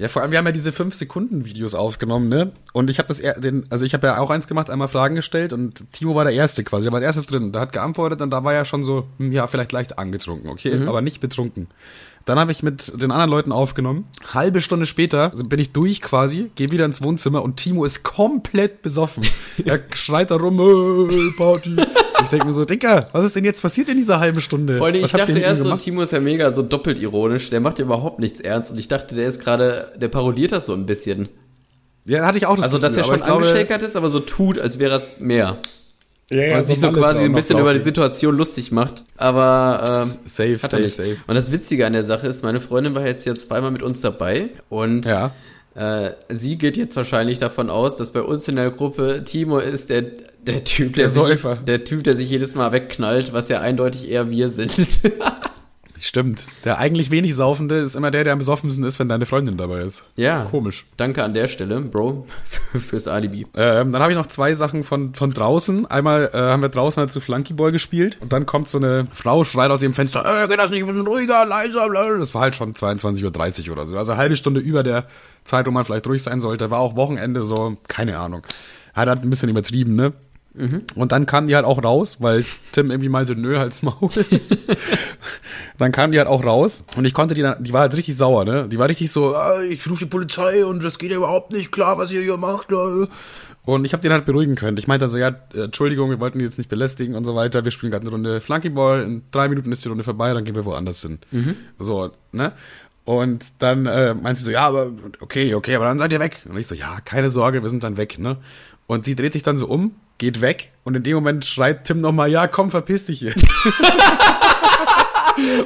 Ja, 0.00 0.08
vor 0.08 0.22
allem, 0.22 0.30
wir 0.30 0.38
haben 0.38 0.46
ja 0.46 0.52
diese 0.52 0.70
5-Sekunden-Videos 0.70 1.74
aufgenommen, 1.74 2.30
ne? 2.30 2.52
Und 2.72 2.88
ich 2.88 2.96
habe 2.96 3.08
das, 3.08 3.18
den, 3.18 3.64
also 3.68 3.84
ich 3.84 3.92
habe 3.92 4.06
ja 4.06 4.16
auch 4.16 4.30
eins 4.30 4.48
gemacht, 4.48 4.70
einmal 4.70 4.88
Fragen 4.88 5.14
gestellt 5.14 5.52
und 5.52 5.92
Timo 5.92 6.14
war 6.14 6.24
der 6.24 6.32
Erste 6.32 6.64
quasi, 6.64 6.84
der 6.84 6.92
war 6.92 7.00
als 7.00 7.04
erstes 7.04 7.26
drin. 7.26 7.52
Der 7.52 7.60
hat 7.60 7.72
geantwortet 7.72 8.22
und 8.22 8.30
da 8.30 8.42
war 8.42 8.54
er 8.54 8.64
schon 8.64 8.82
so, 8.82 9.06
hm, 9.18 9.30
ja, 9.30 9.46
vielleicht 9.46 9.72
leicht 9.72 9.98
angetrunken, 9.98 10.48
okay, 10.48 10.86
aber 10.86 11.02
nicht 11.02 11.20
betrunken. 11.20 11.68
Dann 12.30 12.38
habe 12.38 12.52
ich 12.52 12.62
mit 12.62 12.92
den 12.94 13.10
anderen 13.10 13.28
Leuten 13.28 13.50
aufgenommen. 13.50 14.06
Halbe 14.32 14.60
Stunde 14.60 14.86
später 14.86 15.32
bin 15.48 15.58
ich 15.58 15.72
durch 15.72 16.00
quasi, 16.00 16.52
gehe 16.54 16.70
wieder 16.70 16.84
ins 16.84 17.02
Wohnzimmer 17.02 17.42
und 17.42 17.56
Timo 17.56 17.84
ist 17.84 18.04
komplett 18.04 18.82
besoffen. 18.82 19.24
er 19.64 19.80
schreit 19.94 20.30
da 20.30 20.36
rum, 20.36 20.60
äh, 20.60 21.36
Party. 21.36 21.74
Ich 22.22 22.28
denke 22.28 22.46
mir 22.46 22.52
so, 22.52 22.64
Dicker, 22.64 23.08
was 23.10 23.24
ist 23.24 23.34
denn 23.34 23.44
jetzt 23.44 23.60
passiert 23.60 23.88
in 23.88 23.96
dieser 23.96 24.20
halben 24.20 24.40
Stunde? 24.40 24.78
Vor 24.78 24.86
allem, 24.86 24.94
ich 24.94 25.02
was 25.02 25.12
ihr 25.14 25.18
dachte 25.18 25.40
erst 25.40 25.64
so? 25.64 25.76
Timo 25.76 26.02
ist 26.02 26.12
ja 26.12 26.20
mega 26.20 26.52
so 26.52 26.62
doppelt 26.62 27.00
ironisch, 27.00 27.50
der 27.50 27.58
macht 27.58 27.80
ja 27.80 27.84
überhaupt 27.84 28.20
nichts 28.20 28.38
ernst 28.38 28.70
und 28.70 28.78
ich 28.78 28.86
dachte, 28.86 29.16
der 29.16 29.26
ist 29.26 29.42
gerade, 29.42 29.92
der 30.00 30.06
parodiert 30.06 30.52
das 30.52 30.66
so 30.66 30.72
ein 30.72 30.86
bisschen. 30.86 31.30
Ja, 32.04 32.26
hatte 32.26 32.38
ich 32.38 32.46
auch 32.46 32.54
das 32.54 32.66
Also, 32.66 32.78
dass 32.78 32.96
er 32.96 33.02
schon 33.02 33.16
ich 33.16 33.24
angeschäkert 33.24 33.82
ist, 33.82 33.96
aber 33.96 34.08
so 34.08 34.20
tut, 34.20 34.56
als 34.56 34.78
wäre 34.78 34.94
es 34.94 35.18
mehr. 35.18 35.58
Ja, 36.30 36.42
ja, 36.44 36.58
Und 36.58 36.64
sich 36.64 36.78
so 36.78 36.92
quasi 36.92 37.24
ein 37.24 37.32
bisschen 37.32 37.58
über 37.58 37.72
die 37.72 37.80
Situation 37.80 38.36
lustig 38.36 38.70
macht. 38.72 39.02
Aber 39.16 40.02
ähm, 40.04 40.10
Safe, 40.26 40.58
safe, 40.58 40.88
safe. 40.88 41.16
Und 41.26 41.34
das 41.34 41.50
Witzige 41.50 41.86
an 41.86 41.92
der 41.92 42.04
Sache 42.04 42.28
ist, 42.28 42.42
meine 42.44 42.60
Freundin 42.60 42.94
war 42.94 43.04
jetzt 43.06 43.24
hier 43.24 43.34
zweimal 43.34 43.70
mit 43.72 43.82
uns 43.82 44.00
dabei 44.00 44.48
und 44.68 45.06
Ja. 45.06 45.32
äh, 45.74 46.10
sie 46.28 46.56
geht 46.56 46.76
jetzt 46.76 46.94
wahrscheinlich 46.96 47.38
davon 47.38 47.68
aus, 47.68 47.96
dass 47.96 48.12
bei 48.12 48.22
uns 48.22 48.46
in 48.48 48.56
der 48.56 48.70
Gruppe 48.70 49.22
Timo 49.24 49.58
ist 49.58 49.90
der, 49.90 50.02
der 50.46 50.62
Typ, 50.64 50.94
der, 50.94 51.04
Der 51.06 51.10
sich, 51.10 51.20
Säufer. 51.22 51.56
der 51.56 51.84
Typ, 51.84 52.04
der 52.04 52.14
sich 52.14 52.30
jedes 52.30 52.54
Mal 52.54 52.70
wegknallt, 52.72 53.32
was 53.32 53.48
ja 53.48 53.60
eindeutig 53.60 54.08
eher 54.08 54.30
wir 54.30 54.48
sind. 54.48 54.72
Stimmt. 56.00 56.46
Der 56.64 56.78
eigentlich 56.78 57.10
wenig 57.10 57.36
Saufende 57.36 57.76
ist 57.76 57.94
immer 57.94 58.10
der, 58.10 58.24
der 58.24 58.32
am 58.32 58.38
besoffensten 58.38 58.84
ist, 58.84 58.98
wenn 58.98 59.08
deine 59.08 59.26
Freundin 59.26 59.56
dabei 59.56 59.82
ist. 59.82 60.04
ja. 60.16 60.44
Komisch. 60.50 60.86
Danke 60.96 61.22
an 61.22 61.34
der 61.34 61.46
Stelle, 61.46 61.80
Bro, 61.80 62.26
fürs 62.70 63.06
Alibi. 63.06 63.46
Ähm, 63.54 63.92
dann 63.92 64.02
habe 64.02 64.12
ich 64.12 64.18
noch 64.18 64.26
zwei 64.26 64.54
Sachen 64.54 64.82
von, 64.82 65.14
von 65.14 65.30
draußen. 65.30 65.86
Einmal 65.86 66.30
äh, 66.32 66.38
haben 66.38 66.62
wir 66.62 66.70
draußen 66.70 67.00
halt 67.00 67.10
zu 67.10 67.20
Flunky 67.20 67.52
Boy 67.52 67.70
gespielt 67.70 68.16
und 68.20 68.32
dann 68.32 68.46
kommt 68.46 68.68
so 68.68 68.78
eine 68.78 69.06
Frau, 69.12 69.44
schreit 69.44 69.70
aus 69.70 69.82
ihrem 69.82 69.94
Fenster, 69.94 70.24
äh, 70.24 70.48
geht 70.48 70.58
das 70.58 70.70
nicht 70.70 70.82
ein 70.82 70.86
bisschen 70.88 71.06
ruhiger, 71.06 71.44
leiser, 71.44 71.88
bla. 71.88 72.16
Das 72.18 72.34
war 72.34 72.42
halt 72.42 72.54
schon 72.54 72.72
22.30 72.74 73.66
Uhr 73.66 73.72
oder 73.72 73.86
so. 73.86 73.96
Also 73.96 74.12
eine 74.12 74.20
halbe 74.20 74.36
Stunde 74.36 74.60
über 74.60 74.82
der 74.82 75.06
Zeit, 75.44 75.66
wo 75.66 75.70
man 75.70 75.84
vielleicht 75.84 76.06
ruhig 76.06 76.22
sein 76.22 76.40
sollte. 76.40 76.70
War 76.70 76.78
auch 76.78 76.96
Wochenende 76.96 77.42
so, 77.44 77.76
keine 77.88 78.18
Ahnung. 78.18 78.42
Hat 78.94 79.08
halt 79.08 79.22
ein 79.22 79.30
bisschen 79.30 79.48
übertrieben, 79.50 79.94
ne? 79.94 80.12
Und 80.96 81.12
dann 81.12 81.26
kamen 81.26 81.46
die 81.46 81.54
halt 81.54 81.64
auch 81.64 81.82
raus, 81.82 82.16
weil 82.20 82.44
Tim 82.72 82.90
irgendwie 82.90 83.08
meinte, 83.08 83.36
nö, 83.36 83.58
halt's 83.58 83.82
Maul. 83.82 84.10
dann 85.78 85.92
kamen 85.92 86.12
die 86.12 86.18
halt 86.18 86.28
auch 86.28 86.44
raus 86.44 86.84
und 86.96 87.04
ich 87.04 87.14
konnte 87.14 87.34
die 87.34 87.42
dann, 87.42 87.62
die 87.62 87.72
war 87.72 87.82
halt 87.82 87.96
richtig 87.96 88.16
sauer, 88.16 88.44
ne? 88.44 88.68
Die 88.68 88.78
war 88.78 88.88
richtig 88.88 89.12
so, 89.12 89.36
ah, 89.36 89.62
ich 89.62 89.88
rufe 89.88 90.04
die 90.04 90.10
Polizei 90.10 90.64
und 90.64 90.82
das 90.82 90.98
geht 90.98 91.12
ja 91.12 91.18
überhaupt 91.18 91.52
nicht 91.52 91.70
klar, 91.70 91.98
was 91.98 92.12
ihr 92.12 92.22
hier 92.22 92.36
macht. 92.36 92.72
äh. 92.72 93.06
Und 93.64 93.84
ich 93.84 93.92
habe 93.92 94.02
den 94.02 94.10
halt 94.10 94.24
beruhigen 94.24 94.56
können. 94.56 94.76
Ich 94.78 94.88
meinte 94.88 95.04
dann 95.04 95.10
so, 95.10 95.18
ja, 95.18 95.32
Entschuldigung, 95.54 96.10
wir 96.10 96.18
wollten 96.18 96.38
die 96.38 96.44
jetzt 96.44 96.58
nicht 96.58 96.70
belästigen 96.70 97.14
und 97.14 97.24
so 97.24 97.36
weiter. 97.36 97.64
Wir 97.64 97.70
spielen 97.70 97.92
gerade 97.92 98.02
eine 98.02 98.10
Runde 98.10 98.40
Flunkyball. 98.40 99.02
In 99.02 99.22
drei 99.30 99.48
Minuten 99.48 99.70
ist 99.70 99.84
die 99.84 99.88
Runde 99.88 100.02
vorbei, 100.02 100.32
dann 100.32 100.44
gehen 100.44 100.54
wir 100.56 100.64
woanders 100.64 101.02
hin. 101.02 101.18
So, 101.78 102.10
ne? 102.32 102.52
Und 103.04 103.62
dann 103.62 103.86
äh, 103.86 104.14
meint 104.14 104.38
sie 104.38 104.44
so, 104.44 104.50
ja, 104.50 104.66
aber 104.66 104.90
okay, 105.20 105.54
okay, 105.54 105.74
aber 105.76 105.84
dann 105.84 105.98
seid 105.98 106.12
ihr 106.12 106.20
weg. 106.20 106.42
Und 106.48 106.56
ich 106.58 106.66
so, 106.66 106.74
ja, 106.74 106.98
keine 107.04 107.30
Sorge, 107.30 107.62
wir 107.62 107.70
sind 107.70 107.84
dann 107.84 107.96
weg, 107.96 108.18
ne? 108.18 108.38
Und 108.86 109.04
sie 109.04 109.14
dreht 109.14 109.32
sich 109.34 109.42
dann 109.42 109.56
so 109.56 109.66
um, 109.66 109.94
geht 110.20 110.40
weg 110.40 110.70
und 110.84 110.94
in 110.94 111.02
dem 111.02 111.14
Moment 111.14 111.44
schreit 111.44 111.82
Tim 111.84 112.00
nochmal, 112.00 112.30
ja, 112.30 112.46
komm, 112.46 112.70
verpiss 112.70 113.06
dich 113.06 113.22
jetzt. 113.22 113.42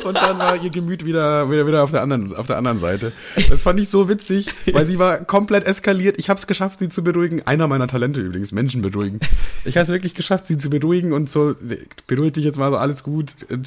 und 0.04 0.14
dann 0.14 0.38
war 0.38 0.56
ihr 0.56 0.70
Gemüt 0.70 1.04
wieder, 1.04 1.50
wieder, 1.50 1.66
wieder 1.66 1.82
auf, 1.82 1.90
der 1.90 2.02
anderen, 2.02 2.36
auf 2.36 2.46
der 2.46 2.56
anderen 2.56 2.78
Seite. 2.78 3.10
Das 3.50 3.64
fand 3.64 3.80
ich 3.80 3.88
so 3.88 4.08
witzig, 4.08 4.52
weil 4.72 4.86
sie 4.86 5.00
war 5.00 5.18
komplett 5.18 5.64
eskaliert. 5.64 6.18
Ich 6.18 6.30
habe 6.30 6.38
es 6.38 6.46
geschafft, 6.46 6.78
sie 6.78 6.88
zu 6.88 7.02
beruhigen. 7.02 7.42
Einer 7.46 7.66
meiner 7.66 7.88
Talente 7.88 8.20
übrigens, 8.20 8.52
Menschen 8.52 8.80
beruhigen. 8.80 9.18
Ich 9.64 9.76
habe 9.76 9.82
es 9.84 9.90
wirklich 9.90 10.14
geschafft, 10.14 10.46
sie 10.46 10.56
zu 10.56 10.70
beruhigen 10.70 11.12
und 11.12 11.28
so, 11.28 11.56
beruhig 12.06 12.34
dich 12.34 12.44
jetzt 12.44 12.58
mal 12.58 12.70
so, 12.70 12.76
alles 12.76 13.02
gut. 13.02 13.32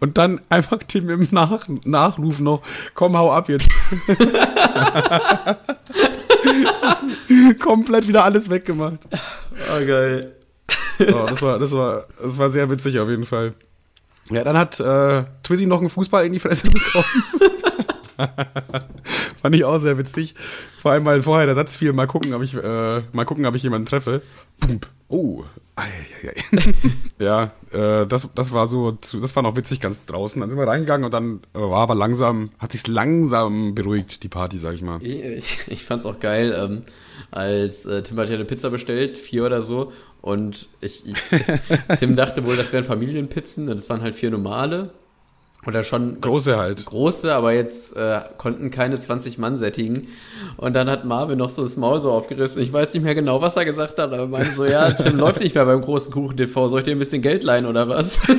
Und 0.00 0.18
dann 0.18 0.40
einfach 0.48 0.80
Tim 0.86 1.08
im 1.10 1.28
Nach 1.30 1.64
Nachruf 1.84 2.40
noch, 2.40 2.62
komm, 2.94 3.16
hau 3.16 3.32
ab 3.32 3.48
jetzt. 3.48 3.70
komplett 7.60 8.08
wieder 8.08 8.24
alles 8.24 8.50
weggemacht. 8.50 8.98
Oh, 9.70 9.86
geil. 9.86 10.32
Oh, 11.00 11.26
das 11.28 11.42
war, 11.42 11.58
das 11.58 11.72
war, 11.72 12.06
das 12.22 12.38
war 12.38 12.48
sehr 12.48 12.70
witzig 12.70 12.98
auf 12.98 13.08
jeden 13.08 13.24
Fall. 13.24 13.54
Ja, 14.30 14.42
dann 14.44 14.56
hat 14.56 14.80
äh, 14.80 15.24
Twizzy 15.42 15.66
noch 15.66 15.80
einen 15.80 15.90
Fußball 15.90 16.26
in 16.26 16.32
die 16.32 16.40
Fresse 16.40 16.70
bekommen. 16.70 17.04
Fand 19.42 19.54
ich 19.54 19.64
auch 19.64 19.78
sehr 19.78 19.98
witzig. 19.98 20.34
Vor 20.80 20.92
allem, 20.92 21.04
weil 21.04 21.22
vorher 21.22 21.46
der 21.46 21.54
Satz 21.54 21.76
fiel, 21.76 21.92
mal 21.92 22.06
gucken, 22.06 22.34
ob 22.34 22.42
ich, 22.42 22.54
äh, 22.54 23.02
mal 23.12 23.24
gucken, 23.24 23.46
ob 23.46 23.54
ich 23.54 23.62
jemanden 23.62 23.86
treffe. 23.86 24.22
Pump. 24.58 24.88
Oh. 25.08 25.44
Ja, 27.18 27.52
äh, 27.72 28.06
das, 28.06 28.28
das 28.34 28.52
war 28.52 28.66
so, 28.66 28.92
zu, 28.92 29.20
das 29.20 29.34
war 29.34 29.42
noch 29.42 29.56
witzig 29.56 29.80
ganz 29.80 30.04
draußen. 30.04 30.38
Dann 30.38 30.50
sind 30.50 30.58
wir 30.58 30.66
reingegangen 30.66 31.04
und 31.06 31.14
dann 31.14 31.40
äh, 31.54 31.58
war 31.58 31.80
aber 31.80 31.94
langsam, 31.94 32.50
hat 32.58 32.72
sich's 32.72 32.86
langsam 32.86 33.74
beruhigt, 33.74 34.22
die 34.22 34.28
Party, 34.28 34.58
sag 34.58 34.74
ich 34.74 34.82
mal. 34.82 34.98
Ich, 35.02 35.24
ich, 35.24 35.58
ich 35.68 35.84
fand's 35.84 36.04
auch 36.04 36.20
geil, 36.20 36.54
ähm, 36.54 36.82
als 37.30 37.86
äh, 37.86 38.02
Tim 38.02 38.18
hat 38.18 38.28
ja 38.28 38.34
eine 38.34 38.44
Pizza 38.44 38.70
bestellt, 38.70 39.18
vier 39.18 39.44
oder 39.44 39.62
so. 39.62 39.92
Und 40.20 40.68
ich, 40.80 41.04
ich 41.06 41.16
Tim 41.98 42.16
dachte 42.16 42.46
wohl, 42.46 42.56
das 42.56 42.72
wären 42.72 42.84
Familienpizzen. 42.84 43.66
Das 43.66 43.88
waren 43.88 44.02
halt 44.02 44.16
vier 44.16 44.30
normale. 44.30 44.90
Oder 45.66 45.82
schon 45.82 46.20
Große 46.20 46.56
halt. 46.56 46.84
große, 46.86 47.34
aber 47.34 47.52
jetzt 47.52 47.96
äh, 47.96 48.20
konnten 48.38 48.70
keine 48.70 48.98
20 48.98 49.38
Mann 49.38 49.56
sättigen. 49.56 50.06
Und 50.56 50.74
dann 50.74 50.88
hat 50.88 51.04
Marvin 51.04 51.38
noch 51.38 51.50
so 51.50 51.62
das 51.62 51.76
Maul 51.76 51.98
so 52.00 52.12
aufgerissen. 52.12 52.62
Ich 52.62 52.72
weiß 52.72 52.94
nicht 52.94 53.02
mehr 53.02 53.14
genau, 53.16 53.42
was 53.42 53.56
er 53.56 53.64
gesagt 53.64 53.92
hat, 53.98 54.12
aber 54.12 54.18
er 54.18 54.26
meinte 54.28 54.52
so, 54.52 54.64
ja, 54.64 54.90
Tim 54.92 55.16
läuft 55.18 55.40
nicht 55.40 55.54
mehr 55.54 55.64
beim 55.64 55.80
großen 55.82 56.12
Kuchen 56.12 56.36
TV. 56.36 56.68
Soll 56.68 56.80
ich 56.80 56.84
dir 56.84 56.92
ein 56.94 56.98
bisschen 57.00 57.20
Geld 57.22 57.42
leihen 57.44 57.66
oder 57.66 57.88
was? 57.88 58.20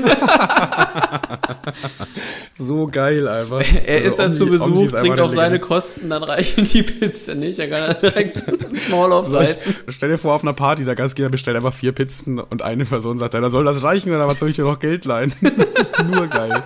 So 2.58 2.88
geil 2.88 3.28
einfach. 3.28 3.62
Er 3.86 3.96
Also 3.98 4.08
ist 4.08 4.20
dann 4.20 4.32
Omni- 4.32 4.36
zu 4.38 4.46
Besuch, 4.48 4.92
trinkt 4.92 5.20
auf 5.20 5.34
seine. 5.34 5.60
Kosten, 5.60 6.10
dann 6.10 6.24
reichen 6.24 6.64
die 6.66 6.82
Pizza 6.84 7.36
nicht. 7.36 7.60
Er 7.60 7.68
kann 7.70 7.92
dann 7.92 8.02
direkt 8.02 8.38
das 8.48 8.90
Maul 8.90 9.12
aufreißen. 9.12 9.76
Stell 9.90 10.10
dir 10.10 10.18
vor, 10.18 10.34
auf 10.34 10.44
einer 10.44 10.54
Party, 10.54 10.84
der 10.86 10.96
Gastgeber 10.96 11.30
bestellt 11.30 11.56
einfach 11.58 11.74
vier 11.74 11.92
Pizzen 11.92 12.40
und 12.40 12.62
eine 12.62 12.86
Person 12.86 13.18
sagt, 13.18 13.34
dann 13.34 13.50
soll 13.50 13.66
das 13.66 13.84
reichen 13.84 14.10
oder 14.14 14.28
was 14.28 14.40
soll 14.40 14.50
ich 14.50 14.56
dir 14.56 14.64
noch 14.66 14.80
Geld 14.80 15.06
leihen? 15.06 15.34
Das 15.42 15.88
ist 15.90 16.04
nur 16.04 16.28
geil. 16.28 16.64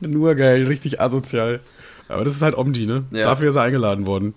Nur 0.00 0.34
geil, 0.34 0.66
richtig 0.66 1.00
asozial. 1.00 1.60
Aber 2.08 2.24
das 2.24 2.34
ist 2.34 2.42
halt 2.42 2.56
Omdi, 2.56 2.86
ne? 2.86 3.04
Ja. 3.10 3.24
Dafür 3.24 3.48
ist 3.48 3.56
er 3.56 3.62
eingeladen 3.62 4.06
worden. 4.06 4.34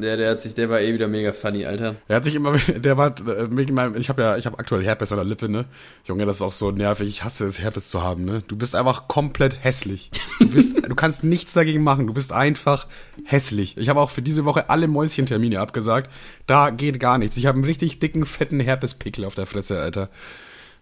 Der, 0.00 0.16
der 0.16 0.30
hat 0.30 0.40
sich, 0.40 0.54
der 0.54 0.70
war 0.70 0.80
eh 0.80 0.94
wieder 0.94 1.08
mega 1.08 1.32
funny, 1.32 1.66
Alter. 1.66 1.96
Er 2.06 2.16
hat 2.16 2.24
sich 2.24 2.36
immer, 2.36 2.56
der 2.76 2.96
war, 2.96 3.14
äh, 3.26 3.98
ich 3.98 4.08
habe 4.08 4.22
ja, 4.22 4.36
ich 4.36 4.46
habe 4.46 4.56
aktuell 4.56 4.84
Herpes 4.84 5.10
an 5.10 5.18
der 5.18 5.24
Lippe, 5.24 5.48
ne? 5.48 5.64
Junge, 6.04 6.24
das 6.24 6.36
ist 6.36 6.42
auch 6.42 6.52
so 6.52 6.70
nervig. 6.70 7.08
Ich 7.08 7.24
hasse 7.24 7.44
es, 7.44 7.60
Herpes 7.60 7.90
zu 7.90 8.00
haben, 8.00 8.24
ne? 8.24 8.44
Du 8.46 8.56
bist 8.56 8.76
einfach 8.76 9.08
komplett 9.08 9.64
hässlich. 9.64 10.12
Du 10.38 10.50
bist, 10.50 10.76
du 10.88 10.94
kannst 10.94 11.24
nichts 11.24 11.52
dagegen 11.52 11.82
machen. 11.82 12.06
Du 12.06 12.14
bist 12.14 12.32
einfach 12.32 12.86
hässlich. 13.24 13.76
Ich 13.76 13.88
habe 13.88 13.98
auch 14.00 14.10
für 14.10 14.22
diese 14.22 14.44
Woche 14.44 14.70
alle 14.70 14.86
Mäuschentermine 14.86 15.58
abgesagt. 15.58 16.12
Da 16.46 16.70
geht 16.70 17.00
gar 17.00 17.18
nichts. 17.18 17.36
Ich 17.36 17.46
habe 17.46 17.56
einen 17.56 17.64
richtig 17.64 17.98
dicken, 17.98 18.24
fetten 18.24 18.60
Herpespickel 18.60 19.24
auf 19.24 19.34
der 19.34 19.46
Fresse, 19.46 19.80
Alter. 19.80 20.10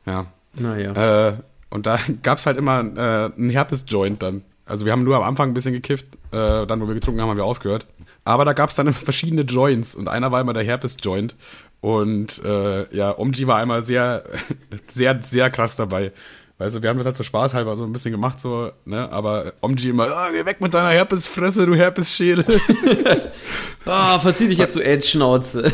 Ja. 0.05 0.26
Naja. 0.61 1.31
Äh, 1.31 1.37
und 1.70 1.87
da 1.87 1.98
gab's 2.22 2.46
halt 2.46 2.57
immer 2.57 2.81
äh, 2.81 3.33
einen 3.37 3.50
Herpes-Joint 3.50 4.22
dann. 4.22 4.42
Also 4.64 4.85
wir 4.85 4.92
haben 4.92 5.05
nur 5.05 5.16
am 5.16 5.22
Anfang 5.22 5.50
ein 5.50 5.55
bisschen 5.55 5.74
gekifft, 5.74 6.07
äh, 6.33 6.66
dann, 6.66 6.81
wo 6.81 6.88
wir 6.88 6.94
getrunken 6.94 7.20
haben, 7.20 7.31
haben 7.31 7.37
wir 7.37 7.44
aufgehört. 7.44 7.87
Aber 8.24 8.44
da 8.44 8.52
gab's 8.52 8.74
dann 8.74 8.92
verschiedene 8.92 9.42
Joints 9.42 9.94
und 9.94 10.09
einer 10.09 10.33
war 10.33 10.40
immer 10.40 10.52
der 10.52 10.64
Herpes-Joint. 10.64 11.37
Und 11.81 12.42
äh, 12.44 12.92
ja, 12.94 13.16
Omji 13.16 13.46
war 13.46 13.59
einmal 13.59 13.87
sehr, 13.87 14.24
sehr, 14.88 15.22
sehr 15.22 15.50
krass 15.50 15.76
dabei. 15.76 16.12
Weißt 16.59 16.74
du, 16.74 16.83
wir 16.83 16.88
haben 16.88 16.96
das 16.96 17.05
halt 17.05 17.16
so 17.16 17.22
spaßhalber 17.22 17.74
so 17.76 17.85
ein 17.85 17.92
bisschen 17.92 18.12
gemacht, 18.12 18.40
so, 18.40 18.72
ne? 18.87 19.12
Aber 19.12 19.52
Omji 19.61 19.90
immer, 19.90 20.09
ah, 20.09 20.31
geh 20.31 20.46
weg 20.46 20.61
mit 20.62 20.72
deiner 20.72 20.88
Herpesfresse, 20.88 21.66
du 21.66 21.74
Herpesschädel. 21.74 22.44
Ah, 23.88 24.18
verzieh 24.18 24.48
dich 24.48 24.59
jetzt 24.59 24.72
zu 24.72 24.83
Edge-Schnauze. 24.83 25.72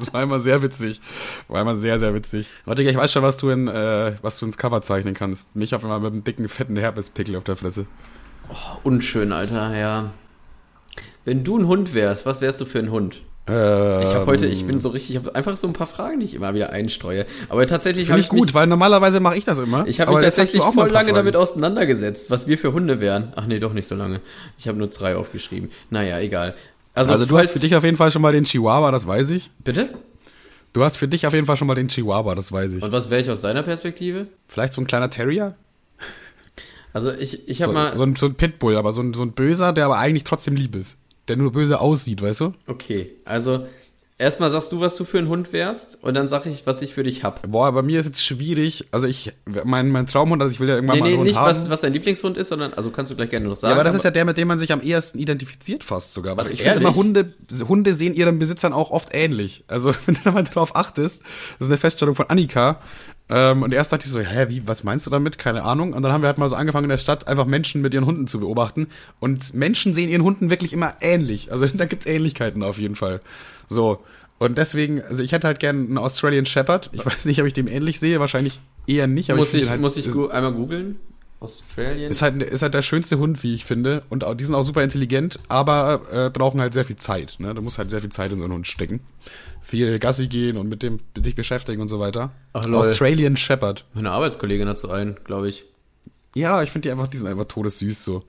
Das 0.00 0.12
war 0.12 0.22
immer 0.22 0.40
sehr 0.40 0.62
witzig. 0.62 1.00
War 1.48 1.62
immer 1.62 1.76
sehr, 1.76 1.98
sehr 1.98 2.14
witzig. 2.14 2.48
Warte, 2.64 2.82
ich 2.82 2.96
weiß 2.96 3.12
schon, 3.12 3.22
was 3.22 3.36
du 3.36 3.50
in, 3.50 3.68
äh, 3.68 4.14
was 4.22 4.38
du 4.38 4.46
ins 4.46 4.58
Cover 4.58 4.82
zeichnen 4.82 5.14
kannst. 5.14 5.54
Mich 5.54 5.74
auf 5.74 5.84
einmal 5.84 6.00
mit 6.00 6.12
einem 6.12 6.24
dicken, 6.24 6.48
fetten 6.48 6.76
Herpespickel 6.76 7.36
auf 7.36 7.44
der 7.44 7.56
Fresse. 7.56 7.86
Unschön, 8.82 9.32
Alter, 9.32 9.76
ja. 9.76 10.10
Wenn 11.24 11.44
du 11.44 11.58
ein 11.58 11.66
Hund 11.66 11.94
wärst, 11.94 12.26
was 12.26 12.40
wärst 12.40 12.60
du 12.60 12.64
für 12.64 12.78
ein 12.80 12.90
Hund? 12.90 13.20
Äh, 13.48 14.02
Ich 14.04 14.14
habe 14.14 14.26
heute, 14.26 14.46
ich 14.46 14.66
bin 14.66 14.80
so 14.80 14.88
richtig, 14.88 15.10
ich 15.10 15.16
habe 15.22 15.34
einfach 15.34 15.56
so 15.56 15.66
ein 15.66 15.72
paar 15.72 15.86
Fragen, 15.86 16.20
die 16.20 16.26
ich 16.26 16.34
immer 16.34 16.54
wieder 16.54 16.70
einstreue. 16.70 17.26
Aber 17.48 17.66
tatsächlich 17.66 18.06
Finde 18.06 18.12
habe 18.14 18.20
ich 18.22 18.28
gut, 18.28 18.46
mich, 18.46 18.54
weil 18.54 18.66
normalerweise 18.66 19.20
mache 19.20 19.36
ich 19.36 19.44
das 19.44 19.58
immer. 19.58 19.86
ich 19.86 20.00
habe 20.00 20.12
mich 20.12 20.20
tatsächlich 20.22 20.62
voll 20.62 20.90
lange 20.90 21.12
damit 21.12 21.34
Fragen. 21.34 21.42
auseinandergesetzt, 21.42 22.30
was 22.30 22.48
wir 22.48 22.58
für 22.58 22.72
Hunde 22.72 23.00
wären. 23.00 23.32
Ach 23.36 23.46
nee, 23.46 23.58
doch 23.60 23.72
nicht 23.72 23.86
so 23.86 23.94
lange. 23.94 24.20
Ich 24.58 24.66
habe 24.68 24.78
nur 24.78 24.88
drei 24.88 25.16
aufgeschrieben. 25.16 25.70
Naja, 25.90 26.18
egal. 26.18 26.54
Also, 27.00 27.12
Also 27.12 27.26
du 27.26 27.38
hast 27.38 27.50
für 27.52 27.58
dich 27.58 27.74
auf 27.74 27.84
jeden 27.84 27.96
Fall 27.96 28.10
schon 28.10 28.22
mal 28.22 28.32
den 28.32 28.44
Chihuahua, 28.44 28.90
das 28.90 29.06
weiß 29.06 29.30
ich. 29.30 29.50
Bitte? 29.64 29.90
Du 30.72 30.84
hast 30.84 30.96
für 30.96 31.08
dich 31.08 31.26
auf 31.26 31.34
jeden 31.34 31.46
Fall 31.46 31.56
schon 31.56 31.66
mal 31.66 31.74
den 31.74 31.88
Chihuahua, 31.88 32.34
das 32.34 32.52
weiß 32.52 32.74
ich. 32.74 32.82
Und 32.82 32.92
was 32.92 33.10
wäre 33.10 33.20
ich 33.20 33.30
aus 33.30 33.40
deiner 33.40 33.62
Perspektive? 33.62 34.28
Vielleicht 34.46 34.72
so 34.72 34.80
ein 34.80 34.86
kleiner 34.86 35.10
Terrier? 35.10 35.56
Also 36.92 37.12
ich, 37.12 37.48
ich 37.48 37.62
habe 37.62 37.72
So, 37.72 37.78
mal. 37.78 37.96
so, 37.96 38.02
ein, 38.02 38.16
so 38.16 38.26
ein 38.26 38.34
Pitbull, 38.34 38.76
aber 38.76 38.92
so 38.92 39.00
ein, 39.00 39.14
so 39.14 39.22
ein 39.22 39.32
böser, 39.32 39.72
der 39.72 39.84
aber 39.86 39.98
eigentlich 39.98 40.24
trotzdem 40.24 40.56
lieb 40.56 40.74
ist. 40.74 40.98
Der 41.28 41.36
nur 41.36 41.52
böse 41.52 41.80
aussieht, 41.80 42.20
weißt 42.22 42.40
du? 42.40 42.52
Okay, 42.66 43.12
also 43.24 43.66
erstmal 44.20 44.50
sagst 44.50 44.70
du, 44.70 44.80
was 44.80 44.96
du 44.96 45.04
für 45.04 45.18
ein 45.18 45.28
Hund 45.28 45.52
wärst, 45.52 46.04
und 46.04 46.14
dann 46.14 46.28
sag 46.28 46.46
ich, 46.46 46.66
was 46.66 46.82
ich 46.82 46.94
für 46.94 47.02
dich 47.02 47.24
hab. 47.24 47.50
Boah, 47.50 47.72
bei 47.72 47.82
mir 47.82 47.98
ist 47.98 48.06
jetzt 48.06 48.24
schwierig. 48.24 48.86
Also 48.92 49.06
ich, 49.06 49.32
mein, 49.64 49.88
mein 49.88 50.06
Traumhund, 50.06 50.42
also 50.42 50.52
ich 50.52 50.60
will 50.60 50.68
ja 50.68 50.74
irgendwann 50.76 50.96
Nee, 50.96 51.00
mal 51.00 51.06
einen 51.06 51.14
nee, 51.14 51.18
Hund 51.18 51.26
nicht, 51.28 51.38
haben. 51.38 51.50
was, 51.50 51.70
was 51.70 51.80
dein 51.80 51.92
Lieblingshund 51.94 52.36
ist, 52.36 52.48
sondern, 52.48 52.74
also 52.74 52.90
kannst 52.90 53.10
du 53.10 53.16
gleich 53.16 53.30
gerne 53.30 53.48
noch 53.48 53.56
sagen. 53.56 53.70
Ja, 53.70 53.76
aber 53.76 53.84
das 53.84 53.94
ist 53.94 54.04
ja 54.04 54.10
der, 54.10 54.24
mit 54.26 54.36
dem 54.36 54.46
man 54.46 54.58
sich 54.58 54.72
am 54.72 54.82
ehesten 54.82 55.18
identifiziert 55.18 55.82
fast 55.82 56.12
sogar. 56.12 56.36
Weil 56.36 56.46
Ach, 56.46 56.50
ich 56.50 56.62
finde 56.62 56.80
immer, 56.80 56.94
Hunde, 56.94 57.32
Hunde 57.66 57.94
sehen 57.94 58.14
ihren 58.14 58.38
Besitzern 58.38 58.72
auch 58.72 58.90
oft 58.90 59.08
ähnlich. 59.12 59.64
Also, 59.66 59.94
wenn 60.06 60.14
du 60.14 60.20
da 60.22 60.30
mal 60.30 60.44
drauf 60.44 60.76
achtest, 60.76 61.22
das 61.22 61.66
ist 61.66 61.68
eine 61.68 61.78
Feststellung 61.78 62.14
von 62.14 62.26
Annika. 62.28 62.80
Ähm, 63.30 63.62
und 63.62 63.72
erst 63.72 63.92
dachte 63.92 64.04
ich 64.04 64.10
so, 64.10 64.20
hä, 64.20 64.46
wie, 64.48 64.66
was 64.66 64.84
meinst 64.84 65.06
du 65.06 65.10
damit? 65.10 65.38
Keine 65.38 65.62
Ahnung. 65.62 65.92
Und 65.94 66.02
dann 66.02 66.12
haben 66.12 66.22
wir 66.22 66.26
halt 66.26 66.38
mal 66.38 66.48
so 66.48 66.56
angefangen 66.56 66.84
in 66.84 66.90
der 66.90 66.96
Stadt, 66.98 67.28
einfach 67.28 67.46
Menschen 67.46 67.80
mit 67.80 67.94
ihren 67.94 68.04
Hunden 68.04 68.26
zu 68.26 68.40
beobachten. 68.40 68.88
Und 69.20 69.54
Menschen 69.54 69.94
sehen 69.94 70.10
ihren 70.10 70.24
Hunden 70.24 70.50
wirklich 70.50 70.72
immer 70.74 70.94
ähnlich. 71.00 71.50
Also, 71.50 71.66
da 71.74 71.86
gibt's 71.86 72.06
Ähnlichkeiten 72.06 72.62
auf 72.62 72.76
jeden 72.76 72.96
Fall. 72.96 73.20
So. 73.70 74.02
Und 74.38 74.58
deswegen, 74.58 75.02
also 75.02 75.22
ich 75.22 75.32
hätte 75.32 75.46
halt 75.46 75.60
gern 75.60 75.86
einen 75.86 75.98
Australian 75.98 76.46
Shepherd. 76.46 76.90
Ich 76.92 77.04
weiß 77.04 77.24
nicht, 77.26 77.40
ob 77.40 77.46
ich 77.46 77.52
dem 77.52 77.68
ähnlich 77.68 78.00
sehe, 78.00 78.20
wahrscheinlich 78.20 78.60
eher 78.86 79.06
nicht. 79.06 79.34
Muss 79.34 79.54
ich, 79.54 79.62
ihn 79.62 79.70
halt, 79.70 79.80
muss 79.80 79.96
ich 79.96 80.08
gu 80.10 80.28
einmal 80.28 80.52
googeln? 80.52 80.98
Australien? 81.40 82.10
ist 82.10 82.20
halt, 82.20 82.42
ist 82.42 82.62
halt 82.62 82.74
der 82.74 82.82
schönste 82.82 83.18
Hund, 83.18 83.42
wie 83.42 83.54
ich 83.54 83.64
finde. 83.64 84.02
Und 84.10 84.24
auch, 84.24 84.34
die 84.34 84.44
sind 84.44 84.54
auch 84.54 84.62
super 84.62 84.82
intelligent, 84.82 85.38
aber 85.48 86.02
äh, 86.10 86.30
brauchen 86.30 86.60
halt 86.60 86.74
sehr 86.74 86.84
viel 86.84 86.96
Zeit. 86.96 87.36
Ne? 87.38 87.54
Da 87.54 87.60
muss 87.60 87.78
halt 87.78 87.90
sehr 87.90 88.00
viel 88.00 88.10
Zeit 88.10 88.32
in 88.32 88.38
so 88.38 88.44
einen 88.44 88.52
Hund 88.52 88.66
stecken. 88.66 89.00
Viel 89.62 89.98
Gassi 89.98 90.28
gehen 90.28 90.56
und 90.56 90.68
mit 90.68 90.82
dem 90.82 90.98
sich 91.16 91.34
beschäftigen 91.34 91.80
und 91.80 91.88
so 91.88 91.98
weiter. 91.98 92.32
Ach, 92.52 92.64
lol. 92.66 92.80
Australian 92.80 93.36
Shepherd. 93.36 93.86
Meine 93.94 94.10
Arbeitskollegin 94.10 94.68
hat 94.68 94.78
so 94.78 94.88
einen, 94.90 95.16
glaube 95.24 95.48
ich. 95.48 95.64
Ja, 96.34 96.62
ich 96.62 96.70
finde 96.70 96.88
die 96.88 96.92
einfach, 96.92 97.08
die 97.08 97.16
sind 97.16 97.26
einfach 97.26 97.46
todessüß 97.46 98.04
so. 98.04 98.24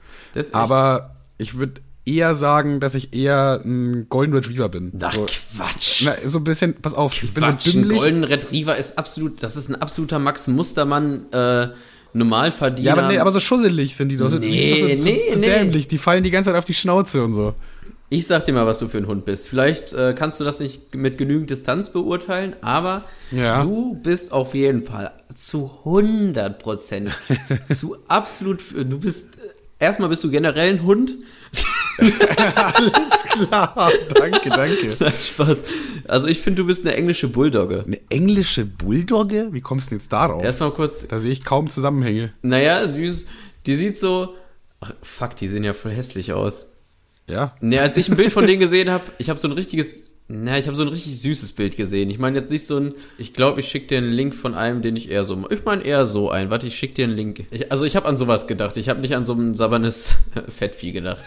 Aber 0.54 1.16
ich 1.38 1.58
würde 1.58 1.82
eher 2.06 2.36
sagen, 2.36 2.80
dass 2.80 2.96
ich 2.96 3.14
eher 3.14 3.62
ein 3.64 4.08
Golden 4.10 4.34
Retriever 4.34 4.70
bin. 4.70 4.92
Ach, 5.02 5.14
so, 5.14 5.26
Quatsch. 5.56 6.04
na, 6.06 6.14
so 6.26 6.40
ein 6.40 6.44
bisschen, 6.44 6.74
pass 6.76 6.94
auf, 6.94 7.14
ich 7.22 7.32
bin 7.34 7.44
Quatsch, 7.44 7.66
so 7.68 7.78
ein 7.78 7.82
dümmlich. 7.84 7.98
Golden 8.00 8.24
Retriever 8.24 8.76
ist 8.78 8.98
absolut, 8.98 9.42
das 9.44 9.56
ist 9.56 9.70
ein 9.70 9.76
absoluter 9.82 10.20
Max 10.20 10.48
Mustermann, 10.48 11.32
äh, 11.32 11.68
Normalverdiener. 12.14 12.88
Ja, 12.88 12.94
aber, 12.98 13.08
nee, 13.08 13.18
aber 13.20 13.32
so 13.32 13.40
schusselig 13.40 13.96
sind 13.96 14.10
die 14.10 14.18
doch. 14.18 14.30
So- 14.30 14.38
Nee, 14.38 14.72
doch 14.72 14.78
so, 14.80 14.86
nee, 14.86 15.32
so 15.32 15.40
nee. 15.40 15.46
dämlich. 15.46 15.88
Die 15.88 15.98
fallen 15.98 16.24
die 16.24 16.32
ganze 16.32 16.50
Zeit 16.50 16.58
auf 16.58 16.66
die 16.66 16.74
Schnauze 16.74 17.24
und 17.24 17.32
so. 17.34 17.54
Ich 18.10 18.28
sag 18.28 18.44
dir 18.44 18.52
mal, 18.52 18.66
was 18.66 18.80
du 18.80 18.90
für 18.90 18.98
ein 18.98 19.08
Hund 19.08 19.24
bist. 19.24 19.48
Vielleicht 19.48 19.94
äh, 19.94 20.14
kannst 20.18 20.38
du 20.42 20.44
das 20.44 20.60
nicht 20.60 20.94
mit 20.94 21.18
genügend 21.18 21.50
Distanz 21.50 21.94
beurteilen, 21.94 22.56
aber 22.60 23.06
Ja. 23.32 23.64
du 23.64 23.94
bist 24.04 24.34
auf 24.34 24.54
jeden 24.56 24.84
Fall 24.84 25.14
zu 25.34 25.72
100 25.86 26.60
Prozent, 26.60 27.12
zu 27.74 27.96
absolut, 28.10 28.60
du 28.76 29.00
bist, 29.00 29.36
erstmal 29.80 30.10
bist 30.10 30.26
du 30.26 30.30
generell 30.30 30.74
ein 30.74 30.84
Hund. 30.84 31.14
Alles 32.56 33.24
klar. 33.24 33.92
danke, 34.16 34.50
danke. 34.50 34.96
Nein, 35.00 35.14
Spaß. 35.20 35.64
Also 36.08 36.28
ich 36.28 36.40
finde, 36.40 36.62
du 36.62 36.68
bist 36.68 36.86
eine 36.86 36.96
englische 36.96 37.28
Bulldogge. 37.28 37.84
Eine 37.86 38.00
englische 38.10 38.66
Bulldogge? 38.66 39.50
Wie 39.52 39.62
kommst 39.62 39.88
du 39.88 39.90
denn 39.92 40.00
jetzt 40.00 40.12
darauf? 40.12 40.44
Erstmal 40.44 40.72
kurz, 40.72 41.08
da 41.08 41.20
sehe 41.20 41.32
ich 41.32 41.44
kaum 41.44 41.70
Zusammenhänge. 41.70 42.34
naja, 42.42 42.88
die, 42.88 43.14
die 43.66 43.76
sieht 43.76 43.98
so, 43.98 44.36
ach, 44.80 44.94
fuck, 45.02 45.36
die 45.36 45.48
sehen 45.48 45.64
ja 45.64 45.74
voll 45.74 45.92
hässlich 45.92 46.34
aus. 46.34 46.74
Ja. 47.28 47.56
Ne, 47.62 47.80
als 47.80 47.96
ich 47.98 48.10
ein 48.10 48.18
Bild 48.18 48.34
von 48.34 48.46
denen 48.46 48.60
gesehen 48.60 48.90
habe, 48.90 49.06
ich 49.18 49.30
habe 49.30 49.40
so 49.40 49.48
ein 49.48 49.54
richtiges, 49.54 50.11
na, 50.34 50.58
ich 50.58 50.68
habe 50.68 50.78
so 50.78 50.84
ein 50.84 50.88
richtig 50.88 51.20
süßes 51.20 51.52
Bild 51.52 51.76
gesehen. 51.76 52.10
Ich 52.10 52.18
meine 52.18 52.40
jetzt 52.40 52.52
nicht 52.52 52.66
so 52.66 52.78
ein, 52.78 52.94
ich 53.18 53.34
glaube, 53.34 53.60
ich 53.60 53.68
schicke 53.68 53.88
dir 53.88 53.98
einen 53.98 54.12
Link 54.12 54.34
von 54.34 54.54
einem, 54.54 54.82
den 54.82 54.96
ich 54.96 55.12
eher 55.12 55.26
so, 55.26 55.50
ich 55.50 55.66
meine 55.66 55.84
eher 55.84 56.06
so 56.06 56.30
ein. 56.30 56.50
Warte, 56.50 56.68
ich 56.68 56.76
schicke 56.76 56.94
dir 56.94 57.06
einen 57.06 57.16
Link. 57.16 57.46
Ich, 57.52 57.72
also 57.72 57.84
ich 57.84 57.96
habe 57.96 58.08
an 58.08 58.16
sowas 58.16 58.48
gedacht. 58.48 58.78
Ich 58.78 58.88
habe 58.88 59.02
nicht 59.02 59.16
an 59.16 59.26
so 59.26 59.34
ein 59.34 59.56
sabbernes 59.56 60.16
Fettvieh 60.48 60.94
gedacht, 60.94 61.22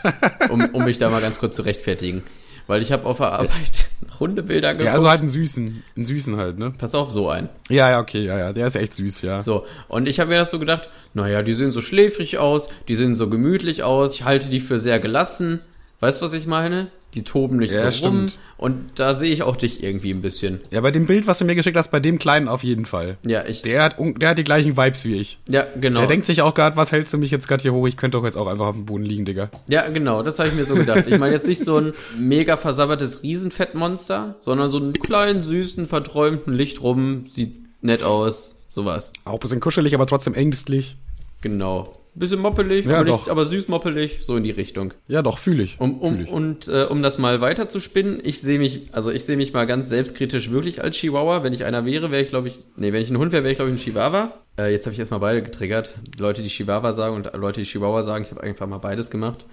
um, 0.49 0.65
um 0.73 0.85
mich 0.85 0.99
da 0.99 1.11
mal 1.11 1.21
ganz 1.21 1.39
kurz 1.39 1.55
zu 1.55 1.63
rechtfertigen. 1.63 2.23
Weil 2.67 2.81
ich 2.81 2.93
habe 2.93 3.05
auf 3.05 3.19
der 3.19 3.33
Arbeit 3.33 3.51
Hundebilder 4.21 4.73
geguckt. 4.73 4.87
Ja, 4.87 4.95
also 4.95 5.11
halt 5.11 5.21
einen 5.21 5.29
süßen. 5.29 5.83
Einen 5.97 6.07
süßen 6.07 6.37
halt, 6.37 6.59
ne? 6.59 6.73
Pass 6.77 6.95
auf, 6.95 7.11
so 7.11 7.29
ein. 7.29 7.51
Ja, 7.69 7.91
ja, 7.91 8.01
okay, 8.01 8.23
ja, 8.23 8.39
ja. 8.39 8.53
Der 8.55 8.67
ist 8.67 8.77
echt 8.77 8.95
süß, 8.95 9.21
ja. 9.21 9.43
So, 9.43 9.67
und 9.89 10.09
ich 10.09 10.19
habe 10.19 10.31
mir 10.31 10.39
das 10.39 10.51
so 10.51 10.59
gedacht, 10.59 10.89
naja, 11.13 11.43
die 11.43 11.53
sehen 11.53 11.73
so 11.73 11.83
schläfrig 11.83 12.39
aus, 12.39 12.69
die 12.89 12.97
sehen 12.97 13.15
so 13.15 13.29
gemütlich 13.29 13.83
aus, 13.83 14.15
ich 14.15 14.25
halte 14.25 14.49
die 14.49 14.61
für 14.61 14.79
sehr 14.79 14.99
gelassen. 14.99 15.61
Weißt 16.01 16.21
du, 16.21 16.25
was 16.25 16.33
ich 16.33 16.47
meine? 16.47 16.89
Die 17.15 17.23
toben 17.23 17.59
nicht 17.59 17.73
Ja, 17.73 17.91
so 17.93 18.07
rum. 18.09 18.29
stimmt. 18.29 18.39
Und 18.57 18.99
da 18.99 19.15
sehe 19.15 19.33
ich 19.33 19.43
auch 19.43 19.57
dich 19.57 19.83
irgendwie 19.83 20.11
ein 20.13 20.21
bisschen. 20.23 20.61
Ja, 20.71 20.81
bei 20.81 20.91
dem 20.91 21.07
Bild, 21.07 21.27
was 21.27 21.39
du 21.39 21.45
mir 21.45 21.55
geschickt 21.55 21.77
hast, 21.77 21.91
bei 21.91 22.01
dem 22.01 22.19
Kleinen 22.19 22.49
auf 22.49 22.65
jeden 22.65 22.85
Fall. 22.87 23.17
Ja, 23.23 23.45
ich. 23.47 23.63
Der 23.63 23.83
hat, 23.83 23.97
der 23.99 24.29
hat 24.31 24.39
die 24.39 24.45
gleichen 24.45 24.77
Vibes 24.77 25.05
wie 25.05 25.15
ich. 25.21 25.39
ja, 25.49 25.65
genau. 25.81 26.01
Der 26.01 26.09
denkt 26.09 26.27
sich 26.27 26.43
auch 26.43 26.55
gerade, 26.55 26.77
was 26.77 26.91
hältst 26.93 27.13
du 27.13 27.19
mich 27.19 27.31
jetzt 27.31 27.47
gerade 27.49 27.63
hier 27.63 27.73
hoch? 27.73 27.87
Ich 27.87 27.97
könnte 27.97 28.19
doch 28.19 28.25
jetzt 28.25 28.37
auch 28.37 28.47
einfach 28.47 28.67
auf 28.67 28.75
dem 28.77 28.87
Boden 28.87 29.05
liegen, 29.05 29.25
Digga. 29.25 29.51
ja, 29.69 29.89
genau, 29.91 30.23
das 30.23 30.39
habe 30.39 30.49
ich 30.49 30.55
mir 30.55 30.65
so 30.65 30.75
gedacht. 30.75 31.07
Ich 31.07 31.19
meine 31.19 31.35
jetzt 31.35 31.47
nicht 31.47 31.61
so 31.65 31.77
ein 31.79 31.93
mega 32.19 32.57
versabbertes 32.57 33.23
Riesenfettmonster, 33.23 34.37
sondern 34.41 34.71
so 34.71 34.79
einen 34.79 34.93
kleinen, 34.93 35.43
süßen, 35.43 35.87
verträumten 35.87 36.53
Licht 36.55 36.83
rum, 36.83 37.27
sieht 37.29 37.55
nett 37.83 38.03
aus, 38.03 38.57
sowas. 38.69 39.13
Auch 39.25 39.35
ein 39.35 39.39
bisschen 39.41 39.61
kuschelig, 39.61 39.95
aber 39.95 40.07
trotzdem 40.07 40.35
ängstlich. 40.35 40.97
Genau. 41.45 41.93
Bisschen 42.15 42.41
moppelig, 42.41 42.87
Ja, 42.87 43.01
aber, 43.01 43.05
nicht, 43.11 43.29
aber 43.29 43.45
süß 43.45 43.69
moppelig, 43.69 44.21
so 44.23 44.37
in 44.37 44.45
die 44.45 44.51
Richtung. 44.51 44.95
Ja, 45.09 45.21
doch, 45.21 45.37
fühle 45.37 45.63
ich. 45.63 45.79
Um, 45.79 45.99
um, 46.01 46.15
Fühl 46.17 46.25
ich. 46.25 46.31
und 46.31 46.69
äh, 46.69 46.85
um 46.85 47.03
das 47.03 47.19
mal 47.19 47.43
weiter 47.43 47.69
zu 47.69 47.81
spinnen, 47.81 48.19
ich 48.23 48.41
sehe 48.41 48.59
mich, 48.59 48.89
also 48.93 49.11
ich 49.11 49.25
sehe 49.27 49.37
mich 49.37 49.53
mal 49.53 49.67
ganz 49.67 49.91
selbstkritisch 49.91 50.51
wirklich 50.51 50.83
als 50.83 50.97
Chihuahua. 50.97 51.43
Wenn 51.43 51.53
ich 51.53 51.65
einer 51.67 51.85
wäre, 51.85 52.11
wäre 52.11 52.23
ich, 52.23 52.31
glaube 52.31 52.49
ich, 52.49 52.61
nee, 52.77 52.95
wenn 52.95 53.03
ich 53.03 53.11
ein 53.11 53.19
Hund 53.19 53.33
wäre, 53.33 53.43
wäre 53.43 53.51
ich, 53.53 53.59
glaube 53.59 53.73
ich, 53.73 53.77
ein 53.77 53.81
Chihuahua. 53.81 54.33
Äh, 54.57 54.73
jetzt 54.73 54.87
habe 54.87 54.95
ich 54.95 55.01
erstmal 55.01 55.21
beide 55.21 55.43
getriggert. 55.43 55.99
Leute, 56.19 56.43
die 56.43 56.49
Chihuahua 56.49 56.93
sagen 56.95 57.15
und 57.17 57.31
Leute, 57.35 57.61
die 57.61 57.67
Chihuahua 57.67 58.03
sagen, 58.03 58.25
ich 58.25 58.31
habe 58.31 58.43
einfach 58.43 58.69
mal 58.69 58.79
beides 58.79 59.11
gemacht. 59.11 59.45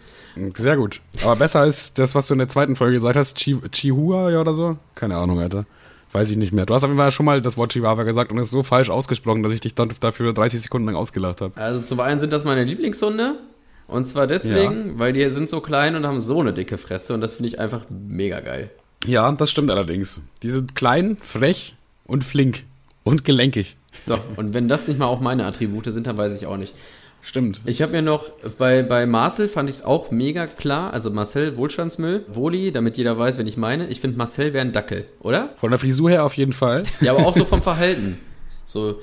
Sehr 0.56 0.78
gut. 0.78 1.02
Aber 1.24 1.36
besser 1.36 1.66
ist 1.66 2.00
das, 2.00 2.16
was 2.16 2.28
du 2.28 2.36
in 2.36 2.40
der 2.40 2.48
zweiten 2.48 2.78
Folge 2.78 2.94
gesagt 2.94 3.18
hast, 3.18 3.36
Chi 3.38 3.58
Chihuahua 3.70 4.32
ja, 4.32 4.40
oder 4.40 4.54
so? 4.54 4.78
Keine 4.96 5.18
Ahnung, 5.18 5.42
Alter. 5.42 5.66
Weiß 6.14 6.30
ich 6.30 6.38
nicht 6.38 6.52
mehr. 6.52 6.66
Du 6.66 6.74
hast 6.74 6.84
auf 6.84 6.90
jeden 6.90 7.00
Fall 7.00 7.12
schon 7.12 7.26
mal 7.26 7.42
das 7.42 7.58
Wort 7.58 7.72
Chihuahua 7.72 8.04
gesagt 8.04 8.32
und 8.32 8.38
es 8.38 8.48
ist 8.48 8.52
so 8.52 8.64
falsch 8.64 8.90
ausgesprochen, 8.90 9.44
dass 9.44 9.52
ich 9.52 9.62
dich 9.62 9.76
dann 9.76 9.92
dafür 10.00 10.34
30 10.34 10.62
Sekunden 10.62 10.88
lang 10.88 10.96
ausgelacht 10.96 11.42
habe. 11.42 11.56
Also 11.56 11.82
zum 11.82 12.00
einen 12.00 12.20
sind 12.20 12.34
das 12.34 12.44
meine 12.44 12.64
Lieblingshunde. 12.64 13.36
Und 13.88 14.06
zwar 14.06 14.26
deswegen, 14.26 15.00
weil 15.00 15.12
die 15.12 15.30
sind 15.30 15.50
so 15.50 15.60
klein 15.60 15.96
und 15.96 16.06
haben 16.06 16.22
so 16.22 16.40
eine 16.40 16.54
dicke 16.54 16.78
Fresse 16.78 17.14
und 17.14 17.20
das 17.20 17.34
finde 17.34 17.50
ich 17.50 17.60
einfach 17.60 17.86
mega 17.90 18.40
geil. 18.40 18.70
Ja, 19.06 19.30
das 19.32 19.52
stimmt 19.52 19.70
allerdings. 19.70 20.22
Die 20.44 20.50
sind 20.50 20.76
klein, 20.76 21.18
frech 21.22 21.76
und 22.06 22.24
flink. 22.24 22.64
Und 23.04 23.26
gelenkig. 23.26 23.76
So, 23.94 24.18
und 24.38 24.54
wenn 24.54 24.68
das 24.68 24.88
nicht 24.88 25.00
mal 25.00 25.08
auch 25.08 25.20
meine 25.20 25.46
Attribute 25.46 25.86
sind, 25.86 26.08
dann 26.08 26.18
weiß 26.18 26.34
ich 26.40 26.46
auch 26.46 26.58
nicht. 26.58 26.74
Stimmt. 27.22 27.62
Ich 27.66 27.82
habe 27.82 27.92
mir 27.92 28.02
noch, 28.02 28.30
bei, 28.58 28.84
bei 28.84 29.06
Marcel 29.06 29.48
fand 29.48 29.70
ich 29.70 29.78
es 29.78 29.86
auch 29.86 30.12
mega 30.12 30.48
klar, 30.48 30.94
also 30.94 31.12
Marcel 31.12 31.56
Wohlstandsmüll, 31.58 32.26
Woli, 32.28 32.72
damit 32.72 32.98
jeder 32.98 33.18
weiß, 33.18 33.38
wen 33.38 33.48
ich 33.48 33.58
meine. 33.58 33.88
Ich 33.88 34.02
finde, 34.02 34.18
Marcel 34.18 34.54
wäre 34.54 34.66
ein 34.66 34.72
Dackel, 34.72 35.08
oder? 35.20 35.50
Von 35.56 35.72
der 35.72 35.80
Frisur 35.80 36.10
her 36.10 36.26
auf 36.26 36.34
jeden 36.34 36.54
Fall. 36.54 36.84
Ja, 37.00 37.14
aber 37.14 37.28
auch 37.28 37.36
so 37.36 37.46
vom 37.46 37.62
Verhalten. 37.72 38.18
So, 38.66 39.00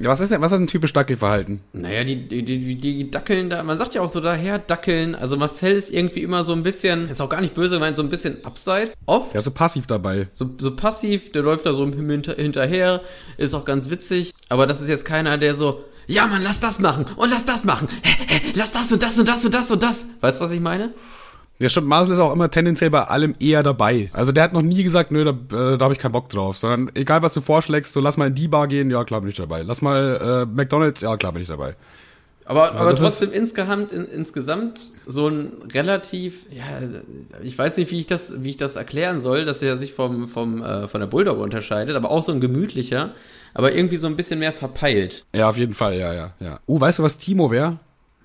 was 0.00 0.20
ist 0.20 0.32
denn, 0.32 0.40
was 0.40 0.52
ist 0.52 0.60
ein 0.60 0.66
typisch 0.66 0.92
Dackelverhalten? 0.92 1.60
naja, 1.72 2.04
die, 2.04 2.26
die, 2.26 2.42
die, 2.42 2.76
die 2.76 3.10
Dackeln 3.10 3.50
da, 3.50 3.62
man 3.62 3.76
sagt 3.76 3.94
ja 3.94 4.00
auch 4.00 4.08
so 4.08 4.20
daher 4.20 4.58
Dackeln, 4.58 5.14
also 5.14 5.36
Marcel 5.36 5.72
ist 5.72 5.92
irgendwie 5.92 6.22
immer 6.22 6.42
so 6.44 6.52
ein 6.52 6.62
bisschen, 6.62 7.08
ist 7.08 7.20
auch 7.20 7.28
gar 7.28 7.40
nicht 7.40 7.54
böse 7.54 7.74
gemeint, 7.74 7.96
so 7.96 8.02
ein 8.02 8.08
bisschen 8.08 8.44
abseits, 8.44 8.94
oft. 9.06 9.34
Ja, 9.34 9.40
so 9.40 9.50
passiv 9.50 9.86
dabei. 9.86 10.28
So, 10.32 10.50
so 10.58 10.74
passiv, 10.74 11.32
der 11.32 11.42
läuft 11.42 11.66
da 11.66 11.74
so 11.74 11.86
hinter, 11.86 12.34
hinterher, 12.34 13.02
ist 13.36 13.54
auch 13.54 13.64
ganz 13.64 13.90
witzig, 13.90 14.32
aber 14.48 14.66
das 14.66 14.80
ist 14.80 14.88
jetzt 14.88 15.04
keiner, 15.04 15.38
der 15.38 15.54
so, 15.54 15.84
ja 16.06 16.26
Mann, 16.26 16.42
lass 16.42 16.60
das 16.60 16.78
machen 16.78 17.06
und 17.16 17.30
lass 17.30 17.44
das 17.44 17.64
machen, 17.64 17.88
lass 18.54 18.72
das 18.72 18.92
und 18.92 19.02
das 19.02 19.18
und 19.18 19.28
das 19.28 19.44
und 19.44 19.54
das 19.54 19.70
und 19.70 19.82
das. 19.82 20.06
Weißt 20.20 20.40
du, 20.40 20.44
was 20.44 20.50
ich 20.50 20.60
meine? 20.60 20.92
Ja, 21.60 21.68
stimmt, 21.68 21.86
Marcel 21.86 22.14
ist 22.14 22.20
auch 22.20 22.32
immer 22.32 22.50
tendenziell 22.50 22.90
bei 22.90 23.02
allem 23.02 23.36
eher 23.38 23.62
dabei. 23.62 24.10
Also 24.12 24.32
der 24.32 24.42
hat 24.42 24.52
noch 24.52 24.62
nie 24.62 24.82
gesagt, 24.82 25.12
nö, 25.12 25.24
da, 25.24 25.30
äh, 25.30 25.78
da 25.78 25.84
habe 25.84 25.94
ich 25.94 26.00
keinen 26.00 26.12
Bock 26.12 26.28
drauf. 26.28 26.58
Sondern 26.58 26.90
egal, 26.94 27.22
was 27.22 27.32
du 27.32 27.40
vorschlägst, 27.40 27.92
so 27.92 28.00
lass 28.00 28.16
mal 28.16 28.26
in 28.26 28.34
die 28.34 28.48
Bar 28.48 28.66
gehen, 28.66 28.90
ja, 28.90 29.04
klar 29.04 29.20
bin 29.20 29.30
ich 29.30 29.36
dabei. 29.36 29.62
Lass 29.62 29.80
mal 29.80 30.46
äh, 30.46 30.52
McDonalds, 30.52 31.00
ja, 31.00 31.16
klar 31.16 31.32
bin 31.32 31.42
ich 31.42 31.48
dabei. 31.48 31.76
Aber, 32.46 32.72
aber 32.72 32.90
das 32.90 32.98
trotzdem 32.98 33.32
insgesamt, 33.32 33.90
in, 33.90 34.04
insgesamt 34.06 34.90
so 35.06 35.28
ein 35.28 35.62
relativ, 35.72 36.44
ja, 36.50 36.64
ich 37.42 37.56
weiß 37.56 37.78
nicht, 37.78 37.90
wie 37.90 38.00
ich 38.00 38.06
das, 38.06 38.44
wie 38.44 38.50
ich 38.50 38.56
das 38.58 38.76
erklären 38.76 39.20
soll, 39.20 39.46
dass 39.46 39.62
er 39.62 39.78
sich 39.78 39.94
vom, 39.94 40.28
vom, 40.28 40.62
äh, 40.62 40.86
von 40.88 41.00
der 41.00 41.06
Bulldog 41.06 41.38
unterscheidet, 41.38 41.96
aber 41.96 42.10
auch 42.10 42.22
so 42.22 42.32
ein 42.32 42.40
gemütlicher, 42.40 43.12
aber 43.54 43.72
irgendwie 43.72 43.96
so 43.96 44.06
ein 44.06 44.16
bisschen 44.16 44.40
mehr 44.40 44.52
verpeilt. 44.52 45.24
Ja, 45.34 45.48
auf 45.48 45.56
jeden 45.56 45.72
Fall, 45.72 45.98
ja, 45.98 46.12
ja, 46.12 46.34
ja. 46.40 46.60
Uh, 46.66 46.80
weißt 46.80 46.98
du, 46.98 47.02
was 47.02 47.16
Timo 47.16 47.50
wäre? 47.50 47.78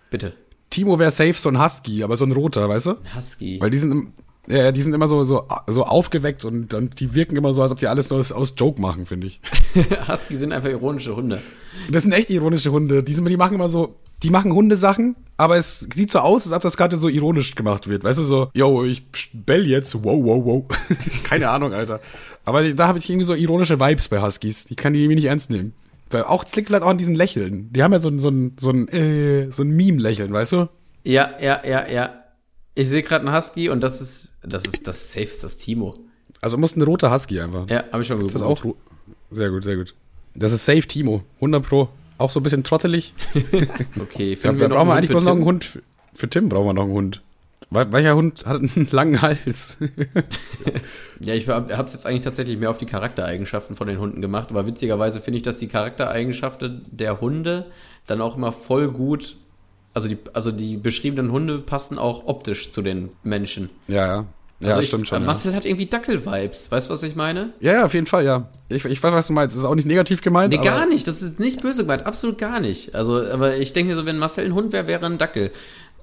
Bitte. 0.09 0.33
Timo 0.69 0.99
wäre 0.99 1.11
safe 1.11 1.33
so 1.33 1.49
ein 1.49 1.63
Husky, 1.63 2.03
aber 2.03 2.17
so 2.17 2.25
ein 2.25 2.31
roter, 2.33 2.67
weißt 2.67 2.87
du? 2.87 2.95
Husky. 3.15 3.59
Weil 3.61 3.69
die 3.69 3.77
sind, 3.77 4.13
ja, 4.47 4.71
die 4.71 4.81
sind 4.81 4.93
immer 4.93 5.07
so, 5.07 5.23
so, 5.23 5.47
so 5.67 5.85
aufgeweckt 5.85 6.43
und, 6.43 6.73
und 6.73 6.99
die 6.99 7.13
wirken 7.15 7.37
immer 7.37 7.53
so, 7.53 7.61
als 7.61 7.71
ob 7.71 7.77
die 7.77 7.87
alles 7.87 8.09
nur 8.09 8.19
aus, 8.19 8.31
aus 8.31 8.53
Joke 8.57 8.81
machen, 8.81 9.05
finde 9.05 9.27
ich. 9.27 9.39
Husky 10.07 10.35
sind 10.35 10.51
einfach 10.51 10.69
ironische 10.69 11.15
Hunde. 11.15 11.41
Das 11.89 12.03
sind 12.03 12.11
echt 12.11 12.29
ironische 12.29 12.71
Hunde. 12.71 13.01
Die, 13.03 13.13
sind, 13.13 13.27
die 13.29 13.37
machen 13.37 13.55
immer 13.55 13.69
so, 13.69 13.95
die 14.23 14.29
machen 14.29 14.53
Hundesachen, 14.53 15.15
aber 15.37 15.57
es 15.57 15.87
sieht 15.93 16.11
so 16.11 16.19
aus, 16.19 16.45
als 16.45 16.53
ob 16.53 16.61
das 16.61 16.75
gerade 16.75 16.97
so 16.97 17.07
ironisch 17.07 17.55
gemacht 17.55 17.87
wird. 17.87 18.03
Weißt 18.03 18.19
du, 18.19 18.23
so, 18.23 18.49
yo, 18.53 18.83
ich 18.83 19.07
bell 19.33 19.65
jetzt, 19.65 20.03
wow, 20.03 20.21
wow, 20.21 20.45
wow. 20.45 20.65
Keine 21.23 21.49
Ahnung, 21.49 21.73
Alter. 21.73 22.01
Aber 22.43 22.69
da 22.73 22.87
habe 22.87 22.99
ich 22.99 23.09
irgendwie 23.09 23.23
so 23.23 23.35
ironische 23.35 23.79
Vibes 23.79 24.09
bei 24.09 24.21
Huskies. 24.21 24.65
Die 24.65 24.75
kann 24.75 24.91
die 24.91 24.99
irgendwie 24.99 25.15
nicht 25.15 25.25
ernst 25.25 25.49
nehmen. 25.49 25.73
Weil 26.09 26.23
auch, 26.23 26.43
es 26.43 26.55
liegt 26.55 26.67
vielleicht 26.67 26.83
auch 26.83 26.89
an 26.89 26.97
diesen 26.97 27.15
Lächeln. 27.15 27.71
Die 27.71 27.83
haben 27.83 27.93
ja 27.93 27.99
so 27.99 28.09
ein, 28.09 28.19
so 28.19 28.29
ein, 28.29 28.57
so 28.59 28.71
ein, 28.71 28.87
äh, 28.89 29.51
so 29.51 29.63
ein 29.63 29.69
Meme-Lächeln, 29.69 30.33
weißt 30.33 30.51
du? 30.53 30.69
Ja, 31.03 31.31
ja, 31.39 31.61
ja, 31.65 31.87
ja. 31.87 32.09
Ich 32.75 32.89
sehe 32.89 33.03
gerade 33.03 33.25
einen 33.25 33.35
Husky 33.35 33.69
und 33.69 33.81
das 33.81 34.01
ist, 34.01 34.29
das 34.43 34.65
ist, 34.65 34.87
das 34.87 35.11
Safe 35.11 35.25
ist 35.25 35.43
das 35.43 35.57
Timo. 35.57 35.93
Also 36.41 36.57
muss 36.57 36.75
ein 36.75 36.81
roter 36.81 37.13
Husky 37.13 37.39
einfach. 37.39 37.69
Ja, 37.69 37.83
habe 37.91 38.01
ich 38.01 38.07
schon 38.07 38.25
Ist 38.25 38.35
das 38.35 38.41
auch 38.41 38.61
Sehr 39.31 39.49
gut, 39.49 39.63
sehr 39.63 39.75
gut. 39.75 39.93
Das 40.35 40.51
ist 40.51 40.65
safe 40.65 40.87
Timo. 40.87 41.23
100 41.35 41.63
pro. 41.63 41.89
Auch 42.19 42.29
so 42.29 42.39
ein 42.39 42.43
bisschen 42.43 42.63
trottelig. 42.63 43.13
Okay, 43.99 44.31
Ja, 44.31 44.37
finden 44.37 44.59
da 44.59 44.67
noch 44.67 44.75
brauchen 44.75 44.87
wir 44.89 44.93
eigentlich 44.95 45.09
bloß 45.09 45.23
noch 45.23 45.31
einen 45.31 45.45
Hund. 45.45 45.79
Für, 46.13 46.29
Tim 46.29 46.49
brauchen 46.49 46.67
wir 46.67 46.73
noch 46.73 46.83
einen 46.83 46.91
Hund. 46.91 47.21
Wel 47.71 47.91
welcher 47.91 48.15
Hund 48.15 48.45
hat 48.45 48.57
einen 48.61 48.87
langen 48.91 49.21
Hals? 49.21 49.77
Ja, 51.21 51.33
ich 51.33 51.47
hab, 51.49 51.71
hab's 51.71 51.93
jetzt 51.93 52.05
eigentlich 52.05 52.21
tatsächlich 52.21 52.59
mehr 52.59 52.69
auf 52.69 52.77
die 52.77 52.85
Charaktereigenschaften 52.85 53.75
von 53.75 53.87
den 53.87 53.99
Hunden 53.99 54.21
gemacht, 54.21 54.49
aber 54.51 54.65
witzigerweise 54.65 55.19
finde 55.19 55.37
ich, 55.37 55.43
dass 55.43 55.57
die 55.57 55.67
Charaktereigenschaften 55.67 56.85
der 56.91 57.19
Hunde 57.19 57.65
dann 58.07 58.21
auch 58.21 58.37
immer 58.37 58.53
voll 58.53 58.89
gut, 58.89 59.35
also 59.93 60.07
die, 60.07 60.17
also 60.33 60.51
die 60.51 60.77
beschriebenen 60.77 61.31
Hunde 61.31 61.59
passen 61.59 61.97
auch 61.97 62.25
optisch 62.25 62.71
zu 62.71 62.81
den 62.81 63.09
Menschen. 63.23 63.69
ja, 63.87 64.07
ja. 64.07 64.25
Ja, 64.61 64.69
also 64.69 64.81
ich, 64.81 64.87
stimmt 64.87 65.07
schon. 65.07 65.19
äh, 65.19 65.21
Ja. 65.21 65.25
Marcel 65.27 65.55
hat 65.55 65.65
irgendwie 65.65 65.85
Dackel-Vibes, 65.85 66.71
weißt 66.71 66.89
du, 66.89 66.93
was 66.93 67.03
ich 67.03 67.15
meine? 67.15 67.53
ja, 67.61 67.73
ja, 67.73 67.85
auf 67.85 67.93
jeden 67.93 68.07
Fall, 68.07 68.25
ja. 68.25 68.49
Ich, 68.67 68.83
ich 68.85 69.01
weiß, 69.01 69.13
was 69.13 69.27
du 69.27 69.33
meinst. 69.33 69.55
Das 69.55 69.61
ist 69.61 69.65
auch 69.67 69.75
nicht 69.75 69.87
negativ 69.87 70.21
gemeint. 70.21 70.53
Nee, 70.53 70.59
gar 70.59 70.85
nicht, 70.85 71.07
das 71.07 71.21
ist 71.21 71.39
nicht 71.39 71.61
böse 71.61 71.83
gemeint, 71.83 72.05
absolut 72.05 72.37
gar 72.37 72.59
nicht. 72.59 72.93
Also, 72.93 73.21
aber 73.21 73.57
ich 73.57 73.73
denke 73.73 73.93
mir 73.93 73.99
so, 73.99 74.05
wenn 74.05 74.17
Marcel 74.19 74.45
ein 74.45 74.53
Hund 74.53 74.73
wäre, 74.73 74.87
wäre 74.87 75.01
er 75.01 75.09
ein 75.09 75.17
Dackel. 75.17 75.51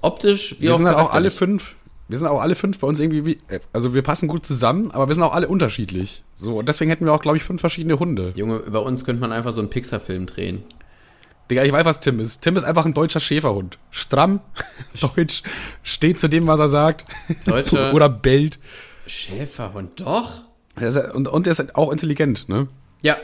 Optisch, 0.01 0.55
wie 0.59 0.63
Wir 0.63 0.73
auch 0.73 0.77
sind 0.77 0.87
halt 0.87 0.97
auch 0.97 1.13
alle 1.13 1.31
fünf. 1.31 1.75
Wir 2.09 2.17
sind 2.17 2.27
auch 2.27 2.39
alle 2.39 2.55
fünf 2.55 2.79
bei 2.79 2.87
uns 2.87 2.99
irgendwie, 3.01 3.25
wie, 3.25 3.37
äh, 3.49 3.59
also 3.73 3.93
wir 3.93 4.01
passen 4.01 4.29
gut 4.29 4.45
zusammen, 4.45 4.91
aber 4.91 5.07
wir 5.09 5.15
sind 5.15 5.23
auch 5.23 5.33
alle 5.33 5.47
unterschiedlich. 5.49 6.23
So, 6.35 6.59
und 6.59 6.69
deswegen 6.69 6.89
hätten 6.89 7.05
wir 7.05 7.11
auch, 7.13 7.21
glaube 7.21 7.35
ich, 7.37 7.43
fünf 7.43 7.59
verschiedene 7.59 7.99
Hunde. 7.99 8.31
Junge, 8.35 8.57
über 8.59 8.83
uns 8.83 9.03
könnte 9.03 9.19
man 9.19 9.33
einfach 9.33 9.51
so 9.51 9.59
einen 9.59 9.69
Pixar-Film 9.69 10.25
drehen. 10.25 10.63
Digga, 11.49 11.63
ich 11.63 11.71
weiß, 11.71 11.85
was 11.85 11.99
Tim 11.99 12.19
ist. 12.19 12.41
Tim 12.41 12.55
ist 12.55 12.63
einfach 12.63 12.85
ein 12.85 12.93
deutscher 12.93 13.19
Schäferhund. 13.19 13.77
Stramm, 13.89 14.41
deutsch, 15.15 15.43
steht 15.83 16.19
zu 16.19 16.27
dem, 16.27 16.47
was 16.47 16.59
er 16.59 16.69
sagt. 16.69 17.05
Deutscher 17.45 17.93
Oder 17.93 18.09
bellt. 18.09 18.59
Schäferhund, 19.05 20.01
doch? 20.01 20.41
Und, 21.13 21.27
und 21.27 21.47
er 21.47 21.51
ist 21.51 21.75
auch 21.75 21.91
intelligent, 21.91 22.49
ne? 22.49 22.67
Ja, 23.01 23.15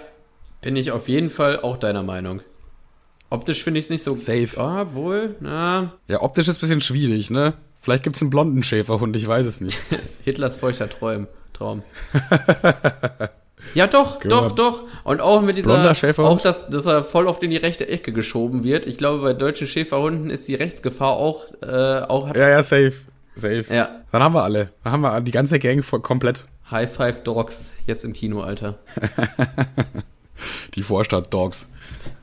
bin 0.62 0.76
ich 0.76 0.92
auf 0.92 1.08
jeden 1.08 1.30
Fall 1.30 1.60
auch 1.60 1.78
deiner 1.78 2.04
Meinung. 2.04 2.42
Optisch 3.30 3.64
finde 3.64 3.80
ich 3.80 3.88
es 3.88 3.90
nicht 3.90 4.04
so. 4.04 4.16
Safe. 4.16 4.50
Ah, 4.58 4.94
wohl, 4.94 5.36
na. 5.40 5.94
Ja, 6.08 6.22
optisch 6.22 6.48
ist 6.48 6.58
ein 6.58 6.62
bisschen 6.62 6.82
schwierig, 6.82 7.30
ne? 7.30 7.56
Vielleicht 7.80 8.04
gibt's 8.04 8.22
einen 8.22 8.30
blonden 8.30 8.64
Schäferhund, 8.64 9.16
ich 9.16 9.28
weiß 9.28 9.46
es 9.46 9.60
nicht. 9.60 9.78
Hitlers 10.24 10.56
feuchter 10.56 10.90
Träum, 10.90 11.28
Traum. 11.52 11.84
Ja, 13.74 13.88
doch, 13.88 14.20
Genau. 14.20 14.49
doch, 14.49 14.51
doch. 14.51 14.84
Und 15.03 15.20
auch 15.22 15.41
mit 15.41 15.57
dieser, 15.57 15.91
auch 16.20 16.41
dass, 16.41 16.70
dass 16.70 16.86
er 16.86 17.03
voll 17.03 17.28
auf 17.28 17.41
in 17.43 17.49
die 17.51 17.57
rechte 17.57 17.88
Ecke 17.88 18.14
geschoben 18.14 18.64
wird. 18.64 18.86
Ich 18.86 18.97
glaube, 18.97 19.22
bei 19.24 19.34
deutschen 19.34 19.68
Schäferhunden 19.68 20.30
ist 20.30 20.47
die 20.47 20.55
Rechtsgefahr 20.55 21.11
auch, 21.14 21.45
äh, 21.61 22.01
auch 22.01 22.34
Ja, 22.36 22.49
ja, 22.49 22.64
safe. 22.64 22.93
Safe. 23.36 23.66
Ja. 23.70 23.89
Dann 24.11 24.22
haben 24.24 24.36
wir 24.36 24.43
alle. 24.43 24.70
Dann 24.84 24.93
haben 24.93 25.01
wir 25.01 25.20
die 25.22 25.32
ganze 25.32 25.59
Gang 25.59 25.84
voll, 25.84 26.01
komplett. 26.01 26.45
High 26.70 26.91
Five 26.91 27.24
Dogs, 27.24 27.72
jetzt 27.88 28.05
im 28.05 28.14
Kino, 28.14 28.41
Alter. 28.41 28.76
Die 30.76 30.84
Vorstadt-Dogs. 30.84 31.70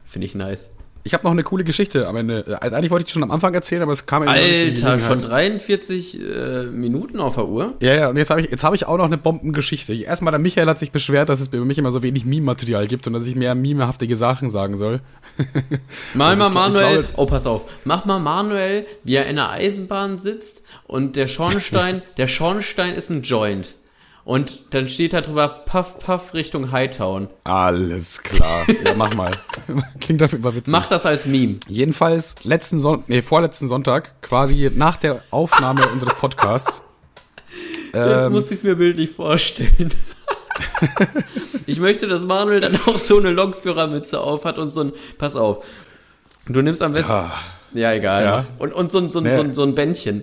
Finde 0.07 0.27
ich 0.27 0.35
nice. 0.35 0.71
Ich 1.03 1.15
habe 1.15 1.25
noch 1.25 1.31
eine 1.31 1.43
coole 1.43 1.65
Geschichte 1.65 2.07
am 2.07 2.17
Ende. 2.17 2.45
Also 2.61 2.77
eigentlich 2.77 2.91
wollte 2.91 3.03
ich 3.03 3.07
die 3.07 3.13
schon 3.13 3.23
am 3.23 3.31
Anfang 3.31 3.55
erzählen, 3.55 3.83
aber 3.83 3.93
es 3.93 4.05
kam 4.05 4.23
Alter, 4.23 4.35
schon 4.35 5.19
Gelegenheit. 5.19 5.29
43 5.29 6.21
äh, 6.21 6.65
Minuten 6.67 7.21
auf 7.21 7.37
der 7.37 7.49
Uhr? 7.49 7.75
Ja, 7.81 7.95
ja, 7.95 8.09
und 8.09 8.17
jetzt 8.19 8.31
habe 8.31 8.43
ich, 8.43 8.51
jetzt 8.51 8.65
hab 8.65 8.75
ich 8.75 8.87
auch 8.87 8.99
noch 8.99 9.07
eine 9.07 9.17
Bombengeschichte. 9.17 9.95
Erstmal, 9.95 10.33
der 10.33 10.39
Michael 10.39 10.67
hat 10.67 10.79
sich 10.79 10.93
beschwert, 10.93 11.31
dass 11.31 11.41
es 11.41 11.49
bei 11.49 11.59
mich 11.59 11.79
immer 11.79 11.91
so 11.91 12.03
wenig 12.03 12.27
Meme-Material 12.27 12.87
gibt 12.87 13.07
und 13.07 13.15
dass 13.15 13.27
ich 13.27 13.35
mehr 13.35 13.55
memehaftige 13.55 14.15
Sachen 14.15 14.51
sagen 14.51 14.77
soll. 14.77 15.01
Mal 16.15 16.37
mal 16.37 16.51
Manuel, 16.51 17.09
oh 17.17 17.25
pass 17.25 17.47
auf, 17.47 17.67
mach 17.85 18.05
mal 18.05 18.19
Manuel, 18.19 18.85
wie 19.05 19.15
er 19.15 19.27
in 19.27 19.37
der 19.37 19.51
Eisenbahn 19.51 20.19
sitzt 20.19 20.65
und 20.87 21.17
der 21.17 21.29
Schornstein, 21.29 22.03
der 22.19 22.27
Schornstein 22.27 22.95
ist 22.95 23.11
ein 23.11 23.23
Joint. 23.23 23.75
Und 24.25 24.75
dann 24.75 24.89
steht 24.89 25.13
da 25.13 25.23
drüber 25.23 25.49
Puff 25.49 25.99
Puff 25.99 26.35
Richtung 26.35 26.71
Hightown. 26.73 27.29
Alles 27.45 28.23
klar. 28.23 28.67
Ja, 28.85 28.95
mach 28.95 29.15
mal. 29.15 29.33
Klingt 30.01 30.21
jeden 30.33 30.43
Fall 30.43 30.55
witzig. 30.55 30.71
Mach 30.71 30.87
das 30.89 31.07
als 31.07 31.27
Meme. 31.27 31.57
Jedenfalls 31.69 32.37
letzten 32.45 32.79
Son 32.81 33.03
nee, 33.09 33.23
vorletzten 33.23 33.67
Sonntag, 33.67 34.21
quasi 34.23 34.71
nach 34.75 34.97
der 34.97 35.23
Aufnahme 35.31 35.89
unseres 35.93 36.15
Podcasts. 36.15 36.83
Jetzt 37.93 37.97
ähm, 38.27 38.33
muss 38.33 38.47
ich 38.51 38.59
es 38.59 38.63
mir 38.63 38.77
bildlich 38.77 39.11
vorstellen. 39.11 39.93
ich 41.67 41.81
möchte, 41.81 42.07
dass 42.07 42.25
Manuel 42.25 42.61
dann 42.61 42.79
auch 42.87 42.99
so 42.99 43.19
eine 43.19 43.31
Lokführermütze 43.31 44.21
auf 44.21 44.45
hat 44.45 44.59
und 44.59 44.71
so 44.71 44.83
ein, 44.85 44.93
pass 45.19 45.35
auf, 45.35 45.65
du 46.47 46.61
nimmst 46.63 46.83
am 46.83 46.93
besten, 46.93 47.13
ah, 47.13 47.33
ja 47.73 47.93
egal, 47.93 48.23
Ja. 48.23 48.45
und, 48.59 48.73
und 48.73 48.93
so, 48.93 48.99
ein- 48.99 49.11
so, 49.11 49.19
ein- 49.21 49.25
Nee. 49.25 49.35
so, 49.35 49.41
ein- 49.41 49.55
so 49.55 49.63
ein 49.63 49.75
Bändchen. 49.75 50.23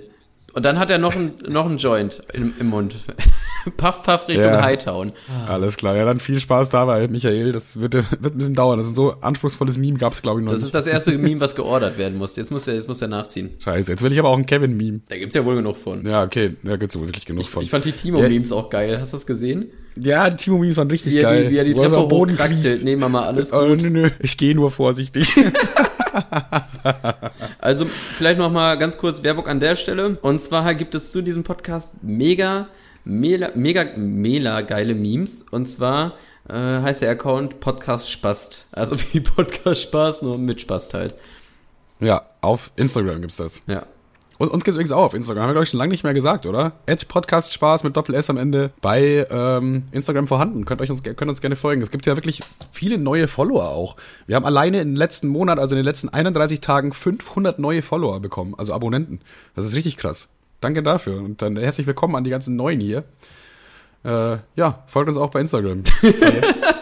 Und 0.57 0.63
dann 0.63 0.79
hat 0.79 0.89
er 0.89 0.97
noch 0.97 1.15
ein, 1.15 1.33
noch 1.47 1.67
ein 1.69 1.77
Joint 1.77 2.23
im, 2.33 2.51
im 2.59 2.65
Mund. 2.69 2.95
puff, 3.77 4.01
puff 4.01 4.27
Richtung 4.27 4.47
Ja. 4.47 4.63
Hightown. 4.63 5.11
alles 5.47 5.77
klar. 5.77 5.95
Ja, 5.95 6.03
dann 6.03 6.19
viel 6.19 6.39
Spaß 6.39 6.69
dabei, 6.71 7.07
Michael. 7.07 7.51
Das 7.51 7.79
wird, 7.79 7.93
wird 7.93 8.33
ein 8.33 8.37
bisschen 8.39 8.55
dauern. 8.55 8.79
Das 8.79 8.87
ist 8.87 8.93
ein 8.93 8.95
so 8.95 9.11
anspruchsvolles 9.21 9.77
Meme 9.77 9.99
gab 9.99 10.13
es, 10.13 10.23
glaube 10.23 10.39
ich, 10.39 10.45
noch 10.45 10.51
Das 10.53 10.61
nicht. 10.61 10.69
ist 10.69 10.73
das 10.73 10.87
erste 10.87 11.11
Meme, 11.15 11.39
was 11.41 11.53
geordert 11.55 11.99
werden 11.99 12.17
muss. 12.17 12.35
Jetzt 12.37 12.49
muss 12.49 12.67
er, 12.67 12.73
jetzt 12.73 12.87
muss 12.87 12.99
er 13.03 13.07
nachziehen. 13.07 13.51
Scheiße, 13.63 13.91
jetzt 13.91 14.01
will 14.01 14.11
ich 14.11 14.17
aber 14.17 14.29
auch 14.29 14.37
ein 14.37 14.47
Kevin-Meme. 14.47 15.01
Da 15.09 15.17
gibt's 15.19 15.35
ja 15.35 15.45
wohl 15.45 15.57
genug 15.57 15.77
von. 15.77 16.03
Ja, 16.03 16.23
okay, 16.23 16.55
da 16.63 16.75
gibt's 16.75 16.97
wohl 16.97 17.05
wirklich 17.05 17.25
genug 17.27 17.45
von. 17.45 17.61
Ich 17.61 17.69
fand 17.69 17.85
die 17.85 17.91
Timo-Memes 17.91 18.51
auch 18.51 18.71
geil. 18.71 18.97
Hast 18.99 19.13
du 19.13 19.17
das 19.17 19.27
gesehen? 19.27 19.67
ja, 19.95 20.27
die 20.29 20.37
Timo-Memes 20.37 20.77
waren 20.77 20.89
richtig 20.89 21.13
Wie 21.13 21.19
geil. 21.19 21.45
die, 21.45 21.51
wie 21.51 21.57
er 21.57 21.65
die 21.65 21.75
Treppe 21.75 21.97
hochkraxelt. 21.97 22.83
Nehmen 22.83 23.03
wir 23.03 23.09
mal 23.09 23.27
alles 23.27 23.53
Oh, 23.53 23.67
gut. 23.67 23.81
nö, 23.83 23.91
nö, 23.91 24.09
ich 24.19 24.37
gehe 24.37 24.55
nur 24.55 24.71
vorsichtig. 24.71 25.35
Also 27.59 27.85
vielleicht 28.17 28.39
noch 28.39 28.51
mal 28.51 28.77
ganz 28.77 28.97
kurz 28.97 29.23
Werbung 29.23 29.47
an 29.47 29.59
der 29.59 29.75
Stelle. 29.75 30.17
Und 30.21 30.41
zwar 30.41 30.73
gibt 30.75 30.95
es 30.95 31.11
zu 31.11 31.21
diesem 31.21 31.43
Podcast 31.43 32.03
mega, 32.03 32.67
mega, 33.03 33.51
mega, 33.55 33.85
mega 33.95 34.61
geile 34.61 34.95
Memes. 34.95 35.43
Und 35.43 35.65
zwar 35.65 36.13
äh, 36.49 36.53
heißt 36.53 37.01
der 37.01 37.11
Account 37.11 37.59
Podcast 37.59 38.11
Spast. 38.11 38.67
Also 38.71 38.95
wie 39.11 39.19
Podcast 39.19 39.81
Spaß, 39.83 40.21
nur 40.21 40.37
mit 40.37 40.61
Spast 40.61 40.93
halt. 40.93 41.15
ja, 41.99 42.25
auf 42.41 42.71
Instagram 42.75 43.21
gibt's 43.21 43.37
das. 43.37 43.61
Ja. 43.67 43.85
Und 44.37 44.49
uns 44.49 44.63
gibt's 44.63 44.77
übrigens 44.77 44.91
auch 44.91 45.03
auf 45.03 45.13
Instagram. 45.13 45.43
Haben 45.43 45.49
wir, 45.49 45.53
glaube 45.53 45.63
ich, 45.63 45.69
schon 45.69 45.79
lange 45.79 45.91
nicht 45.91 46.03
mehr 46.03 46.13
gesagt, 46.13 46.45
oder? 46.45 46.73
Edge 46.85 47.05
Podcast 47.07 47.53
Spaß 47.53 47.83
mit 47.83 47.97
Doppel-S 47.97 48.29
am 48.29 48.37
Ende 48.37 48.71
bei 48.81 49.25
ähm, 49.29 49.83
Instagram 49.91 50.27
vorhanden. 50.27 50.65
Könnt 50.65 50.81
euch 50.81 50.91
uns, 50.91 51.01
könnt 51.03 51.23
uns 51.23 51.41
gerne 51.41 51.55
folgen. 51.55 51.81
Es 51.81 51.91
gibt 51.91 52.05
ja 52.05 52.15
wirklich 52.15 52.41
viele 52.71 52.97
neue 52.97 53.27
Follower 53.27 53.69
auch. 53.69 53.95
Wir 54.27 54.35
haben 54.35 54.45
alleine 54.45 54.81
im 54.81 54.95
letzten 54.95 55.27
Monat, 55.27 55.59
also 55.59 55.75
in 55.75 55.77
den 55.77 55.85
letzten 55.85 56.09
31 56.09 56.61
Tagen, 56.61 56.93
500 56.93 57.57
neue 57.57 57.81
Follower 57.81 58.19
bekommen, 58.19 58.53
also 58.57 58.73
Abonnenten. 58.73 59.21
Das 59.55 59.65
ist 59.65 59.75
richtig 59.75 59.97
krass. 59.97 60.29
Danke 60.61 60.83
dafür. 60.83 61.17
Und 61.17 61.41
dann 61.41 61.57
herzlich 61.57 61.87
willkommen 61.87 62.15
an 62.15 62.23
die 62.23 62.29
ganzen 62.29 62.55
Neuen 62.55 62.79
hier. 62.79 63.03
Äh, 64.03 64.37
ja, 64.55 64.83
folgt 64.87 65.09
uns 65.09 65.17
auch 65.17 65.31
bei 65.31 65.41
Instagram. 65.41 65.83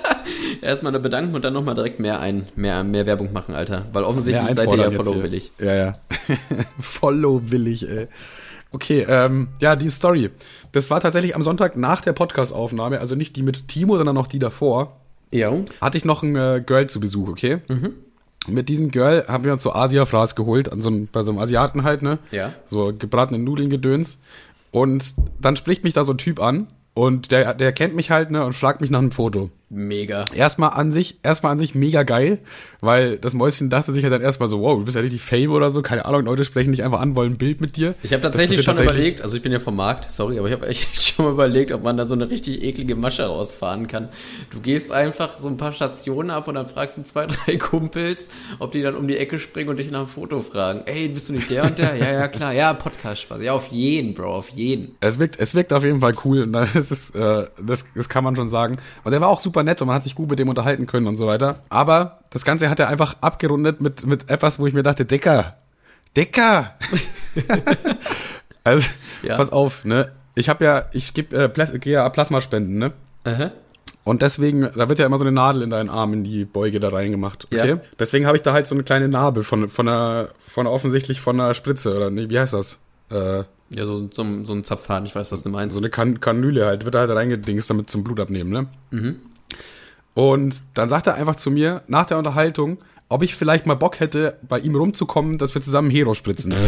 Erstmal 0.62 0.92
eine 0.92 1.00
bedanken 1.00 1.36
und 1.36 1.44
dann 1.44 1.54
nochmal 1.54 1.76
direkt 1.76 2.00
mehr 2.00 2.20
ein, 2.20 2.48
mehr, 2.56 2.84
mehr 2.84 3.06
Werbung 3.06 3.32
machen, 3.34 3.56
Alter. 3.56 3.86
Weil 3.94 4.04
offensichtlich 4.04 4.52
seid 4.54 4.72
ihr 4.72 4.78
ja 4.78 4.92
followwillig. 4.92 5.52
Ja, 5.60 5.74
ja. 5.76 5.94
Follow-willig, 6.80 7.90
ey. 7.90 8.08
Okay, 8.72 9.06
ähm, 9.08 9.48
ja, 9.62 9.76
die 9.76 9.90
Story. 9.90 10.30
Das 10.72 10.90
war 10.90 11.00
tatsächlich 11.00 11.36
am 11.36 11.44
Sonntag 11.44 11.78
nach 11.78 12.02
der 12.02 12.14
Podcast-Aufnahme, 12.14 13.00
also 13.00 13.16
nicht 13.16 13.36
die 13.36 13.44
mit 13.44 13.68
Timo, 13.68 13.96
sondern 13.98 14.16
noch 14.16 14.28
die 14.28 14.40
davor, 14.40 14.98
Ja. 15.32 15.54
hatte 15.80 15.98
ich 15.98 16.04
noch 16.06 16.24
ein 16.24 16.36
äh, 16.36 16.62
Girl 16.66 16.88
zu 16.88 17.00
Besuch, 17.00 17.30
okay? 17.30 17.60
Mit 18.48 18.68
diesem 18.70 18.92
Girl 18.92 19.26
haben 19.28 19.46
wir 19.46 19.54
uns 19.54 19.64
so 19.64 19.74
Asia-Fraß 19.74 20.36
geholt, 20.36 20.72
an 20.72 20.82
so 20.82 20.90
einem, 20.90 21.08
bei 21.12 21.24
so 21.24 21.32
einem 21.32 21.40
Asiaten 21.40 21.84
halt, 21.84 22.02
ne? 22.02 22.20
Ja. 22.32 22.54
So 22.68 22.94
gebratene 22.98 23.40
Nudeln 23.40 23.70
gedöns. 23.70 24.20
Und 24.72 25.16
dann 25.40 25.56
spricht 25.56 25.84
mich 25.86 25.94
da 25.94 26.04
so 26.04 26.12
ein 26.14 26.18
Typ 26.18 26.42
an 26.42 26.68
und 26.94 27.32
der, 27.32 27.54
der 27.54 27.72
kennt 27.72 27.96
mich 27.96 28.12
halt, 28.12 28.30
ne, 28.30 28.44
und 28.46 28.54
fragt 28.54 28.82
mich 28.82 28.90
nach 28.90 29.00
einem 29.00 29.12
Foto. 29.12 29.50
Mega. 29.76 30.24
Erstmal 30.34 30.70
an 30.70 30.94
sich, 30.94 31.18
erstmal 31.22 31.52
an 31.52 31.58
sich 31.58 31.76
mega 31.76 32.04
geil, 32.04 32.40
weil 32.80 33.18
das 33.18 33.34
Mäuschen 33.34 33.70
dachte 33.70 33.92
sich 33.92 34.04
ja 34.04 34.10
dann 34.10 34.22
erstmal 34.22 34.48
so, 34.48 34.62
wow, 34.62 34.80
du 34.80 34.86
bist 34.86 34.96
ja 34.96 35.02
richtig 35.02 35.22
Fame 35.22 35.52
oder 35.52 35.70
so, 35.70 35.82
keine 35.82 36.06
Ahnung, 36.06 36.24
Leute 36.24 36.46
sprechen 36.46 36.72
dich 36.72 36.82
einfach 36.82 37.02
an, 37.02 37.18
wollen 37.18 37.34
ein 37.34 37.38
Bild 37.38 37.60
mit 37.60 37.76
dir. 37.76 37.94
Ich 38.02 38.14
habe 38.14 38.22
tatsächlich 38.22 38.56
schon 38.56 38.66
tatsächlich. 38.66 38.96
überlegt, 38.96 39.22
also 39.22 39.36
ich 39.36 39.44
bin 39.44 39.52
ja 39.52 39.60
vom 39.60 39.76
Markt, 39.76 40.14
sorry, 40.14 40.40
aber 40.40 40.48
ich 40.48 40.54
habe 40.54 40.68
echt 40.68 40.98
schon 41.06 41.26
mal 41.26 41.32
überlegt, 41.34 41.74
ob 41.74 41.84
man 41.84 41.98
da 41.98 42.06
so 42.06 42.14
eine 42.14 42.30
richtig 42.30 42.64
eklige 42.64 42.96
Masche 42.96 43.26
rausfahren 43.26 43.88
kann. 43.88 44.08
Du 44.50 44.62
gehst 44.62 44.94
einfach 44.94 45.38
so 45.38 45.50
ein 45.50 45.58
paar 45.58 45.74
Stationen 45.74 46.30
ab 46.30 46.48
und 46.48 46.56
dann 46.56 46.70
fragst 46.70 46.98
du 46.98 47.04
zwei, 47.04 47.26
drei 47.46 47.58
Kumpels, 47.58 48.30
ob 48.60 48.72
die 48.72 48.82
dann 48.82 48.96
um 48.96 49.10
die 49.10 49.18
Ecke 49.18 49.40
springen 49.40 49.70
und 49.70 49.78
dich 49.78 49.92
nach 49.92 50.00
einem 50.00 50.08
Foto 50.08 50.42
fragen. 50.42 50.84
Ey, 50.86 51.10
bist 51.10 51.28
du 51.28 51.34
nicht 51.34 51.50
der 51.50 51.66
und 51.66 51.78
der? 51.78 51.96
Ja, 51.98 52.14
ja, 52.14 52.28
klar. 52.30 52.54
Ja, 52.54 52.72
Podcast 52.74 53.24
Spaß. 53.24 53.42
Ja, 53.42 53.52
auf 53.52 53.68
jeden, 53.68 54.14
Bro, 54.14 54.36
auf 54.36 54.50
jeden. 54.50 54.96
Es 55.02 55.20
wirkt, 55.20 55.38
es 55.38 55.54
wirkt 55.54 55.74
auf 55.74 55.84
jeden 55.84 56.00
Fall 56.00 56.14
cool 56.24 56.44
und 56.44 56.54
dann 56.54 56.70
ist 56.74 56.92
es, 56.92 57.10
äh, 57.10 57.48
das, 57.62 57.84
das 57.94 58.08
kann 58.08 58.24
man 58.24 58.38
schon 58.38 58.48
sagen. 58.48 58.78
Und 59.04 59.12
der 59.12 59.20
war 59.20 59.28
auch 59.28 59.42
super 59.42 59.65
nett 59.66 59.82
und 59.82 59.88
man 59.88 59.96
hat 59.98 60.04
sich 60.04 60.16
gut 60.16 60.30
mit 60.30 60.40
dem 60.40 60.48
unterhalten 60.50 60.86
können 60.86 61.08
und 61.08 61.16
so 61.18 61.28
weiter. 61.28 61.60
Aber 61.70 62.20
das 62.30 62.46
Ganze 62.46 62.70
hat 62.70 62.80
er 62.80 62.88
einfach 62.88 63.18
abgerundet 63.22 63.82
mit, 63.82 64.06
mit 64.06 64.30
etwas, 64.30 64.60
wo 64.60 64.68
ich 64.68 64.74
mir 64.74 64.84
dachte, 64.84 65.04
Dicker, 65.06 65.58
Dicker. 66.16 66.74
also, 68.64 68.88
Ja. 69.24 69.36
pass 69.36 69.52
auf, 69.52 69.86
ne? 69.86 70.12
Ich 70.36 70.50
habe 70.50 70.66
ja, 70.66 70.86
ich 70.92 71.14
gebe 71.14 71.36
äh, 71.36 71.50
Plas 71.50 71.74
gehe 71.80 71.94
ja 71.94 72.08
Plasmaspenden, 72.10 72.78
ne? 72.78 72.92
Aha. 73.24 73.52
Und 74.04 74.22
deswegen, 74.22 74.62
da 74.76 74.88
wird 74.88 75.00
ja 75.00 75.06
immer 75.08 75.18
so 75.18 75.24
eine 75.24 75.32
Nadel 75.32 75.64
in 75.64 75.72
deinen 75.72 75.90
Arm 75.90 76.14
in 76.14 76.24
die 76.24 76.46
Beuge 76.46 76.80
da 76.80 76.90
reingemacht. 76.90 77.46
Okay? 77.46 77.70
Ja. 77.70 77.78
Deswegen 77.98 78.28
habe 78.28 78.38
ich 78.38 78.44
da 78.44 78.54
halt 78.54 78.68
so 78.68 78.76
eine 78.76 78.84
kleine 78.84 79.08
Narbe 79.08 79.44
von, 79.44 79.68
von 79.68 79.88
einer, 79.88 80.30
von 80.40 80.68
einer 80.68 80.76
offensichtlich 80.76 81.22
von 81.22 81.40
einer 81.40 81.54
Spritze 81.56 81.96
oder 81.96 82.12
nee, 82.12 82.30
wie 82.30 82.38
heißt 82.38 82.54
das? 82.54 82.78
Äh, 83.10 83.44
Ja, 83.72 83.86
so, 83.88 84.08
so, 84.12 84.24
so 84.44 84.54
ein 84.54 84.64
Zapfhahn, 84.64 85.08
ich 85.08 85.16
weiß, 85.16 85.32
was 85.32 85.42
du 85.42 85.50
meinst. 85.50 85.74
so 85.74 85.80
eine 85.80 85.90
kan 85.90 86.20
Kanüle 86.20 86.68
halt, 86.68 86.86
wird 86.86 86.94
da 86.94 87.00
halt 87.00 87.10
reingedingst, 87.12 87.68
damit 87.68 87.90
zum 87.90 88.04
Blut 88.04 88.20
abnehmen, 88.20 88.52
ne? 88.92 89.18
Und 90.14 90.64
dann 90.74 90.90
sagt 90.90 91.08
er 91.08 91.16
einfach 91.16 91.36
zu 91.36 91.52
mir 91.52 91.84
nach 91.88 92.06
der 92.06 92.18
Unterhaltung, 92.18 92.78
ob 93.10 93.22
ich 93.22 93.36
vielleicht 93.36 93.66
mal 93.66 93.76
Bock 93.76 94.00
hätte, 94.00 94.40
bei 94.48 94.60
ihm 94.60 94.76
rumzukommen, 94.76 95.38
dass 95.38 95.54
wir 95.54 95.62
zusammen 95.62 95.90
Hero 95.90 96.14
spritzen. 96.16 96.54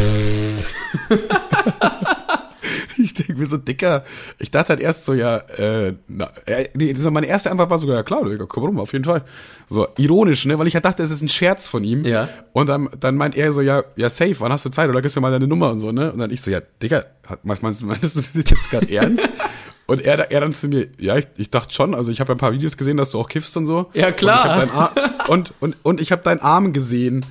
ich 2.98 3.14
denke 3.14 3.36
mir 3.36 3.46
so, 3.46 3.58
Dicker, 3.58 4.04
ich 4.38 4.52
dachte 4.52 4.70
halt 4.70 4.80
erst 4.80 5.06
so, 5.06 5.14
ja, 5.14 5.38
äh, 5.38 5.94
na, 6.08 6.30
äh, 6.46 6.70
nee, 6.74 6.94
so 6.96 7.10
meine 7.10 7.28
erste 7.28 7.50
Antwort 7.52 7.70
war 7.70 7.80
sogar, 7.80 7.96
ja 7.96 8.04
klar, 8.04 8.24
Digga, 8.26 8.46
komm 8.48 8.66
rum, 8.66 8.80
auf 8.80 8.94
jeden 8.94 9.06
Fall. 9.06 9.24
So, 9.68 9.88
ironisch, 9.98 10.46
ne, 10.46 10.60
weil 10.60 10.68
ich 10.68 10.76
halt 10.76 10.86
dachte, 10.86 11.04
es 11.04 11.12
ist 11.12 11.22
ein 11.22 11.30
Scherz 11.30 11.68
von 11.68 11.84
ihm. 11.84 12.06
Ja. 12.06 12.30
Und 12.54 12.68
dann, 12.68 12.90
dann 13.00 13.16
meint 13.16 13.36
er 13.36 13.54
so, 13.54 13.62
ja, 13.62 13.84
ja, 13.96 14.10
safe, 14.10 14.40
wann 14.40 14.52
hast 14.52 14.66
du 14.66 14.70
Zeit? 14.70 14.90
Oder 14.90 15.02
gibst 15.02 15.16
mir 15.16 15.22
mal 15.22 15.32
deine 15.32 15.48
Nummer 15.48 15.72
und 15.72 15.80
so, 15.80 15.92
ne? 15.92 16.12
Und 16.12 16.20
dann 16.20 16.32
ich 16.32 16.42
so, 16.42 16.52
ja, 16.52 16.62
Digga, 16.82 17.06
meinst, 17.44 17.64
meinst, 17.64 17.84
meintest 17.84 18.16
du 18.16 18.20
das 18.22 18.34
jetzt 18.34 18.70
gerade 18.70 18.90
ernst? 18.90 19.28
Und 19.88 20.02
er, 20.02 20.32
er 20.32 20.42
dann 20.42 20.54
zu 20.54 20.68
mir, 20.68 20.88
ja, 21.00 21.16
ich, 21.16 21.28
ich 21.38 21.50
dachte 21.50 21.74
schon, 21.74 21.96
also 21.96 22.12
ich 22.12 22.20
habe 22.20 22.30
ja 22.30 22.36
ein 22.36 22.40
paar 22.40 22.52
Videos 22.52 22.76
gesehen, 22.76 22.98
dass 22.98 23.12
du 23.12 23.20
auch 23.20 23.30
kiffst 23.30 23.56
und 23.56 23.66
so. 23.66 23.90
Ja, 23.94 24.12
klar. 24.12 24.44
Und 24.44 24.44
ich 24.44 24.52
hab 24.52 24.60
deinen 24.60 24.72
Arm, 24.72 24.92
und, 25.30 25.54
und, 25.62 25.76
und 25.84 26.02
ich 26.02 26.12
habe 26.12 26.22
deinen 26.24 26.42
Arm 26.42 26.74
gesehen. 26.74 27.26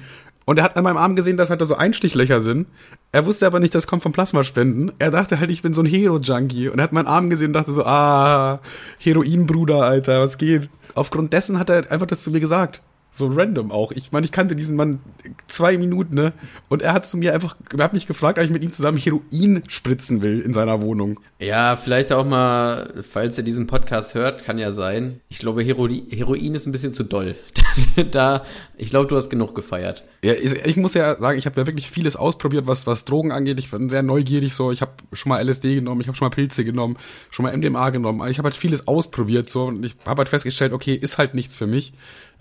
Und 0.47 0.59
er 0.59 0.65
hat 0.65 0.77
an 0.77 0.85
meinem 0.85 0.97
Arm 0.97 1.17
gesehen, 1.17 1.37
dass 1.37 1.51
halt 1.51 1.61
da 1.61 1.65
so 1.67 1.75
Einstichlöcher 1.75 2.41
sind. 2.41 2.67
Er 3.13 3.27
wusste 3.27 3.47
aber 3.47 3.61
nicht, 3.61 3.75
das 3.75 3.87
kommt 3.87 4.03
vom 4.03 4.13
Plasmaspenden. 4.13 4.93
Er 4.99 5.11
dachte 5.11 5.39
halt, 5.39 5.51
ich 5.51 5.61
bin 5.61 5.75
so 5.75 5.83
ein 5.83 5.87
Hero-Junkie. 5.87 6.69
Und 6.69 6.79
er 6.79 6.85
hat 6.85 6.93
meinen 6.93 7.09
Arm 7.09 7.29
gesehen 7.29 7.49
und 7.49 7.53
dachte 7.55 7.73
so, 7.73 7.85
ah, 7.85 8.61
Heroin-Bruder, 8.99 9.83
Alter, 9.83 10.23
was 10.23 10.39
geht? 10.39 10.71
Aufgrund 10.95 11.33
dessen 11.33 11.59
hat 11.59 11.69
er 11.69 11.91
einfach 11.91 12.07
das 12.07 12.23
zu 12.23 12.31
mir 12.31 12.41
gesagt. 12.41 12.81
So 13.13 13.29
random 13.29 13.71
auch. 13.71 13.93
Ich 13.93 14.13
meine, 14.13 14.27
ich 14.27 14.33
kannte 14.33 14.55
diesen 14.55 14.77
Mann 14.77 15.01
zwei 15.47 15.79
Minuten, 15.79 16.15
ne? 16.15 16.35
Und 16.69 16.83
er 16.83 16.93
hat 16.93 17.07
zu 17.07 17.17
mir 17.17 17.33
einfach, 17.33 17.57
er 17.75 17.83
hat 17.83 17.95
mich 17.95 18.07
gefragt, 18.07 18.39
ob 18.39 18.45
ich 18.45 18.51
mit 18.51 18.63
ihm 18.63 18.73
zusammen 18.73 18.99
Heroin 18.99 19.63
spritzen 19.69 20.21
will 20.21 20.41
in 20.43 20.53
seiner 20.53 20.83
Wohnung. 20.83 21.19
Ja, 21.39 21.77
vielleicht 21.77 22.13
auch 22.13 22.27
mal, 22.27 23.03
falls 23.09 23.39
ihr 23.39 23.45
diesen 23.45 23.67
Podcast 23.67 24.15
hört, 24.15 24.45
kann 24.45 24.59
ja 24.59 24.71
sein. 24.71 25.21
Ich 25.31 25.39
glaube, 25.39 25.63
Heroin, 25.63 26.07
Heroin 26.11 26.55
ist 26.55 26.67
ein 26.67 26.73
bisschen 26.73 26.93
zu 26.93 27.05
doll. 27.05 27.37
da, 28.11 28.45
ich 28.77 28.91
glaube, 28.91 29.07
du 29.07 29.17
hast 29.17 29.31
genug 29.31 29.55
gefeiert. 29.55 30.05
Ja, 30.23 30.35
ich, 30.35 30.53
ich 30.53 30.77
muss 30.77 30.95
ja 30.95 31.17
sagen, 31.17 31.39
ich 31.39 31.47
habe 31.47 31.61
ja 31.61 31.67
wirklich 31.67 31.91
vieles 31.91 32.17
ausprobiert, 32.17 32.67
was, 32.67 32.87
was 32.87 33.05
Drogen 33.05 33.33
angeht. 33.33 33.59
Ich 33.59 33.71
bin 33.71 33.89
sehr 33.89 34.03
neugierig 34.03 34.55
so. 34.55 34.73
Ich 34.73 34.83
habe 34.83 34.93
schon 35.13 35.31
mal 35.31 35.43
LSD 35.43 35.77
genommen, 35.77 36.01
ich 36.01 36.09
habe 36.09 36.17
schon 36.17 36.27
mal 36.27 36.35
Pilze 36.35 36.65
genommen, 36.65 36.97
schon 37.31 37.45
mal 37.45 37.57
MDMA 37.57 37.91
genommen. 37.91 38.29
Ich 38.29 38.39
habe 38.39 38.47
halt 38.47 38.57
vieles 38.57 38.89
ausprobiert 38.89 39.49
so 39.49 39.67
und 39.67 39.85
ich 39.85 39.97
habe 40.05 40.19
halt 40.19 40.29
festgestellt, 40.29 40.73
okay, 40.73 40.95
ist 40.95 41.17
halt 41.17 41.35
nichts 41.35 41.57
für 41.57 41.67
mich. 41.67 41.93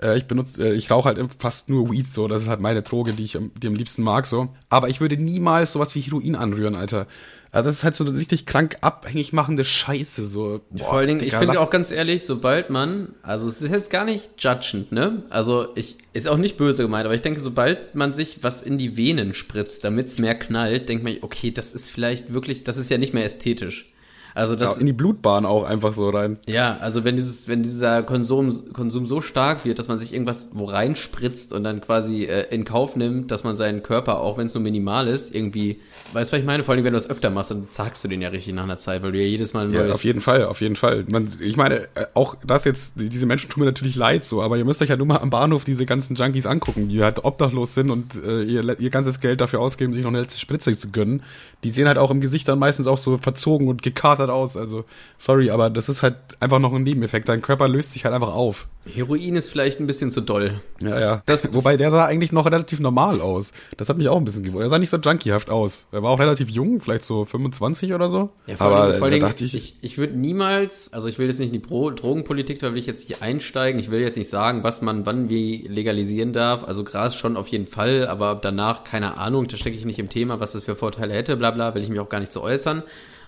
Äh, 0.02 0.18
ich 0.18 0.26
benutze, 0.26 0.70
äh, 0.70 0.74
ich 0.74 0.92
rauche 0.92 1.10
halt 1.10 1.20
fast 1.40 1.70
nur 1.70 1.92
Weed, 1.92 2.12
so. 2.12 2.28
Das 2.28 2.42
ist 2.42 2.48
halt 2.48 2.60
meine 2.60 2.82
Droge, 2.82 3.14
die 3.14 3.24
ich 3.24 3.38
am, 3.38 3.52
die 3.56 3.68
am 3.68 3.76
liebsten 3.76 4.04
mag, 4.04 4.28
so. 4.28 4.50
Aber 4.70 4.90
ich 4.90 5.02
würde 5.02 5.18
niemals 5.18 5.72
sowas 5.72 5.96
wie 5.96 6.02
Heroin 6.02 6.36
anrühren, 6.36 6.76
Alter. 6.76 7.08
Also 7.56 7.70
das 7.70 7.76
ist 7.76 7.84
halt 7.86 7.96
so 7.96 8.06
eine 8.06 8.18
richtig 8.18 8.46
krank 8.46 8.76
abhängig 8.82 9.32
machende 9.32 9.64
Scheiße, 9.64 10.26
so. 10.26 10.60
Boah, 10.72 10.84
Vor 10.84 10.94
allen 10.98 11.08
Dingen, 11.08 11.20
Digga, 11.20 11.38
ich 11.38 11.40
finde 11.40 11.62
auch 11.62 11.70
ganz 11.70 11.90
ehrlich, 11.90 12.26
sobald 12.26 12.70
man, 12.70 13.16
also 13.22 13.48
es 13.48 13.62
ist 13.62 13.72
jetzt 13.72 13.90
gar 13.90 14.04
nicht 14.04 14.30
judgend, 14.40 14.92
ne? 14.92 15.24
Also 15.30 15.70
ich, 15.76 15.96
ist 16.12 16.28
auch 16.28 16.36
nicht 16.36 16.58
böse 16.58 16.84
gemeint, 16.84 17.06
aber 17.06 17.16
ich 17.16 17.22
denke, 17.22 17.40
sobald 17.40 17.96
man 17.96 18.12
sich 18.12 18.40
was 18.42 18.62
in 18.62 18.78
die 18.78 18.98
Venen 18.98 19.34
spritzt, 19.34 19.86
damit 19.86 20.08
es 20.08 20.20
mehr 20.20 20.36
knallt, 20.36 20.90
denkt 20.90 21.06
man, 21.06 21.16
okay, 21.22 21.52
das 21.52 21.72
ist 21.72 21.90
vielleicht 21.90 22.34
wirklich, 22.34 22.66
das 22.66 22.76
ist 22.76 22.90
ja 22.90 22.98
nicht 22.98 23.14
mehr 23.14 23.24
ästhetisch. 23.24 23.90
Also 24.36 24.58
das 24.58 24.76
ja, 24.76 24.82
in 24.82 24.86
die 24.86 24.94
Blutbahn 24.94 25.46
auch 25.46 25.64
einfach 25.64 25.94
so 25.94 26.10
rein. 26.10 26.38
Ja, 26.46 26.76
also 26.82 27.06
wenn 27.06 27.16
dieses, 27.16 27.48
wenn 27.48 27.64
dieser 27.64 28.04
Konsum, 28.04 28.74
Konsum 28.74 29.06
so 29.06 29.22
stark 29.22 29.64
wird, 29.64 29.80
dass 29.80 29.88
man 29.88 29.98
sich 29.98 30.14
irgendwas 30.14 30.50
wo 30.52 30.66
reinspritzt 30.66 31.54
und 31.54 31.64
dann 31.64 31.80
quasi 31.80 32.26
äh, 32.26 32.54
in 32.54 32.66
Kauf 32.66 32.98
nimmt, 32.98 33.32
dass 33.32 33.46
man 33.46 33.56
seinen 33.56 33.82
Körper, 33.82 34.20
auch 34.20 34.38
wenn 34.38 34.48
es 34.48 34.54
nur 34.54 34.62
minimal 34.62 35.08
ist, 35.08 35.34
irgendwie, 35.34 35.80
weißt 36.12 36.32
du, 36.32 36.36
was 36.36 36.40
ich 36.42 36.46
meine? 36.46 36.64
Vor 36.64 36.76
allem, 36.76 36.84
wenn 36.84 36.92
du 36.92 36.98
das 36.98 37.10
öfter 37.10 37.30
machst, 37.30 37.52
dann 37.52 37.68
sagst 37.70 38.04
du 38.04 38.10
den 38.10 38.22
ja 38.22 38.28
richtig 38.28 38.54
nach 38.54 38.66
einer 38.66 38.78
Zeit, 38.78 39.04
weil 39.04 39.14
du 39.14 39.20
ja 39.20 39.26
jedes 39.26 39.54
Mal 39.54 39.74
Ja, 39.74 39.94
auf 39.94 40.04
jeden 40.04 40.20
Fall, 40.20 40.44
auf 40.44 40.60
jeden 40.60 40.76
Fall. 40.76 41.06
Man, 41.10 41.30
ich 41.40 41.56
meine, 41.56 41.84
äh, 41.96 42.08
auch 42.14 42.36
das 42.46 42.66
jetzt, 42.66 42.96
diese 42.98 43.26
Menschen 43.26 43.50
tun 43.50 43.62
mir 43.62 43.68
natürlich 43.68 43.96
leid 43.96 44.26
so, 44.26 44.42
aber 44.42 44.58
ihr 44.58 44.66
müsst 44.66 44.82
euch 44.82 44.90
ja 44.90 44.98
nur 44.98 45.08
mal 45.08 45.20
am 45.20 45.30
Bahnhof 45.30 45.64
diese 45.64 45.86
ganzen 45.86 46.18
Junkies 46.18 46.46
angucken, 46.46 46.90
die 46.90 47.02
halt 47.02 47.24
obdachlos 47.24 47.74
sind 47.74 47.90
und 47.90 48.22
äh, 48.22 48.44
ihr, 48.44 48.80
ihr 48.82 48.90
ganzes 48.90 49.22
Geld 49.22 49.40
dafür 49.40 49.62
ausgeben, 49.62 49.94
sich 49.94 50.04
noch 50.04 50.12
eine 50.12 50.20
letzte 50.20 50.42
Spritze 50.42 50.76
zu 50.78 50.92
gönnen. 50.92 51.24
Die 51.64 51.72
sehen 51.72 51.88
halt 51.88 51.98
auch 51.98 52.12
im 52.12 52.20
Gesicht 52.20 52.50
dann 52.50 52.60
meistens 52.60 52.86
auch 52.86 52.98
so 52.98 53.18
verzogen 53.18 53.70
und 53.70 53.82
gekatert 53.82 54.25
aus. 54.30 54.58
Also 54.58 54.86
sorry, 55.18 55.50
aber 55.50 55.70
das 55.70 55.90
ist 55.90 56.04
halt 56.04 56.16
einfach 56.40 56.60
noch 56.60 56.74
ein 56.74 56.84
Nebeneffekt. 56.84 57.30
Dein 57.30 57.42
Körper 57.42 57.68
löst 57.68 57.92
sich 57.92 58.06
halt 58.06 58.14
einfach 58.14 58.34
auf. 58.34 58.68
Heroin 58.94 59.36
ist 59.36 59.50
vielleicht 59.50 59.80
ein 59.80 59.88
bisschen 59.88 60.12
zu 60.12 60.22
doll. 60.22 60.62
Ja, 60.80 61.00
ja. 61.00 61.24
Das, 61.26 61.40
Wobei 61.52 61.76
der 61.76 61.90
sah 61.90 62.06
eigentlich 62.06 62.32
noch 62.32 62.46
relativ 62.46 62.80
normal 62.80 63.20
aus. 63.20 63.54
Das 63.78 63.90
hat 63.90 63.98
mich 63.98 64.10
auch 64.10 64.18
ein 64.18 64.26
bisschen 64.26 64.44
gewundert. 64.44 64.68
Er 64.68 64.70
sah 64.70 64.80
nicht 64.80 64.92
so 64.92 64.98
junkiehaft 64.98 65.50
aus. 65.50 65.88
Er 65.92 66.04
war 66.04 66.12
auch 66.12 66.20
relativ 66.20 66.50
jung, 66.50 66.82
vielleicht 66.82 67.04
so 67.04 67.26
25 67.26 67.94
oder 67.94 68.10
so. 68.10 68.30
Ja, 68.46 68.58
vor 68.58 68.68
aber 68.68 68.94
vor 68.96 69.10
da 69.10 69.18
dachte 69.18 69.44
ich, 69.44 69.56
ich, 69.56 69.78
ich 69.82 69.98
würde 69.98 70.18
niemals, 70.18 70.94
also 70.94 71.08
ich 71.08 71.18
will 71.18 71.28
jetzt 71.28 71.40
nicht 71.40 71.48
in 71.48 71.54
die 71.54 71.60
Pro 71.60 71.90
Drogenpolitik, 71.90 72.60
da 72.60 72.72
will 72.72 72.80
ich 72.80 72.86
jetzt 72.86 73.10
nicht 73.10 73.22
einsteigen. 73.22 73.80
Ich 73.80 73.90
will 73.90 74.02
jetzt 74.02 74.18
nicht 74.18 74.30
sagen, 74.30 74.64
was 74.64 74.82
man 74.82 75.06
wann 75.06 75.30
wie 75.30 75.68
legalisieren 75.68 76.34
darf. 76.34 76.64
Also 76.64 76.84
Gras 76.84 77.16
schon 77.16 77.38
auf 77.38 77.48
jeden 77.48 77.68
Fall, 77.68 78.08
aber 78.08 78.36
danach 78.36 78.84
keine 78.84 79.18
Ahnung. 79.18 79.48
Da 79.48 79.58
stecke 79.58 79.76
ich 79.76 79.86
nicht 79.86 80.00
im 80.00 80.10
Thema, 80.10 80.40
was 80.40 80.52
das 80.52 80.64
für 80.64 80.76
Vorteile 80.76 81.14
hätte, 81.14 81.38
bla 81.38 81.52
bla, 81.52 81.74
will 81.74 81.82
ich 81.82 81.90
mich 81.90 82.00
auch 82.00 82.10
gar 82.10 82.20
nicht 82.20 82.32
so 82.32 82.42
äußern. 82.42 82.84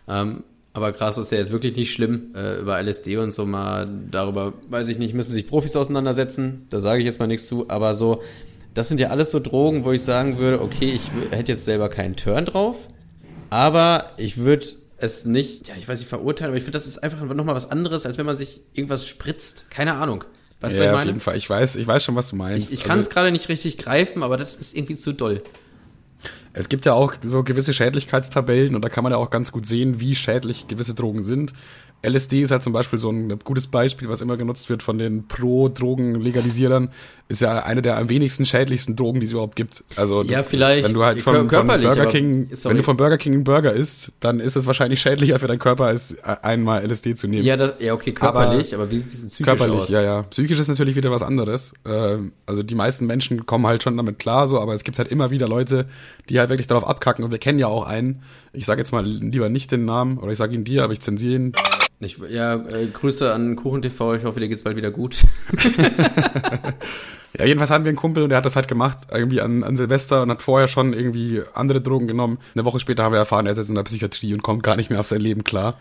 Ähm, 0.07 0.43
aber 0.77 0.93
krass 0.93 1.17
ist 1.17 1.31
ja 1.31 1.39
jetzt 1.39 1.51
wirklich 1.51 1.75
nicht 1.75 1.91
schlimm, 1.91 2.35
äh, 2.35 2.59
über 2.59 2.79
LSD 2.79 3.17
und 3.17 3.31
so 3.31 3.47
mal 3.47 3.89
darüber, 4.11 4.53
weiß 4.69 4.89
ich 4.89 4.99
nicht, 4.99 5.15
müssen 5.15 5.31
sich 5.31 5.47
Profis 5.47 5.75
auseinandersetzen. 5.75 6.67
Da 6.69 6.81
sage 6.81 6.99
ich 6.99 7.05
jetzt 7.07 7.19
mal 7.19 7.25
nichts 7.25 7.47
zu. 7.47 7.67
Aber 7.67 7.95
so, 7.95 8.21
das 8.75 8.87
sind 8.87 8.99
ja 8.99 9.07
alles 9.07 9.31
so 9.31 9.39
Drogen, 9.39 9.85
wo 9.85 9.91
ich 9.91 10.03
sagen 10.03 10.37
würde, 10.37 10.61
okay, 10.61 10.91
ich 10.91 11.01
hätte 11.31 11.53
jetzt 11.53 11.65
selber 11.65 11.89
keinen 11.89 12.15
Turn 12.15 12.45
drauf. 12.45 12.77
Aber 13.49 14.11
ich 14.17 14.37
würde 14.37 14.67
es 14.97 15.25
nicht, 15.25 15.67
ja, 15.67 15.73
ich 15.79 15.87
weiß 15.87 15.97
nicht, 15.97 16.09
verurteilen, 16.09 16.51
aber 16.51 16.57
ich 16.57 16.63
finde, 16.63 16.77
das 16.77 16.85
ist 16.85 16.99
einfach 16.99 17.23
nochmal 17.23 17.55
was 17.55 17.71
anderes, 17.71 18.05
als 18.05 18.19
wenn 18.19 18.27
man 18.27 18.37
sich 18.37 18.61
irgendwas 18.73 19.07
spritzt. 19.07 19.71
Keine 19.71 19.93
Ahnung. 19.93 20.25
Weißt 20.61 20.77
ja, 20.77 20.93
auf 20.93 21.05
jeden 21.05 21.21
Fall. 21.21 21.37
Ich 21.37 21.49
weiß, 21.49 21.75
ich 21.77 21.87
weiß 21.87 22.03
schon, 22.03 22.13
was 22.15 22.29
du 22.29 22.35
meinst. 22.35 22.71
Ich, 22.71 22.81
ich 22.81 22.83
kann 22.83 22.99
es 22.99 23.07
also, 23.07 23.15
gerade 23.15 23.31
nicht 23.31 23.49
richtig 23.49 23.79
greifen, 23.79 24.21
aber 24.21 24.37
das 24.37 24.53
ist 24.53 24.77
irgendwie 24.77 24.95
zu 24.95 25.11
doll. 25.11 25.41
Es 26.59 26.69
gibt 26.69 26.85
ja 26.85 26.93
auch 26.93 27.13
so 27.21 27.43
gewisse 27.43 27.71
Schädlichkeitstabellen 27.71 28.73
und 28.73 28.83
da 28.83 28.89
kann 28.89 29.03
man 29.03 29.11
ja 29.13 29.19
auch 29.19 29.29
ganz 29.29 29.51
gut 29.51 29.67
sehen, 29.67 29.99
wie 29.99 30.15
schädlich 30.15 30.67
gewisse 30.67 30.95
Drogen 30.95 31.21
sind. 31.21 31.53
LSD 32.03 32.43
ist 32.43 32.51
halt 32.51 32.63
zum 32.63 32.73
Beispiel 32.73 32.99
so 32.99 33.09
ein 33.09 33.39
gutes 33.43 33.67
Beispiel, 33.67 34.07
was 34.07 34.21
immer 34.21 34.37
genutzt 34.37 34.69
wird 34.69 34.83
von 34.83 34.99
den 34.99 35.27
Pro-Drogen-Legalisierern. 35.27 36.89
Ist 37.27 37.41
ja 37.41 37.63
eine 37.63 37.81
der 37.81 37.97
am 37.97 38.07
wenigsten 38.07 38.45
schädlichsten 38.45 38.95
Drogen, 38.95 39.19
die 39.19 39.25
es 39.25 39.33
überhaupt 39.33 39.55
gibt. 39.55 39.83
Also 39.95 40.23
ja, 40.23 40.43
vielleicht 40.43 40.85
wenn 40.85 40.93
du 40.93 41.03
halt 41.03 41.21
von, 41.21 41.49
von 41.49 41.67
Burger 41.67 42.05
King, 42.05 42.49
wenn 42.63 42.77
du 42.77 42.83
von 42.83 42.95
Burger 42.95 43.17
King 43.17 43.33
einen 43.33 43.43
Burger 43.43 43.73
isst, 43.73 44.13
dann 44.19 44.39
ist 44.39 44.55
es 44.55 44.65
wahrscheinlich 44.65 45.01
schädlicher 45.01 45.39
für 45.39 45.47
deinen 45.47 45.59
Körper, 45.59 45.85
als 45.85 46.15
einmal 46.23 46.85
LSD 46.89 47.15
zu 47.15 47.27
nehmen. 47.27 47.43
Ja, 47.43 47.57
das, 47.57 47.73
ja 47.79 47.93
okay, 47.93 48.11
körperlich, 48.11 48.73
aber, 48.73 48.83
aber 48.83 48.91
wie 48.91 48.97
sieht 48.99 49.07
es 49.07 49.19
denn 49.19 49.27
psychisch 49.27 49.45
körperlich, 49.45 49.81
aus? 49.81 49.89
Ja, 49.89 50.01
ja. 50.01 50.21
Psychisch 50.23 50.59
ist 50.59 50.67
natürlich 50.69 50.95
wieder 50.95 51.11
was 51.11 51.23
anderes. 51.23 51.73
Ähm, 51.85 52.31
also 52.45 52.63
die 52.63 52.75
meisten 52.75 53.07
Menschen 53.07 53.45
kommen 53.45 53.67
halt 53.67 53.83
schon 53.83 53.97
damit 53.97 54.19
klar, 54.19 54.47
so, 54.47 54.61
aber 54.61 54.73
es 54.73 54.83
gibt 54.83 54.97
halt 54.99 55.09
immer 55.09 55.31
wieder 55.31 55.47
Leute, 55.47 55.87
die 56.29 56.39
halt 56.39 56.49
wirklich 56.49 56.67
darauf 56.67 56.87
abkacken. 56.87 57.25
Und 57.25 57.31
wir 57.31 57.39
kennen 57.39 57.59
ja 57.59 57.67
auch 57.67 57.85
einen. 57.85 58.21
Ich 58.57 58.65
sage 58.65 58.81
jetzt 58.81 58.91
mal 58.91 59.05
lieber 59.05 59.49
nicht 59.49 59.71
den 59.71 59.85
Namen, 59.85 60.17
oder 60.17 60.31
ich 60.31 60.37
sage 60.39 60.55
ihn 60.55 60.63
dir, 60.63 60.83
aber 60.83 60.91
ich 60.91 60.99
zensiere 60.99 61.35
ihn. 61.35 61.51
Ich, 61.99 62.17
ja, 62.29 62.55
äh, 62.55 62.87
Grüße 62.91 63.31
an 63.31 63.55
KuchenTV, 63.55 64.15
ich 64.15 64.23
hoffe, 64.23 64.39
dir 64.39 64.47
geht's 64.47 64.63
bald 64.63 64.75
wieder 64.75 64.89
gut. 64.89 65.17
ja, 67.37 67.45
jedenfalls 67.45 67.69
hatten 67.69 67.85
wir 67.85 67.89
einen 67.89 67.97
Kumpel 67.97 68.23
und 68.23 68.29
der 68.29 68.39
hat 68.39 68.45
das 68.45 68.55
halt 68.55 68.67
gemacht, 68.67 68.97
irgendwie 69.11 69.41
an, 69.41 69.63
an 69.63 69.77
Silvester 69.77 70.23
und 70.23 70.31
hat 70.31 70.41
vorher 70.41 70.67
schon 70.67 70.93
irgendwie 70.93 71.43
andere 71.53 71.81
Drogen 71.81 72.07
genommen. 72.07 72.39
Eine 72.55 72.65
Woche 72.65 72.79
später 72.79 73.03
haben 73.03 73.11
wir 73.11 73.19
erfahren, 73.19 73.45
er 73.45 73.51
ist 73.51 73.59
jetzt 73.59 73.69
in 73.69 73.75
der 73.75 73.83
Psychiatrie 73.83 74.33
und 74.33 74.41
kommt 74.41 74.63
gar 74.63 74.75
nicht 74.75 74.89
mehr 74.89 74.99
auf 74.99 75.07
sein 75.07 75.21
Leben 75.21 75.43
klar. 75.43 75.75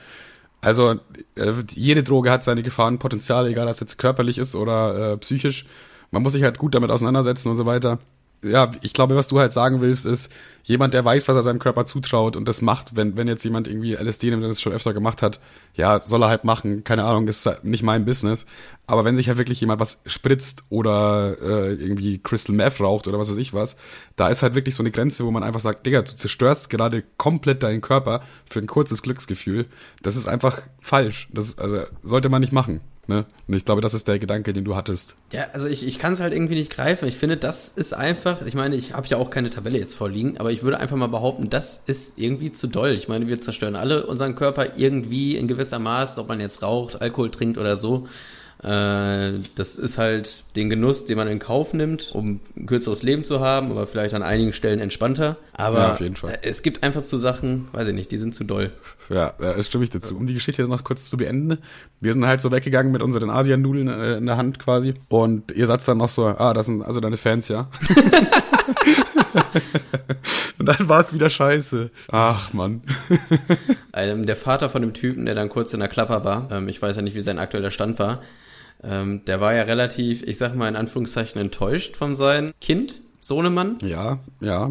Also 0.61 1.01
äh, 1.37 1.53
jede 1.73 2.03
Droge 2.03 2.31
hat 2.31 2.45
seine 2.45 2.63
Gefahrenpotenziale, 2.63 3.49
egal 3.49 3.69
ob 3.69 3.73
es 3.73 3.81
jetzt 3.81 3.97
körperlich 3.97 4.37
ist 4.37 4.55
oder 4.55 5.13
äh, 5.13 5.17
psychisch. 5.17 5.67
Man 6.11 6.23
muss 6.23 6.35
sich 6.35 6.43
halt 6.43 6.59
gut 6.59 6.75
damit 6.75 6.91
auseinandersetzen 6.91 7.49
und 7.49 7.57
so 7.57 7.65
weiter 7.65 8.01
ja, 8.43 8.71
ich 8.83 8.93
glaube, 8.93 9.17
was 9.17 9.29
du 9.29 9.39
halt 9.39 9.53
sagen 9.53 9.81
willst, 9.81 10.07
ist, 10.07 10.31
jemand, 10.63 10.95
der 10.95 11.05
weiß, 11.05 11.29
was 11.29 11.37
er 11.37 11.43
seinem 11.43 11.61
Körper 11.61 11.87
zutraut 11.87 12.37
und 12.37 12.47
das 12.47 12.61
macht, 12.61 12.97
wenn, 12.97 13.17
wenn 13.17 13.29
jetzt 13.29 13.45
jemand 13.45 13.69
irgendwie 13.69 13.95
LSD 13.95 14.31
nimmt 14.31 14.43
und 14.43 14.49
das 14.49 14.61
schon 14.61 14.73
öfter 14.73 14.93
gemacht 14.93 15.23
hat, 15.23 15.41
ja, 15.75 16.01
soll 16.05 16.23
er 16.23 16.29
halt 16.29 16.45
machen, 16.45 16.83
keine 16.83 17.05
Ahnung, 17.05 17.29
ist 17.29 17.47
halt 17.47 17.65
nicht 17.65 17.83
mein 17.83 18.05
Business. 18.05 18.45
Aber 18.89 19.05
wenn 19.05 19.17
sich 19.17 19.29
halt 19.29 19.39
wirklich 19.39 19.61
jemand 19.61 19.81
was 19.81 20.01
spritzt 20.07 20.65
oder 20.69 21.37
äh, 21.41 21.75
irgendwie 21.75 22.19
Crystal 22.19 22.55
Meth 22.55 22.81
raucht 22.81 23.07
oder 23.07 23.19
was 23.19 23.31
weiß 23.31 23.37
ich 23.37 23.55
was, 23.55 23.77
da 24.17 24.29
ist 24.29 24.43
halt 24.43 24.55
wirklich 24.55 24.75
so 24.75 24.83
eine 24.83 24.91
Grenze, 24.91 25.25
wo 25.25 25.31
man 25.31 25.45
einfach 25.45 25.61
sagt, 25.61 25.87
Digga, 25.87 26.03
du 26.03 26.15
zerstörst 26.15 26.69
gerade 26.69 27.05
komplett 27.17 27.63
deinen 27.63 27.81
Körper 27.81 28.23
für 28.49 28.59
ein 28.59 28.67
kurzes 28.67 29.03
Glücksgefühl. 29.03 29.67
Das 30.03 30.17
ist 30.17 30.27
einfach 30.27 30.63
falsch. 30.81 31.29
Das 31.33 31.59
also, 31.59 31.83
sollte 32.03 32.29
man 32.29 32.41
nicht 32.41 32.53
machen. 32.53 32.81
Ne? 33.09 33.25
Und 33.47 33.55
ich 33.55 33.65
glaube, 33.65 33.81
das 33.81 33.95
ist 33.95 34.09
der 34.09 34.19
Gedanke, 34.19 34.53
den 34.53 34.65
du 34.65 34.75
hattest. 34.75 35.15
Ja, 35.33 35.49
also 35.53 35.69
ich, 35.69 35.87
ich 35.87 35.99
kann 35.99 36.13
es 36.13 36.21
halt 36.21 36.33
irgendwie 36.33 36.57
nicht 36.57 36.73
greifen. 36.73 37.07
Ich 37.07 37.17
finde, 37.17 37.37
das 37.37 37.69
ist 37.69 37.95
einfach, 37.95 38.43
ich 38.43 38.55
meine, 38.55 38.75
ich 38.75 38.95
habe 38.95 39.07
ja 39.07 39.17
auch 39.17 39.31
keine 39.31 39.51
Tabelle 39.51 39.79
jetzt 39.79 39.95
vorliegen, 39.95 40.39
aber 40.39 40.51
ich 40.51 40.63
würde 40.65 40.79
einfach 40.79 40.97
mal 40.97 41.07
behaupten, 41.07 41.49
das 41.49 41.77
ist 41.87 42.19
irgendwie 42.19 42.51
zu 42.51 42.67
doll. 42.67 42.91
Ich 42.91 43.07
meine, 43.07 43.29
wir 43.29 43.41
zerstören 43.41 43.77
alle 43.77 44.07
unseren 44.07 44.35
Körper 44.35 44.77
irgendwie 44.77 45.37
in 45.37 45.47
gewisser 45.47 45.79
Maß, 45.79 46.19
ob 46.19 46.29
man 46.29 46.41
jetzt 46.41 46.63
raucht, 46.63 47.01
Alkohol 47.01 47.31
trinkt 47.31 47.59
oder 47.59 47.77
so. 47.77 48.09
Äh, 48.63 49.41
das 49.55 49.77
ist 49.77 49.99
halt 49.99 50.45
den 50.57 50.71
Genuss, 50.71 51.05
den 51.05 51.19
man 51.19 51.29
in 51.29 51.39
Kauf 51.39 51.75
nimmt, 51.75 52.13
um 52.15 52.41
ein 52.57 52.67
kürzeres 52.67 53.03
Leben 53.03 53.23
zu 53.23 53.41
haben, 53.41 53.71
aber 53.71 53.87
vielleicht 53.87 54.15
an 54.15 54.23
einigen 54.23 54.55
Stellen 54.55 54.81
entspannter. 54.81 55.37
Aber 55.53 55.97
ja, 56.01 56.09
es 56.43 56.63
gibt 56.63 56.83
einfach 56.83 57.03
zu 57.03 57.19
Sachen, 57.19 57.69
weiß 57.73 57.89
ich 57.89 57.95
nicht, 57.95 58.11
die 58.11 58.19
sind 58.19 58.35
zu 58.35 58.45
doll. 58.45 58.73
Ja, 59.11 59.35
das 59.39 59.67
stimme 59.67 59.85
ich 59.85 59.91
dazu. 59.91 60.17
Um 60.17 60.27
die 60.27 60.35
Geschichte 60.35 60.63
jetzt 60.63 60.71
noch 60.71 60.85
kurz 60.85 61.09
zu 61.09 61.19
beenden. 61.19 61.59
Wir 62.01 62.13
sind 62.13 62.27
halt 62.27 62.41
so 62.41 62.51
weggegangen 62.51 62.93
mit 62.93 63.03
unseren 63.03 63.29
Asian-Nudeln 63.31 63.89
äh, 63.89 64.17
in 64.17 64.27
der 64.27 64.37
Hand 64.39 64.59
quasi. 64.59 64.95
Und 65.09 65.53
ihr 65.53 65.67
sagt 65.67 65.87
dann 65.87 65.99
noch 65.99 66.09
so, 66.09 66.25
ah, 66.27 66.55
das 66.55 66.67
sind 66.67 66.83
also 66.83 67.01
deine 67.01 67.19
Fans, 67.19 67.49
ja. 67.49 67.69
Und 70.59 70.67
dann 70.67 70.89
war 70.89 71.01
es 71.01 71.13
wieder 71.13 71.29
scheiße. 71.29 71.91
Ach, 72.11 72.53
Mann. 72.53 72.83
der 73.95 74.37
Vater 74.37 74.69
von 74.71 74.83
dem 74.83 74.95
Typen, 74.95 75.27
der 75.27 75.35
dann 75.35 75.49
kurz 75.49 75.73
in 75.73 75.81
der 75.81 75.89
Klapper 75.89 76.25
war, 76.25 76.49
ähm, 76.51 76.69
ich 76.69 76.81
weiß 76.81 76.97
ja 76.97 77.03
nicht, 77.03 77.15
wie 77.15 77.21
sein 77.21 77.39
aktueller 77.39 77.71
Stand 77.71 77.99
war, 77.99 78.23
ähm, 78.89 79.25
der 79.27 79.41
war 79.41 79.55
ja 79.55 79.63
relativ, 79.63 80.23
ich 80.23 80.39
sag 80.39 80.55
mal 80.55 80.69
in 80.69 80.77
Anführungszeichen, 80.77 81.41
enttäuscht 81.41 81.97
von 81.97 82.17
seinem 82.17 82.53
Kind, 82.61 83.01
Sohnemann. 83.21 83.79
Ja, 83.83 84.19
ja. 84.41 84.71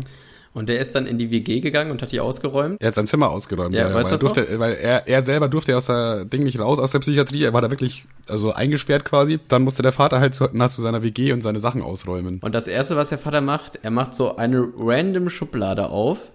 Und 0.55 0.69
der 0.69 0.79
ist 0.79 0.95
dann 0.95 1.05
in 1.05 1.17
die 1.17 1.31
WG 1.31 1.59
gegangen 1.59 1.91
und 1.91 2.01
hat 2.01 2.13
die 2.13 2.21
ausgeräumt. 2.21 2.81
Er 2.81 2.87
hat 2.87 2.95
sein 2.95 3.07
Zimmer 3.07 3.29
ausgeräumt. 3.29 3.75
Ja, 3.75 3.89
ja 3.89 3.93
weißt 3.93 4.11
weil, 4.11 4.19
durfte, 4.19 4.57
weil 4.57 4.73
er, 4.75 5.05
er 5.05 5.21
selber 5.21 5.49
durfte 5.49 5.75
aus 5.75 5.87
der 5.87 6.23
Ding 6.23 6.45
nicht 6.45 6.59
raus, 6.59 6.79
aus 6.79 6.91
der 6.91 6.99
Psychiatrie. 6.99 7.43
Er 7.43 7.53
war 7.53 7.61
da 7.61 7.69
wirklich 7.69 8.05
also 8.29 8.53
eingesperrt 8.53 9.03
quasi. 9.03 9.37
Dann 9.49 9.63
musste 9.63 9.83
der 9.83 9.91
Vater 9.91 10.21
halt 10.21 10.33
zu, 10.33 10.47
nach 10.53 10.69
zu 10.69 10.81
seiner 10.81 11.03
WG 11.03 11.33
und 11.33 11.41
seine 11.41 11.59
Sachen 11.59 11.81
ausräumen. 11.81 12.39
Und 12.41 12.55
das 12.55 12.67
Erste, 12.67 12.95
was 12.95 13.09
der 13.09 13.17
Vater 13.17 13.41
macht, 13.41 13.79
er 13.83 13.91
macht 13.91 14.15
so 14.15 14.37
eine 14.37 14.65
random 14.77 15.29
Schublade 15.29 15.89
auf. 15.89 16.31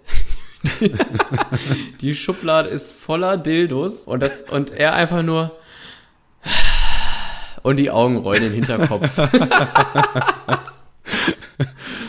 die 2.02 2.14
Schublade 2.14 2.68
ist 2.68 2.92
voller 2.92 3.38
Dildos 3.38 4.04
und 4.04 4.20
das 4.20 4.42
und 4.50 4.70
er 4.70 4.92
einfach 4.92 5.22
nur 5.22 5.52
und 7.62 7.76
die 7.76 7.90
Augen 7.90 8.16
rollen 8.16 8.42
in 8.42 8.52
den 8.52 8.64
Hinterkopf. 8.64 9.08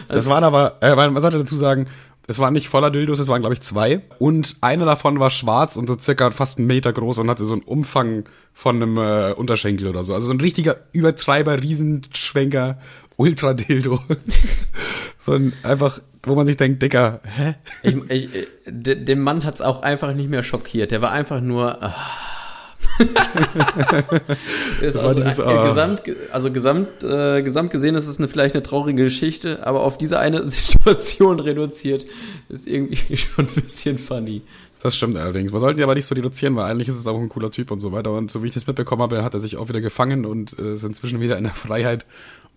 das 0.08 0.28
waren 0.28 0.44
aber, 0.44 0.78
äh, 0.82 0.96
man 0.96 1.22
sollte 1.22 1.38
dazu 1.38 1.56
sagen, 1.56 1.88
es 2.28 2.40
waren 2.40 2.54
nicht 2.54 2.70
voller 2.70 2.92
Dildos, 2.92 3.20
es 3.20 3.28
waren, 3.28 3.42
glaube 3.42 3.56
ich, 3.56 3.62
zwei. 3.62 4.04
Und 4.20 4.58
einer 4.62 4.86
davon 4.86 5.20
war 5.20 5.30
schwarz 5.32 5.76
und 5.76 5.88
so 5.88 5.98
circa 5.98 6.32
fast 6.32 6.60
einen 6.60 6.68
Meter 6.68 6.94
groß 6.94 7.20
und 7.20 7.30
hatte 7.30 7.44
so 7.46 7.54
einen 7.54 7.64
Umfang 7.64 8.24
von 8.54 8.76
einem 8.78 8.98
äh, 8.98 9.34
Unterschenkel 9.34 9.88
oder 9.88 10.04
so. 10.04 10.14
Also 10.14 10.28
so 10.28 10.34
ein 10.34 10.40
richtiger 10.40 10.78
Übertreiber, 10.94 11.62
Riesenschwenker, 11.62 12.80
Ultra-Dildo. 13.18 14.00
so 15.18 15.34
ein 15.34 15.54
einfach, 15.64 16.00
wo 16.24 16.36
man 16.36 16.46
sich 16.46 16.58
denkt, 16.58 16.82
Dicker, 16.82 17.22
hä? 17.24 17.56
Ich, 17.84 17.96
ich, 18.10 18.48
den 18.66 19.20
Mann 19.22 19.44
hat's 19.44 19.62
auch 19.62 19.82
einfach 19.82 20.14
nicht 20.14 20.30
mehr 20.30 20.44
schockiert. 20.44 20.92
Der 20.92 21.02
war 21.02 21.12
einfach 21.12 21.42
nur. 21.42 21.84
Ah 21.84 21.96
ist 24.82 24.98
also, 24.98 25.20
dieses, 25.20 25.40
äh, 25.40 25.44
ah. 25.44 25.68
gesamt, 25.68 26.02
also 26.32 26.52
gesamt, 26.52 27.04
äh, 27.04 27.42
gesamt 27.42 27.72
gesehen 27.72 27.96
ist 27.96 28.08
es 28.08 28.18
eine, 28.20 28.28
vielleicht 28.28 28.56
eine 28.56 28.64
traurige 28.64 29.04
Geschichte, 29.04 29.66
aber 29.66 29.82
auf 29.82 29.98
diese 29.98 30.20
eine 30.20 30.44
Situation 30.46 31.40
reduziert 31.40 32.06
ist 32.50 32.68
irgendwie 32.68 33.18
schon 33.18 33.46
ein 33.46 33.62
bisschen 33.62 33.98
funny. 33.98 34.42
Das 34.84 34.98
stimmt 34.98 35.18
allerdings. 35.18 35.52
Man 35.52 35.60
sollte 35.60 35.80
ihn 35.80 35.84
aber 35.84 35.96
nicht 35.96 36.06
so 36.06 36.16
reduzieren, 36.16 36.56
weil 36.56 36.72
eigentlich 36.72 36.88
ist 36.88 36.98
es 36.98 37.06
auch 37.06 37.20
ein 37.20 37.30
cooler 37.30 37.52
Typ 37.52 37.70
und 37.70 37.80
so 37.80 37.92
weiter. 37.92 38.12
Und 38.12 38.32
so 38.32 38.42
wie 38.42 38.48
ich 38.48 38.54
das 38.54 38.66
mitbekommen 38.66 39.04
habe, 39.04 39.24
hat 39.24 39.34
er 39.34 39.40
sich 39.40 39.58
auch 39.58 39.70
wieder 39.70 39.82
gefangen 39.82 40.26
und 40.26 40.58
äh, 40.58 40.74
ist 40.74 40.84
inzwischen 40.84 41.22
wieder 41.22 41.38
in 41.38 41.44
der 41.44 41.54
Freiheit 41.54 42.06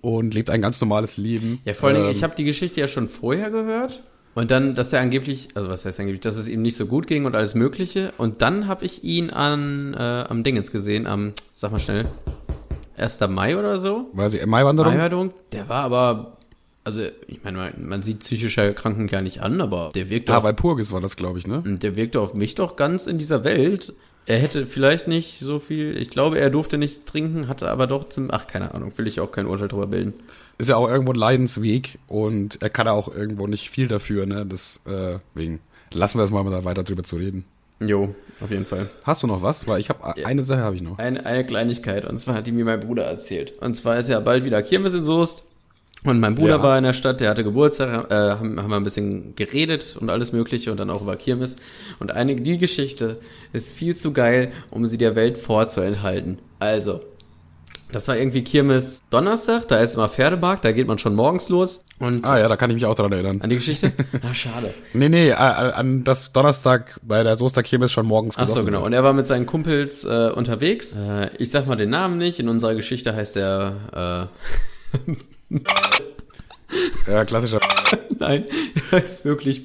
und 0.01 0.33
lebt 0.33 0.51
ein 0.51 0.63
ganz 0.63 0.81
normales 0.81 1.17
Leben. 1.19 1.61
Ja, 1.65 1.75
vor 1.75 1.89
allen 1.89 1.97
Dingen, 1.97 2.09
Ähm, 2.09 2.17
ich 2.17 2.23
habe 2.23 2.35
die 2.35 2.45
Geschichte 2.45 2.81
ja 2.81 2.89
schon 2.89 3.09
vorher 3.09 3.51
gehört. 3.51 4.03
Und 4.35 4.51
dann, 4.51 4.75
dass 4.75 4.93
er 4.93 5.01
angeblich, 5.01 5.49
also 5.55 5.69
was 5.69 5.85
heißt 5.85 6.01
angeblich, 6.01 6.23
dass 6.23 6.37
es 6.37 6.49
ihm 6.49 6.63
nicht 6.63 6.77
so 6.77 6.87
gut 6.87 7.07
ging 7.07 7.25
und 7.25 7.35
alles 7.35 7.55
Mögliche. 7.55 8.13
Und 8.19 8.43
dann 8.43 8.67
habe 8.67 8.85
ich 8.85 9.05
ihn 9.05 9.31
an, 9.31 9.95
äh, 9.95 10.25
am 10.29 10.43
Dingens 10.43 10.73
gesehen, 10.73 11.07
am, 11.07 11.33
sag 11.55 11.71
mal 11.71 11.79
schnell, 11.79 12.07
1. 12.97 13.21
Mai 13.29 13.57
oder 13.57 13.79
so. 13.79 14.11
Weiß 14.13 14.35
ich, 14.35 14.45
Maiwanderung? 14.45 14.93
Maiwanderung. 14.93 15.33
Der 15.53 15.69
war 15.69 15.85
aber, 15.85 16.39
also 16.83 17.03
ich 17.29 17.43
meine, 17.45 17.59
man, 17.59 17.89
man 17.89 18.03
sieht 18.03 18.21
psychische 18.21 18.63
Erkrankungen 18.63 19.07
gar 19.09 19.23
nicht 19.23 19.41
an, 19.41 19.61
aber 19.61 19.91
der 19.95 20.11
wirkte, 20.11 20.33
Ja, 20.33 20.39
auf, 20.39 20.45
bei 20.45 20.53
Purgis 20.53 20.93
war 20.93 21.01
das, 21.01 21.17
glaube 21.17 21.39
ich, 21.39 21.47
ne? 21.47 21.63
der 21.65 21.97
wirkte 21.97 22.21
auf 22.21 22.35
mich 22.35 22.55
doch 22.55 22.77
ganz 22.77 23.07
in 23.07 23.19
dieser 23.19 23.45
Welt. 23.45 23.95
Er 24.27 24.39
hätte 24.39 24.67
vielleicht 24.67 25.07
nicht 25.07 25.41
so 25.41 25.59
viel, 25.59 25.97
ich 25.99 26.09
glaube, 26.09 26.39
er 26.39 26.49
durfte 26.51 26.79
nichts 26.79 27.05
trinken, 27.05 27.47
hatte 27.47 27.71
aber 27.71 27.87
doch 27.87 28.09
zum, 28.09 28.31
ach, 28.31 28.47
keine 28.47 28.75
Ahnung, 28.75 28.93
will 28.97 29.07
ich 29.07 29.21
auch 29.21 29.31
kein 29.31 29.47
Urteil 29.47 29.69
drüber 29.69 29.87
bilden. 29.87 30.15
Ist 30.59 30.69
ja 30.71 30.77
auch 30.77 30.89
irgendwo 30.89 31.13
ein 31.13 31.19
Leidensweg 31.19 31.99
und 32.07 32.63
er 32.63 32.71
kann 32.71 32.87
auch 32.89 33.13
irgendwo 33.13 33.47
nicht 33.47 33.71
viel 33.71 33.89
dafür, 33.89 34.27
ne? 34.27 34.47
Deswegen 34.47 35.61
lassen 35.93 36.19
wir 36.19 36.25
es 36.25 36.31
mal 36.31 36.45
da 36.51 36.65
weiter 36.65 36.85
drüber 36.85 37.03
zu 37.03 37.17
reden. 37.17 37.45
Jo, 37.81 38.15
auf 38.41 38.51
jeden 38.51 38.65
Fall. 38.65 38.89
Hast 39.03 39.23
du 39.23 39.27
noch 39.27 39.43
was? 39.43 39.67
Weil 39.67 39.81
ich 39.81 39.89
habe 39.89 40.15
eine 40.25 40.43
Sache 40.43 40.61
habe 40.63 40.77
ich 40.77 40.83
noch. 40.83 40.99
Eine, 40.99 41.27
eine 41.27 41.45
Kleinigkeit, 41.45 42.05
und 42.05 42.19
zwar 42.19 42.37
hat 42.37 42.47
die 42.47 42.53
mir 42.53 42.65
mein 42.65 42.81
Bruder 42.81 43.05
erzählt. 43.05 43.53
Und 43.61 43.75
zwar 43.75 43.99
ist 43.99 44.09
ja 44.09 44.21
bald 44.21 44.45
wieder 44.45 44.63
Kirmes 44.63 44.95
in 44.95 45.03
Soest. 45.05 45.49
Und 46.05 46.21
mein 46.21 46.35
Bruder 46.35 46.57
Ja. 46.57 46.63
war 46.63 46.77
in 46.79 46.85
der 46.85 46.93
Stadt, 46.93 47.21
der 47.21 47.31
hatte 47.31 47.45
Geburtstag, 47.45 48.11
äh, 48.11 48.15
haben, 48.15 48.63
haben 48.63 48.71
wir 48.71 48.77
ein 48.77 48.85
bisschen 48.85 49.35
geredet 49.37 49.97
und 49.99 50.11
alles 50.11 50.33
Mögliche 50.33 50.71
und 50.71 50.77
dann 50.77 50.91
auch 50.91 51.01
über 51.01 51.17
Kirmes. 51.17 51.57
Und 51.99 52.13
eine, 52.13 52.37
die 52.37 52.59
Geschichte 52.59 53.19
ist 53.55 53.73
viel 53.73 53.97
zu 53.97 54.13
geil, 54.13 54.53
um 54.71 54.87
sie 54.87 54.99
der 54.99 55.17
Welt 55.17 55.39
vorzuenthalten. 55.39 56.39
Also, 56.59 57.01
das 57.95 58.09
war 58.09 58.17
irgendwie 58.17 58.43
Kirmes 58.43 59.03
Donnerstag, 59.11 59.69
da 59.69 59.79
ist 59.79 59.95
immer 59.95 60.09
Pferdemarkt, 60.09 60.65
da 60.65 60.73
geht 60.73 60.89
man 60.89 60.99
schon 60.99 61.15
morgens 61.15 61.49
los. 61.49 61.85
Und 61.99 62.25
Ah 62.27 62.39
ja, 62.39 62.49
da 62.49 62.57
kann 62.57 62.71
ich 62.71 62.75
mich 62.75 62.87
auch 62.87 62.95
dran 62.95 63.13
erinnern. 63.13 63.41
an 63.41 63.51
die 63.51 63.57
Geschichte? 63.57 63.93
Ah, 64.23 64.35
schade. 64.35 64.73
Nee, 64.95 65.09
nee, 65.09 65.29
äh, 65.29 65.35
an 65.35 66.03
das 66.05 66.33
Donnerstag 66.33 66.99
bei 67.03 67.23
der 67.23 67.37
Soester 67.37 67.63
Kirmes 67.63 67.93
schon 67.93 68.07
morgens 68.07 68.37
Ach 68.39 68.49
so, 68.49 68.65
genau. 68.65 68.79
wird. 68.79 68.87
Und 68.87 68.93
er 68.95 69.05
war 69.05 69.13
mit 69.13 69.27
seinen 69.27 69.47
Kumpels 69.47 70.05
äh, 70.05 70.31
unterwegs. 70.35 70.93
Äh, 70.93 71.31
ich 71.39 71.51
sag 71.51 71.67
mal 71.67 71.77
den 71.77 71.91
Namen 71.91 72.19
nicht. 72.19 72.39
In 72.41 72.49
unserer 72.49 72.75
Geschichte 72.75 73.15
heißt 73.15 73.37
er 73.37 74.31
äh, 75.53 75.57
Ja, 77.07 77.25
klassischer. 77.25 77.61
Nein, 78.19 78.45
er 78.91 78.99
heißt 78.99 79.25
wirklich. 79.25 79.65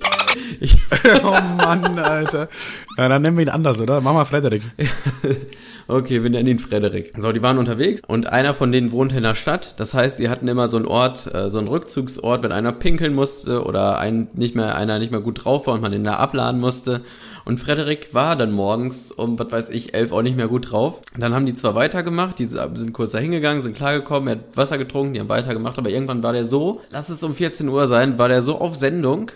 Ich, 0.59 0.77
oh 1.23 1.31
Mann, 1.57 1.97
Alter. 1.97 2.49
Ja, 2.97 3.09
dann 3.09 3.21
nennen 3.21 3.37
wir 3.37 3.45
ihn 3.45 3.49
anders, 3.49 3.79
oder? 3.79 4.01
Mach 4.01 4.13
mal 4.13 4.25
Frederik. 4.25 4.61
okay, 5.87 6.21
wir 6.21 6.29
nennen 6.29 6.47
ihn 6.47 6.59
Frederik. 6.59 7.13
So, 7.17 7.31
die 7.31 7.41
waren 7.41 7.57
unterwegs 7.57 8.01
und 8.07 8.27
einer 8.27 8.53
von 8.53 8.71
denen 8.71 8.91
wohnte 8.91 9.17
in 9.17 9.23
der 9.23 9.35
Stadt. 9.35 9.79
Das 9.79 9.93
heißt, 9.93 10.19
die 10.19 10.29
hatten 10.29 10.47
immer 10.47 10.67
so 10.67 10.77
einen 10.77 10.85
Ort, 10.85 11.33
äh, 11.33 11.49
so 11.49 11.57
einen 11.57 11.67
Rückzugsort, 11.67 12.43
wenn 12.43 12.51
einer 12.51 12.71
pinkeln 12.71 13.13
musste 13.13 13.63
oder 13.63 13.99
ein 13.99 14.27
nicht 14.33 14.55
mehr 14.55 14.75
einer 14.75 14.99
nicht 14.99 15.11
mehr 15.11 15.21
gut 15.21 15.45
drauf 15.45 15.67
war 15.67 15.73
und 15.75 15.81
man 15.81 15.91
den 15.91 16.03
da 16.03 16.15
abladen 16.15 16.59
musste. 16.59 17.01
Und 17.49 17.59
Frederik 17.59 18.13
war 18.13 18.35
dann 18.35 18.51
morgens 18.51 19.11
um, 19.11 19.39
was 19.39 19.51
weiß 19.51 19.69
ich, 19.69 19.95
elf 19.95 20.11
auch 20.11 20.21
nicht 20.21 20.37
mehr 20.37 20.47
gut 20.47 20.71
drauf. 20.71 21.01
Dann 21.17 21.33
haben 21.33 21.47
die 21.47 21.55
zwar 21.55 21.73
weitergemacht, 21.73 22.37
die 22.37 22.45
sind 22.45 22.93
kurz 22.93 23.13
da 23.13 23.17
hingegangen, 23.17 23.63
sind 23.63 23.75
klargekommen, 23.75 24.27
er 24.27 24.35
hat 24.35 24.55
Wasser 24.55 24.77
getrunken, 24.77 25.15
die 25.15 25.19
haben 25.19 25.29
weitergemacht, 25.29 25.79
aber 25.79 25.89
irgendwann 25.89 26.21
war 26.21 26.31
der 26.31 26.45
so, 26.45 26.79
lass 26.91 27.09
es 27.09 27.23
um 27.23 27.33
14 27.33 27.67
Uhr 27.67 27.87
sein, 27.87 28.19
war 28.19 28.27
der 28.27 28.43
so 28.43 28.59
auf 28.59 28.75
Sendung, 28.75 29.31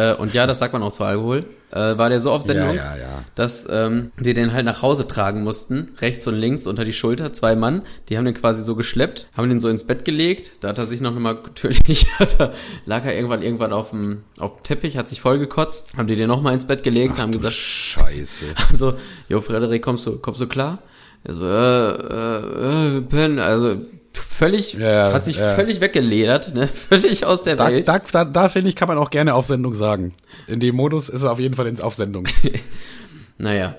äh, 0.00 0.14
und 0.14 0.34
ja, 0.34 0.46
das 0.46 0.58
sagt 0.58 0.72
man 0.72 0.82
auch 0.82 0.92
zu 0.92 1.04
Alkohol, 1.04 1.44
äh, 1.70 1.98
war 1.98 2.08
der 2.08 2.20
so 2.20 2.30
auf 2.30 2.42
Sendung, 2.42 2.68
Ja, 2.74 2.96
ja, 2.96 2.96
ja. 2.96 3.24
dass 3.34 3.66
ähm, 3.70 4.12
die 4.18 4.34
den 4.34 4.52
halt 4.52 4.64
nach 4.64 4.82
Hause 4.82 5.06
tragen 5.06 5.44
mussten, 5.44 5.92
rechts 6.00 6.26
und 6.26 6.36
links 6.36 6.66
unter 6.66 6.84
die 6.84 6.92
Schulter, 6.92 7.32
zwei 7.32 7.54
Mann, 7.54 7.82
die 8.08 8.16
haben 8.16 8.24
den 8.24 8.34
quasi 8.34 8.62
so 8.62 8.76
geschleppt, 8.76 9.26
haben 9.36 9.48
den 9.48 9.60
so 9.60 9.68
ins 9.68 9.84
Bett 9.84 10.04
gelegt, 10.04 10.52
da 10.60 10.68
hat 10.68 10.78
er 10.78 10.86
sich 10.86 11.00
noch 11.00 11.14
mal 11.18 11.34
natürlich, 11.34 12.06
er, 12.18 12.52
lag 12.86 13.04
er 13.04 13.14
irgendwann 13.14 13.42
irgendwann 13.42 13.72
auf 13.72 13.90
dem 13.90 14.24
auf 14.38 14.56
dem 14.56 14.62
Teppich, 14.62 14.96
hat 14.96 15.08
sich 15.08 15.20
vollgekotzt, 15.20 15.96
haben 15.96 16.08
die 16.08 16.16
den 16.16 16.28
noch 16.28 16.42
mal 16.42 16.54
ins 16.54 16.66
Bett 16.66 16.82
gelegt, 16.82 17.18
haben 17.18 17.32
gesagt, 17.32 17.54
Scheiße. 17.54 18.46
so, 18.72 18.94
jo 19.28 19.40
Frederik, 19.40 19.82
kommst 19.82 20.06
du 20.06 20.18
kommst 20.18 20.40
du 20.40 20.46
klar? 20.46 20.78
Er 21.22 21.34
so, 21.34 21.44
äh, 21.44 21.90
äh, 21.90 22.96
äh, 22.96 23.00
Ben, 23.00 23.38
also 23.38 23.76
völlig, 24.12 24.74
Ja, 24.74 25.12
hat 25.12 25.24
sich 25.24 25.36
ja. 25.36 25.54
völlig 25.54 25.80
weggeledert, 25.80 26.54
ne, 26.54 26.68
völlig 26.88 27.24
aus 27.26 27.42
der 27.42 27.56
Da, 27.56 27.68
Welt. 27.68 27.86
da, 27.88 27.98
da, 27.98 28.24
da 28.24 28.48
finde 28.48 28.68
ich, 28.70 28.76
kann 28.76 28.88
man 28.88 28.98
auch 28.98 29.10
gerne 29.10 29.34
auf 29.34 29.46
Sendung 29.46 29.74
sagen. 29.74 30.14
In 30.46 30.60
dem 30.60 30.74
Modus 30.76 31.08
ist 31.08 31.22
er 31.22 31.32
auf 31.32 31.38
jeden 31.40 31.54
Fall 31.54 31.66
ins 31.66 31.80
auf 31.80 31.94
Sendung. 31.94 32.26
Naja. 33.38 33.76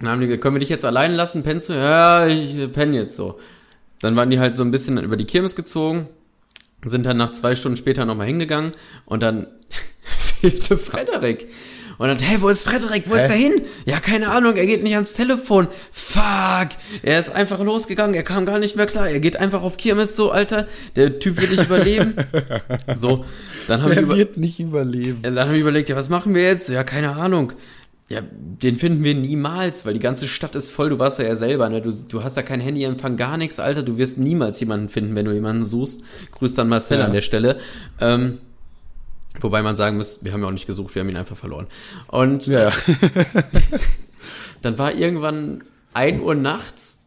Dann 0.00 0.08
haben 0.08 0.20
die 0.20 0.26
gesagt, 0.26 0.42
können 0.42 0.56
wir 0.56 0.60
dich 0.60 0.68
jetzt 0.68 0.84
allein 0.84 1.12
lassen? 1.14 1.42
Pennst 1.44 1.68
du? 1.68 1.74
Ja, 1.74 2.26
ich 2.26 2.72
penne 2.72 2.96
jetzt 2.96 3.14
so. 3.14 3.38
Dann 4.00 4.16
waren 4.16 4.30
die 4.30 4.40
halt 4.40 4.56
so 4.56 4.64
ein 4.64 4.70
bisschen 4.72 4.98
über 4.98 5.16
die 5.16 5.26
Kirmes 5.26 5.54
gezogen, 5.54 6.08
sind 6.84 7.04
dann 7.06 7.16
nach 7.18 7.30
zwei 7.30 7.54
Stunden 7.54 7.76
später 7.76 8.04
nochmal 8.04 8.26
hingegangen 8.26 8.72
und 9.04 9.22
dann 9.22 9.46
fehlte 10.18 10.76
Frederik. 10.78 11.48
Und 12.00 12.08
dann, 12.08 12.18
hey, 12.18 12.40
wo 12.40 12.48
ist 12.48 12.62
Frederik? 12.62 13.10
Wo 13.10 13.14
ist 13.14 13.28
Hä? 13.28 13.32
er 13.32 13.36
hin? 13.36 13.62
Ja, 13.84 14.00
keine 14.00 14.30
Ahnung, 14.30 14.56
er 14.56 14.64
geht 14.64 14.82
nicht 14.82 14.94
ans 14.94 15.12
Telefon. 15.12 15.68
Fuck. 15.92 16.70
Er 17.02 17.20
ist 17.20 17.34
einfach 17.34 17.60
losgegangen, 17.60 18.14
er 18.14 18.22
kam 18.22 18.46
gar 18.46 18.58
nicht 18.58 18.74
mehr 18.74 18.86
klar. 18.86 19.06
Er 19.10 19.20
geht 19.20 19.36
einfach 19.36 19.60
auf 19.60 19.76
Kirmes 19.76 20.16
so, 20.16 20.30
Alter. 20.30 20.66
Der 20.96 21.18
Typ 21.18 21.38
wird 21.38 21.50
nicht 21.50 21.64
überleben. 21.66 22.14
So, 22.94 23.26
dann 23.68 23.82
haben 23.82 23.94
wir 23.94 24.00
über 24.00 24.16
wird 24.16 24.38
nicht 24.38 24.60
überleben. 24.60 25.18
dann 25.20 25.38
haben 25.38 25.52
wir 25.52 25.60
überlegt, 25.60 25.90
ja, 25.90 25.96
was 25.96 26.08
machen 26.08 26.34
wir 26.34 26.42
jetzt? 26.42 26.70
Ja, 26.70 26.84
keine 26.84 27.16
Ahnung. 27.16 27.52
Ja, 28.08 28.22
den 28.32 28.78
finden 28.78 29.04
wir 29.04 29.14
niemals, 29.14 29.84
weil 29.84 29.92
die 29.92 30.00
ganze 30.00 30.26
Stadt 30.26 30.54
ist 30.56 30.70
voll. 30.70 30.88
Du 30.88 30.98
warst 30.98 31.18
ja, 31.18 31.26
ja 31.26 31.36
selber, 31.36 31.68
ne? 31.68 31.82
Du, 31.82 31.92
du 31.92 32.24
hast 32.24 32.36
ja 32.38 32.42
kein 32.42 32.60
Handyempfang, 32.60 33.18
gar 33.18 33.36
nichts, 33.36 33.60
Alter. 33.60 33.82
Du 33.82 33.98
wirst 33.98 34.16
niemals 34.16 34.58
jemanden 34.58 34.88
finden, 34.88 35.14
wenn 35.16 35.26
du 35.26 35.32
jemanden 35.32 35.66
suchst. 35.66 36.00
Grüß 36.32 36.54
dann 36.54 36.68
Marcel 36.68 36.98
Ja. 37.00 37.04
an 37.04 37.12
der 37.12 37.20
Stelle. 37.20 37.58
Ähm, 38.00 38.38
wobei 39.40 39.62
man 39.62 39.76
sagen 39.76 39.96
muss, 39.96 40.24
wir 40.24 40.32
haben 40.32 40.42
ja 40.42 40.48
auch 40.48 40.52
nicht 40.52 40.66
gesucht, 40.66 40.94
wir 40.94 41.00
haben 41.00 41.08
ihn 41.08 41.16
einfach 41.16 41.36
verloren. 41.36 41.66
Und 42.08 42.46
Ja, 42.46 42.72
dann 44.62 44.78
war 44.78 44.94
irgendwann 44.94 45.64
1 45.94 46.20
Uhr 46.20 46.34
nachts. 46.34 46.98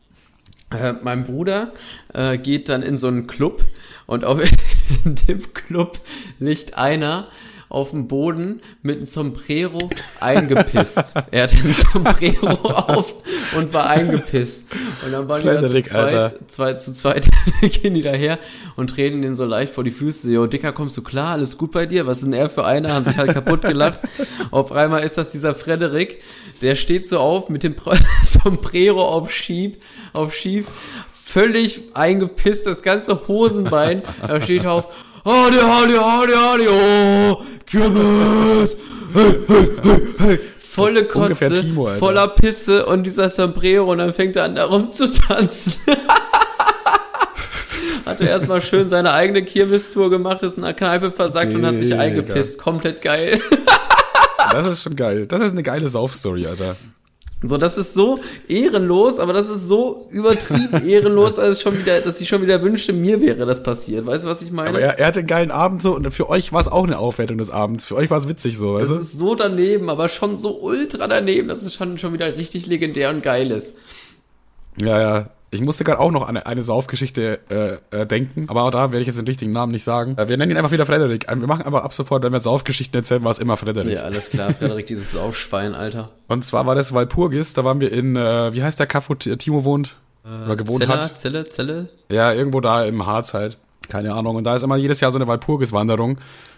Äh, 0.71 0.93
mein 1.03 1.26
Bruder 1.26 1.74
äh, 2.13 2.38
geht 2.38 2.69
dann 2.69 2.82
in 2.82 2.97
so 2.97 3.07
einen 3.07 3.28
Club 3.28 3.63
und 4.05 4.26
auf, 4.26 4.41
in 5.05 5.15
dem 5.15 5.53
Club 5.53 5.99
liegt 6.39 6.78
einer 6.78 7.28
auf 7.74 7.89
dem 7.89 8.07
Boden 8.07 8.61
mit 8.84 8.97
einem 8.97 9.05
Sombrero 9.05 9.89
eingepisst. 10.19 11.15
er 11.32 11.43
hatte 11.43 11.57
ein 11.57 11.74
Sombrero 11.74 12.69
auf 12.69 13.15
und 13.57 13.74
war 13.74 13.89
eingepisst. 13.89 14.67
Und 15.03 15.11
dann 15.11 15.28
waren 15.28 15.41
die 15.41 15.47
da 15.47 15.65
zu 15.65 15.95
Alter. 15.95 16.34
zweit, 16.47 16.51
zwei, 16.51 16.74
zu 16.76 16.93
zweit 16.93 17.30
gehen 17.61 17.95
die 17.95 18.03
daher 18.03 18.38
und 18.76 18.91
treten 18.91 19.24
den 19.24 19.34
so 19.34 19.45
leicht 19.45 19.74
vor 19.74 19.84
die 19.84 19.91
Füße. 19.91 20.32
Jo, 20.32 20.45
Dicker, 20.45 20.71
kommst 20.71 20.95
du 20.97 21.01
klar? 21.01 21.32
Alles 21.32 21.57
gut 21.57 21.71
bei 21.71 21.88
dir? 21.88 22.05
Was 22.05 22.19
ist 22.19 22.26
denn 22.26 22.34
er 22.34 22.49
für 22.49 22.63
einer? 22.63 22.93
Haben 22.93 23.05
sich 23.05 23.17
halt 23.17 23.34
kaputt 23.34 23.63
gelacht. 23.63 24.01
Auf 24.51 24.71
einmal 24.71 25.03
ist 25.03 25.17
das 25.17 25.32
dieser 25.32 25.55
Frederik, 25.55 26.21
der 26.61 26.76
steht 26.76 27.07
so 27.07 27.17
auf 27.17 27.49
mit 27.49 27.63
dem 27.63 27.76
Sombrero 28.24 29.03
auf 29.03 29.32
schieb, 29.32 29.82
auf 30.13 30.36
schief, 30.36 30.67
völlig 31.11 31.82
eingepisst, 31.95 32.67
das 32.67 32.84
ganze 32.84 33.28
Hosenbein. 33.28 34.03
Da 34.28 34.39
steht 34.39 34.67
auf, 34.67 34.89
Hadi, 35.26 35.57
hadi, 35.57 35.93
hadi, 35.93 36.34
hadi, 36.34 36.67
oh, 36.67 37.41
Kirmes, 37.65 38.76
hey, 39.13 39.34
hey, 39.47 39.69
hey, 39.84 39.99
hey. 40.19 40.39
Volle 40.57 41.05
Kotze, 41.05 41.53
Timo, 41.53 41.88
voller 41.97 42.28
Pisse 42.28 42.86
und 42.86 43.03
dieser 43.03 43.30
Sombrero 43.30 43.89
und 43.91 43.99
dann 43.99 44.13
fängt 44.13 44.36
er 44.36 44.43
an, 44.43 44.55
da 44.55 44.65
rumzutanzen. 44.65 45.76
Hat 48.05 48.19
er 48.19 48.28
erstmal 48.28 48.61
schön 48.61 48.89
seine 48.89 49.13
eigene 49.13 49.45
Kirmestour 49.45 50.09
gemacht, 50.09 50.43
ist 50.43 50.57
in 50.57 50.63
der 50.63 50.74
Kneipe 50.74 51.09
versackt 51.09 51.55
und 51.55 51.65
hat 51.65 51.78
sich 51.78 51.91
Digga. 51.91 52.01
eingepisst. 52.01 52.57
Komplett 52.57 53.01
geil. 53.01 53.39
Das 54.51 54.65
ist 54.65 54.84
schon 54.84 54.97
geil. 54.97 55.26
Das 55.26 55.39
ist 55.39 55.53
eine 55.53 55.63
geile 55.63 55.88
Saufstory, 55.88 56.47
Alter. 56.47 56.76
So, 57.45 57.57
das 57.57 57.77
ist 57.77 57.93
so 57.93 58.19
ehrenlos, 58.47 59.19
aber 59.19 59.33
das 59.33 59.49
ist 59.49 59.67
so 59.67 60.07
übertrieben 60.09 60.83
ehrenlos, 60.87 61.37
als 61.37 61.61
schon 61.61 61.77
wieder, 61.77 61.99
dass 61.99 62.21
ich 62.21 62.27
schon 62.29 62.41
wieder 62.41 62.61
wünschte, 62.61 62.93
mir 62.93 63.21
wäre 63.21 63.45
das 63.45 63.63
passiert. 63.63 64.05
Weißt 64.05 64.23
du, 64.23 64.29
was 64.29 64.41
ich 64.41 64.51
meine? 64.51 64.69
Aber 64.69 64.79
er, 64.79 64.99
er 64.99 65.07
hatte 65.07 65.19
einen 65.19 65.27
geilen 65.27 65.51
Abend 65.51 65.81
so 65.81 65.95
und 65.95 66.09
für 66.11 66.29
euch 66.29 66.53
war 66.53 66.61
es 66.61 66.69
auch 66.69 66.85
eine 66.85 66.97
Aufwertung 66.97 67.37
des 67.37 67.49
Abends. 67.49 67.85
Für 67.85 67.95
euch 67.95 68.09
war 68.09 68.17
es 68.17 68.27
witzig 68.29 68.57
so, 68.57 68.75
weißt 68.75 68.89
das 68.89 68.97
du? 68.97 69.03
ist 69.03 69.17
so 69.17 69.35
daneben, 69.35 69.89
aber 69.89 70.09
schon 70.09 70.37
so 70.37 70.61
ultra 70.61 71.07
daneben, 71.07 71.49
dass 71.49 71.63
es 71.63 71.73
schon, 71.73 71.97
schon 71.97 72.13
wieder 72.13 72.37
richtig 72.37 72.65
legendär 72.67 73.09
und 73.09 73.21
geil 73.21 73.51
ist. 73.51 73.75
Ja, 74.77 74.99
ja. 74.99 75.29
Ich 75.53 75.61
musste 75.61 75.83
gerade 75.83 75.99
auch 75.99 76.11
noch 76.11 76.23
an 76.23 76.37
eine, 76.37 76.45
eine 76.45 76.63
Saufgeschichte 76.63 77.39
äh, 77.49 78.01
äh, 78.01 78.05
denken, 78.05 78.45
aber 78.49 78.63
auch 78.63 78.71
da 78.71 78.91
werde 78.91 79.01
ich 79.01 79.07
jetzt 79.07 79.19
den 79.19 79.27
richtigen 79.27 79.51
Namen 79.51 79.71
nicht 79.71 79.83
sagen. 79.83 80.17
Äh, 80.17 80.27
wir 80.27 80.37
nennen 80.37 80.51
ihn 80.51 80.57
einfach 80.57 80.71
wieder 80.71 80.85
Frederik. 80.85 81.27
Wir 81.27 81.47
machen 81.47 81.65
aber 81.65 81.83
ab 81.83 81.93
sofort, 81.93 82.23
wenn 82.23 82.33
wir 82.33 82.39
Saufgeschichten 82.39 82.97
erzählen, 82.97 83.23
war 83.23 83.31
es 83.31 83.39
immer 83.39 83.57
Frederik. 83.57 83.93
Ja, 83.93 84.01
alles 84.01 84.29
klar. 84.29 84.53
Frederik, 84.53 84.87
dieses 84.87 85.11
Saufschwein, 85.11 85.75
Alter. 85.75 86.09
Und 86.27 86.43
zwar 86.43 86.65
war 86.65 86.75
das 86.75 86.93
Walpurgis, 86.93 87.53
da 87.53 87.63
waren 87.63 87.79
wir 87.81 87.91
in, 87.91 88.15
äh, 88.15 88.53
wie 88.53 88.63
heißt 88.63 88.79
der 88.79 88.87
Kaff, 88.87 89.09
wo 89.09 89.15
Timo 89.15 89.63
wohnt? 89.63 89.95
oder 90.45 90.55
gewohnt 90.55 90.81
Zeller, 90.81 91.01
hat. 91.01 91.17
Zelle, 91.17 91.49
Zelle? 91.49 91.89
Ja, 92.09 92.33
irgendwo 92.33 92.61
da 92.61 92.85
im 92.85 93.05
Harz 93.05 93.33
halt. 93.33 93.57
Keine 93.89 94.13
Ahnung. 94.13 94.37
Und 94.37 94.45
da 94.45 94.55
ist 94.55 94.63
immer 94.63 94.77
jedes 94.77 94.99
Jahr 95.01 95.11
so 95.11 95.17
eine 95.17 95.27
Walpurgis-Wanderung, 95.27 96.17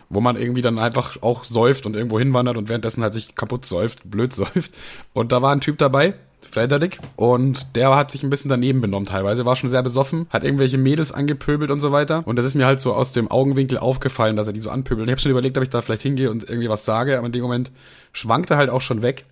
wo 0.09 0.21
man 0.21 0.37
irgendwie 0.37 0.61
dann 0.61 0.77
einfach 0.77 1.21
auch 1.21 1.43
säuft 1.43 1.85
und 1.85 1.95
irgendwo 1.95 2.19
hinwandert 2.19 2.57
und 2.57 2.69
währenddessen 2.69 3.01
halt 3.01 3.13
sich 3.13 3.35
kaputt 3.35 3.65
säuft, 3.65 4.09
blöd 4.09 4.33
säuft. 4.33 4.71
Und 5.13 5.31
da 5.31 5.41
war 5.41 5.51
ein 5.51 5.61
Typ 5.61 5.77
dabei, 5.77 6.13
Frederik, 6.49 6.99
und 7.15 7.75
der 7.75 7.95
hat 7.95 8.11
sich 8.11 8.23
ein 8.23 8.29
bisschen 8.29 8.49
daneben 8.49 8.81
benommen 8.81 9.07
teilweise, 9.07 9.45
war 9.45 9.55
schon 9.55 9.69
sehr 9.69 9.83
besoffen, 9.83 10.27
hat 10.29 10.43
irgendwelche 10.43 10.77
Mädels 10.77 11.11
angepöbelt 11.11 11.71
und 11.71 11.79
so 11.79 11.91
weiter. 11.91 12.23
Und 12.25 12.35
das 12.37 12.45
ist 12.45 12.55
mir 12.55 12.65
halt 12.65 12.79
so 12.81 12.93
aus 12.93 13.11
dem 13.13 13.29
Augenwinkel 13.29 13.77
aufgefallen, 13.77 14.35
dass 14.35 14.47
er 14.47 14.53
die 14.53 14.59
so 14.59 14.69
anpöbelt. 14.69 15.01
Und 15.03 15.09
ich 15.09 15.11
habe 15.13 15.21
schon 15.21 15.31
überlegt, 15.31 15.57
ob 15.57 15.63
ich 15.63 15.69
da 15.69 15.81
vielleicht 15.81 16.01
hingehe 16.03 16.29
und 16.31 16.43
irgendwie 16.49 16.69
was 16.69 16.85
sage, 16.85 17.17
aber 17.17 17.25
in 17.27 17.31
dem 17.33 17.41
Moment 17.41 17.71
schwankt 18.13 18.51
er 18.51 18.57
halt 18.57 18.69
auch 18.69 18.81
schon 18.81 19.01
weg. 19.01 19.25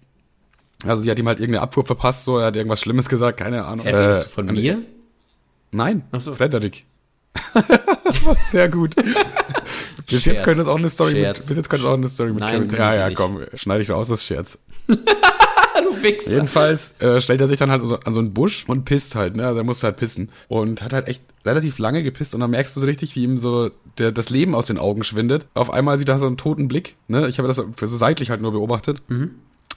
Also 0.85 1.01
sie 1.03 1.09
hat 1.11 1.17
ihm 1.19 1.27
halt 1.27 1.39
irgendeine 1.39 1.61
Abfuhr 1.63 1.85
verpasst, 1.85 2.25
so, 2.25 2.39
er 2.39 2.47
hat 2.47 2.55
irgendwas 2.55 2.81
Schlimmes 2.81 3.07
gesagt, 3.07 3.39
keine 3.39 3.63
Ahnung. 3.65 3.85
Du 3.85 4.15
von 4.29 4.49
und- 4.49 4.55
mir? 4.55 4.79
Nein, 5.71 6.03
Ach 6.11 6.19
so. 6.21 6.33
Frederik. 6.35 6.83
das 8.03 8.23
war 8.25 8.35
sehr 8.41 8.69
gut. 8.69 8.95
bis 10.07 10.25
jetzt 10.25 10.43
könnte 10.43 10.61
es 10.61 10.67
auch 10.67 10.75
eine 10.77 10.89
Story 10.89 11.13
Scherz. 11.13 11.39
mit, 11.39 11.47
bis 11.47 11.57
jetzt 11.57 11.69
könnte 11.69 11.85
es 11.85 11.89
auch 11.89 11.95
eine 11.97 12.07
Story 12.07 12.31
mit 12.31 12.41
Nein, 12.41 12.63
Kevin. 12.67 12.77
Ja, 12.77 12.93
ja, 12.93 13.07
nicht. 13.07 13.15
komm, 13.17 13.41
schneide 13.55 13.81
ich 13.81 13.89
raus, 13.89 14.07
das 14.09 14.19
ist 14.19 14.25
Scherz. 14.27 14.59
Du 15.83 16.03
Wichser. 16.03 16.31
Jedenfalls 16.31 16.95
äh, 17.01 17.19
stellt 17.19 17.41
er 17.41 17.47
sich 17.47 17.59
dann 17.59 17.71
halt 17.71 17.83
so, 17.83 17.97
an 17.99 18.13
so 18.13 18.19
einen 18.19 18.33
Busch 18.33 18.65
und 18.67 18.85
pisst 18.85 19.15
halt, 19.15 19.35
ne? 19.35 19.45
Also 19.45 19.59
er 19.59 19.63
musste 19.63 19.87
halt 19.87 19.97
pissen. 19.97 20.29
Und 20.47 20.81
hat 20.81 20.93
halt 20.93 21.07
echt 21.07 21.23
relativ 21.45 21.77
lange 21.79 22.03
gepisst 22.03 22.33
und 22.33 22.39
dann 22.41 22.51
merkst 22.51 22.75
du 22.75 22.81
so 22.81 22.85
richtig, 22.85 23.15
wie 23.15 23.23
ihm 23.23 23.37
so 23.37 23.69
der, 23.97 24.11
das 24.11 24.29
Leben 24.29 24.55
aus 24.55 24.65
den 24.65 24.77
Augen 24.77 25.03
schwindet. 25.03 25.47
Auf 25.53 25.71
einmal 25.71 25.97
sieht 25.97 26.09
er 26.09 26.19
so 26.19 26.27
einen 26.27 26.37
toten 26.37 26.67
Blick, 26.67 26.95
ne? 27.07 27.27
Ich 27.27 27.37
habe 27.37 27.47
das 27.47 27.61
für 27.75 27.87
so 27.87 27.97
seitlich 27.97 28.29
halt 28.29 28.41
nur 28.41 28.51
beobachtet. 28.51 29.01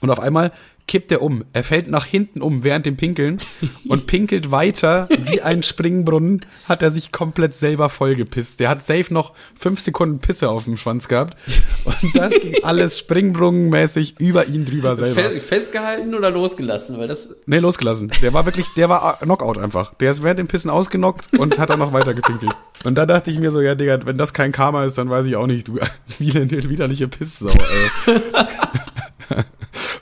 Und 0.01 0.09
auf 0.09 0.19
einmal 0.19 0.51
kippt 0.87 1.11
er 1.11 1.21
um. 1.21 1.43
Er 1.53 1.63
fällt 1.63 1.89
nach 1.89 2.05
hinten 2.05 2.41
um 2.41 2.63
während 2.63 2.85
dem 2.85 2.95
Pinkeln 2.95 3.39
und 3.87 4.07
pinkelt 4.07 4.51
weiter 4.51 5.09
wie 5.25 5.41
ein 5.41 5.61
Springbrunnen. 5.61 6.45
Hat 6.65 6.81
er 6.81 6.91
sich 6.91 7.11
komplett 7.11 7.55
selber 7.55 7.89
vollgepisst. 7.89 8.59
Der 8.59 8.69
hat 8.69 8.81
safe 8.81 9.13
noch 9.13 9.33
fünf 9.59 9.81
Sekunden 9.81 10.19
Pisse 10.19 10.49
auf 10.49 10.63
dem 10.63 10.77
Schwanz 10.77 11.07
gehabt. 11.07 11.37
Und 11.83 12.15
das 12.15 12.33
ging 12.39 12.55
alles 12.63 12.97
springbrunnenmäßig 12.99 14.19
über 14.19 14.47
ihn 14.47 14.65
drüber 14.65 14.95
selber. 14.95 15.21
Fe 15.21 15.39
festgehalten 15.41 16.15
oder 16.15 16.31
losgelassen? 16.31 16.97
Weil 16.97 17.09
das. 17.09 17.35
Nee, 17.45 17.59
losgelassen. 17.59 18.11
Der 18.21 18.33
war 18.33 18.45
wirklich, 18.45 18.67
der 18.77 18.89
war 18.89 19.19
Knockout 19.19 19.57
einfach. 19.57 19.93
Der 19.95 20.11
ist 20.11 20.23
während 20.23 20.39
dem 20.39 20.47
Pissen 20.47 20.69
ausgenockt 20.69 21.37
und 21.37 21.59
hat 21.59 21.69
dann 21.69 21.79
noch 21.79 21.91
weiter 21.91 22.13
gepinkelt. 22.13 22.53
Und 22.83 22.97
da 22.97 23.05
dachte 23.05 23.29
ich 23.29 23.39
mir 23.39 23.51
so, 23.51 23.59
ja, 23.61 23.75
Digga, 23.75 24.05
wenn 24.05 24.17
das 24.17 24.33
kein 24.33 24.51
Karma 24.51 24.85
ist, 24.85 24.97
dann 24.97 25.09
weiß 25.09 25.25
ich 25.25 25.35
auch 25.35 25.47
nicht, 25.47 25.67
du 25.67 25.75
widerliche 26.19 27.07
Pisssau, 27.07 27.49
ey. 27.49 29.43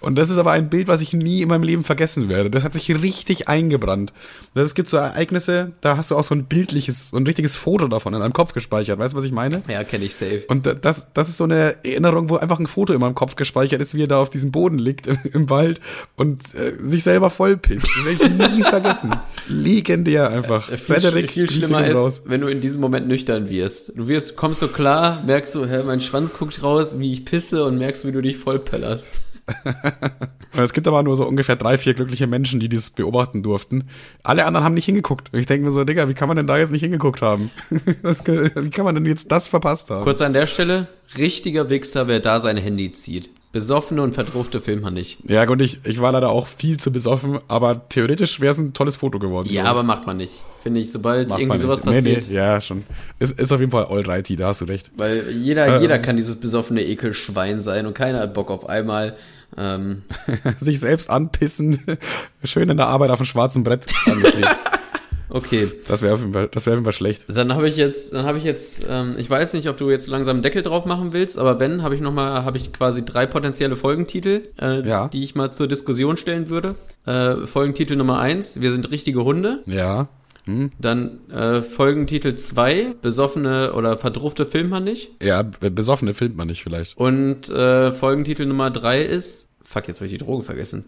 Und 0.05 0.15
das 0.15 0.29
ist 0.29 0.37
aber 0.37 0.51
ein 0.51 0.69
Bild, 0.69 0.87
was 0.87 1.01
ich 1.01 1.13
nie 1.13 1.41
in 1.41 1.49
meinem 1.49 1.63
Leben 1.63 1.83
vergessen 1.83 2.29
werde. 2.29 2.49
Das 2.49 2.63
hat 2.63 2.73
sich 2.73 2.89
richtig 3.01 3.47
eingebrannt. 3.47 4.13
Das, 4.53 4.65
es 4.65 4.75
gibt 4.75 4.87
so 4.87 4.97
Ereignisse, 4.97 5.71
da 5.81 5.97
hast 5.97 6.11
du 6.11 6.15
auch 6.15 6.23
so 6.23 6.33
ein 6.35 6.45
bildliches, 6.45 7.09
so 7.09 7.17
ein 7.17 7.25
richtiges 7.25 7.55
Foto 7.55 7.87
davon 7.87 8.13
in 8.13 8.19
deinem 8.21 8.33
Kopf 8.33 8.53
gespeichert. 8.53 8.99
Weißt 8.99 9.13
du, 9.13 9.17
was 9.17 9.25
ich 9.25 9.31
meine? 9.31 9.61
Ja, 9.67 9.83
kenne 9.83 10.05
ich 10.05 10.15
safe. 10.15 10.43
Und 10.47 10.65
da- 10.65 10.73
das, 10.75 11.07
das 11.13 11.27
ist 11.29 11.37
so 11.37 11.43
eine 11.45 11.75
Erinnerung, 11.83 12.29
wo 12.29 12.37
einfach 12.37 12.59
ein 12.59 12.67
Foto 12.67 12.93
in 12.93 12.99
meinem 13.01 13.15
Kopf 13.15 13.35
gespeichert 13.35 13.81
ist, 13.81 13.95
wie 13.95 14.03
er 14.03 14.07
da 14.07 14.19
auf 14.21 14.29
diesem 14.29 14.51
Boden 14.51 14.77
liegt 14.77 15.07
im, 15.07 15.17
im 15.33 15.49
Wald 15.49 15.81
und 16.15 16.41
äh, 16.55 16.73
sich 16.79 17.03
selber 17.03 17.29
vollpisst. 17.29 17.87
Das 17.97 18.05
werde 18.05 18.23
ich 18.47 18.55
nie 18.57 18.63
vergessen. 18.63 19.11
Legendär 19.47 20.29
einfach. 20.29 20.67
Viel, 20.67 20.77
Frederik, 20.77 21.31
viel 21.31 21.49
schlimmer 21.49 21.85
ist, 21.87 21.95
raus. 21.95 22.21
wenn 22.25 22.41
du 22.41 22.47
in 22.47 22.61
diesem 22.61 22.81
Moment 22.81 23.07
nüchtern 23.07 23.49
wirst. 23.49 23.97
Du 23.97 24.07
wirst, 24.07 24.35
kommst 24.35 24.59
so 24.59 24.67
klar, 24.67 25.23
merkst 25.25 25.53
so, 25.53 25.65
hä, 25.65 25.83
mein 25.85 26.01
Schwanz 26.01 26.33
guckt 26.33 26.61
raus, 26.61 26.99
wie 26.99 27.13
ich 27.13 27.25
pisse 27.25 27.63
und 27.65 27.77
merkst, 27.77 28.05
wie 28.05 28.11
du 28.11 28.21
dich 28.21 28.37
vollpellerst. 28.37 29.21
Es 30.57 30.73
gibt 30.73 30.87
aber 30.87 31.03
nur 31.03 31.15
so 31.15 31.25
ungefähr 31.25 31.57
drei, 31.57 31.77
vier 31.77 31.93
glückliche 31.93 32.27
Menschen, 32.27 32.59
die 32.59 32.69
das 32.69 32.89
beobachten 32.89 33.43
durften. 33.43 33.89
Alle 34.23 34.45
anderen 34.45 34.63
haben 34.63 34.73
nicht 34.73 34.85
hingeguckt. 34.85 35.33
Und 35.33 35.39
ich 35.39 35.45
denke 35.45 35.65
mir 35.65 35.71
so, 35.71 35.83
Digga, 35.83 36.07
wie 36.07 36.13
kann 36.13 36.29
man 36.29 36.37
denn 36.37 36.47
da 36.47 36.57
jetzt 36.57 36.71
nicht 36.71 36.81
hingeguckt 36.81 37.21
haben? 37.21 37.51
Das, 38.03 38.25
wie 38.25 38.69
kann 38.69 38.85
man 38.85 38.95
denn 38.95 39.05
jetzt 39.05 39.31
das 39.31 39.47
verpasst 39.47 39.89
haben? 39.89 40.03
Kurz 40.03 40.21
an 40.21 40.33
der 40.33 40.47
Stelle, 40.47 40.87
richtiger 41.17 41.69
Wichser, 41.69 42.07
wer 42.07 42.19
da 42.19 42.39
sein 42.39 42.57
Handy 42.57 42.91
zieht. 42.93 43.29
Besoffene 43.51 44.01
und 44.01 44.13
verdurfte 44.13 44.59
Film 44.59 44.81
man 44.81 44.93
nicht. 44.93 45.19
Ja, 45.29 45.45
gut, 45.45 45.61
ich, 45.61 45.79
ich 45.85 46.01
war 46.01 46.11
leider 46.11 46.29
auch 46.29 46.47
viel 46.47 46.77
zu 46.77 46.91
besoffen, 46.91 47.39
aber 47.47 47.87
theoretisch 47.87 48.41
wäre 48.41 48.51
es 48.51 48.57
ein 48.57 48.73
tolles 48.73 48.97
Foto 48.97 49.17
geworden. 49.17 49.49
Ja, 49.49 49.63
aber 49.65 49.81
macht 49.83 50.05
man 50.05 50.17
nicht. 50.17 50.41
Finde 50.61 50.81
ich, 50.81 50.91
sobald 50.91 51.29
Macht 51.29 51.39
irgendwie 51.39 51.59
sowas 51.59 51.79
passiert. 51.81 52.03
Nee, 52.03 52.25
nee, 52.27 52.35
ja, 52.35 52.59
schon. 52.59 52.83
Ist, 53.19 53.39
ist 53.39 53.51
auf 53.51 53.59
jeden 53.59 53.71
Fall 53.71 53.85
alrighty, 53.85 54.35
da 54.35 54.47
hast 54.47 54.61
du 54.61 54.65
recht. 54.65 54.91
Weil 54.97 55.31
jeder, 55.31 55.75
Ähm. 55.75 55.81
jeder 55.81 55.99
kann 55.99 56.17
dieses 56.17 56.39
besoffene 56.39 56.83
Ekelschwein 56.83 57.59
sein 57.59 57.85
und 57.85 57.93
keiner 57.93 58.19
hat 58.19 58.33
Bock 58.33 58.49
auf 58.51 58.67
einmal. 58.67 59.15
Ähm, 59.57 60.03
sich 60.59 60.79
selbst 60.79 61.09
anpissen, 61.09 61.79
schön 62.43 62.69
in 62.69 62.77
der 62.77 62.87
Arbeit 62.87 63.09
auf 63.09 63.19
dem 63.19 63.25
schwarzen 63.25 63.63
Brett 63.63 63.85
angeschrieben. 64.05 64.49
okay. 65.29 65.71
Das 65.87 66.01
wäre 66.01 66.13
auf, 66.15 66.19
jeden 66.21 66.33
Fall- 66.33 66.49
das 66.51 66.65
wär 66.65 66.73
auf 66.73 66.77
jeden 66.77 66.85
Fall 66.85 66.93
schlecht. 66.93 67.25
Dann 67.27 67.53
habe 67.53 67.67
ich 67.69 67.75
jetzt, 67.77 68.13
dann 68.13 68.25
habe 68.25 68.37
ich 68.37 68.43
jetzt, 68.43 68.85
ähm, 68.89 69.15
ich 69.17 69.29
weiß 69.29 69.53
nicht, 69.53 69.69
ob 69.69 69.77
du 69.77 69.89
jetzt 69.89 70.07
langsam 70.07 70.37
einen 70.37 70.43
Deckel 70.43 70.61
drauf 70.63 70.85
machen 70.85 71.13
willst, 71.13 71.37
aber 71.37 71.59
wenn, 71.59 71.83
habe 71.83 71.95
ich 71.95 72.01
noch 72.01 72.13
mal, 72.13 72.43
habe 72.45 72.57
ich 72.57 72.71
quasi 72.73 73.03
drei 73.05 73.25
potenzielle 73.25 73.75
Folgentitel, 73.75 74.43
äh, 74.61 74.87
Ja. 74.87 75.07
die 75.07 75.23
ich 75.23 75.35
mal 75.35 75.51
zur 75.51 75.67
Diskussion 75.67 76.17
stellen 76.17 76.49
würde. 76.49 76.75
Äh, 77.05 77.45
Folgentitel 77.47 77.95
Nummer 77.95 78.19
eins: 78.19 78.61
Wir 78.61 78.71
sind 78.71 78.91
richtige 78.91 79.23
Hunde. 79.23 79.63
Ja. 79.65 80.07
Hm. 80.45 80.71
Dann 80.79 81.29
äh, 81.31 81.61
Folgentitel 81.61 82.35
zwei: 82.35 82.93
Besoffene 83.01 83.73
oder 83.73 83.97
verdruffte 83.97 84.45
filmt 84.45 84.69
man 84.69 84.83
nicht. 84.83 85.09
Ja, 85.21 85.41
be- 85.43 85.71
besoffene 85.71 86.13
filmt 86.13 86.35
man 86.37 86.47
nicht 86.47 86.63
vielleicht. 86.63 86.97
Und 86.97 87.49
äh, 87.49 87.91
Folgentitel 87.91 88.45
Nummer 88.45 88.69
drei 88.71 89.01
ist, 89.03 89.49
fuck, 89.63 89.87
jetzt 89.87 89.99
habe 90.01 90.07
ich 90.07 90.13
die 90.13 90.23
Droge 90.23 90.43
vergessen. 90.43 90.85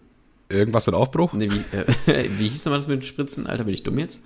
Irgendwas 0.50 0.86
mit 0.86 0.96
Aufbruch? 0.96 1.34
Nee, 1.34 1.50
wie, 1.52 2.12
äh, 2.12 2.30
wie 2.38 2.48
hieß 2.50 2.66
nochmal 2.66 2.80
das 2.80 2.88
mit 2.88 3.04
Spritzen? 3.06 3.48
Alter, 3.48 3.64
bin 3.66 3.74
ich 3.74 3.84
dumm 3.84 3.98
jetzt? 4.00 4.20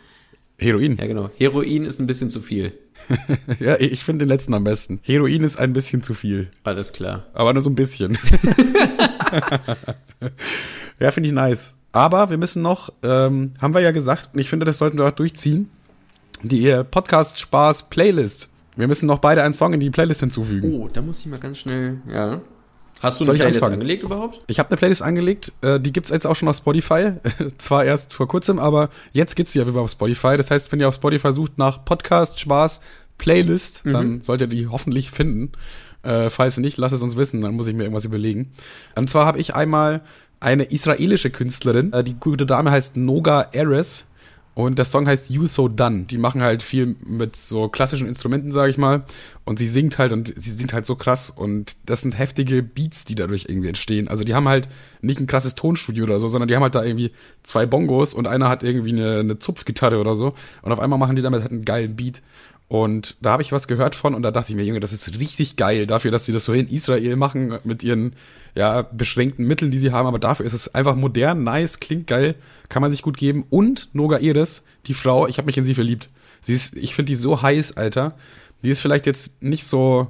Heroin. 0.59 0.97
Ja, 0.97 1.07
genau. 1.07 1.31
Heroin 1.37 1.85
ist 1.85 1.99
ein 1.99 2.07
bisschen 2.07 2.29
zu 2.29 2.41
viel. 2.41 2.73
Ja, 3.59 3.77
ich 3.79 4.03
finde 4.03 4.25
den 4.25 4.29
letzten 4.29 4.53
am 4.53 4.63
besten. 4.63 4.99
Heroin 5.01 5.43
ist 5.43 5.57
ein 5.59 5.73
bisschen 5.73 6.03
zu 6.03 6.13
viel. 6.13 6.51
Alles 6.63 6.93
klar. 6.93 7.25
Aber 7.33 7.51
nur 7.51 7.63
so 7.63 7.69
ein 7.71 7.75
bisschen. 7.75 8.15
ja, 10.99 11.11
finde 11.11 11.29
ich 11.29 11.33
nice. 11.33 11.75
Aber 11.91 12.29
wir 12.29 12.37
müssen 12.37 12.61
noch, 12.61 12.91
ähm, 13.03 13.53
haben 13.61 13.73
wir 13.73 13.81
ja 13.81 13.91
gesagt, 13.91 14.29
und 14.33 14.39
ich 14.39 14.49
finde, 14.49 14.65
das 14.65 14.77
sollten 14.77 14.97
wir 14.97 15.07
auch 15.07 15.11
durchziehen, 15.11 15.69
die 16.43 16.69
äh, 16.69 16.83
Podcast-Spaß-Playlist. 16.83 18.49
Wir 18.75 18.87
müssen 18.87 19.05
noch 19.05 19.19
beide 19.19 19.43
einen 19.43 19.53
Song 19.53 19.73
in 19.73 19.79
die 19.79 19.89
Playlist 19.89 20.21
hinzufügen. 20.21 20.73
Oh, 20.73 20.87
da 20.91 21.01
muss 21.01 21.19
ich 21.19 21.25
mal 21.25 21.39
ganz 21.39 21.57
schnell. 21.59 22.01
Ja. 22.09 22.41
Hast 23.01 23.19
du 23.19 23.25
Soll 23.25 23.35
eine 23.35 23.43
Playlist 23.43 23.63
angelegt 23.63 24.03
überhaupt? 24.03 24.41
Ich 24.47 24.59
habe 24.59 24.69
eine 24.69 24.77
Playlist 24.77 25.01
angelegt, 25.01 25.51
äh, 25.61 25.79
die 25.79 25.91
gibt's 25.91 26.11
jetzt 26.11 26.27
auch 26.27 26.35
schon 26.35 26.47
auf 26.47 26.57
Spotify. 26.57 27.13
Zwar 27.57 27.83
erst 27.83 28.13
vor 28.13 28.27
kurzem, 28.27 28.59
aber 28.59 28.89
jetzt 29.11 29.35
gibt's 29.35 29.53
die 29.53 29.59
ja 29.59 29.67
wieder 29.67 29.81
auf 29.81 29.91
Spotify. 29.91 30.37
Das 30.37 30.51
heißt, 30.51 30.71
wenn 30.71 30.79
ihr 30.79 30.87
auf 30.87 30.95
Spotify 30.95 31.31
sucht 31.31 31.57
nach 31.57 31.83
Podcast, 31.83 32.39
Spaß, 32.39 32.79
Playlist, 33.17 33.83
dann 33.85 34.21
sollt 34.21 34.41
ihr 34.41 34.47
die 34.47 34.67
hoffentlich 34.67 35.11
finden. 35.11 35.51
Äh, 36.03 36.29
falls 36.29 36.57
nicht, 36.57 36.77
lasst 36.77 36.95
es 36.95 37.01
uns 37.01 37.15
wissen, 37.15 37.41
dann 37.41 37.55
muss 37.55 37.67
ich 37.67 37.75
mir 37.75 37.83
irgendwas 37.83 38.05
überlegen. 38.05 38.51
Und 38.95 39.09
zwar 39.09 39.25
habe 39.25 39.39
ich 39.39 39.55
einmal 39.55 40.01
eine 40.41 40.63
israelische 40.63 41.29
Künstlerin, 41.29 41.93
äh, 41.93 42.03
die 42.03 42.15
gute 42.15 42.45
Dame 42.45 42.71
heißt 42.71 42.97
Noga 42.97 43.47
Eres 43.53 44.07
und 44.53 44.77
der 44.77 44.85
Song 44.85 45.07
heißt 45.07 45.29
You 45.29 45.45
So 45.45 45.69
Done. 45.69 46.03
Die 46.03 46.17
machen 46.17 46.41
halt 46.41 46.61
viel 46.61 46.97
mit 47.05 47.37
so 47.37 47.69
klassischen 47.69 48.07
Instrumenten, 48.07 48.51
sage 48.51 48.69
ich 48.69 48.77
mal. 48.77 49.03
Und 49.45 49.59
sie 49.59 49.67
singt 49.67 49.97
halt 49.97 50.11
und 50.11 50.33
sie 50.35 50.51
singt 50.51 50.73
halt 50.73 50.85
so 50.85 50.95
krass. 50.95 51.29
Und 51.29 51.77
das 51.85 52.01
sind 52.01 52.19
heftige 52.19 52.61
Beats, 52.61 53.05
die 53.05 53.15
dadurch 53.15 53.45
irgendwie 53.47 53.69
entstehen. 53.69 54.09
Also 54.09 54.25
die 54.25 54.33
haben 54.33 54.49
halt 54.49 54.67
nicht 55.01 55.21
ein 55.21 55.27
krasses 55.27 55.55
Tonstudio 55.55 56.03
oder 56.03 56.19
so, 56.19 56.27
sondern 56.27 56.49
die 56.49 56.55
haben 56.55 56.63
halt 56.63 56.75
da 56.75 56.83
irgendwie 56.83 57.11
zwei 57.43 57.65
Bongos 57.65 58.13
und 58.13 58.27
einer 58.27 58.49
hat 58.49 58.63
irgendwie 58.63 58.91
eine, 58.91 59.19
eine 59.19 59.39
Zupfgitarre 59.39 59.99
oder 59.99 60.15
so. 60.15 60.33
Und 60.63 60.71
auf 60.73 60.79
einmal 60.79 60.99
machen 60.99 61.15
die 61.15 61.21
damit 61.21 61.41
halt 61.41 61.51
einen 61.51 61.63
geilen 61.63 61.95
Beat. 61.95 62.21
Und 62.67 63.15
da 63.21 63.31
habe 63.31 63.43
ich 63.43 63.51
was 63.51 63.67
gehört 63.67 63.95
von 63.95 64.15
und 64.15 64.21
da 64.23 64.31
dachte 64.31 64.51
ich 64.51 64.55
mir, 64.55 64.63
Junge, 64.63 64.79
das 64.79 64.93
ist 64.93 65.19
richtig 65.19 65.55
geil 65.55 65.87
dafür, 65.87 66.11
dass 66.11 66.25
sie 66.25 66.33
das 66.33 66.45
so 66.45 66.53
in 66.53 66.67
Israel 66.67 67.15
machen 67.15 67.59
mit 67.63 67.83
ihren 67.83 68.15
ja 68.55 68.81
beschränkten 68.81 69.45
Mitteln, 69.45 69.71
die 69.71 69.77
sie 69.77 69.91
haben. 69.91 70.07
Aber 70.07 70.19
dafür 70.19 70.45
ist 70.45 70.53
es 70.53 70.73
einfach 70.75 70.95
modern, 70.95 71.43
nice, 71.43 71.79
klingt 71.79 72.07
geil, 72.07 72.35
kann 72.69 72.81
man 72.81 72.91
sich 72.91 73.01
gut 73.01 73.17
geben. 73.17 73.45
Und 73.49 73.89
Noga 73.93 74.17
Iris, 74.19 74.63
die 74.87 74.93
Frau, 74.93 75.27
ich 75.27 75.37
habe 75.37 75.45
mich 75.45 75.57
in 75.57 75.63
sie 75.63 75.75
verliebt. 75.75 76.09
Sie 76.41 76.53
ist, 76.53 76.75
ich 76.75 76.95
finde 76.95 77.07
die 77.11 77.15
so 77.15 77.41
heiß, 77.41 77.77
Alter. 77.77 78.15
Die 78.63 78.69
ist 78.69 78.81
vielleicht 78.81 79.05
jetzt 79.05 79.41
nicht 79.41 79.65
so, 79.65 80.07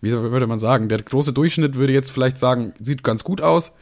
wie 0.00 0.12
würde 0.12 0.46
man 0.46 0.58
sagen, 0.58 0.88
der 0.88 1.02
große 1.02 1.32
Durchschnitt 1.32 1.74
würde 1.76 1.92
jetzt 1.92 2.10
vielleicht 2.10 2.38
sagen, 2.38 2.74
sieht 2.80 3.02
ganz 3.02 3.24
gut 3.24 3.40
aus, 3.40 3.72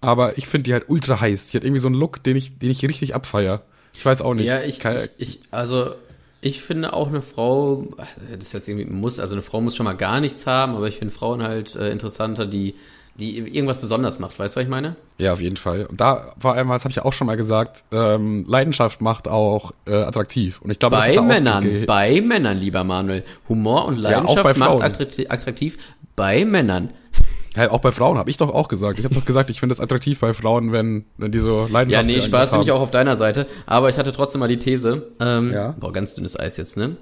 aber 0.00 0.38
ich 0.38 0.46
finde 0.46 0.64
die 0.64 0.72
halt 0.72 0.84
ultra 0.88 1.20
heiß. 1.20 1.50
Die 1.50 1.56
hat 1.56 1.64
irgendwie 1.64 1.80
so 1.80 1.88
einen 1.88 1.96
Look, 1.96 2.22
den 2.22 2.36
ich, 2.36 2.58
den 2.58 2.70
ich 2.70 2.82
richtig 2.84 3.14
abfeier. 3.14 3.62
Ich 3.94 4.04
weiß 4.04 4.22
auch 4.22 4.34
nicht. 4.34 4.46
Ja, 4.46 4.62
ich, 4.62 4.78
Keine- 4.80 5.04
ich, 5.18 5.36
ich, 5.36 5.40
also 5.50 5.94
ich 6.40 6.62
finde 6.62 6.92
auch 6.92 7.08
eine 7.08 7.22
Frau, 7.22 7.88
das 8.32 8.46
ist 8.46 8.52
jetzt 8.52 8.68
irgendwie 8.68 8.86
muss, 8.88 9.18
also 9.18 9.34
eine 9.34 9.42
Frau 9.42 9.60
muss 9.60 9.74
schon 9.74 9.84
mal 9.84 9.94
gar 9.96 10.20
nichts 10.20 10.46
haben, 10.46 10.76
aber 10.76 10.86
ich 10.88 10.96
finde 10.96 11.12
Frauen 11.12 11.42
halt 11.42 11.74
äh, 11.74 11.90
interessanter, 11.90 12.46
die 12.46 12.76
die 13.18 13.36
irgendwas 13.38 13.80
besonders 13.80 14.20
macht. 14.20 14.38
Weißt 14.38 14.54
du, 14.54 14.60
was 14.60 14.64
ich 14.64 14.70
meine? 14.70 14.94
Ja, 15.18 15.32
auf 15.32 15.40
jeden 15.40 15.56
Fall. 15.56 15.86
Und 15.86 16.00
da 16.00 16.32
vor 16.38 16.54
allem, 16.54 16.68
das 16.68 16.84
habe 16.84 16.90
ich 16.90 16.96
ja 16.96 17.04
auch 17.04 17.12
schon 17.12 17.26
mal 17.26 17.36
gesagt, 17.36 17.82
ähm, 17.90 18.44
Leidenschaft 18.46 19.00
macht 19.00 19.26
auch 19.26 19.72
äh, 19.86 19.94
attraktiv. 19.94 20.60
Und 20.62 20.70
ich 20.70 20.78
glaube, 20.78 20.96
bei 20.96 21.20
Männern, 21.20 21.84
bei 21.86 22.20
Männern, 22.20 22.58
lieber 22.58 22.84
Manuel. 22.84 23.24
Humor 23.48 23.86
und 23.86 23.96
Leidenschaft 23.96 24.56
ja, 24.56 24.68
macht 24.68 24.82
attraktiv 24.82 25.78
bei 26.14 26.44
Männern. 26.44 26.90
Ja, 27.56 27.72
auch 27.72 27.80
bei 27.80 27.90
Frauen 27.90 28.18
habe 28.18 28.30
ich 28.30 28.36
doch 28.36 28.54
auch 28.54 28.68
gesagt. 28.68 29.00
Ich 29.00 29.04
habe 29.04 29.16
doch 29.16 29.24
gesagt, 29.24 29.50
ich 29.50 29.58
finde 29.58 29.72
es 29.72 29.80
attraktiv 29.80 30.20
bei 30.20 30.32
Frauen, 30.32 30.70
wenn, 30.70 31.04
wenn 31.16 31.32
die 31.32 31.40
so 31.40 31.66
Leidenschaft 31.66 32.08
Ja, 32.08 32.14
nee, 32.14 32.22
Spaß 32.22 32.52
bin 32.52 32.62
ich 32.62 32.70
auch 32.70 32.80
auf 32.80 32.92
deiner 32.92 33.16
Seite. 33.16 33.48
Aber 33.66 33.90
ich 33.90 33.98
hatte 33.98 34.12
trotzdem 34.12 34.38
mal 34.38 34.48
die 34.48 34.60
These. 34.60 35.10
Ähm, 35.18 35.52
ja. 35.52 35.74
Boah, 35.80 35.92
ganz 35.92 36.14
dünnes 36.14 36.38
Eis 36.38 36.56
jetzt, 36.56 36.76
ne? 36.76 36.96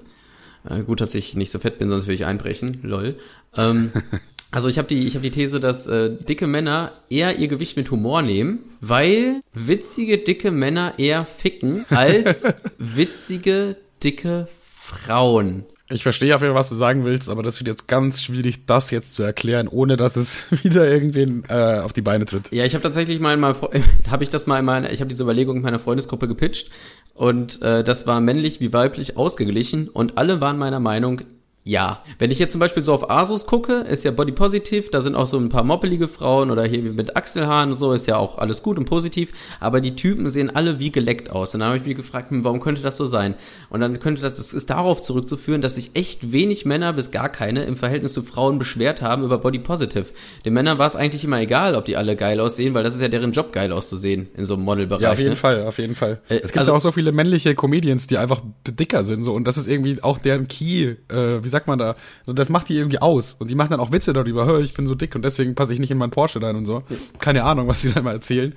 Äh, 0.67 0.81
gut, 0.81 0.99
dass 0.99 1.13
ich 1.13 1.35
nicht 1.35 1.51
so 1.51 1.59
fett 1.59 1.77
bin, 1.77 1.89
sonst 1.89 2.05
würde 2.05 2.15
ich 2.15 2.25
einbrechen. 2.25 2.79
Lol. 2.81 3.19
Ähm, 3.55 3.91
also 4.51 4.69
ich 4.69 4.77
habe 4.77 4.87
die, 4.87 5.05
ich 5.05 5.15
hab 5.15 5.21
die 5.21 5.31
These, 5.31 5.59
dass 5.59 5.87
äh, 5.87 6.09
dicke 6.09 6.47
Männer 6.47 6.93
eher 7.09 7.37
ihr 7.37 7.47
Gewicht 7.47 7.75
mit 7.77 7.91
Humor 7.91 8.21
nehmen, 8.21 8.59
weil 8.79 9.41
witzige 9.53 10.17
dicke 10.17 10.51
Männer 10.51 10.93
eher 10.97 11.25
ficken 11.25 11.85
als 11.89 12.47
witzige 12.77 13.75
dicke 14.03 14.47
Frauen. 14.61 15.65
Ich 15.89 16.03
verstehe 16.03 16.35
auf 16.35 16.41
jeden 16.41 16.53
Fall, 16.53 16.59
was 16.59 16.67
du 16.67 16.75
sagen 16.75 17.05
willst, 17.05 17.29
aber 17.29 17.43
das 17.43 17.59
wird 17.59 17.69
jetzt 17.69 17.87
ganz 17.87 18.21
schwierig, 18.21 18.65
das 18.65 18.91
jetzt 18.91 19.13
zu 19.13 19.23
erklären, 19.23 19.69
ohne 19.69 19.95
dass 19.95 20.17
es 20.17 20.41
wieder 20.63 20.87
irgendwen 20.87 21.43
äh, 21.47 21.79
auf 21.79 21.93
die 21.93 22.01
Beine 22.01 22.25
tritt. 22.25 22.51
Ja, 22.51 22.65
ich 22.65 22.73
habe 22.73 22.83
tatsächlich 22.83 23.19
mal, 23.19 23.37
mal 23.37 23.55
habe 24.09 24.23
ich 24.23 24.29
das 24.29 24.47
mal 24.47 24.59
in 24.59 24.65
meiner, 24.65 24.91
ich 24.91 24.99
habe 24.99 25.09
diese 25.09 25.23
Überlegung 25.23 25.57
in 25.57 25.61
meiner 25.61 25.79
Freundesgruppe 25.79 26.27
gepitcht 26.27 26.71
und 27.13 27.61
äh, 27.61 27.83
das 27.83 28.05
war 28.05 28.19
männlich 28.19 28.59
wie 28.59 28.73
weiblich 28.73 29.15
ausgeglichen 29.17 29.87
und 29.87 30.17
alle 30.17 30.41
waren 30.41 30.57
meiner 30.57 30.79
Meinung, 30.81 31.21
ja. 31.67 32.01
Wenn 32.17 32.31
ich 32.31 32.39
jetzt 32.39 32.53
zum 32.53 32.59
Beispiel 32.59 32.81
so 32.81 32.93
auf 32.93 33.11
Asus 33.11 33.45
gucke, 33.45 33.73
ist 33.73 34.05
ja 34.05 34.11
Body 34.11 34.31
Positive, 34.31 34.89
da 34.89 35.01
sind 35.01 35.15
auch 35.15 35.27
so 35.27 35.37
ein 35.37 35.49
paar 35.49 35.63
moppelige 35.63 36.07
Frauen 36.07 36.49
oder 36.49 36.63
hier 36.63 36.81
mit 36.81 37.17
Achselhaaren 37.17 37.71
und 37.71 37.77
so, 37.77 37.91
ist 37.91 38.07
ja 38.07 38.15
auch 38.15 38.37
alles 38.37 38.63
gut 38.63 38.77
und 38.77 38.85
positiv, 38.85 39.31
aber 39.59 39.81
die 39.81 39.95
Typen 39.95 40.29
sehen 40.29 40.49
alle 40.55 40.79
wie 40.79 40.91
geleckt 40.91 41.29
aus. 41.29 41.53
Und 41.53 41.59
dann 41.59 41.69
habe 41.69 41.77
ich 41.77 41.85
mich 41.85 41.97
gefragt, 41.97 42.31
hm, 42.31 42.45
warum 42.45 42.61
könnte 42.61 42.81
das 42.81 42.95
so 42.95 43.05
sein? 43.05 43.35
Und 43.69 43.81
dann 43.81 43.99
könnte 43.99 44.21
das, 44.21 44.35
das 44.35 44.53
ist 44.53 44.69
darauf 44.69 45.01
zurückzuführen, 45.01 45.61
dass 45.61 45.75
sich 45.75 45.91
echt 45.93 46.31
wenig 46.31 46.65
Männer 46.65 46.93
bis 46.93 47.11
gar 47.11 47.27
keine 47.27 47.65
im 47.65 47.75
Verhältnis 47.75 48.13
zu 48.13 48.23
Frauen 48.23 48.59
beschwert 48.59 49.01
haben 49.01 49.25
über 49.25 49.37
Body 49.37 49.59
Positive. 49.59 50.05
Den 50.45 50.53
Männern 50.53 50.77
war 50.77 50.87
es 50.87 50.95
eigentlich 50.95 51.25
immer 51.25 51.41
egal, 51.41 51.75
ob 51.75 51.83
die 51.83 51.97
alle 51.97 52.15
geil 52.15 52.39
aussehen, 52.39 52.73
weil 52.75 52.83
das 52.83 52.95
ist 52.95 53.01
ja 53.01 53.09
deren 53.09 53.33
Job, 53.33 53.51
geil 53.51 53.73
auszusehen 53.73 54.29
in 54.37 54.45
so 54.45 54.53
einem 54.53 54.63
Modelbereich. 54.63 55.01
Ja, 55.01 55.11
auf 55.11 55.19
jeden 55.19 55.31
ne? 55.31 55.35
Fall, 55.35 55.63
auf 55.63 55.77
jeden 55.79 55.95
Fall. 55.95 56.21
Äh, 56.29 56.35
es 56.35 56.41
gibt 56.43 56.59
also, 56.59 56.71
ja 56.71 56.77
auch 56.77 56.81
so 56.81 56.93
viele 56.93 57.11
männliche 57.11 57.55
Comedians, 57.55 58.07
die 58.07 58.17
einfach 58.17 58.41
dicker 58.65 59.03
sind, 59.03 59.23
so, 59.23 59.33
und 59.33 59.45
das 59.45 59.57
ist 59.57 59.67
irgendwie 59.67 60.01
auch 60.01 60.17
deren 60.17 60.47
Key, 60.47 60.95
äh, 61.09 61.43
wie 61.43 61.49
sagt 61.49 61.56
man 61.65 61.79
da? 61.79 61.95
Das 62.27 62.49
macht 62.49 62.69
die 62.69 62.75
irgendwie 62.77 62.99
aus. 62.99 63.33
Und 63.39 63.49
die 63.49 63.55
machen 63.55 63.71
dann 63.71 63.79
auch 63.79 63.91
Witze 63.91 64.13
darüber, 64.13 64.45
hör, 64.45 64.59
ich 64.59 64.73
bin 64.73 64.85
so 64.85 64.93
dick 64.93 65.15
und 65.15 65.25
deswegen 65.25 65.55
passe 65.55 65.73
ich 65.73 65.79
nicht 65.79 65.89
in 65.89 65.97
meinen 65.97 66.11
Porsche 66.11 66.41
rein 66.41 66.55
und 66.55 66.65
so. 66.65 66.83
Keine 67.19 67.43
Ahnung, 67.43 67.67
was 67.67 67.81
die 67.81 67.91
da 67.91 68.01
immer 68.01 68.11
erzählen. 68.11 68.53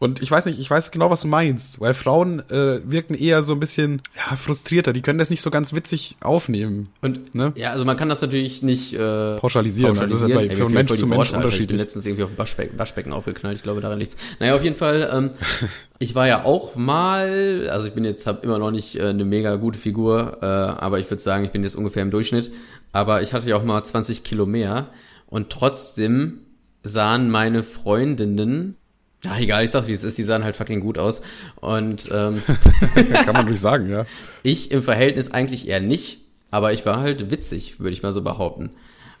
Und 0.00 0.22
ich 0.22 0.30
weiß 0.30 0.46
nicht, 0.46 0.60
ich 0.60 0.70
weiß 0.70 0.92
genau, 0.92 1.10
was 1.10 1.22
du 1.22 1.28
meinst, 1.28 1.80
weil 1.80 1.92
Frauen 1.92 2.40
äh, 2.50 2.80
wirken 2.84 3.14
eher 3.14 3.42
so 3.42 3.52
ein 3.52 3.58
bisschen 3.58 4.00
ja, 4.14 4.36
frustrierter. 4.36 4.92
Die 4.92 5.02
können 5.02 5.18
das 5.18 5.28
nicht 5.28 5.42
so 5.42 5.50
ganz 5.50 5.72
witzig 5.72 6.16
aufnehmen. 6.20 6.88
Und 7.00 7.34
ne? 7.34 7.52
ja, 7.56 7.72
also 7.72 7.84
man 7.84 7.96
kann 7.96 8.08
das 8.08 8.20
natürlich 8.20 8.62
nicht 8.62 8.94
äh, 8.94 9.36
pauschalisieren. 9.36 9.94
pauschalisieren. 9.94 9.98
Also 9.98 10.14
das 10.14 10.22
ist 10.22 10.28
ja 10.28 10.36
bei, 10.36 10.50
von 10.50 10.72
Mensch 10.72 10.92
zu 10.92 11.06
Mensch 11.08 11.32
unterschiedlich. 11.32 11.62
Ich 11.62 11.66
bin 11.68 11.76
letztens 11.78 12.06
irgendwie 12.06 12.22
auf 12.22 12.30
dem 12.30 12.38
Waschbecken, 12.38 12.78
Waschbecken 12.78 13.12
aufgeknallt. 13.12 13.56
Ich 13.56 13.62
glaube 13.64 13.80
daran 13.80 13.98
nichts. 13.98 14.16
Naja, 14.38 14.54
auf 14.54 14.62
jeden 14.62 14.76
Fall. 14.76 15.10
Ähm, 15.12 15.30
ich 15.98 16.14
war 16.14 16.28
ja 16.28 16.44
auch 16.44 16.76
mal, 16.76 17.68
also 17.72 17.88
ich 17.88 17.92
bin 17.92 18.04
jetzt 18.04 18.26
habe 18.28 18.44
immer 18.44 18.58
noch 18.58 18.70
nicht 18.70 19.00
äh, 19.00 19.08
eine 19.08 19.24
mega 19.24 19.56
gute 19.56 19.80
Figur, 19.80 20.38
äh, 20.42 20.46
aber 20.46 21.00
ich 21.00 21.10
würde 21.10 21.22
sagen, 21.22 21.44
ich 21.44 21.50
bin 21.50 21.64
jetzt 21.64 21.74
ungefähr 21.74 22.02
im 22.02 22.12
Durchschnitt. 22.12 22.52
Aber 22.92 23.22
ich 23.22 23.32
hatte 23.32 23.48
ja 23.48 23.56
auch 23.56 23.64
mal 23.64 23.82
20 23.82 24.22
Kilo 24.22 24.46
mehr 24.46 24.88
und 25.26 25.50
trotzdem 25.50 26.40
sahen 26.82 27.30
meine 27.30 27.62
Freundinnen 27.62 28.76
ja, 29.24 29.38
egal, 29.38 29.64
ich 29.64 29.70
sag's 29.70 29.88
wie 29.88 29.92
es 29.92 30.04
ist, 30.04 30.16
die 30.18 30.22
sahen 30.22 30.44
halt 30.44 30.56
fucking 30.56 30.80
gut 30.80 30.98
aus. 30.98 31.22
Und 31.56 32.08
ähm, 32.12 32.42
kann 33.24 33.34
man 33.34 33.46
ruhig 33.48 33.60
sagen, 33.60 33.90
ja. 33.90 34.06
Ich 34.42 34.70
im 34.70 34.82
Verhältnis 34.82 35.32
eigentlich 35.32 35.66
eher 35.66 35.80
nicht, 35.80 36.20
aber 36.50 36.72
ich 36.72 36.86
war 36.86 37.00
halt 37.00 37.30
witzig, 37.30 37.80
würde 37.80 37.92
ich 37.92 38.02
mal 38.02 38.12
so 38.12 38.22
behaupten. 38.22 38.70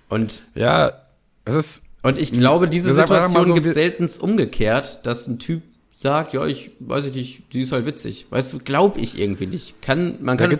Und 0.08 0.44
ja, 0.54 0.92
es 1.44 1.54
ist. 1.54 1.84
Und 2.02 2.18
ich 2.18 2.32
glaube, 2.32 2.68
diese 2.68 2.94
Situation 2.94 3.44
so, 3.44 3.54
gibt 3.54 3.68
selten 3.70 4.08
umgekehrt, 4.20 5.04
dass 5.04 5.26
ein 5.26 5.40
Typ 5.40 5.62
sagt, 5.90 6.32
ja, 6.32 6.46
ich 6.46 6.70
weiß 6.78 7.06
ich 7.06 7.14
nicht, 7.14 7.42
sie 7.52 7.62
ist 7.62 7.72
halt 7.72 7.84
witzig. 7.84 8.26
Weißt 8.30 8.52
du, 8.52 8.60
glaube 8.60 9.00
ich 9.00 9.18
irgendwie 9.18 9.46
nicht. 9.46 9.82
Kann, 9.82 10.18
man 10.22 10.36
kann, 10.36 10.56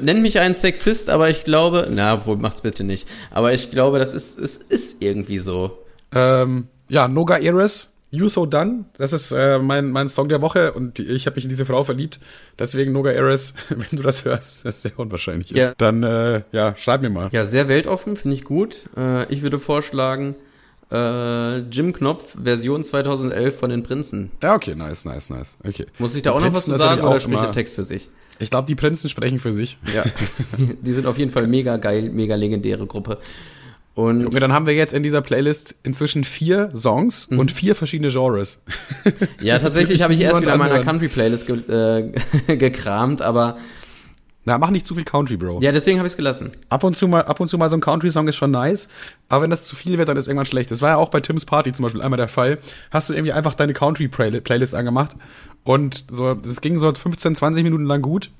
nenn 0.00 0.22
mich 0.22 0.38
einen 0.38 0.54
Sexist, 0.54 1.10
aber 1.10 1.28
ich 1.28 1.42
glaube, 1.42 1.88
na, 1.92 2.24
wohl 2.24 2.36
macht's 2.36 2.62
bitte 2.62 2.84
nicht. 2.84 3.08
Aber 3.32 3.52
ich 3.52 3.72
glaube, 3.72 3.98
das 3.98 4.14
ist, 4.14 4.38
es 4.38 4.56
ist 4.56 5.02
irgendwie 5.02 5.40
so. 5.40 5.76
Ähm, 6.14 6.68
ja, 6.88 7.08
Noga 7.08 7.36
Eres, 7.38 7.95
You 8.10 8.28
So 8.28 8.46
Done, 8.46 8.84
das 8.96 9.12
ist 9.12 9.32
äh, 9.32 9.58
mein, 9.58 9.90
mein 9.90 10.08
Song 10.08 10.28
der 10.28 10.40
Woche 10.40 10.72
und 10.72 11.00
ich 11.00 11.26
habe 11.26 11.36
mich 11.36 11.44
in 11.44 11.50
diese 11.50 11.66
Frau 11.66 11.82
verliebt. 11.82 12.20
Deswegen 12.58 12.92
Noga 12.92 13.10
Eres, 13.10 13.54
wenn 13.68 13.98
du 13.98 14.02
das 14.02 14.24
hörst, 14.24 14.64
das 14.64 14.82
sehr 14.82 14.98
unwahrscheinlich 14.98 15.50
ist, 15.50 15.58
ja. 15.58 15.74
dann 15.76 16.02
äh, 16.02 16.42
ja, 16.52 16.74
schreib 16.76 17.02
mir 17.02 17.10
mal. 17.10 17.28
Ja, 17.32 17.44
sehr 17.44 17.68
weltoffen, 17.68 18.16
finde 18.16 18.36
ich 18.36 18.44
gut. 18.44 18.84
Äh, 18.96 19.32
ich 19.32 19.42
würde 19.42 19.58
vorschlagen, 19.58 20.36
äh, 20.90 21.58
Jim 21.58 21.92
Knopf, 21.92 22.36
Version 22.40 22.84
2011 22.84 23.58
von 23.58 23.70
den 23.70 23.82
Prinzen. 23.82 24.30
Ja, 24.42 24.54
okay, 24.54 24.74
nice, 24.76 25.04
nice, 25.04 25.30
nice. 25.30 25.58
Okay. 25.66 25.86
Muss 25.98 26.14
ich 26.14 26.22
da 26.22 26.32
auch 26.32 26.40
noch 26.40 26.54
was 26.54 26.66
zu 26.66 26.74
sagen 26.74 27.02
oder 27.02 27.18
spricht 27.18 27.42
der 27.42 27.52
Text 27.52 27.74
für 27.74 27.84
sich? 27.84 28.08
Ich 28.38 28.50
glaube, 28.50 28.68
die 28.68 28.74
Prinzen 28.74 29.08
sprechen 29.08 29.38
für 29.38 29.52
sich. 29.52 29.78
Ja. 29.94 30.04
die 30.80 30.92
sind 30.92 31.06
auf 31.06 31.18
jeden 31.18 31.30
Fall 31.30 31.46
mega 31.46 31.76
geil, 31.78 32.10
mega 32.10 32.36
legendäre 32.36 32.86
Gruppe. 32.86 33.18
Und 33.96 34.26
okay, 34.26 34.40
dann 34.40 34.52
haben 34.52 34.66
wir 34.66 34.74
jetzt 34.74 34.92
in 34.92 35.02
dieser 35.02 35.22
Playlist 35.22 35.74
inzwischen 35.82 36.22
vier 36.22 36.70
Songs 36.76 37.30
mhm. 37.30 37.38
und 37.38 37.50
vier 37.50 37.74
verschiedene 37.74 38.10
Genres. 38.10 38.60
Ja, 39.40 39.58
tatsächlich 39.58 40.02
habe 40.02 40.12
ich 40.12 40.20
erst 40.20 40.42
wieder 40.42 40.52
in 40.52 40.58
meiner 40.58 40.82
Country-Playlist 40.82 41.46
ge 41.46 42.12
äh, 42.46 42.56
gekramt, 42.56 43.22
aber 43.22 43.56
na, 44.44 44.58
mach 44.58 44.68
nicht 44.68 44.86
zu 44.86 44.94
viel 44.94 45.04
Country, 45.04 45.38
Bro. 45.38 45.60
Ja, 45.62 45.72
deswegen 45.72 45.98
habe 45.98 46.06
ich 46.06 46.12
es 46.12 46.16
gelassen. 46.16 46.52
Ab 46.68 46.84
und 46.84 46.94
zu 46.94 47.08
mal, 47.08 47.22
ab 47.22 47.40
und 47.40 47.48
zu 47.48 47.56
mal 47.56 47.70
so 47.70 47.76
ein 47.76 47.80
Country-Song 47.80 48.28
ist 48.28 48.36
schon 48.36 48.50
nice, 48.50 48.88
aber 49.30 49.44
wenn 49.44 49.50
das 49.50 49.62
zu 49.62 49.74
viel 49.74 49.96
wird, 49.96 50.10
dann 50.10 50.18
ist 50.18 50.28
irgendwann 50.28 50.46
schlecht. 50.46 50.70
Das 50.70 50.82
war 50.82 50.90
ja 50.90 50.96
auch 50.96 51.08
bei 51.08 51.20
Tims 51.20 51.46
Party 51.46 51.72
zum 51.72 51.84
Beispiel 51.84 52.02
einmal 52.02 52.18
der 52.18 52.28
Fall. 52.28 52.58
Hast 52.90 53.08
du 53.08 53.14
irgendwie 53.14 53.32
einfach 53.32 53.54
deine 53.54 53.72
Country-Playlist 53.72 54.74
angemacht 54.74 55.16
und 55.64 56.04
so, 56.10 56.34
das 56.34 56.60
ging 56.60 56.78
so 56.78 56.92
15, 56.92 57.34
20 57.34 57.64
Minuten 57.64 57.86
lang 57.86 58.02
gut. 58.02 58.30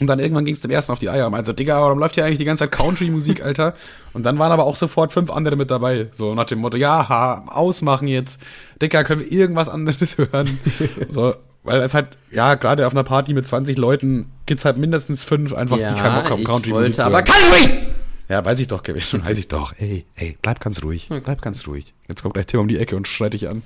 Und 0.00 0.08
dann 0.08 0.18
irgendwann 0.18 0.44
ging 0.44 0.54
es 0.54 0.60
dem 0.60 0.72
ersten 0.72 0.90
auf 0.92 0.98
die 0.98 1.08
Eier. 1.08 1.32
Also, 1.32 1.52
Digga, 1.52 1.80
warum 1.80 2.00
läuft 2.00 2.16
hier 2.16 2.24
eigentlich 2.24 2.38
die 2.38 2.44
ganze 2.44 2.64
Zeit 2.64 2.72
Country-Musik, 2.72 3.42
Alter? 3.44 3.74
Und 4.12 4.24
dann 4.26 4.38
waren 4.38 4.50
aber 4.50 4.64
auch 4.64 4.76
sofort 4.76 5.12
fünf 5.12 5.30
andere 5.30 5.54
mit 5.56 5.70
dabei. 5.70 6.08
So 6.10 6.34
nach 6.34 6.46
dem 6.46 6.58
Motto, 6.58 6.76
ja, 6.76 7.08
ha, 7.08 7.44
ausmachen 7.46 8.08
jetzt. 8.08 8.40
Digga, 8.82 9.04
können 9.04 9.20
wir 9.20 9.30
irgendwas 9.30 9.68
anderes 9.68 10.18
hören? 10.18 10.58
so, 11.06 11.34
weil 11.62 11.80
es 11.80 11.94
halt, 11.94 12.08
ja, 12.32 12.56
gerade 12.56 12.86
auf 12.86 12.92
einer 12.92 13.04
Party 13.04 13.34
mit 13.34 13.46
20 13.46 13.78
Leuten 13.78 14.32
gibt's 14.46 14.64
halt 14.64 14.78
mindestens 14.78 15.22
fünf 15.22 15.54
einfach, 15.54 15.76
ja, 15.78 15.92
die 15.94 16.00
keinen 16.00 16.22
Bock 16.22 16.30
haben, 16.30 16.44
Country-Musik 16.44 16.94
zu 16.96 17.02
hören. 17.02 17.14
aber 17.14 17.22
Country! 17.22 17.86
Ja, 18.28 18.44
weiß 18.44 18.58
ich 18.58 18.66
doch, 18.68 18.82
schon 19.02 19.24
weiß 19.24 19.38
ich 19.38 19.48
doch. 19.48 19.74
Ey, 19.78 20.06
ey, 20.16 20.36
bleib 20.42 20.58
ganz 20.58 20.82
ruhig, 20.82 21.08
bleib 21.08 21.40
ganz 21.40 21.66
ruhig. 21.68 21.94
Jetzt 22.08 22.22
kommt 22.22 22.34
gleich 22.34 22.46
Tim 22.46 22.60
um 22.60 22.68
die 22.68 22.78
Ecke 22.78 22.96
und 22.96 23.06
schreit 23.06 23.34
dich 23.34 23.48
an. 23.48 23.62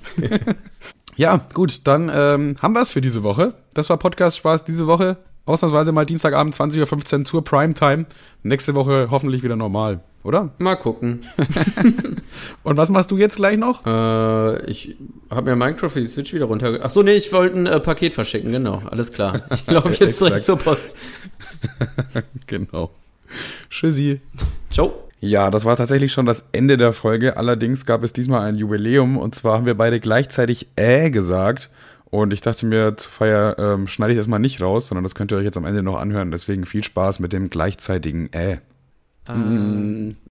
ja, 1.15 1.39
gut, 1.53 1.81
dann 1.87 2.11
ähm, 2.13 2.55
haben 2.61 2.73
wir's 2.73 2.91
für 2.91 3.01
diese 3.01 3.23
Woche. 3.23 3.53
Das 3.73 3.89
war 3.89 3.97
Podcast 3.97 4.37
Spaß 4.37 4.65
diese 4.65 4.85
Woche. 4.85 5.17
Ausnahmsweise 5.49 5.91
mal 5.91 6.05
Dienstagabend 6.05 6.53
20.15 6.53 7.17
Uhr 7.17 7.25
zur 7.25 7.43
Primetime. 7.43 8.05
Nächste 8.43 8.75
Woche 8.75 9.07
hoffentlich 9.09 9.41
wieder 9.41 9.55
normal, 9.55 10.01
oder? 10.23 10.51
Mal 10.59 10.75
gucken. 10.75 11.21
Und 12.63 12.77
was 12.77 12.91
machst 12.91 13.09
du 13.09 13.17
jetzt 13.17 13.37
gleich 13.37 13.57
noch? 13.57 13.83
Äh, 13.83 14.63
ich 14.69 14.95
habe 15.31 15.49
mir 15.49 15.55
Minecraft 15.55 15.89
für 15.89 16.01
die 16.01 16.05
Switch 16.05 16.35
wieder 16.35 16.45
runter. 16.45 16.77
Ach 16.83 16.91
so, 16.91 17.01
nee, 17.01 17.13
ich 17.13 17.33
wollte 17.33 17.57
ein 17.57 17.65
äh, 17.65 17.79
Paket 17.79 18.13
verschicken, 18.13 18.51
genau. 18.51 18.83
Alles 18.91 19.11
klar. 19.11 19.41
Ich 19.49 19.65
laufe 19.73 19.89
jetzt 20.05 20.21
direkt 20.21 20.43
zur 20.43 20.59
Post. 20.59 20.95
genau. 22.45 22.91
Tschüssi. 23.71 24.21
Ciao. 24.69 24.93
Ja, 25.19 25.49
das 25.49 25.65
war 25.65 25.75
tatsächlich 25.75 26.13
schon 26.13 26.27
das 26.27 26.45
Ende 26.51 26.77
der 26.77 26.93
Folge. 26.93 27.37
Allerdings 27.37 27.87
gab 27.87 28.03
es 28.03 28.13
diesmal 28.13 28.47
ein 28.47 28.55
Jubiläum 28.55 29.17
und 29.17 29.33
zwar 29.33 29.57
haben 29.57 29.65
wir 29.65 29.75
beide 29.75 29.99
gleichzeitig 29.99 30.67
äh 30.75 31.09
gesagt. 31.09 31.71
Und 32.11 32.33
ich 32.33 32.41
dachte 32.41 32.65
mir, 32.65 32.97
zur 32.97 33.11
Feier 33.11 33.55
ähm, 33.59 33.87
schneide 33.87 34.13
ich 34.13 34.19
das 34.19 34.27
mal 34.27 34.39
nicht 34.39 34.61
raus, 34.61 34.87
sondern 34.87 35.03
das 35.03 35.13
könnt 35.15 35.31
ihr 35.31 35.37
euch 35.37 35.43
jetzt 35.43 35.57
am 35.57 35.65
Ende 35.65 35.83
noch 35.83 35.97
anhören. 35.97 36.31
Deswegen 36.31 36.65
viel 36.65 36.83
Spaß 36.83 37.19
mit 37.19 37.33
dem 37.33 37.49
gleichzeitigen 37.49 38.31
Äh. 38.33 38.57
Ähm, 39.27 40.13